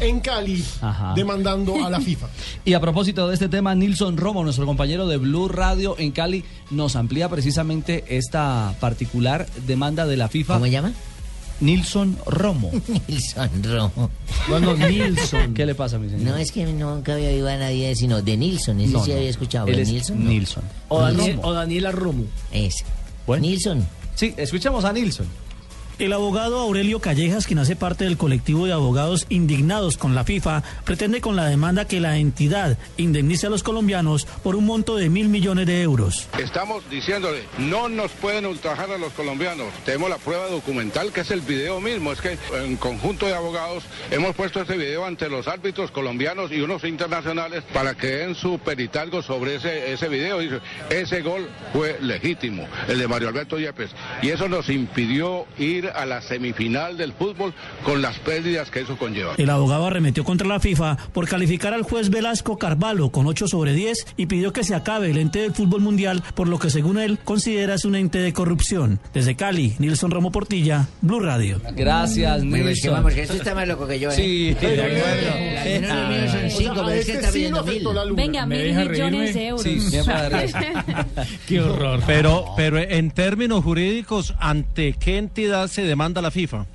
en 0.00 0.20
Cali 0.20 0.62
Ajá. 0.82 1.14
demandando 1.16 1.82
a 1.84 1.88
la 1.90 2.00
FIFA. 2.00 2.28
Y 2.66 2.74
a 2.74 2.80
propósito 2.80 3.26
de 3.28 3.34
este 3.34 3.48
tema, 3.48 3.74
Nilson 3.74 4.16
Romo, 4.16 4.42
nuestro 4.44 4.66
compañero 4.66 5.06
de 5.06 5.16
Blue 5.16 5.48
Radio 5.48 5.96
en 5.98 6.12
Cali, 6.12 6.44
nos 6.70 6.96
amplía 6.96 7.28
precisamente 7.28 8.04
esta 8.08 8.74
particular 8.80 9.46
demanda 9.66 10.06
de 10.06 10.16
la 10.16 10.28
FIFA. 10.28 10.54
¿Cómo 10.54 10.66
se 10.66 10.70
llama? 10.72 10.92
Nilson 11.60 12.18
Romo. 12.26 12.70
Nilson 13.08 13.50
Romo. 13.62 14.10
Bueno, 14.48 14.74
Nilson. 14.76 15.54
¿Qué 15.54 15.64
le 15.64 15.74
pasa, 15.74 15.98
mi 15.98 16.10
señor? 16.10 16.32
No, 16.32 16.36
es 16.36 16.52
que 16.52 16.66
nunca 16.66 17.14
había 17.14 17.28
oído 17.28 17.48
a 17.48 17.56
nadie 17.56 17.94
sino 17.96 18.20
de 18.20 18.36
Nilson. 18.36 18.80
Ese 18.80 18.92
No, 18.92 19.04
sí 19.04 19.10
no. 19.10 19.16
había 19.16 19.30
escuchado. 19.30 19.66
Él 19.68 19.76
¿De 19.76 19.82
es 19.82 19.88
Nilson? 19.90 20.22
no. 20.24 20.30
Nilson. 20.30 20.64
O, 20.88 21.00
Daniel- 21.00 21.36
Romo. 21.36 21.48
o 21.48 21.52
Daniela 21.52 21.92
Romo. 21.92 22.24
Es. 22.52 22.74
Bueno. 23.26 23.42
Nilson. 23.42 23.86
Sí, 24.16 24.34
escuchamos 24.36 24.84
a 24.84 24.92
Nilson. 24.92 25.26
El 25.96 26.12
abogado 26.12 26.58
Aurelio 26.58 26.98
Callejas, 26.98 27.46
quien 27.46 27.60
hace 27.60 27.76
parte 27.76 28.02
del 28.02 28.16
colectivo 28.16 28.66
de 28.66 28.72
abogados 28.72 29.26
indignados 29.28 29.96
con 29.96 30.16
la 30.16 30.24
FIFA, 30.24 30.64
pretende 30.84 31.20
con 31.20 31.36
la 31.36 31.46
demanda 31.46 31.86
que 31.86 32.00
la 32.00 32.16
entidad 32.18 32.76
indemnice 32.96 33.46
a 33.46 33.50
los 33.50 33.62
colombianos 33.62 34.26
por 34.42 34.56
un 34.56 34.66
monto 34.66 34.96
de 34.96 35.08
mil 35.08 35.28
millones 35.28 35.66
de 35.66 35.82
euros. 35.82 36.26
Estamos 36.36 36.82
diciéndole, 36.90 37.44
no 37.58 37.88
nos 37.88 38.10
pueden 38.10 38.44
ultrajar 38.46 38.90
a 38.90 38.98
los 38.98 39.12
colombianos. 39.12 39.68
Tenemos 39.84 40.10
la 40.10 40.18
prueba 40.18 40.48
documental 40.48 41.12
que 41.12 41.20
es 41.20 41.30
el 41.30 41.42
video 41.42 41.80
mismo. 41.80 42.10
Es 42.10 42.20
que 42.20 42.36
en 42.54 42.76
conjunto 42.76 43.26
de 43.26 43.34
abogados 43.36 43.84
hemos 44.10 44.34
puesto 44.34 44.60
este 44.62 44.76
video 44.76 45.04
ante 45.04 45.28
los 45.28 45.46
árbitros 45.46 45.92
colombianos 45.92 46.50
y 46.50 46.60
unos 46.60 46.82
internacionales 46.82 47.62
para 47.72 47.94
que 47.94 48.08
den 48.08 48.34
su 48.34 48.58
peritalgo 48.58 49.22
sobre 49.22 49.54
ese, 49.54 49.92
ese 49.92 50.08
video. 50.08 50.40
Dice, 50.40 50.58
ese 50.90 51.22
gol 51.22 51.48
fue 51.72 51.98
legítimo, 52.00 52.66
el 52.88 52.98
de 52.98 53.06
Mario 53.06 53.28
Alberto 53.28 53.60
Yepes. 53.60 53.90
Y 54.22 54.30
eso 54.30 54.48
nos 54.48 54.68
impidió 54.68 55.46
ir 55.56 55.83
a 55.88 56.06
la 56.06 56.20
semifinal 56.20 56.96
del 56.96 57.12
fútbol 57.12 57.54
con 57.84 58.02
las 58.02 58.18
pérdidas 58.20 58.70
que 58.70 58.80
eso 58.80 58.96
conlleva. 58.96 59.34
El 59.36 59.50
abogado 59.50 59.86
arremetió 59.86 60.24
contra 60.24 60.46
la 60.46 60.60
FIFA 60.60 60.96
por 61.12 61.28
calificar 61.28 61.74
al 61.74 61.82
juez 61.82 62.10
Velasco 62.10 62.58
Carvalho 62.58 63.10
con 63.10 63.26
8 63.26 63.48
sobre 63.48 63.72
10 63.72 64.06
y 64.16 64.26
pidió 64.26 64.52
que 64.52 64.64
se 64.64 64.74
acabe 64.74 65.10
el 65.10 65.18
ente 65.18 65.40
del 65.40 65.54
fútbol 65.54 65.80
mundial 65.80 66.22
por 66.34 66.48
lo 66.48 66.58
que 66.58 66.70
según 66.70 66.98
él 66.98 67.18
considera 67.24 67.74
es 67.74 67.84
un 67.84 67.94
ente 67.94 68.18
de 68.18 68.32
corrupción. 68.32 69.00
Desde 69.12 69.36
Cali, 69.36 69.74
Nilson 69.78 70.10
Romo 70.10 70.30
Portilla, 70.30 70.88
Blue 71.00 71.20
Radio. 71.20 71.60
Gracias, 71.74 72.42
que 72.42 72.88
vamos, 72.88 73.14
que 73.14 73.22
esto 73.22 73.34
está 73.34 73.54
más 73.54 73.68
loco 73.68 73.86
que 73.86 73.98
yo, 73.98 74.10
¿eh? 74.10 74.14
Sí, 74.14 74.54
de 74.54 74.82
acuerdo. 74.82 75.88
Son 75.88 76.24
O 76.24 76.30
sea, 76.30 76.50
cinco, 76.50 76.80
a 76.80 76.86
pero 76.86 76.90
es 76.90 77.06
que 77.06 77.12
está 77.12 77.32
pidiendo 77.32 77.64
mil. 77.64 77.84
Venga, 78.14 78.46
¿Me 78.46 78.64
mil 78.64 78.90
millones 78.90 79.34
de 79.34 79.46
euros. 79.48 79.62
Sí, 79.62 79.80
Qué 81.48 81.60
horror. 81.60 82.00
Pero, 82.06 82.46
pero 82.56 82.78
en 82.78 83.10
términos 83.10 83.64
jurídicos, 83.64 84.34
¿ante 84.38 84.94
qué 84.94 85.18
entidad 85.18 85.68
se 85.74 85.82
demanda 85.82 86.22
la 86.22 86.30
FIFA? 86.30 86.66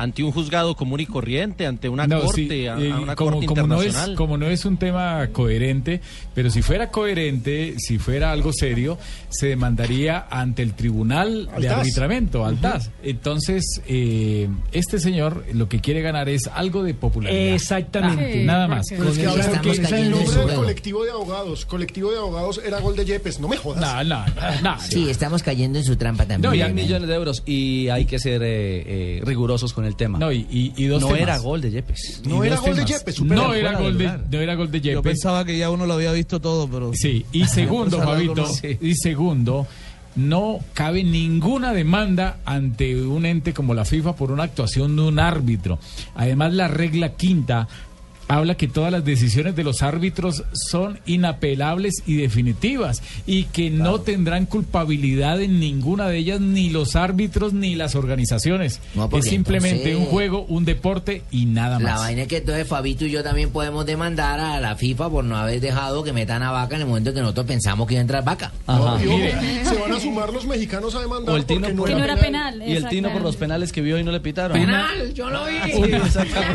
¿Ante 0.00 0.22
un 0.24 0.32
juzgado 0.32 0.74
común 0.76 1.00
y 1.00 1.06
corriente? 1.06 1.66
¿Ante 1.66 1.88
una 1.90 2.06
No, 2.06 2.22
corte? 2.22 2.48
sí, 2.48 2.66
a, 2.66 2.78
eh, 2.78 2.90
a 2.90 3.00
una 3.00 3.14
como, 3.16 3.32
corte 3.32 3.46
como 3.46 3.66
no 3.66 3.76
es, 3.82 3.86
internacional? 3.88 4.16
como 4.16 4.38
no 4.38 4.46
es 4.46 4.64
un 4.64 4.76
tema 4.78 5.28
coherente, 5.32 6.00
pero 6.34 6.48
si 6.50 6.62
fuera 6.62 6.90
coherente, 6.90 7.74
si 7.78 7.98
fuera 7.98 8.32
algo 8.32 8.52
serio, 8.52 8.98
se 9.28 9.48
demandaría 9.48 10.26
ante 10.30 10.62
el 10.62 10.72
Tribunal 10.72 11.50
Al 11.54 11.60
de 11.62 11.68
TAS. 11.68 11.78
Arbitramiento, 11.80 12.44
al 12.46 12.58
TAS. 12.60 12.90
Entonces, 13.02 13.80
eh, 13.86 14.48
este 14.72 14.98
señor 15.00 15.44
lo 15.52 15.68
que 15.68 15.80
quiere 15.80 16.00
ganar 16.00 16.28
es 16.30 16.48
algo 16.52 16.82
de 16.82 16.94
popularidad. 16.94 17.54
Exactamente. 17.54 18.42
Ah, 18.42 18.46
Nada 18.46 18.68
más. 18.68 18.86
Pero 18.88 19.08
es 19.10 19.18
que, 19.18 19.26
a 19.26 19.32
ver, 19.34 19.40
Estamos 19.40 19.76
que 19.76 19.82
cayendo 19.82 19.96
el 19.96 20.04
en 20.04 20.10
nombre 20.12 20.42
su 20.42 20.48
del 20.48 20.56
colectivo 20.56 21.04
de 21.04 21.10
abogados, 21.10 21.66
colectivo 21.66 22.10
de 22.10 22.18
abogados 22.18 22.60
era 22.64 22.80
gol 22.80 22.96
de 22.96 23.04
Yepes, 23.04 23.38
no 23.38 23.48
me 23.48 23.56
jodas. 23.56 23.80
No, 23.80 24.04
no, 24.04 24.24
no. 24.62 24.80
Sí, 24.80 25.10
estamos 25.10 25.42
cayendo 25.42 25.78
en 25.78 25.84
su 25.84 25.96
trampa 25.96 26.24
también. 26.24 26.40
No, 26.50 26.54
ya 26.54 26.68
¿eh? 26.68 26.72
millones 26.72 27.06
de 27.08 27.14
euros 27.14 27.42
y 27.44 27.88
hay 27.88 28.06
que 28.06 28.18
ser 28.18 28.42
eh, 28.42 29.18
eh, 29.18 29.20
rigurosos 29.24 29.72
con 29.72 29.84
el 29.84 29.89
tema. 29.96 30.18
No, 30.18 30.30
y, 30.32 30.46
y, 30.50 30.72
y 30.76 30.86
dos 30.86 31.00
no 31.02 31.08
temas. 31.08 31.22
era 31.22 31.38
gol 31.38 31.60
de 31.60 31.70
Yepes. 31.70 32.22
No 32.26 32.44
era 32.44 32.56
gol 32.56 32.76
de. 32.76 32.84
Yepes. 32.84 33.20
No 33.22 33.54
era 33.54 33.78
gol 33.78 33.98
de, 33.98 34.06
no 34.30 34.38
era 34.40 34.54
gol 34.54 34.70
de 34.70 34.80
Yo 34.80 34.90
Yepes. 34.92 35.02
pensaba 35.02 35.44
que 35.44 35.56
ya 35.58 35.70
uno 35.70 35.86
lo 35.86 35.94
había 35.94 36.12
visto 36.12 36.40
todo, 36.40 36.68
pero... 36.68 36.92
Sí, 36.94 37.24
y 37.32 37.44
segundo, 37.46 37.96
Pues 37.98 38.08
Fabito, 38.08 38.46
sí. 38.46 38.78
y 38.80 38.94
segundo, 38.94 39.66
no 40.16 40.58
cabe 40.74 41.04
ninguna 41.04 41.72
demanda 41.72 42.38
ante 42.44 43.00
un 43.00 43.24
ente 43.26 43.54
como 43.54 43.74
la 43.74 43.84
FIFA 43.84 44.16
por 44.16 44.32
una 44.32 44.42
actuación 44.44 44.96
de 44.96 45.02
un 45.02 45.18
árbitro. 45.18 45.78
Además, 46.14 46.52
la 46.54 46.68
regla 46.68 47.14
quinta 47.14 47.68
habla 48.30 48.54
que 48.56 48.68
todas 48.68 48.92
las 48.92 49.04
decisiones 49.04 49.56
de 49.56 49.64
los 49.64 49.82
árbitros 49.82 50.44
son 50.52 50.98
inapelables 51.06 52.02
y 52.06 52.16
definitivas 52.16 53.02
y 53.26 53.44
que 53.44 53.70
no 53.70 54.00
tendrán 54.00 54.46
culpabilidad 54.46 55.40
en 55.40 55.60
ninguna 55.60 56.08
de 56.08 56.18
ellas 56.18 56.40
ni 56.40 56.70
los 56.70 56.96
árbitros 56.96 57.52
ni 57.52 57.74
las 57.74 57.94
organizaciones. 57.94 58.80
No, 58.94 59.08
es 59.12 59.24
simplemente 59.26 59.82
entonces- 59.90 59.96
un 60.00 60.04
juego, 60.06 60.44
un 60.48 60.64
deporte 60.64 61.22
y 61.30 61.46
nada 61.46 61.78
La 61.80 61.92
más. 61.92 62.00
vaina 62.00 62.22
es 62.22 62.28
que 62.28 62.38
entonces 62.38 62.66
Fabito 62.66 63.04
y 63.04 63.10
yo 63.10 63.22
también 63.22 63.50
podemos 63.50 63.84
demandar 63.86 64.38
a 64.40 64.60
la 64.60 64.76
FIFA 64.76 65.10
por 65.10 65.24
no 65.24 65.36
haber 65.36 65.60
dejado 65.60 66.04
que 66.04 66.12
metan 66.12 66.42
a 66.42 66.50
Vaca 66.52 66.76
en 66.76 66.82
el 66.82 66.88
momento 66.88 67.12
que 67.12 67.20
nosotros 67.20 67.46
pensamos 67.46 67.86
que 67.86 67.94
iba 67.94 68.00
a 68.00 68.02
entrar 68.02 68.24
Vaca. 68.24 68.52
Ajá. 68.66 68.98
Se 69.00 69.78
van 69.78 69.92
a 69.92 70.00
sumar 70.00 70.32
los 70.32 70.46
mexicanos 70.46 70.94
a 70.94 71.00
demandar 71.00 71.34
O 71.34 71.36
el 71.36 71.44
Tino 71.44 71.60
porque 71.62 71.74
por- 71.76 71.88
no, 71.90 71.94
Que 71.94 71.98
no 71.98 72.04
era 72.04 72.12
era 72.14 72.22
penal. 72.22 72.52
penal. 72.54 72.68
Y 72.68 72.76
el 72.76 72.88
Tino 72.88 73.12
por 73.12 73.22
los 73.22 73.36
penales 73.36 73.72
que 73.72 73.80
vio 73.80 73.98
y 73.98 74.04
no 74.04 74.12
le 74.12 74.20
pitaron. 74.20 74.56
¡Penal! 74.58 75.12
¡Yo 75.14 75.30
lo 75.30 75.44
vi! 75.46 75.72
Una, 75.74 76.02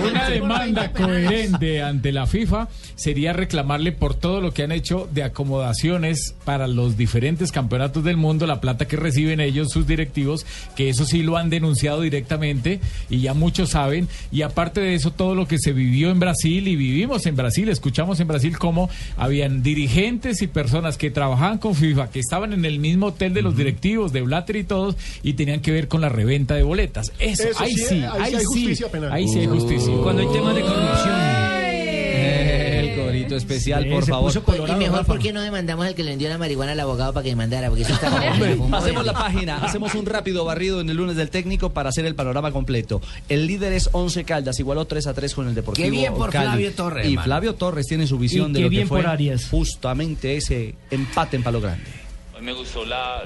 una 0.09 0.29
demanda 0.29 0.91
coherente 0.91 1.64
ante, 1.65 1.81
ante 1.81 2.11
la 2.11 2.27
FIFA 2.27 2.67
sería 2.95 3.33
reclamarle 3.33 3.91
por 3.91 4.13
todo 4.13 4.41
lo 4.41 4.53
que 4.53 4.63
han 4.63 4.71
hecho 4.71 5.07
de 5.11 5.23
acomodaciones 5.23 6.35
para 6.43 6.67
los 6.67 6.97
diferentes 6.97 7.51
campeonatos 7.51 8.03
del 8.03 8.17
mundo, 8.17 8.45
la 8.45 8.61
plata 8.61 8.87
que 8.87 8.95
reciben 8.97 9.39
ellos, 9.39 9.69
sus 9.71 9.87
directivos, 9.87 10.45
que 10.75 10.89
eso 10.89 11.05
sí 11.05 11.23
lo 11.23 11.37
han 11.37 11.49
denunciado 11.49 12.01
directamente 12.01 12.79
y 13.09 13.21
ya 13.21 13.33
muchos 13.33 13.71
saben. 13.71 14.07
Y 14.31 14.43
aparte 14.43 14.81
de 14.81 14.95
eso, 14.95 15.11
todo 15.11 15.35
lo 15.35 15.47
que 15.47 15.57
se 15.57 15.73
vivió 15.73 16.11
en 16.11 16.19
Brasil 16.19 16.67
y 16.67 16.75
vivimos 16.75 17.25
en 17.25 17.35
Brasil, 17.35 17.69
escuchamos 17.69 18.19
en 18.19 18.27
Brasil 18.27 18.57
cómo 18.57 18.89
habían 19.17 19.63
dirigentes 19.63 20.41
y 20.41 20.47
personas 20.47 20.97
que 20.97 21.11
trabajaban 21.11 21.57
con 21.57 21.75
FIFA, 21.75 22.11
que 22.11 22.19
estaban 22.19 22.53
en 22.53 22.65
el 22.65 22.79
mismo 22.79 23.07
hotel 23.07 23.33
de 23.33 23.41
los 23.41 23.57
directivos, 23.57 24.13
de 24.13 24.21
Blatter 24.21 24.55
y 24.57 24.63
todos, 24.63 24.95
y 25.23 25.33
tenían 25.33 25.61
que 25.61 25.71
ver 25.71 25.87
con 25.87 26.01
la 26.01 26.09
reventa 26.09 26.55
de 26.55 26.63
boletas. 26.63 27.11
Eso, 27.19 27.49
Eso 27.49 27.63
ahí 27.63 27.73
sí, 27.73 27.85
sí, 27.87 28.03
ahí 28.03 28.09
ahí 28.21 28.29
sí 28.31 28.35
hay 28.35 28.39
sí, 28.39 28.45
justicia 28.45 28.91
penal. 28.91 29.11
ahí 29.11 29.27
sí 29.27 29.39
hay 29.39 29.47
justicia. 29.47 29.93
Cuando 30.03 30.21
hay 30.21 30.27
temas 30.33 30.55
de 30.55 30.61
corrupción. 30.61 31.54
El 32.25 32.95
corito 32.95 33.35
especial, 33.35 33.83
Sí, 33.83 33.89
por 33.89 34.05
se 34.05 34.11
favor. 34.11 34.27
puso 34.31 34.43
colorado, 34.43 34.79
y 34.79 34.83
mejor, 34.83 34.99
Rafa. 34.99 35.13
¿por 35.13 35.19
qué 35.21 35.31
no 35.33 35.41
demandamos 35.41 35.85
al 35.85 35.95
que 35.95 36.03
le 36.03 36.11
vendió 36.11 36.29
la 36.29 36.37
marihuana 36.37 36.71
al 36.73 36.79
abogado 36.79 37.13
para 37.13 37.23
que 37.23 37.29
demandara? 37.29 37.67
Porque 37.69 37.83
eso 37.83 37.93
está 37.93 38.09
como... 38.09 38.69
Pasemos 38.69 39.05
la 39.05 39.13
página, 39.13 39.57
hacemos 39.57 39.93
un 39.95 40.05
rápido 40.05 40.45
barrido 40.45 40.81
en 40.81 40.89
el 40.89 40.97
lunes 40.97 41.15
del 41.15 41.29
técnico 41.29 41.71
para 41.71 41.89
hacer 41.89 42.05
el 42.05 42.15
panorama 42.15 42.51
completo. 42.51 43.01
El 43.29 43.47
líder 43.47 43.73
es 43.73 43.89
11 43.91 44.23
Caldas, 44.23 44.59
igualó 44.59 44.85
3 44.85 45.07
a 45.07 45.13
3 45.13 45.33
con 45.33 45.47
el 45.47 45.55
Deportivo 45.55 45.85
Qué 45.85 45.91
bien 45.91 46.13
por 46.13 46.29
Cali. 46.31 46.45
Flavio 46.47 46.71
Torres, 46.73 47.07
Y. 47.07 47.17
Flavio 47.17 47.55
Torres 47.55 47.85
tiene 47.87 48.07
su 48.07 48.17
visión 48.17 48.51
Y 48.51 48.53
de 48.53 48.59
qué 48.59 48.63
lo 48.63 48.69
que 48.69 48.75
bien 48.75 48.87
fue 48.87 49.01
por 49.01 49.07
Arias. 49.09 49.47
justamente 49.49 50.35
ese 50.37 50.75
empate 50.91 51.35
en 51.37 51.43
Palo 51.43 51.61
Grande. 51.61 51.83
Hoy 52.37 52.41
me 52.41 52.51
gustó 52.51 52.83
la, 52.83 53.23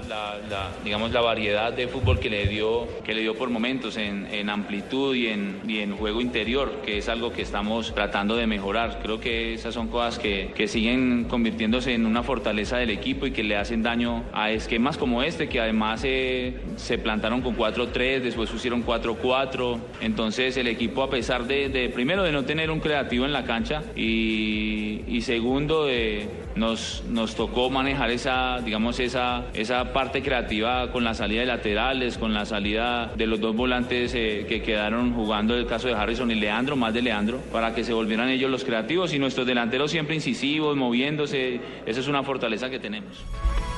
digamos, 0.83 1.11
la 1.11 1.21
variedad 1.21 1.73
de 1.73 1.87
fútbol 1.87 2.19
que 2.19 2.29
le 2.29 2.45
dio, 2.45 2.87
que 3.03 3.15
le 3.15 3.21
dio 3.21 3.35
por 3.35 3.49
momentos 3.49 3.97
en, 3.97 4.49
amplitud 4.51 5.15
y 5.15 5.29
en, 5.29 5.97
juego 5.97 6.21
interior, 6.21 6.81
que 6.85 6.99
es 6.99 7.09
algo 7.09 7.31
que 7.31 7.41
estamos 7.41 7.95
tratando 7.95 8.35
de 8.35 8.45
mejorar. 8.45 8.99
Creo 9.01 9.19
que 9.19 9.55
esas 9.55 9.73
son 9.73 9.87
cosas 9.87 10.19
que, 10.19 10.53
siguen 10.67 11.23
convirtiéndose 11.23 11.95
en 11.95 12.05
una 12.05 12.21
fortaleza 12.21 12.77
del 12.77 12.91
equipo 12.91 13.25
y 13.25 13.31
que 13.31 13.41
le 13.41 13.55
hacen 13.55 13.81
daño 13.81 14.25
a 14.31 14.51
esquemas 14.51 14.99
como 14.99 15.23
este, 15.23 15.49
que 15.49 15.59
además 15.59 16.03
eh, 16.05 16.59
se 16.75 16.99
plantaron 16.99 17.41
con 17.41 17.57
4-3, 17.57 18.19
después 18.19 18.51
pusieron 18.51 18.85
4-4. 18.85 19.79
Entonces 20.01 20.55
el 20.57 20.67
equipo, 20.67 21.01
a 21.01 21.09
pesar 21.09 21.47
de, 21.47 21.91
primero, 21.95 22.21
de 22.21 22.31
no 22.31 22.45
tener 22.45 22.69
un 22.69 22.79
creativo 22.79 23.25
en 23.25 23.33
la 23.33 23.43
cancha 23.45 23.81
y 23.95 25.19
segundo, 25.23 25.85
de, 25.85 26.29
nos, 26.55 27.03
nos 27.09 27.35
tocó 27.35 27.69
manejar 27.69 28.11
esa, 28.11 28.59
digamos, 28.59 28.99
esa, 28.99 29.45
esa 29.53 29.93
parte 29.93 30.21
creativa 30.21 30.91
con 30.91 31.03
la 31.03 31.13
salida 31.13 31.41
de 31.41 31.47
laterales, 31.47 32.17
con 32.17 32.33
la 32.33 32.45
salida 32.45 33.11
de 33.15 33.27
los 33.27 33.39
dos 33.39 33.55
volantes 33.55 34.13
eh, 34.15 34.45
que 34.47 34.61
quedaron 34.61 35.13
jugando 35.13 35.55
el 35.55 35.65
caso 35.65 35.87
de 35.87 35.93
Harrison 35.93 36.31
y 36.31 36.35
Leandro, 36.35 36.75
más 36.75 36.93
de 36.93 37.01
Leandro, 37.01 37.39
para 37.51 37.73
que 37.73 37.83
se 37.83 37.93
volvieran 37.93 38.29
ellos 38.29 38.49
los 38.51 38.63
creativos 38.63 39.13
y 39.13 39.19
nuestros 39.19 39.45
delanteros 39.45 39.91
siempre 39.91 40.15
incisivos, 40.15 40.75
moviéndose. 40.75 41.61
Esa 41.85 41.99
es 41.99 42.07
una 42.07 42.23
fortaleza 42.23 42.69
que 42.69 42.79
tenemos. 42.79 43.23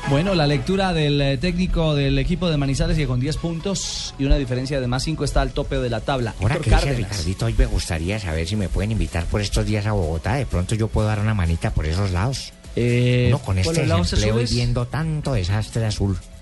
Bueno, 0.10 0.36
la 0.36 0.45
lectura 0.45 0.94
del 0.94 1.22
eh, 1.22 1.38
técnico 1.38 1.95
del 1.95 2.19
equipo 2.19 2.49
de 2.49 2.57
Manizales 2.57 2.98
que 2.98 3.07
con 3.07 3.19
10 3.19 3.38
puntos 3.38 4.14
y 4.19 4.26
una 4.26 4.36
diferencia 4.36 4.82
de 4.82 4.88
más 4.88 5.03
5 5.03 5.23
está 5.23 5.41
al 5.41 5.52
tope 5.52 5.78
de 5.78 5.90
la 5.90 6.02
tabla. 6.02 6.34
Ahora 6.41 6.56
Héctor 6.56 6.80
que 6.82 6.90
dice. 6.90 6.95
Ricardito, 6.95 7.45
hoy 7.45 7.56
me 7.57 7.65
gustaría 7.65 8.19
saber 8.19 8.48
si 8.48 8.56
me 8.57 8.68
pueden 8.68 8.91
invitar 8.91 9.26
por 9.26 9.40
estos 9.41 9.65
días 9.65 9.86
a 9.86 9.94
Bogotá. 9.94 10.36
De 10.36 10.45
pronto 10.45 10.76
yo 10.76 10.88
puedo 10.90 11.07
dar 11.07 11.19
una 11.19 11.34
manita 11.34 11.72
por 11.72 11.86
esos 11.86 12.11
lados. 12.11 12.52
Eh, 12.76 13.26
Uno 13.30 13.40
con 13.40 13.57
¿por 13.61 13.73
este 13.78 13.86
desempleo 13.86 14.41
y 14.41 14.45
viendo 14.45 14.86
tanto 14.88 15.34
desastre 15.34 15.86
azul. 15.86 16.18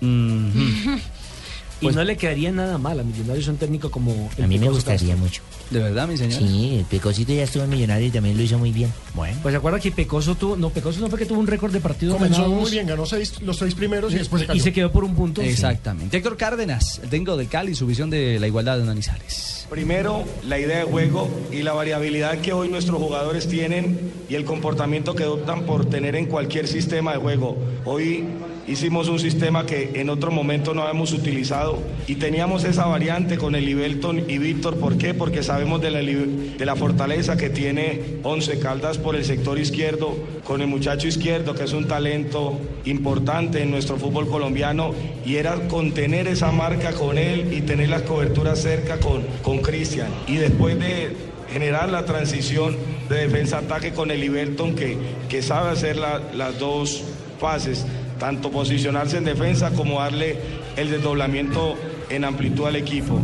y 1.80 1.88
no 1.88 2.04
le 2.04 2.16
quedaría 2.16 2.52
nada 2.52 2.78
mal 2.78 3.00
a 3.00 3.02
Millonarios 3.02 3.48
un 3.48 3.56
técnico 3.56 3.90
como 3.90 4.30
el 4.36 4.44
A 4.44 4.46
mí 4.46 4.58
me 4.58 4.68
gustaría 4.68 5.14
Castro. 5.14 5.16
mucho. 5.16 5.42
¿De 5.70 5.78
verdad, 5.78 6.08
mi 6.08 6.16
señor? 6.16 6.38
Sí, 6.40 6.76
el 6.78 6.84
Pecosito 6.84 7.32
ya 7.32 7.44
estuvo 7.44 7.62
en 7.64 7.70
Millonario 7.70 8.08
y 8.08 8.10
también 8.10 8.36
lo 8.36 8.42
hizo 8.42 8.58
muy 8.58 8.72
bien. 8.72 8.92
Bueno. 9.14 9.36
Pues 9.42 9.52
se 9.52 9.56
acuerda 9.56 9.78
que 9.80 9.90
Pecoso 9.90 10.34
tuvo, 10.34 10.56
no, 10.56 10.70
Pecoso 10.70 11.00
no 11.00 11.08
fue 11.08 11.18
que 11.18 11.26
tuvo 11.26 11.38
un 11.40 11.46
récord 11.46 11.72
de 11.72 11.80
partidos 11.80 12.14
Comenzó 12.16 12.42
ganados 12.42 12.60
muy 12.62 12.70
bien, 12.70 12.86
ganó 12.86 13.06
seis, 13.06 13.40
los 13.42 13.56
seis 13.56 13.74
primeros 13.74 14.12
y 14.12 14.16
después 14.16 14.40
se 14.40 14.46
cayó. 14.46 14.58
y 14.58 14.60
se 14.60 14.72
quedó 14.72 14.90
por 14.92 15.04
un 15.04 15.14
punto. 15.14 15.40
Exactamente. 15.42 16.16
Héctor 16.16 16.36
Cárdenas, 16.36 17.00
el 17.02 17.08
técnico 17.08 17.36
del 17.36 17.48
Cali, 17.48 17.74
su 17.74 17.86
visión 17.86 18.10
de 18.10 18.38
la 18.40 18.46
igualdad 18.46 18.78
de 18.78 18.84
Manizales. 18.84 19.66
Primero, 19.70 20.24
la 20.48 20.58
idea 20.58 20.78
de 20.78 20.84
juego 20.84 21.30
y 21.52 21.62
la 21.62 21.72
variabilidad 21.72 22.38
que 22.40 22.52
hoy 22.52 22.68
nuestros 22.68 22.98
jugadores 23.00 23.46
tienen 23.46 24.12
y 24.28 24.34
el 24.34 24.44
comportamiento 24.44 25.14
que 25.14 25.22
adoptan 25.22 25.64
por 25.64 25.86
tener 25.86 26.16
en 26.16 26.26
cualquier 26.26 26.66
sistema 26.66 27.12
de 27.12 27.18
juego. 27.18 27.56
Hoy 27.84 28.24
hicimos 28.70 29.08
un 29.08 29.18
sistema 29.18 29.66
que 29.66 29.90
en 29.94 30.08
otro 30.10 30.30
momento 30.30 30.72
no 30.74 30.82
habíamos 30.82 31.12
utilizado 31.12 31.78
y 32.06 32.14
teníamos 32.14 32.64
esa 32.64 32.86
variante 32.86 33.36
con 33.36 33.54
el 33.54 33.68
Ibelton 33.68 34.30
y 34.30 34.38
Víctor. 34.38 34.76
¿Por 34.76 34.96
qué? 34.96 35.12
Porque 35.12 35.42
sabemos 35.42 35.80
de 35.82 35.90
la, 35.90 35.98
de 36.00 36.64
la 36.66 36.76
fortaleza 36.76 37.36
que 37.36 37.50
tiene 37.50 38.00
Once 38.22 38.58
Caldas 38.58 38.98
por 38.98 39.16
el 39.16 39.24
sector 39.24 39.58
izquierdo, 39.58 40.16
con 40.44 40.60
el 40.60 40.68
muchacho 40.68 41.08
izquierdo 41.08 41.54
que 41.54 41.64
es 41.64 41.72
un 41.72 41.86
talento 41.88 42.58
importante 42.84 43.62
en 43.62 43.70
nuestro 43.70 43.96
fútbol 43.96 44.28
colombiano 44.28 44.92
y 45.26 45.36
era 45.36 45.68
contener 45.68 46.28
esa 46.28 46.52
marca 46.52 46.92
con 46.92 47.18
él 47.18 47.52
y 47.52 47.62
tener 47.62 47.88
las 47.88 48.02
coberturas 48.02 48.60
cerca 48.60 48.98
con 49.00 49.22
con 49.42 49.58
Cristian. 49.58 50.08
Y 50.28 50.36
después 50.36 50.78
de 50.78 51.16
generar 51.52 51.88
la 51.88 52.04
transición 52.04 52.76
de 53.08 53.16
defensa-ataque 53.26 53.90
con 53.92 54.10
el 54.12 54.22
Iberton 54.22 54.76
que, 54.76 54.96
que 55.28 55.42
sabe 55.42 55.70
hacer 55.70 55.96
la- 55.96 56.20
las 56.34 56.58
dos 56.60 57.02
fases, 57.40 57.84
tanto 58.20 58.52
posicionarse 58.52 59.16
en 59.16 59.24
defensa 59.24 59.70
como 59.72 59.98
darle 59.98 60.36
el 60.76 60.90
desdoblamiento 60.90 61.76
en 62.10 62.24
amplitud 62.24 62.66
al 62.66 62.76
equipo. 62.76 63.20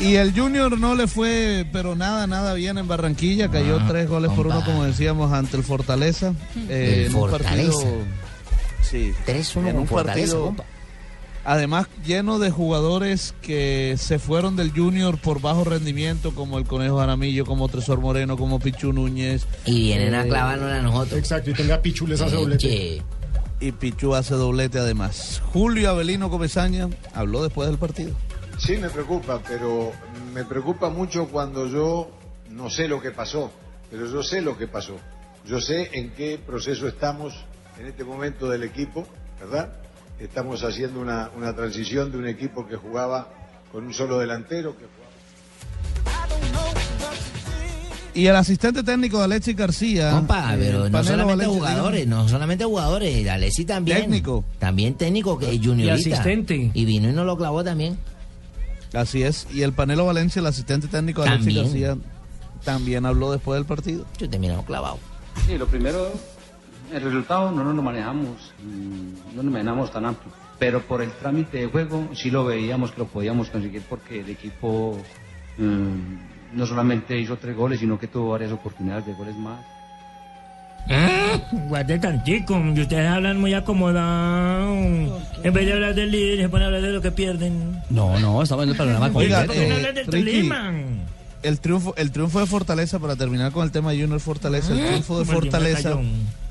Y 0.00 0.16
el 0.16 0.34
Junior 0.38 0.78
no 0.78 0.94
le 0.96 1.06
fue, 1.06 1.64
pero 1.72 1.94
nada, 1.94 2.26
nada 2.26 2.52
bien 2.54 2.76
en 2.78 2.88
Barranquilla. 2.88 3.50
Cayó 3.50 3.78
Ah, 3.80 3.86
tres 3.88 4.08
goles 4.08 4.30
por 4.32 4.48
uno, 4.48 4.62
como 4.64 4.84
decíamos, 4.84 5.32
ante 5.32 5.56
el 5.56 5.62
Fortaleza. 5.62 6.34
eh, 6.68 7.04
El 7.06 7.06
en 7.06 7.14
un 7.14 7.20
Fortaleza. 7.30 7.72
partido- 7.72 8.04
Sí. 8.82 9.12
3-1 9.24 9.68
en 9.68 9.74
con 9.74 9.82
un 9.82 9.88
Fortaleza, 9.88 10.32
partido. 10.34 10.44
compa. 10.46 10.64
Además, 11.44 11.86
lleno 12.06 12.38
de 12.38 12.50
jugadores 12.50 13.34
que 13.42 13.96
se 13.98 14.18
fueron 14.18 14.56
del 14.56 14.70
Junior 14.72 15.18
por 15.18 15.40
bajo 15.40 15.64
rendimiento, 15.64 16.34
como 16.34 16.58
el 16.58 16.64
Conejo 16.64 16.98
Jaramillo, 16.98 17.44
como 17.44 17.68
Tresor 17.68 18.00
Moreno, 18.00 18.36
como 18.36 18.58
Pichu 18.58 18.92
Núñez. 18.92 19.46
Y 19.66 19.82
vienen 19.82 20.14
a 20.14 20.24
Eh, 20.24 20.28
clavarnos 20.28 20.70
a 20.72 20.80
nosotros. 20.80 21.18
Exacto, 21.18 21.50
y 21.50 21.54
tenga 21.54 21.82
Pichu 21.82 22.06
les 22.06 22.20
hace 22.20 22.36
doblete. 22.36 22.58
Che. 22.58 23.02
Y 23.60 23.72
Pichu 23.72 24.14
hace 24.14 24.34
doblete 24.34 24.78
además. 24.78 25.42
Julio 25.52 25.90
Avelino 25.90 26.30
Comesaña 26.30 26.88
habló 27.12 27.42
después 27.42 27.68
del 27.68 27.78
partido. 27.78 28.14
Sí, 28.58 28.76
me 28.78 28.88
preocupa, 28.88 29.40
pero 29.46 29.92
me 30.32 30.44
preocupa 30.44 30.88
mucho 30.88 31.26
cuando 31.28 31.66
yo 31.68 32.10
no 32.50 32.70
sé 32.70 32.88
lo 32.88 33.00
que 33.02 33.10
pasó, 33.10 33.50
pero 33.90 34.10
yo 34.10 34.22
sé 34.22 34.40
lo 34.40 34.56
que 34.56 34.66
pasó. 34.66 34.96
Yo 35.46 35.60
sé 35.60 35.90
en 35.98 36.10
qué 36.12 36.38
proceso 36.44 36.88
estamos 36.88 37.34
en 37.78 37.86
este 37.86 38.02
momento 38.04 38.48
del 38.48 38.62
equipo, 38.62 39.06
¿verdad? 39.40 39.72
Estamos 40.18 40.62
haciendo 40.62 41.00
una, 41.00 41.30
una 41.36 41.54
transición 41.54 42.10
de 42.12 42.18
un 42.18 42.28
equipo 42.28 42.66
que 42.66 42.76
jugaba 42.76 43.28
con 43.72 43.84
un 43.84 43.92
solo 43.92 44.18
delantero, 44.18 44.76
que 44.76 44.84
Y 48.14 48.28
el 48.28 48.36
asistente 48.36 48.84
técnico 48.84 49.18
de 49.18 49.24
Alexis 49.24 49.56
García. 49.56 50.12
Compa, 50.12 50.54
eh, 50.54 50.58
pero 50.60 50.88
no 50.88 51.02
solamente 51.02 51.32
Alexis, 51.44 51.58
jugadores, 51.58 52.06
no 52.06 52.28
solamente 52.28 52.64
jugadores, 52.64 53.28
Alessi 53.28 53.64
también. 53.64 54.02
Técnico. 54.02 54.44
También 54.60 54.94
técnico, 54.94 55.36
que 55.36 55.52
es 55.52 55.58
juniorita. 55.58 55.94
asistente. 55.94 56.70
Y 56.72 56.84
vino 56.84 57.08
y 57.08 57.12
nos 57.12 57.26
lo 57.26 57.36
clavó 57.36 57.64
también. 57.64 57.98
Así 58.92 59.24
es. 59.24 59.48
Y 59.52 59.62
el 59.62 59.72
Panelo 59.72 60.06
Valencia, 60.06 60.38
el 60.38 60.46
asistente 60.46 60.86
técnico 60.86 61.22
de 61.22 61.30
Alexis 61.30 61.54
También. 61.54 61.88
García, 61.88 62.10
también 62.62 63.04
habló 63.04 63.32
después 63.32 63.58
del 63.58 63.66
partido. 63.66 64.06
Yo 64.16 64.30
terminamos 64.30 64.64
clavado. 64.64 65.00
Sí, 65.48 65.58
lo 65.58 65.66
primero, 65.66 66.12
el 66.92 67.02
resultado 67.02 67.50
no 67.50 67.64
nos 67.64 67.74
lo 67.74 67.82
manejamos, 67.82 68.52
mm, 68.62 69.36
no 69.36 69.42
nos 69.42 69.52
manejamos 69.52 69.92
tan 69.92 70.04
amplio. 70.06 70.32
Pero 70.58 70.80
por 70.82 71.02
el 71.02 71.10
trámite 71.12 71.58
de 71.58 71.66
juego 71.66 72.08
sí 72.14 72.30
lo 72.30 72.44
veíamos 72.44 72.92
que 72.92 72.98
lo 73.00 73.06
podíamos 73.06 73.50
conseguir 73.50 73.82
porque 73.88 74.20
el 74.20 74.30
equipo 74.30 74.96
mm, 75.58 76.56
no 76.56 76.66
solamente 76.66 77.18
hizo 77.18 77.36
tres 77.36 77.56
goles, 77.56 77.80
sino 77.80 77.98
que 77.98 78.06
tuvo 78.06 78.30
varias 78.30 78.52
oportunidades 78.52 79.06
de 79.06 79.12
goles 79.14 79.36
más. 79.36 79.60
Guarde 81.68 81.98
tantico, 81.98 82.58
y 82.74 82.80
ustedes 82.80 83.08
hablan 83.08 83.40
muy 83.40 83.54
acomodados. 83.54 85.22
En 85.42 85.52
vez 85.54 85.66
de 85.66 85.72
hablar 85.72 85.94
del 85.94 86.10
líder, 86.10 86.40
se 86.42 86.48
ponen 86.48 86.64
a 86.64 86.66
hablar 86.66 86.82
de 86.82 86.92
lo 86.92 87.00
que 87.00 87.10
pierden. 87.10 87.80
No, 87.90 88.18
no, 88.20 88.42
estamos 88.42 88.64
en 88.64 88.70
el 88.70 88.76
panorama 88.76 89.10
Oiga, 89.14 89.46
completo. 89.46 89.62
no 89.68 89.74
eh, 89.74 89.76
hablan 89.76 89.94
del 89.94 90.06
Ricky, 90.06 90.24
Tolima? 90.40 90.72
el 91.42 91.60
triunfo, 91.60 91.94
el 91.96 92.10
triunfo 92.12 92.40
de 92.40 92.46
Fortaleza, 92.46 92.98
para 92.98 93.16
terminar 93.16 93.50
con 93.52 93.64
el 93.64 93.70
tema 93.72 93.90
Junior 93.90 94.20
Fortaleza, 94.20 94.72
el 94.74 94.80
Ah, 94.80 94.86
triunfo 94.88 95.18
de 95.18 95.24
Fortaleza. 95.24 95.96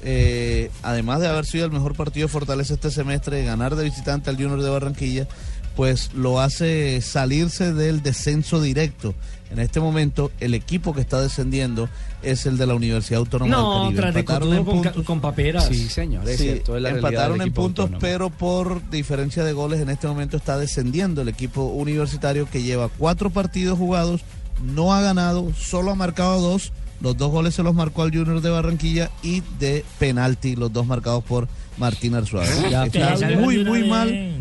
Eh, 0.03 0.69
además 0.83 1.19
de 1.21 1.27
haber 1.27 1.45
sido 1.45 1.65
el 1.65 1.71
mejor 1.71 1.95
partido 1.95 2.27
de 2.27 2.31
Fortaleza 2.31 2.73
este 2.73 2.91
semestre, 2.91 3.43
ganar 3.43 3.75
de 3.75 3.83
visitante 3.85 4.29
al 4.29 4.35
Junior 4.37 4.61
de 4.61 4.69
Barranquilla, 4.69 5.27
pues 5.75 6.11
lo 6.13 6.39
hace 6.39 7.01
salirse 7.01 7.73
del 7.73 8.03
descenso 8.03 8.61
directo. 8.61 9.15
En 9.49 9.59
este 9.59 9.79
momento, 9.79 10.31
el 10.39 10.55
equipo 10.55 10.93
que 10.95 11.01
está 11.01 11.21
descendiendo 11.21 11.87
es 12.23 12.45
el 12.47 12.57
de 12.57 12.65
la 12.65 12.73
Universidad 12.73 13.19
Autónoma 13.19 13.51
No, 13.51 13.85
del 13.91 13.95
Caribe. 13.95 14.01
tras 14.01 14.13
de 14.13 14.19
Empataron 14.21 14.53
en 14.57 14.65
con, 14.65 14.81
puntos. 14.81 15.05
con 15.05 15.21
paperas. 15.21 15.65
Sí, 15.65 15.89
señor, 15.89 16.27
es 16.27 16.37
Sí, 16.37 16.43
cierto, 16.43 16.75
es 16.75 16.81
la 16.81 16.89
realidad 16.89 17.09
empataron 17.11 17.41
en 17.41 17.53
puntos, 17.53 17.83
autónomo. 17.83 17.99
pero 18.01 18.29
por 18.31 18.89
diferencia 18.89 19.43
de 19.43 19.53
goles 19.53 19.79
en 19.79 19.89
este 19.89 20.07
momento 20.07 20.37
está 20.37 20.57
descendiendo 20.57 21.21
el 21.21 21.27
equipo 21.29 21.65
universitario 21.65 22.49
que 22.49 22.63
lleva 22.63 22.89
cuatro 22.89 23.29
partidos 23.29 23.77
jugados 23.77 24.21
no 24.63 24.93
ha 24.93 25.01
ganado, 25.01 25.51
solo 25.55 25.91
ha 25.91 25.95
marcado 25.95 26.39
dos. 26.41 26.71
Los 27.03 27.17
dos 27.17 27.31
goles 27.31 27.53
se 27.53 27.63
los 27.63 27.75
marcó 27.75 28.03
al 28.03 28.11
Junior 28.15 28.39
de 28.39 28.49
Barranquilla 28.49 29.11
y 29.21 29.43
de 29.59 29.83
penalti, 29.99 30.55
los 30.55 30.71
dos 30.71 30.87
marcados 30.87 31.21
por 31.21 31.49
Martín 31.77 32.15
Arzuaga. 32.15 32.69
Ya, 32.69 32.85
Está 32.85 33.29
muy, 33.37 33.61
muy 33.65 33.83
mal. 33.83 34.31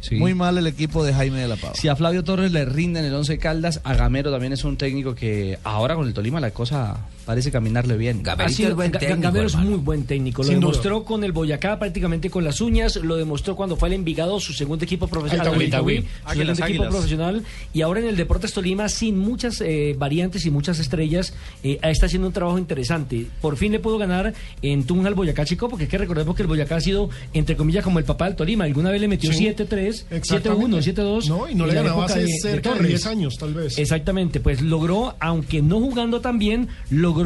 Sí. 0.00 0.16
Muy 0.16 0.34
mal 0.34 0.58
el 0.58 0.66
equipo 0.66 1.02
de 1.02 1.14
Jaime 1.14 1.38
de 1.38 1.48
la 1.48 1.56
Pava. 1.56 1.74
Si 1.74 1.88
a 1.88 1.96
Flavio 1.96 2.22
Torres 2.22 2.52
le 2.52 2.66
rinden 2.66 3.06
el 3.06 3.14
11 3.14 3.38
Caldas, 3.38 3.80
a 3.84 3.94
Gamero 3.94 4.30
también 4.30 4.52
es 4.52 4.64
un 4.64 4.76
técnico 4.76 5.14
que 5.14 5.58
ahora 5.64 5.94
con 5.94 6.06
el 6.06 6.12
Tolima 6.14 6.40
la 6.40 6.50
cosa 6.50 6.98
parece 7.30 7.52
caminarle 7.52 7.96
bien. 7.96 8.22
Ha 8.26 8.48
sido- 8.48 8.76
Ga- 8.76 8.90
Ga- 8.90 9.20
Gamero 9.20 9.46
es 9.46 9.54
muy 9.54 9.76
buen 9.78 10.02
técnico. 10.04 10.42
Lo 10.42 10.48
Sin 10.48 10.56
duda. 10.58 10.70
demostró 10.72 11.04
con 11.04 11.22
el 11.22 11.30
Boyacá 11.30 11.78
prácticamente 11.78 12.28
con 12.28 12.42
las 12.42 12.60
uñas. 12.60 12.96
Lo 12.96 13.14
demostró 13.16 13.54
cuando 13.54 13.76
fue 13.76 13.88
al 13.88 13.92
Envigado, 13.94 14.40
su 14.40 14.52
segundo 14.52 14.84
equipo 14.84 15.06
profesional. 15.06 15.46
Al 15.46 15.62
Itagüí. 15.62 15.66
Itagüí, 15.68 15.94
Itagüí. 15.94 16.08
su 16.24 16.28
Águilas, 16.28 16.34
segundo 16.34 16.50
equipo 16.50 16.64
Águilas. 16.82 16.88
profesional. 16.94 17.42
Y 17.72 17.82
ahora 17.82 18.00
en 18.00 18.06
el 18.08 18.16
Deportes 18.16 18.52
Tolima, 18.52 18.88
sin 18.88 19.16
muchas 19.16 19.60
eh, 19.60 19.94
variantes 19.96 20.44
y 20.44 20.50
muchas 20.50 20.80
estrellas, 20.80 21.34
eh, 21.62 21.78
está 21.84 22.06
haciendo 22.06 22.26
un 22.26 22.34
trabajo 22.34 22.58
interesante. 22.58 23.26
Por 23.40 23.56
fin 23.56 23.70
le 23.70 23.78
pudo 23.78 23.96
ganar 23.96 24.34
en 24.60 24.82
Tunja 24.82 25.06
al 25.06 25.14
Boyacá 25.14 25.44
Chico, 25.44 25.68
porque 25.68 25.84
es 25.84 25.90
que 25.90 25.98
recordemos 25.98 26.34
que 26.34 26.42
el 26.42 26.48
Boyacá 26.48 26.76
ha 26.76 26.80
sido, 26.80 27.10
entre 27.32 27.56
comillas, 27.56 27.84
como 27.84 28.00
el 28.00 28.04
papá 28.04 28.24
del 28.26 28.34
Tolima. 28.34 28.64
Alguna 28.64 28.90
vez 28.90 29.00
le 29.00 29.06
metió 29.06 29.32
Sí, 29.32 29.44
7-3, 29.46 30.06
7-1, 30.10 30.16
exactamente. 30.16 30.80
7-2. 30.80 31.28
No, 31.28 31.48
y 31.48 31.54
no 31.54 31.66
le 31.66 31.74
ganaba 31.74 32.06
hace 32.06 32.24
de- 32.24 32.28
cerca 32.42 32.70
de 32.70 32.76
Torres. 32.76 32.88
10 32.88 33.06
años, 33.06 33.38
tal 33.38 33.54
vez. 33.54 33.78
Exactamente, 33.78 34.40
pues 34.40 34.60
logró, 34.62 35.14
aunque 35.20 35.62
no 35.62 35.78
jugando 35.78 36.20
tan 36.20 36.38
bien, 36.38 36.68
logró 36.90 37.19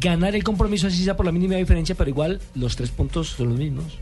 ganar 0.00 0.34
el 0.34 0.44
compromiso, 0.44 0.86
así 0.86 1.04
sea 1.04 1.16
por 1.16 1.26
la 1.26 1.32
mínima 1.32 1.56
diferencia, 1.56 1.94
pero 1.94 2.10
igual 2.10 2.40
los 2.54 2.76
tres 2.76 2.90
puntos 2.90 3.28
son 3.28 3.50
los 3.50 3.58
mismos. 3.58 3.98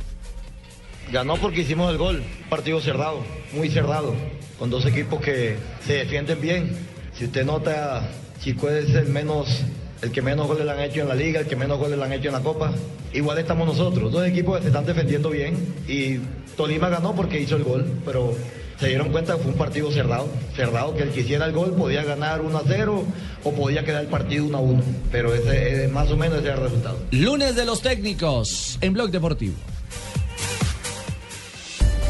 Ganó 1.13 1.37
porque 1.37 1.63
hicimos 1.63 1.91
el 1.91 1.99
gol. 1.99 2.23
Partido 2.51 2.81
cerrado, 2.81 3.21
muy 3.53 3.71
cerrado, 3.71 4.15
con 4.59 4.69
dos 4.69 4.85
equipos 4.85 5.21
que 5.21 5.57
se 5.87 5.95
defienden 5.95 6.41
bien. 6.41 6.77
Si 7.15 7.25
usted 7.25 7.45
nota, 7.45 8.09
Chico 8.41 8.69
es 8.69 8.95
el 8.95 9.09
menos, 9.09 9.63
el 10.03 10.13
que 10.13 10.21
menos 10.23 10.47
goles 10.47 10.65
le 10.65 10.73
han 10.73 10.81
hecho 10.81 11.01
en 11.01 11.09
la 11.09 11.15
liga, 11.15 11.41
el 11.41 11.47
que 11.47 11.57
menos 11.57 11.79
goles 11.79 11.99
le 11.99 12.05
han 12.05 12.13
hecho 12.13 12.29
en 12.29 12.35
la 12.35 12.43
Copa. 12.43 12.73
Igual 13.13 13.39
estamos 13.39 13.67
nosotros, 13.67 14.13
dos 14.13 14.27
equipos 14.27 14.57
que 14.57 14.63
se 14.63 14.69
están 14.69 14.85
defendiendo 14.85 15.31
bien 15.31 15.57
y 15.89 16.19
Tolima 16.57 16.91
ganó 16.91 17.15
porque 17.15 17.41
hizo 17.41 17.57
el 17.57 17.65
gol, 17.65 17.87
pero 18.05 18.35
se 18.79 18.89
dieron 18.89 19.11
cuenta 19.11 19.37
que 19.37 19.43
fue 19.43 19.53
un 19.53 19.59
partido 19.59 19.91
cerrado, 19.91 20.29
cerrado, 20.55 20.95
que 20.95 21.03
el 21.05 21.11
que 21.11 21.21
hiciera 21.21 21.47
el 21.47 21.53
gol 21.53 21.75
podía 21.75 22.05
ganar 22.05 22.41
1 22.41 22.59
a 22.59 22.63
0 22.67 23.05
o 23.45 23.53
podía 23.53 23.85
quedar 23.85 24.03
el 24.03 24.09
partido 24.09 24.45
1 24.47 24.57
a 24.57 24.61
1, 24.61 24.83
pero 25.11 25.35
ese, 25.35 25.85
eh, 25.85 25.89
más 25.89 26.11
o 26.11 26.17
menos 26.17 26.39
ese 26.39 26.49
era 26.49 26.57
el 26.57 26.63
resultado. 26.63 26.99
Lunes 27.11 27.57
de 27.57 27.65
los 27.65 27.83
técnicos 27.83 28.79
en 28.81 28.93
Blog 28.93 29.11
Deportivo. 29.11 29.55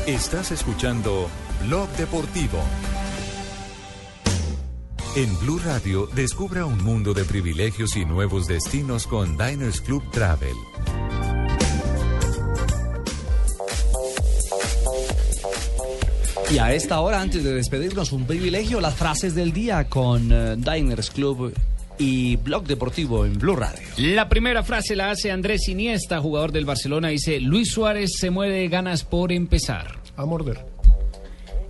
Estás 0.07 0.53
escuchando 0.53 1.29
Blog 1.67 1.89
Deportivo. 1.97 2.59
En 5.17 5.39
Blue 5.41 5.59
Radio, 5.65 6.07
descubra 6.15 6.65
un 6.65 6.83
mundo 6.85 7.13
de 7.13 7.25
privilegios 7.25 7.97
y 7.97 8.05
nuevos 8.05 8.47
destinos 8.47 9.07
con 9.07 9.37
Diners 9.37 9.81
Club 9.81 10.03
Travel. 10.11 10.55
Y 16.51 16.59
a 16.59 16.73
esta 16.73 17.01
hora, 17.01 17.21
antes 17.21 17.45
de 17.45 17.53
despedirnos, 17.53 18.11
un 18.11 18.25
privilegio, 18.25 18.81
las 18.81 18.95
frases 18.95 19.35
del 19.35 19.53
día 19.53 19.85
con 19.85 20.33
eh, 20.33 20.57
Diners 20.57 21.11
Club 21.11 21.53
y 21.99 22.37
Blog 22.37 22.65
Deportivo 22.65 23.27
en 23.27 23.39
Blue 23.39 23.55
Radio. 23.55 23.87
La 23.99 24.31
primera 24.31 24.63
frase 24.63 24.97
la 24.97 25.11
hace 25.11 25.31
Andrés 25.31 25.69
Iniesta, 25.69 26.21
jugador 26.21 26.51
del 26.51 26.65
Barcelona. 26.65 27.09
Dice, 27.09 27.39
Luis 27.39 27.71
Suárez 27.71 28.13
se 28.19 28.31
muere 28.31 28.55
de 28.55 28.69
ganas 28.69 29.05
por 29.05 29.31
empezar. 29.31 29.99
A 30.17 30.25
morder. 30.25 30.65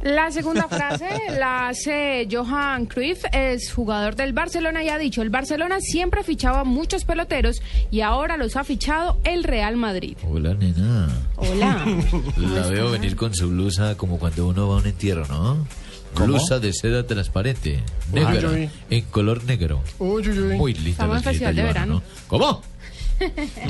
La 0.03 0.31
segunda 0.31 0.69
frase 0.69 1.09
la 1.39 1.69
hace 1.69 2.29
Johan 2.31 2.87
Cruyff, 2.87 3.25
es 3.33 3.73
jugador 3.73 4.15
del 4.15 4.33
Barcelona 4.33 4.85
y 4.85 4.89
ha 4.89 4.99
dicho, 4.99 5.23
el 5.23 5.31
Barcelona 5.31 5.79
siempre 5.81 6.23
fichaba 6.23 6.63
muchos 6.63 7.05
peloteros 7.05 7.61
y 7.91 8.03
ahora 8.03 8.37
los 8.37 8.55
ha 8.57 8.63
fichado 8.63 9.19
el 9.25 9.43
Real 9.43 9.77
Madrid. 9.77 10.17
Hola, 10.23 10.55
nena. 10.55 11.09
Hola. 11.37 11.85
La 12.37 12.69
veo 12.69 12.93
venir 12.93 13.17
con 13.17 13.35
su 13.35 13.49
blusa 13.49 13.97
como 13.97 14.19
cuando 14.19 14.47
uno 14.47 14.69
va 14.69 14.77
a 14.77 14.79
un 14.79 14.87
entierro, 14.87 15.27
¿no? 15.27 15.67
¿Cómo? 16.15 16.27
Blusa 16.29 16.61
de 16.61 16.73
seda 16.73 17.07
transparente, 17.07 17.81
negra, 18.13 18.51
uy. 18.51 18.71
en 18.91 19.05
color 19.07 19.45
negro. 19.45 19.83
Uy, 19.99 20.29
uy, 20.29 20.39
uy. 20.39 20.57
Muy 20.57 20.75
linda 20.75 20.91
Estamos 20.91 21.15
la 21.15 21.19
en 21.19 21.25
festival 21.25 21.55
de 21.57 21.63
señorita 21.63 21.81
Joana, 21.81 21.95
verano. 21.95 21.95
¿no? 21.95 22.29
¿Cómo? 22.29 22.63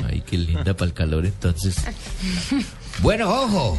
Ay, 0.07 0.23
qué 0.25 0.37
linda 0.37 0.73
para 0.75 0.85
el 0.85 0.93
calor 0.93 1.25
entonces. 1.25 1.75
Bueno, 3.01 3.29
ojo. 3.29 3.77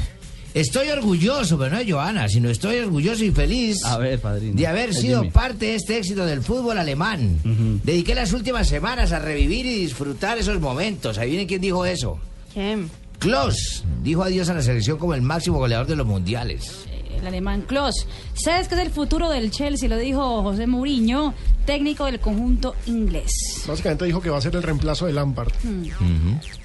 Estoy 0.53 0.89
orgulloso, 0.89 1.57
pero 1.59 1.77
no 1.77 1.81
Joana, 1.89 2.29
sino 2.29 2.51
estoy 2.51 2.79
orgulloso 2.81 3.25
y 3.25 3.31
feliz 3.31 3.85
A 3.85 3.99
ver, 3.99 4.19
padrino. 4.21 4.55
de 4.57 4.67
haber 4.67 4.89
El 4.91 4.95
sido 4.97 5.21
Jimmy. 5.21 5.31
parte 5.33 5.67
de 5.67 5.75
este 5.77 5.97
éxito 5.99 6.27
del 6.27 6.43
fútbol 6.43 6.77
alemán. 6.79 7.39
Dediqué 7.85 8.15
las 8.15 8.33
últimas 8.33 8.69
semanas 8.69 9.13
a 9.13 9.21
revivir 9.21 9.65
y 9.67 9.75
disfrutar 9.75 10.39
esos 10.39 10.61
momentos. 10.61 11.19
Ahí 11.19 11.31
viene 11.31 11.47
quién 11.47 11.61
dijo 11.61 11.85
eso. 11.87 12.19
¿Quién? 12.53 12.91
Klaus 13.21 13.85
dijo 14.03 14.23
adiós 14.25 14.49
a 14.49 14.55
la 14.55 14.63
selección 14.63 14.99
como 14.99 15.15
el 15.15 15.23
máximo 15.23 15.59
goleador 15.59 15.87
de 15.87 15.95
los 15.97 16.07
mundiales. 16.07 16.87
El 17.21 17.27
alemán 17.27 17.63
Klos. 17.63 18.07
¿Sabes 18.35 18.69
qué 18.69 18.75
es 18.77 18.81
el 18.81 18.91
futuro 18.91 19.29
del 19.29 19.51
Chelsea? 19.51 19.89
Lo 19.89 19.99
dijo 19.99 20.43
José 20.43 20.67
Mourinho, 20.67 21.35
técnico 21.67 22.07
del 22.07 22.19
conjunto 22.21 22.75
inglés. 22.87 23.31
Básicamente 23.67 24.07
dijo 24.07 24.21
que 24.21 24.31
va 24.31 24.39
a 24.39 24.41
ser 24.41 24.57
el 24.57 24.63
reemplazo 24.63 25.07
de 25.07 25.13
Lampard. 25.13 25.53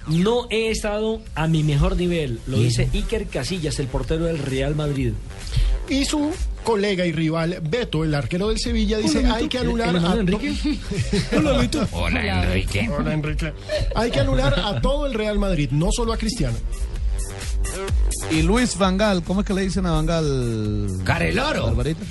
No 0.07 0.47
he 0.49 0.69
estado 0.69 1.21
a 1.35 1.47
mi 1.47 1.63
mejor 1.63 1.97
nivel, 1.97 2.39
lo 2.47 2.57
dice 2.57 2.89
Iker 2.93 3.27
Casillas, 3.27 3.79
el 3.79 3.87
portero 3.87 4.25
del 4.25 4.39
Real 4.39 4.75
Madrid. 4.75 5.13
Y 5.87 6.05
su 6.05 6.31
colega 6.63 7.05
y 7.05 7.11
rival 7.11 7.59
Beto, 7.61 8.03
el 8.03 8.15
arquero 8.15 8.47
del 8.47 8.57
Sevilla, 8.57 8.97
dice 8.97 9.19
Hola, 9.19 9.35
hay 9.35 9.47
que 9.47 9.59
anular 9.59 9.89
¿El 9.89 9.95
hermano 9.97 10.15
a 10.15 10.19
Enrique? 10.19 10.55
Hola, 11.37 11.57
Beto. 11.59 11.87
Hola, 11.91 12.43
Enrique. 12.43 12.89
Hola, 12.89 13.13
Enrique. 13.13 13.53
Hay 13.93 14.09
que 14.09 14.19
anular 14.19 14.59
a 14.59 14.81
todo 14.81 15.05
el 15.05 15.13
Real 15.13 15.37
Madrid, 15.37 15.69
no 15.71 15.89
solo 15.91 16.13
a 16.13 16.17
Cristiano. 16.17 16.57
Y 18.31 18.41
Luis 18.41 18.77
Vangal, 18.77 19.23
¿cómo 19.23 19.41
es 19.41 19.47
que 19.47 19.53
le 19.53 19.61
dicen 19.61 19.85
a 19.85 19.91
Vangal? 19.91 20.87
Careloro. 21.03 21.67
Barbarita. 21.67 22.01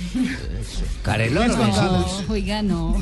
Careloro. 1.03 1.45
Luis 1.47 1.57
Van 1.57 1.71
Gaal, 1.71 1.91
No, 2.27 2.33
oiga, 2.33 2.61
no. 2.61 2.97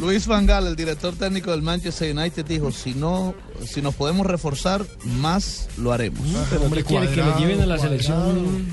Luis 0.00 0.26
Vangal, 0.26 0.66
el 0.66 0.76
director 0.76 1.14
técnico 1.14 1.50
del 1.50 1.62
Manchester 1.62 2.14
United, 2.16 2.44
dijo, 2.44 2.70
si 2.70 2.94
no, 2.94 3.34
si 3.64 3.80
nos 3.82 3.94
podemos 3.94 4.26
reforzar, 4.26 4.84
más 5.04 5.68
lo 5.78 5.92
haremos. 5.92 6.20
Pero 6.50 6.70
¿qué 6.70 6.84
quiere? 6.84 7.08
Que 7.10 7.16
lo 7.16 7.38
lleven 7.38 7.60
a 7.62 7.66
la 7.66 7.78
selección. 7.78 8.66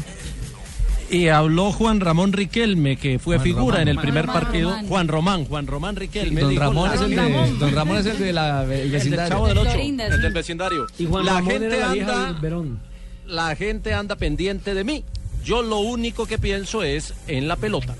Y 1.10 1.28
habló 1.28 1.72
Juan 1.72 2.00
Ramón 2.00 2.34
Riquelme, 2.34 2.98
que 2.98 3.20
fue 3.20 3.36
Juan 3.38 3.44
figura 3.44 3.78
Román. 3.78 3.82
en 3.84 3.88
el 3.90 3.98
primer 4.00 4.26
Román. 4.26 4.44
partido. 4.44 4.70
Román. 4.72 4.88
Juan 4.88 5.08
Román, 5.08 5.46
Juan 5.46 5.68
Román 5.68 5.96
Riquelme. 5.96 6.42
Don 6.42 6.50
dijo, 6.50 6.62
Ramón, 6.64 6.90
la 6.90 6.96
es 6.96 7.02
el 7.02 7.10
de, 7.16 7.52
don 7.60 7.72
Ramón 7.76 7.98
es 7.98 8.06
el 8.08 8.20
de 8.20 8.34
la 8.34 8.64
el 8.64 8.72
El 8.72 8.80
del 8.82 8.92
vecindario. 8.92 9.30
Chavo 9.30 9.48
del 9.48 9.56
De 9.56 9.62
8, 9.62 9.72
Florinda, 9.72 10.06
el 10.08 10.14
sí. 10.16 10.22
del 10.22 10.34
vecindario. 10.34 10.88
Y 10.98 11.06
Juan 11.06 11.26
la 11.26 11.34
Ramón 11.36 11.52
gente 11.52 11.68
era 11.78 11.88
la 11.90 11.96
hija 11.96 12.12
anda, 12.14 12.26
del 12.26 12.42
Verón. 12.42 12.80
La 13.28 13.56
gente 13.56 13.94
anda 13.94 14.16
pendiente 14.16 14.74
de 14.74 14.84
mí. 14.84 15.04
Yo 15.44 15.62
lo 15.62 15.80
único 15.80 16.26
que 16.26 16.38
pienso 16.38 16.84
es 16.84 17.14
en 17.28 17.48
la 17.48 17.56
pelota. 17.56 17.96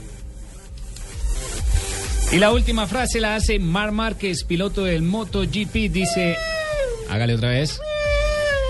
Y 2.32 2.38
la 2.38 2.52
última 2.52 2.88
frase 2.88 3.20
la 3.20 3.36
hace 3.36 3.60
Mar 3.60 3.92
Márquez, 3.92 4.44
piloto 4.44 4.84
del 4.84 5.04
MotoGP. 5.04 5.74
Dice, 5.92 6.36
hágale 7.10 7.36
otra 7.36 7.50
vez. 7.50 7.80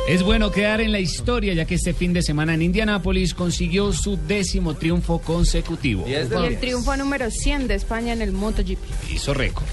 Es 0.07 0.21
bueno 0.21 0.51
quedar 0.51 0.81
en 0.81 0.91
la 0.91 0.99
historia 0.99 1.53
ya 1.53 1.65
que 1.65 1.75
este 1.75 1.93
fin 1.93 2.13
de 2.13 2.21
semana 2.21 2.53
en 2.53 2.61
Indianápolis 2.61 3.33
consiguió 3.33 3.91
su 3.91 4.17
décimo 4.17 4.75
triunfo 4.75 5.19
consecutivo. 5.19 6.05
Y 6.07 6.13
el 6.13 6.59
triunfo 6.59 6.95
número 6.95 7.31
100 7.31 7.67
de 7.67 7.75
España 7.75 8.13
en 8.13 8.21
el 8.21 8.31
MotoGP. 8.31 8.77
Hizo 9.11 9.33
récord. 9.33 9.65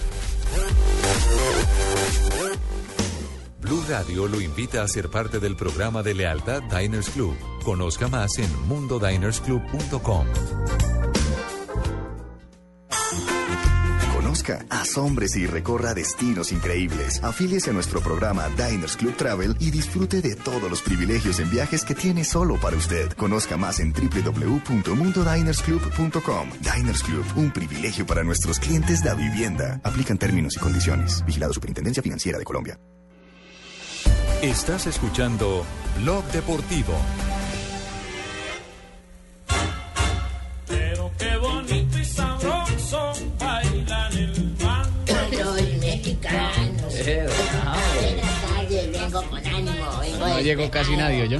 Blue 3.72 3.84
Radio 3.88 4.28
lo 4.28 4.38
invita 4.38 4.82
a 4.82 4.88
ser 4.88 5.08
parte 5.08 5.40
del 5.40 5.56
programa 5.56 6.02
de 6.02 6.12
lealtad 6.12 6.62
Diners 6.64 7.08
Club. 7.08 7.34
Conozca 7.64 8.06
más 8.06 8.36
en 8.36 8.50
mundodinersclub.com. 8.68 10.26
Conozca, 14.14 14.66
asómbrese 14.68 15.40
y 15.40 15.46
recorra 15.46 15.94
destinos 15.94 16.52
increíbles. 16.52 17.24
Afíliese 17.24 17.70
a 17.70 17.72
nuestro 17.72 18.02
programa 18.02 18.50
Diners 18.50 18.98
Club 18.98 19.16
Travel 19.16 19.56
y 19.58 19.70
disfrute 19.70 20.20
de 20.20 20.36
todos 20.36 20.68
los 20.68 20.82
privilegios 20.82 21.40
en 21.40 21.48
viajes 21.48 21.82
que 21.82 21.94
tiene 21.94 22.24
solo 22.24 22.60
para 22.60 22.76
usted. 22.76 23.10
Conozca 23.14 23.56
más 23.56 23.80
en 23.80 23.94
www.mundodinersclub.com. 23.94 26.50
Diners 26.60 27.02
Club, 27.02 27.24
un 27.36 27.50
privilegio 27.50 28.04
para 28.04 28.22
nuestros 28.22 28.60
clientes 28.60 29.02
de 29.02 29.14
vivienda. 29.14 29.80
Aplican 29.82 30.18
términos 30.18 30.58
y 30.58 30.60
condiciones. 30.60 31.24
Vigilado 31.24 31.54
Superintendencia 31.54 32.02
Financiera 32.02 32.38
de 32.38 32.44
Colombia. 32.44 32.78
Estás 34.42 34.86
escuchando 34.86 35.64
Blog 36.00 36.24
Deportivo. 36.32 36.94
Pero 40.66 41.10
qué 41.16 41.36
bonito 41.36 41.98
y 41.98 42.04
sabroso 42.04 43.12
bailan 43.38 44.12
el 44.12 44.54
mango. 44.60 44.90
Los 45.44 45.78
mexicanos. 45.78 46.92
Buenas 46.92 48.42
tardes, 48.42 48.92
vengo 48.92 49.22
con 49.22 49.46
ánimo. 49.46 49.98
Vengo 50.00 50.26
No 50.28 50.40
llegó 50.40 50.70
casi 50.70 50.96
nadie, 50.96 51.28
yo. 51.28 51.38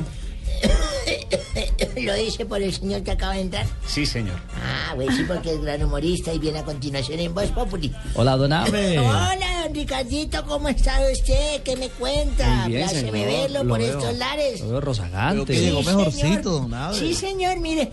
¿Lo 2.02 2.14
dice 2.14 2.46
por 2.46 2.62
el 2.62 2.72
señor 2.72 3.02
que 3.02 3.10
acaba 3.10 3.34
de 3.34 3.40
entrar? 3.40 3.66
Sí, 3.86 4.06
señor. 4.06 4.36
Ah, 4.54 4.68
Ah, 4.92 4.94
güey, 4.94 5.08
sí, 5.16 5.24
porque 5.26 5.54
es 5.54 5.62
gran 5.62 5.82
humorista 5.82 6.34
y 6.34 6.38
viene 6.38 6.58
a 6.58 6.64
continuación 6.64 7.18
en 7.18 7.32
Voz 7.32 7.50
Populi. 7.50 7.90
Hola, 8.14 8.36
don 8.36 8.52
Abe. 8.52 8.98
Hola, 8.98 9.36
Ricardito, 9.74 10.44
¿cómo 10.46 10.68
está 10.68 10.98
usted? 11.12 11.62
¿Qué 11.62 11.76
me 11.76 11.88
cuenta? 11.90 12.46
Muy 12.64 12.72
bien, 12.74 12.88
señor. 12.88 13.12
verlo 13.12 13.62
Lo 13.64 13.68
por 13.70 13.78
veo- 13.80 13.98
estos 13.98 14.16
lares. 14.16 14.60
Lo 14.60 14.68
veo 14.68 14.80
rozagante. 14.80 15.54
Sí, 15.54 15.60
Llegó 15.60 15.82
mejorcito, 15.82 16.62
señor. 16.62 16.74
Abe. 16.74 16.98
Sí, 16.98 17.14
señor, 17.14 17.58
mire. 17.60 17.90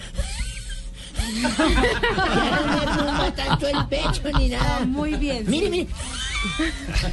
ya 1.42 2.62
no 2.66 2.80
me 2.80 2.86
rumba 2.86 3.34
tanto 3.36 3.68
el 3.68 3.86
pecho 3.88 4.22
ni 4.38 4.50
nada. 4.50 4.86
Muy 4.86 5.16
bien. 5.16 5.44
Mire, 5.48 5.70
mire. 5.70 5.88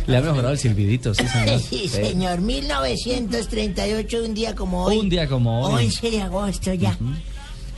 Le 0.06 0.16
ha 0.16 0.20
mejorado 0.20 0.52
el 0.52 0.58
silbidito, 0.58 1.14
sí, 1.14 1.26
señor. 1.26 1.60
Sí, 1.70 1.88
señor. 1.88 2.40
1938, 2.40 4.18
un 4.24 4.34
día 4.34 4.54
como 4.54 4.84
hoy. 4.84 4.98
Un 4.98 5.08
día 5.08 5.26
como 5.28 5.62
hoy. 5.62 5.84
11 5.86 6.10
de 6.10 6.22
agosto 6.22 6.72
ya. 6.74 6.96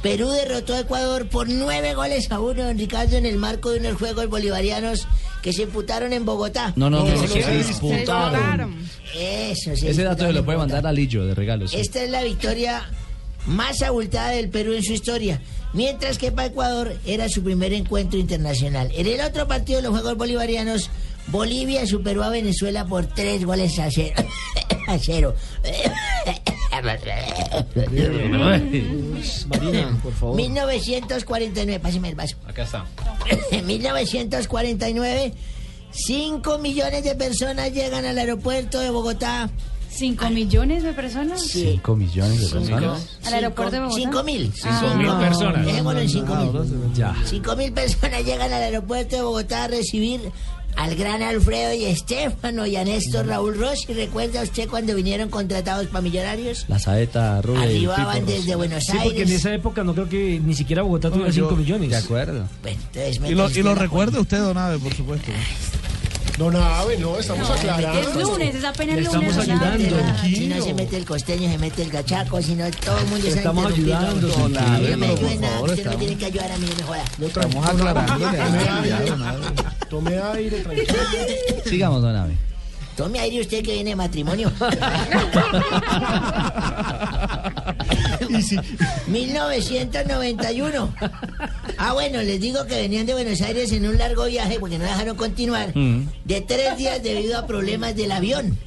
Perú 0.02 0.28
derrotó 0.28 0.74
a 0.74 0.80
Ecuador 0.80 1.28
por 1.28 1.48
nueve 1.48 1.94
goles 1.94 2.30
a 2.30 2.38
uno, 2.38 2.64
don 2.64 2.78
Ricardo, 2.78 3.16
en 3.16 3.26
el 3.26 3.36
marco 3.36 3.70
de 3.70 3.80
unos 3.80 3.94
Juegos 3.98 4.28
Bolivarianos 4.28 5.08
que 5.42 5.52
se 5.52 5.62
imputaron 5.62 6.12
en 6.12 6.24
Bogotá. 6.24 6.72
No, 6.76 6.90
no, 6.90 7.04
no, 7.04 7.08
Eso 7.08 7.26
se 7.28 7.56
disputaron. 7.58 8.76
Eso, 9.14 9.76
se 9.76 9.90
Ese 9.90 10.02
dato 10.02 10.26
se 10.26 10.32
lo 10.32 10.44
puede 10.44 10.58
mandar 10.58 10.86
a 10.86 10.92
Lillo 10.92 11.24
de 11.24 11.34
regalos. 11.34 11.72
Esta 11.74 12.02
es 12.02 12.10
la 12.10 12.22
victoria 12.22 12.90
más 13.46 13.82
abultada 13.82 14.30
del 14.30 14.50
Perú 14.50 14.74
en 14.74 14.82
su 14.82 14.92
historia. 14.92 15.40
Mientras 15.72 16.18
que 16.18 16.32
para 16.32 16.48
Ecuador 16.48 16.96
era 17.04 17.28
su 17.28 17.42
primer 17.42 17.72
encuentro 17.72 18.18
internacional. 18.18 18.90
En 18.94 19.06
el 19.06 19.20
otro 19.20 19.46
partido 19.46 19.78
de 19.78 19.82
los 19.82 19.92
Juegos 19.92 20.16
Bolivarianos, 20.16 20.90
Bolivia 21.28 21.86
superó 21.86 22.22
a 22.24 22.30
Venezuela 22.30 22.86
por 22.86 23.06
tres 23.06 23.44
goles 23.44 23.78
a 23.78 23.90
cero. 23.90 24.14
a 24.88 24.98
cero. 24.98 25.34
Marina, 29.48 29.98
por 30.02 30.12
favor. 30.12 30.36
1949, 30.36 31.80
páseme 31.80 32.08
el 32.08 32.14
vaso. 32.14 32.36
Acá 32.46 32.62
está. 32.62 32.84
En 33.50 33.66
1949, 33.66 35.34
5 35.90 36.58
millones 36.58 37.04
de 37.04 37.14
personas 37.14 37.72
llegan 37.72 38.04
al 38.04 38.18
aeropuerto 38.18 38.78
de 38.80 38.90
Bogotá. 38.90 39.50
¿Cinco 39.90 40.28
millones 40.30 40.82
de 40.82 40.92
personas? 40.92 41.40
Sí. 41.42 41.70
Cinco 41.72 41.96
millones 41.96 42.40
de 42.40 42.48
personas. 42.48 43.18
¿Al 43.24 43.34
aeropuerto 43.34 43.72
de 43.72 43.80
Bogotá? 43.80 44.00
5 44.02 44.22
mil. 44.22 44.52
Cinco 44.54 44.94
mil 44.96 45.12
personas. 45.16 45.66
Dejémoslo 45.66 46.00
en 46.00 46.08
5 46.08 46.34
mil. 46.36 46.94
Ya. 46.94 47.16
5 47.24 47.56
mil 47.56 47.72
personas 47.72 48.24
llegan 48.24 48.52
al 48.52 48.62
aeropuerto 48.62 49.16
de 49.16 49.22
Bogotá 49.22 49.64
a 49.64 49.68
recibir 49.68 50.30
al 50.78 50.94
gran 50.94 51.22
Alfredo 51.22 51.74
y 51.74 51.86
Estefano 51.86 52.64
y 52.64 52.76
a 52.76 52.84
Néstor 52.84 53.26
Raúl 53.26 53.58
Rossi. 53.58 53.92
¿Recuerda 53.92 54.42
usted 54.42 54.68
cuando 54.68 54.94
vinieron 54.94 55.28
contratados 55.28 55.88
para 55.88 56.02
Millonarios? 56.02 56.66
La 56.68 56.78
saeta 56.78 57.40
el 57.40 57.56
Arribaban 57.56 58.24
desde 58.24 58.54
Buenos 58.54 58.84
Sí, 58.84 58.92
porque 58.92 59.22
en 59.22 59.26
Aires. 59.26 59.40
esa 59.40 59.52
época 59.52 59.82
no 59.82 59.92
creo 59.92 60.08
que 60.08 60.40
ni 60.42 60.54
siquiera 60.54 60.82
Bogotá 60.82 61.10
tuviera 61.10 61.32
5 61.32 61.56
millones. 61.56 61.90
De 61.90 61.96
acuerdo. 61.96 62.46
Bueno, 62.62 62.80
entonces 62.94 63.20
Y 63.28 63.34
lo, 63.34 63.50
y 63.50 63.74
recuerda 63.74 64.20
usted, 64.20 64.38
don 64.38 64.56
Abe, 64.56 64.78
por 64.78 64.94
supuesto. 64.94 65.32
No, 66.38 66.50
Ave, 66.62 66.96
no, 66.98 67.18
estamos 67.18 67.50
aclarando. 67.50 67.98
Es 67.98 68.14
lunes, 68.14 68.54
es 68.54 68.64
apenas 68.64 68.96
lunes. 68.96 69.06
estamos 69.12 69.38
ayudando. 69.38 69.96
Si 70.22 70.46
no 70.46 70.62
se 70.62 70.72
mete 70.74 70.96
el 70.96 71.04
costeño, 71.04 71.50
se 71.50 71.58
mete 71.58 71.82
el 71.82 71.90
gachaco, 71.90 72.40
si 72.40 72.54
no 72.54 72.70
todo 72.70 72.96
el 72.98 73.06
mundo 73.06 73.22
se 73.28 73.38
estamos 73.38 73.66
ayudando, 73.72 74.28
No 74.28 74.34
por 74.34 74.50
nada, 74.50 74.78
favor, 74.78 74.80
usted 74.84 74.92
no 74.92 74.98
me 74.98 75.74
estamos- 75.74 75.98
tiene 75.98 76.16
que 76.16 76.26
ayudar 76.26 76.52
a 76.52 76.58
mí, 76.58 76.66
no 76.70 76.76
me 76.76 76.82
joda. 76.84 77.02
Estamos 77.26 77.66
aclarándole. 77.66 78.38
Tome 78.38 78.68
a 78.68 78.82
aire, 78.82 79.10
don 79.10 79.22
Abe. 79.22 79.40
tome 79.90 80.18
aire, 80.18 80.60
tranquilo. 80.60 80.94
Sigamos, 81.66 82.02
don 82.02 82.16
Abe. 82.16 82.36
Tome 82.96 83.18
aire 83.20 83.40
usted 83.40 83.64
que 83.64 83.72
viene 83.74 83.90
de 83.90 83.96
matrimonio. 83.96 84.50
Y 88.28 88.42
si, 88.42 88.56
1991. 89.06 90.94
Ah, 91.76 91.92
bueno, 91.92 92.22
les 92.22 92.40
digo 92.40 92.66
que 92.66 92.74
venían 92.74 93.06
de 93.06 93.14
Buenos 93.14 93.40
Aires 93.40 93.72
en 93.72 93.86
un 93.86 93.96
largo 93.98 94.26
viaje 94.26 94.58
porque 94.58 94.78
no 94.78 94.84
dejaron 94.84 95.16
continuar. 95.16 95.76
Mm. 95.76 96.08
De 96.24 96.40
tres 96.40 96.76
días 96.76 97.02
debido 97.02 97.38
a 97.38 97.46
problemas 97.46 97.94
del 97.96 98.12
avión. 98.12 98.58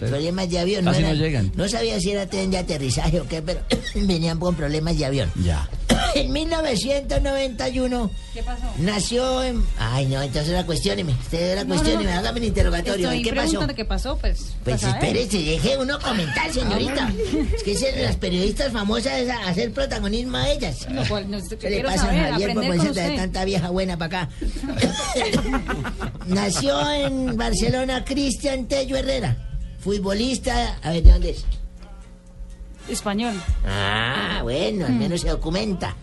Problemas 0.00 0.48
de 0.50 0.58
avión. 0.58 0.84
Casi 0.84 1.00
no 1.02 1.08
eran- 1.08 1.18
llegan. 1.18 1.52
no 1.54 1.68
sabía 1.68 2.00
si 2.00 2.10
era 2.10 2.26
tren 2.26 2.50
de 2.50 2.58
aterrizaje 2.58 3.20
o 3.20 3.28
qué, 3.28 3.42
pero 3.42 3.60
venían 3.94 4.38
con 4.38 4.54
problemas 4.54 4.96
de 4.98 5.04
avión. 5.06 5.30
Ya. 5.42 5.68
En 6.14 6.32
1991 6.32 8.10
¿Qué 8.32 8.42
pasó? 8.42 8.62
nació 8.78 9.42
en... 9.42 9.62
Ay, 9.78 10.06
no, 10.06 10.22
entonces 10.22 10.52
la 10.52 10.64
cuestióneme. 10.64 11.12
Usted 11.12 11.56
la 11.56 11.64
No, 11.64 11.74
cuestióneme, 11.74 12.10
no. 12.10 12.18
hágame 12.18 12.38
el 12.38 12.44
interrogatorio. 12.46 13.10
Estoy 13.10 13.22
¿Qué 13.22 13.32
pasó? 13.34 13.66
qué 13.74 13.84
pasó, 13.84 14.16
pues. 14.18 14.54
Pues 14.64 14.80
saber. 14.80 15.04
espérese, 15.04 15.38
deje 15.50 15.76
uno 15.78 15.98
comentar, 16.00 16.50
señorita. 16.52 17.12
Es 17.54 17.62
que 17.62 17.72
es 17.72 17.84
las 18.00 18.16
periodistas 18.16 18.72
famosas 18.72 19.12
es 19.20 19.28
a- 19.30 19.46
hacer 19.48 19.72
protagonismo 19.72 20.38
a 20.38 20.50
ellas. 20.50 20.88
No 20.88 21.04
sé, 21.40 21.58
¿Qué 21.58 21.68
le 21.70 21.82
pasa 21.84 21.98
saber, 22.06 22.24
a 22.24 22.30
Javier 22.32 22.54
por 22.54 22.66
con 22.76 22.92
de 22.94 23.10
tanta 23.16 23.44
vieja 23.44 23.68
buena 23.70 23.98
para 23.98 24.22
acá? 24.22 24.30
Nació 26.26 26.90
en 26.90 27.36
Barcelona 27.36 28.04
Cristian 28.04 28.66
Tello 28.66 28.96
Herrera, 28.96 29.35
futbolista. 29.86 30.78
A 30.82 30.90
ver, 30.90 31.02
¿de 31.04 31.12
dónde 31.12 31.30
es? 31.30 31.44
Español. 32.88 33.34
Ah, 33.64 34.40
bueno, 34.42 34.86
al 34.86 34.94
menos 34.94 35.20
se 35.20 35.28
documenta. 35.28 35.94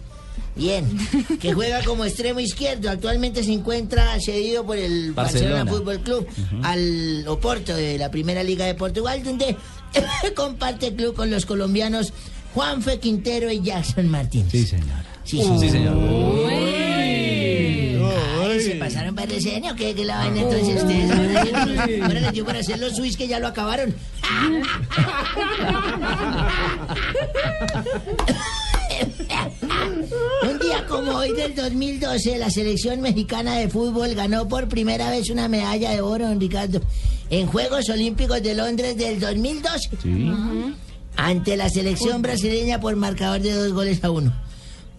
Bien, 0.55 0.85
que 1.41 1.53
juega 1.53 1.83
como 1.83 2.05
extremo 2.05 2.39
izquierdo. 2.39 2.89
Actualmente 2.89 3.43
se 3.43 3.51
encuentra 3.51 4.17
cedido 4.19 4.65
por 4.65 4.77
el 4.77 5.11
Barcelona, 5.11 5.63
Barcelona. 5.63 5.71
Fútbol 5.71 5.99
Club 5.99 6.27
al 6.63 7.27
Oporto 7.27 7.75
de 7.75 7.97
la 7.97 8.09
Primera 8.09 8.43
Liga 8.43 8.65
de 8.65 8.75
Portugal, 8.75 9.21
donde 9.23 9.57
comparte 10.35 10.95
club 10.95 11.15
con 11.15 11.29
los 11.29 11.45
colombianos 11.45 12.13
Juanfe 12.53 12.99
Quintero 12.99 13.51
y 13.51 13.61
Jackson 13.61 14.07
Martínez. 14.09 14.51
Sí, 14.51 14.65
señora. 14.65 15.05
Sí, 15.23 15.41
sí. 15.41 15.57
Sí, 15.59 15.69
señor. 15.69 16.82
Se 18.63 18.75
pasaron 18.75 19.15
para 19.15 19.27
el 19.31 19.35
diseño, 19.37 19.75
¿qué, 19.75 19.93
qué 19.93 20.05
la 20.05 20.17
vaina 20.17 20.41
entonces 20.41 20.81
ustedes? 20.81 22.01
Ahora 22.01 22.19
les 22.21 22.31
dio- 22.33 22.45
para 22.45 22.59
hacer 22.59 22.79
los 22.79 22.95
Swiss 22.95 23.17
que 23.17 23.27
ya 23.27 23.39
lo 23.39 23.47
acabaron. 23.47 23.93
Un 30.43 30.59
día 30.59 30.85
como 30.87 31.11
hoy 31.13 31.31
del 31.33 31.55
2012, 31.55 32.37
la 32.37 32.49
selección 32.49 33.01
mexicana 33.01 33.55
de 33.57 33.69
fútbol 33.69 34.13
ganó 34.15 34.47
por 34.47 34.67
primera 34.67 35.09
vez 35.09 35.29
una 35.29 35.47
medalla 35.47 35.91
de 35.91 36.01
oro, 36.01 36.27
don 36.27 36.39
Ricardo, 36.39 36.81
en 37.29 37.47
Juegos 37.47 37.89
Olímpicos 37.89 38.41
de 38.43 38.53
Londres 38.55 38.97
del 38.97 39.19
2012. 39.19 39.89
Ante 41.15 41.57
la 41.57 41.69
selección 41.69 42.21
brasileña 42.21 42.79
por 42.79 42.95
marcador 42.95 43.41
de 43.41 43.53
dos 43.53 43.71
goles 43.71 44.03
a 44.03 44.11
uno. 44.11 44.31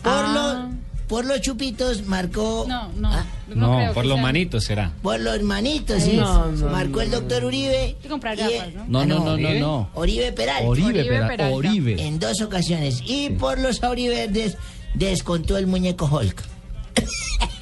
Por, 0.02 0.12
Ah. 0.12 0.68
lo- 0.70 0.84
por 1.09 1.24
los 1.24 1.40
chupitos 1.40 2.06
marcó... 2.06 2.64
No, 2.68 2.90
no. 2.97 3.12
Ah, 3.12 3.24
no, 3.48 3.55
No, 3.68 3.76
creo 3.76 3.93
por 3.94 4.05
los 4.06 4.14
sea. 4.14 4.22
manitos 4.22 4.64
será. 4.64 4.93
por 5.02 5.20
los 5.20 5.43
manitos, 5.43 6.02
sí. 6.02 6.16
No, 6.16 6.51
no, 6.51 6.68
marcó 6.70 7.01
el 7.02 7.10
doctor 7.10 7.44
Uribe. 7.44 7.97
Y- 8.02 8.09
gafas, 8.09 8.74
¿no? 8.74 8.85
No, 8.89 9.05
no, 9.06 9.18
no, 9.24 9.36
no, 9.36 9.55
no. 9.55 9.90
Oribe 9.94 10.32
Peralta. 10.32 10.66
Oribe, 10.68 10.89
Oribe 10.89 11.05
Pera- 11.09 11.28
Peralta. 11.28 11.55
Oribe. 11.56 12.06
En 12.06 12.18
dos 12.18 12.40
ocasiones. 12.40 13.02
Y 13.05 13.31
por 13.31 13.59
los 13.59 13.82
auriverdes 13.82 14.56
descontó 14.94 15.56
el 15.59 15.66
muñeco 15.66 16.06
Hulk. 16.06 16.43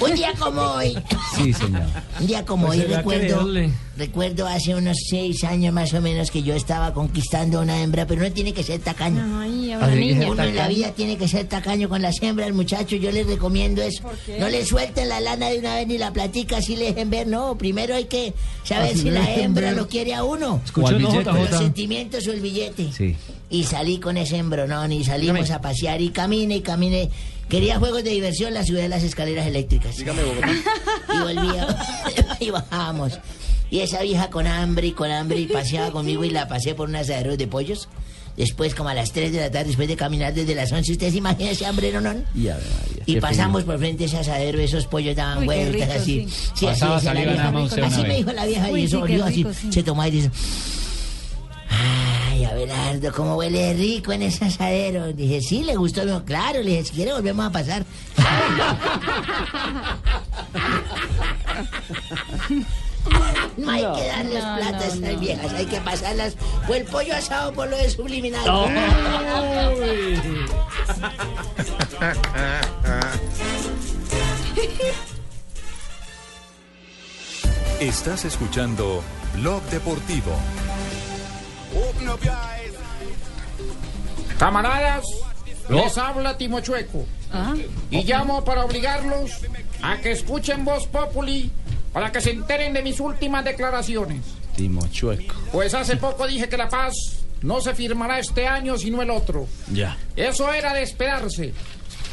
Un 0.00 0.14
día 0.14 0.32
como 0.38 0.60
hoy. 0.60 0.96
Sí, 1.36 1.52
señor. 1.52 1.82
Un 2.20 2.26
día 2.26 2.44
como 2.44 2.66
Pues 2.68 2.80
hoy 2.80 2.86
recuerdo, 2.86 3.48
recuerdo 3.96 4.46
hace 4.46 4.74
unos 4.74 4.96
seis 5.08 5.44
años 5.44 5.72
más 5.74 5.92
o 5.94 6.00
menos 6.00 6.30
que 6.30 6.42
yo 6.42 6.54
estaba 6.54 6.92
conquistando 6.94 7.58
a 7.58 7.62
una 7.62 7.80
hembra, 7.82 8.06
pero 8.06 8.22
no 8.22 8.32
tiene 8.32 8.52
que 8.52 8.62
ser 8.62 8.80
tacaño. 8.80 9.22
Ay, 9.40 9.72
a 9.72 9.78
Así 9.78 9.84
una 9.84 9.94
que 9.94 10.00
niña. 10.00 10.30
Uno 10.30 10.42
en 10.44 10.56
la 10.56 10.68
vida 10.68 10.92
tiene 10.92 11.16
que 11.16 11.28
ser 11.28 11.46
tacaño 11.48 11.88
con 11.88 12.00
las 12.02 12.20
hembras, 12.22 12.52
muchachos. 12.52 12.98
Yo 13.00 13.10
les 13.12 13.26
recomiendo 13.26 13.82
eso. 13.82 14.02
qué? 14.26 14.38
No 14.38 14.48
le 14.48 14.64
suelten 14.64 15.08
la 15.08 15.20
lana 15.20 15.48
de 15.50 15.58
una 15.58 15.74
vez 15.76 15.86
ni 15.86 15.98
la 15.98 16.12
platica 16.12 16.58
así 16.58 16.76
le 16.76 16.86
dejen 16.86 17.10
ver. 17.10 17.26
No, 17.26 17.56
primero 17.58 17.94
hay 17.94 18.04
que 18.06 18.34
saber 18.64 18.90
Así 18.92 19.00
si 19.02 19.10
la 19.10 19.30
hembra 19.34 19.68
ver. 19.68 19.76
lo 19.76 19.88
quiere 19.88 20.14
a 20.14 20.24
uno. 20.24 20.60
Billete. 20.74 21.24
Los 21.32 21.58
sentimientos 21.58 22.26
o 22.26 22.32
el 22.32 22.40
billete. 22.40 22.90
Sí. 22.92 23.16
Y 23.50 23.64
salí 23.64 23.98
con 23.98 24.16
ese 24.16 24.38
embronón 24.38 24.92
y 24.92 25.04
salimos 25.04 25.50
a 25.50 25.60
pasear 25.60 26.00
y 26.00 26.08
camine 26.10 26.56
y 26.56 26.60
camine. 26.62 27.10
Quería 27.52 27.78
juegos 27.78 28.02
de 28.02 28.08
diversión, 28.08 28.54
la 28.54 28.64
ciudad 28.64 28.80
de 28.80 28.88
las 28.88 29.02
escaleras 29.02 29.46
eléctricas. 29.46 29.94
Dígame, 29.98 30.22
Y 30.22 31.18
volvía 31.20 31.66
y 32.40 32.48
bajábamos. 32.48 33.20
Y 33.70 33.80
esa 33.80 34.00
vieja 34.00 34.30
con 34.30 34.46
hambre 34.46 34.86
y 34.86 34.92
con 34.92 35.10
hambre 35.10 35.38
y 35.38 35.46
paseaba 35.46 35.90
conmigo 35.90 36.24
y 36.24 36.30
la 36.30 36.48
pasé 36.48 36.74
por 36.74 36.88
unas 36.88 37.10
asaderos 37.10 37.36
de 37.36 37.46
pollos. 37.46 37.90
Después, 38.38 38.74
como 38.74 38.88
a 38.88 38.94
las 38.94 39.12
3 39.12 39.32
de 39.32 39.40
la 39.40 39.50
tarde, 39.50 39.66
después 39.66 39.86
de 39.86 39.96
caminar 39.96 40.32
desde 40.32 40.54
las 40.54 40.72
11, 40.72 40.92
¿ustedes 40.92 41.12
se 41.12 41.18
imaginan 41.18 41.52
ese 41.52 41.66
hambre, 41.66 41.92
no, 41.92 42.00
no? 42.00 42.14
Y, 42.34 42.48
a 42.48 42.56
ver, 42.56 42.64
María, 42.64 43.02
Y 43.04 43.14
qué 43.16 43.20
pasamos 43.20 43.64
por 43.64 43.78
frente 43.78 44.04
a 44.04 44.06
ese 44.06 44.16
asadero, 44.16 44.58
esos 44.58 44.86
pollos 44.86 45.14
daban 45.14 45.40
Uy, 45.40 45.44
vueltas 45.44 45.88
rico, 45.88 45.92
así. 46.00 46.26
sí. 46.30 46.50
Sí, 46.54 46.66
así 46.68 46.84
la 47.04 47.12
vieja. 47.12 47.48
Así 47.86 48.00
me 48.00 48.08
vez. 48.08 48.16
dijo 48.16 48.32
la 48.32 48.46
vieja 48.46 48.70
Uy, 48.70 48.80
y 48.80 48.84
eso 48.84 48.96
sí, 48.96 49.02
olió 49.02 49.24
así. 49.26 49.46
sí. 49.60 49.72
Se 49.72 49.82
tomó 49.82 50.06
y 50.06 50.10
dice, 50.10 50.30
ay, 52.44 52.50
a 52.50 52.54
ver 52.54 52.70
Abelardo, 52.70 53.12
¿cómo 53.12 53.36
huele 53.36 53.74
rico 53.74 54.12
en 54.12 54.22
ese 54.22 54.44
asadero? 54.46 55.12
Dije, 55.12 55.40
sí, 55.40 55.62
le 55.62 55.76
gustó. 55.76 56.04
No, 56.04 56.24
claro, 56.24 56.62
le 56.62 56.70
dije, 56.70 56.84
si 56.84 56.92
quiere 56.94 57.12
volvemos 57.12 57.46
a 57.46 57.50
pasar. 57.50 57.84
No 63.56 63.70
hay 63.70 63.82
que 63.82 64.06
darles 64.06 64.44
no, 64.44 64.56
plata 64.56 64.78
a 64.78 64.86
estas 64.86 65.12
no. 65.12 65.18
viejas, 65.18 65.52
hay 65.52 65.66
que 65.66 65.80
pasarlas. 65.80 66.36
O 66.68 66.74
el 66.74 66.84
pollo 66.84 67.14
asado 67.14 67.52
por 67.52 67.68
lo 67.68 67.76
de 67.76 67.90
subliminal. 67.90 68.44
Estás 77.80 78.24
escuchando 78.24 79.02
Blog 79.34 79.62
Deportivo. 79.64 80.32
Camaradas, 84.38 85.04
les 85.68 85.98
habla 85.98 86.36
Timochueco. 86.36 87.06
Y 87.90 88.04
llamo 88.04 88.44
para 88.44 88.64
obligarlos 88.64 89.30
a 89.82 89.96
que 89.98 90.12
escuchen 90.12 90.64
Voz 90.64 90.86
Populi 90.86 91.50
para 91.92 92.10
que 92.10 92.20
se 92.20 92.30
enteren 92.30 92.72
de 92.72 92.82
mis 92.82 93.00
últimas 93.00 93.44
declaraciones. 93.44 94.20
Timochueco. 94.56 95.34
Pues 95.52 95.74
hace 95.74 95.96
poco 95.96 96.26
dije 96.26 96.48
que 96.48 96.56
la 96.56 96.68
paz 96.68 96.94
no 97.42 97.60
se 97.60 97.74
firmará 97.74 98.18
este 98.18 98.46
año 98.46 98.76
sino 98.78 99.02
el 99.02 99.10
otro. 99.10 99.46
Ya. 99.72 99.96
Eso 100.16 100.52
era 100.52 100.74
de 100.74 100.82
esperarse. 100.82 101.52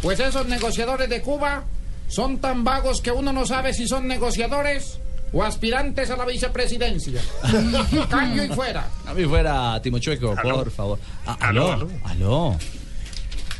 Pues 0.01 0.19
esos 0.19 0.47
negociadores 0.47 1.09
de 1.09 1.21
Cuba 1.21 1.63
son 2.07 2.39
tan 2.39 2.63
vagos 2.63 3.01
que 3.01 3.11
uno 3.11 3.33
no 3.33 3.45
sabe 3.45 3.73
si 3.73 3.87
son 3.87 4.07
negociadores 4.07 4.99
o 5.31 5.43
aspirantes 5.43 6.09
a 6.09 6.17
la 6.17 6.25
vicepresidencia. 6.25 7.21
Cambio 8.09 8.43
y 8.43 8.47
fuera. 8.49 8.87
A 9.05 9.13
mí 9.13 9.25
fuera 9.25 9.81
Timochueco, 9.81 10.35
por 10.35 10.71
favor. 10.71 10.99
Ah, 11.25 11.37
aló, 11.41 11.71
Aló, 11.73 11.89
aló. 12.05 12.57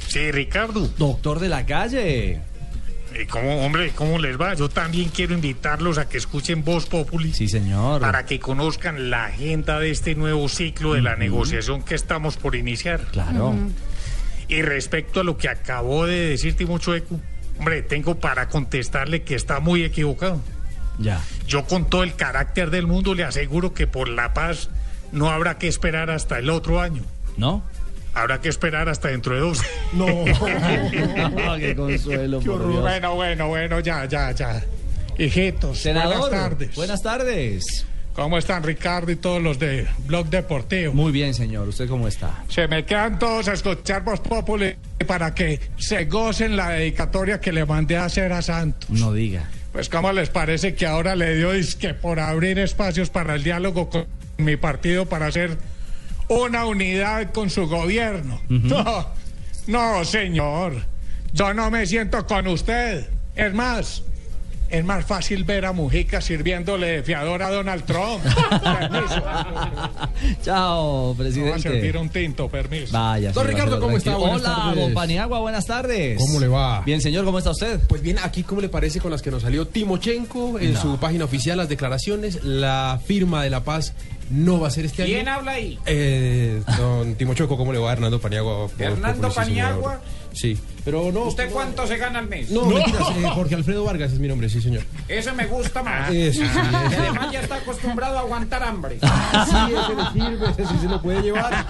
Sí, 0.08 0.32
Ricardo. 0.32 0.90
Doctor 0.98 1.40
de 1.40 1.50
la 1.50 1.66
calle. 1.66 2.42
Eh, 3.14 3.28
¿Cómo, 3.30 3.66
hombre, 3.66 3.92
cómo 3.96 4.20
les 4.20 4.40
va? 4.40 4.54
Yo 4.54 4.70
también 4.70 5.10
quiero 5.10 5.34
invitarlos 5.34 5.98
a 5.98 6.08
que 6.08 6.18
escuchen 6.18 6.64
Voz 6.64 6.86
Populi. 6.86 7.34
Sí, 7.34 7.48
señor. 7.48 8.02
Para 8.02 8.26
que 8.26 8.40
conozcan 8.40 9.10
la 9.10 9.26
agenda 9.26 9.80
de 9.80 9.92
este 9.92 10.16
nuevo 10.16 10.48
ciclo 10.50 10.94
de 10.94 11.02
la 11.02 11.16
negociación 11.16 11.84
que 11.84 11.96
estamos 11.96 12.38
por 12.38 12.56
iniciar. 12.56 13.02
Claro. 13.12 13.56
Y 14.48 14.62
respecto 14.62 15.20
a 15.20 15.24
lo 15.24 15.38
que 15.38 15.48
acabó 15.50 16.06
de 16.06 16.30
decir 16.30 16.56
Timo 16.56 16.80
Chueco, 16.80 17.20
hombre, 17.60 17.82
tengo 17.84 18.20
para 18.20 18.48
contestarle 18.48 19.22
que 19.24 19.36
está 19.36 19.60
muy 19.60 19.84
equivocado. 19.84 20.42
Ya. 21.00 21.22
Yo 21.48 21.66
con 21.66 21.90
todo 21.90 22.04
el 22.04 22.16
carácter 22.16 22.70
del 22.70 22.86
mundo 22.86 23.16
le 23.16 23.24
aseguro 23.24 23.74
que 23.74 23.88
por 23.88 24.10
la 24.10 24.34
paz 24.34 24.70
no 25.12 25.30
habrá 25.30 25.58
que 25.58 25.68
esperar 25.68 26.10
hasta 26.10 26.38
el 26.40 26.50
otro 26.50 26.80
año. 26.80 27.02
¿No? 27.38 27.64
Habrá 28.14 28.42
que 28.42 28.50
esperar 28.50 28.90
hasta 28.90 29.08
dentro 29.10 29.34
de 29.34 29.42
dos. 29.42 29.62
No. 29.94 30.06
Qué 31.58 31.76
consuelo, 31.76 32.40
por 32.42 32.68
Dios. 32.70 32.82
Bueno, 32.82 33.16
bueno, 33.16 33.48
bueno, 33.48 33.80
ya, 33.80 34.06
ya, 34.06 34.32
ya. 34.32 34.64
Hijitos, 35.18 35.80
Senador, 35.80 36.20
buenas 36.20 36.30
tardes. 36.30 36.76
Buenas 36.76 37.02
tardes. 37.02 37.86
¿Cómo 38.14 38.38
están 38.38 38.64
Ricardo 38.64 39.12
y 39.12 39.16
todos 39.16 39.42
los 39.42 39.58
de 39.60 39.88
Blog 40.06 40.28
Deportivo? 40.30 40.94
Muy 40.94 41.12
bien, 41.12 41.34
señor. 41.34 41.68
¿Usted 41.70 41.88
cómo 41.88 42.08
está? 42.08 42.44
Se 42.50 42.68
me 42.68 42.86
quedan 42.86 43.18
todos 43.18 43.48
a 43.48 43.54
escuchar 43.54 44.04
Voz 44.04 44.20
Populi 44.20 44.76
para 45.08 45.34
que 45.34 45.60
se 45.78 46.06
gocen 46.06 46.56
la 46.58 46.70
dedicatoria 46.72 47.40
que 47.40 47.52
le 47.52 47.66
mandé 47.66 47.98
a 47.98 48.06
hacer 48.06 48.32
a 48.34 48.42
Santos. 48.42 48.90
No 48.90 49.14
diga. 49.14 49.50
Pues 49.80 49.88
cómo 49.88 50.12
les 50.12 50.28
parece 50.28 50.76
que 50.76 50.86
ahora 50.86 51.16
le 51.16 51.38
dio 51.38 51.54
disque 51.54 51.94
por 51.94 52.20
abrir 52.20 52.60
espacios 52.60 53.10
para 53.10 53.36
el 53.36 53.46
diálogo 53.46 53.90
con 53.90 54.08
mi 54.38 54.58
partido 54.58 55.06
para 55.06 55.28
hacer 55.28 55.58
una 56.28 56.66
unidad 56.66 57.32
con 57.32 57.50
su 57.50 57.66
gobierno. 57.66 58.42
No, 58.50 59.08
no, 59.68 60.04
señor. 60.04 60.84
Yo 61.32 61.54
no 61.54 61.72
me 61.72 61.86
siento 61.88 62.28
con 62.28 62.48
usted. 62.48 63.08
Es 63.38 63.54
más, 63.54 64.04
es 64.70 64.86
más 64.86 65.06
fácil 65.06 65.44
ver 65.44 65.66
a 65.66 65.74
Mujica 65.74 66.22
sirviéndole 66.22 66.88
de 66.88 67.04
fiador 67.04 67.42
a 67.44 67.50
Donald 67.50 67.84
Trump. 67.86 68.24
Permiso. 68.80 69.24
Chao, 70.44 71.16
Me 71.18 71.24
va 71.24 71.30
a 71.30 71.32
servir 71.32 71.52
presidente. 71.62 71.98
un 71.98 72.10
tinto, 72.10 72.50
permiso. 72.50 72.94
Vaya. 72.94 73.32
Don 73.32 73.46
señor, 73.46 73.48
Ricardo. 73.60 73.80
¿cómo 73.80 73.98
está? 73.98 74.16
Buenas 74.16 74.42
Hola, 74.42 74.56
tardes. 74.56 74.84
don 74.84 74.94
Paniagua, 74.94 75.40
buenas 75.40 75.66
tardes. 75.66 76.18
¿Cómo 76.18 76.40
le 76.40 76.48
va? 76.48 76.82
Bien, 76.82 77.02
señor, 77.02 77.26
¿cómo 77.26 77.38
está 77.38 77.52
usted? 77.52 77.80
Pues 77.88 78.02
bien, 78.02 78.18
aquí, 78.24 78.44
¿cómo 78.44 78.62
le 78.62 78.70
parece 78.70 79.00
con 79.00 79.12
las 79.12 79.22
que 79.22 79.32
nos 79.32 79.42
salió 79.44 79.68
Timochenko 79.68 80.60
en 80.60 80.74
No. 80.74 80.82
su 80.82 80.98
página 80.98 81.26
oficial, 81.26 81.58
las 81.58 81.70
declaraciones? 81.70 82.44
La 82.44 83.00
firma 83.06 83.44
de 83.44 83.50
la 83.50 83.64
paz 83.64 83.94
no 84.30 84.60
va 84.60 84.68
a 84.68 84.72
ser 84.72 84.86
este 84.86 85.06
¿Quién 85.06 85.28
año. 85.28 85.40
habla 85.40 85.52
ahí? 85.54 85.80
Eh, 85.86 86.62
don 86.78 87.16
Timochueco, 87.16 87.58
¿cómo 87.58 87.74
le 87.74 87.80
va 87.80 87.92
Hernando 87.94 88.20
Paniagua? 88.20 88.68
por- 88.68 88.82
¿Hernando 88.82 89.32
señor. 89.32 89.46
Paniagua? 89.48 90.02
Sí, 90.40 90.58
pero 90.86 91.12
no. 91.12 91.26
¿Usted 91.26 91.52
cuánto 91.52 91.86
se 91.86 91.98
gana 91.98 92.20
al 92.20 92.30
mes? 92.30 92.50
No, 92.50 92.66
mentiras, 92.66 93.10
eh, 93.18 93.30
Jorge 93.34 93.56
Alfredo 93.56 93.84
Vargas 93.84 94.14
es 94.14 94.20
mi 94.20 94.30
nombre, 94.30 94.48
sí, 94.48 94.62
señor. 94.62 94.84
Ese 95.10 95.34
me 95.34 95.48
gusta 95.48 95.84
más. 95.84 96.10
Eso, 96.14 96.42
sí, 96.42 96.48
Y 96.92 96.94
además 96.94 97.30
ya 97.34 97.42
está 97.42 97.56
acostumbrado 97.56 98.18
a 98.18 98.22
aguantar 98.22 98.64
hambre. 98.64 99.00
Sí, 99.02 99.56
ese 99.68 99.96
le 99.96 100.30
sirve, 100.30 100.50
ese 100.52 100.66
sí 100.66 100.80
se 100.80 100.88
lo 100.88 101.02
puede 101.02 101.24
llevar. 101.24 101.66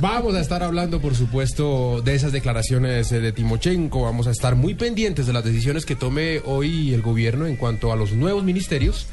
Vamos 0.00 0.36
a 0.36 0.40
estar 0.40 0.62
hablando, 0.62 1.00
por 1.00 1.16
supuesto, 1.16 2.02
de 2.02 2.14
esas 2.14 2.30
declaraciones 2.30 3.10
eh, 3.10 3.18
de 3.18 3.32
Timochenko. 3.32 4.02
Vamos 4.02 4.28
a 4.28 4.30
estar 4.30 4.54
muy 4.54 4.74
pendientes 4.74 5.26
de 5.26 5.32
las 5.32 5.42
decisiones 5.42 5.84
que 5.86 5.96
tome 5.96 6.40
hoy 6.44 6.94
el 6.94 7.02
gobierno 7.02 7.46
en 7.46 7.56
cuanto 7.56 7.92
a 7.92 7.96
los 7.96 8.12
nuevos 8.12 8.44
ministerios. 8.44 9.08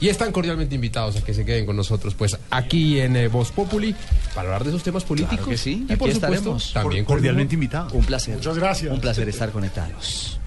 Y 0.00 0.08
están 0.08 0.30
cordialmente 0.32 0.74
invitados 0.76 1.16
a 1.16 1.24
que 1.24 1.34
se 1.34 1.44
queden 1.44 1.66
con 1.66 1.74
nosotros, 1.76 2.14
pues 2.14 2.36
aquí 2.50 3.00
en 3.00 3.16
eh, 3.16 3.26
Voz 3.28 3.50
Populi, 3.50 3.94
para 4.34 4.48
hablar 4.48 4.62
de 4.64 4.70
esos 4.70 4.82
temas 4.84 5.02
políticos. 5.04 5.46
que 5.48 5.56
sí, 5.56 5.86
Y 5.88 5.96
por 5.96 6.08
aquí 6.08 6.14
supuesto, 6.14 6.26
estaremos. 6.56 6.72
también 6.72 7.04
Cordialmente 7.04 7.54
humor. 7.56 7.64
invitado. 7.64 7.90
Un 7.94 8.04
placer. 8.04 8.36
Muchas 8.36 8.58
gracias. 8.58 8.92
Un 8.92 9.00
placer 9.00 9.28
estar 9.28 9.50
conectados. 9.50 10.38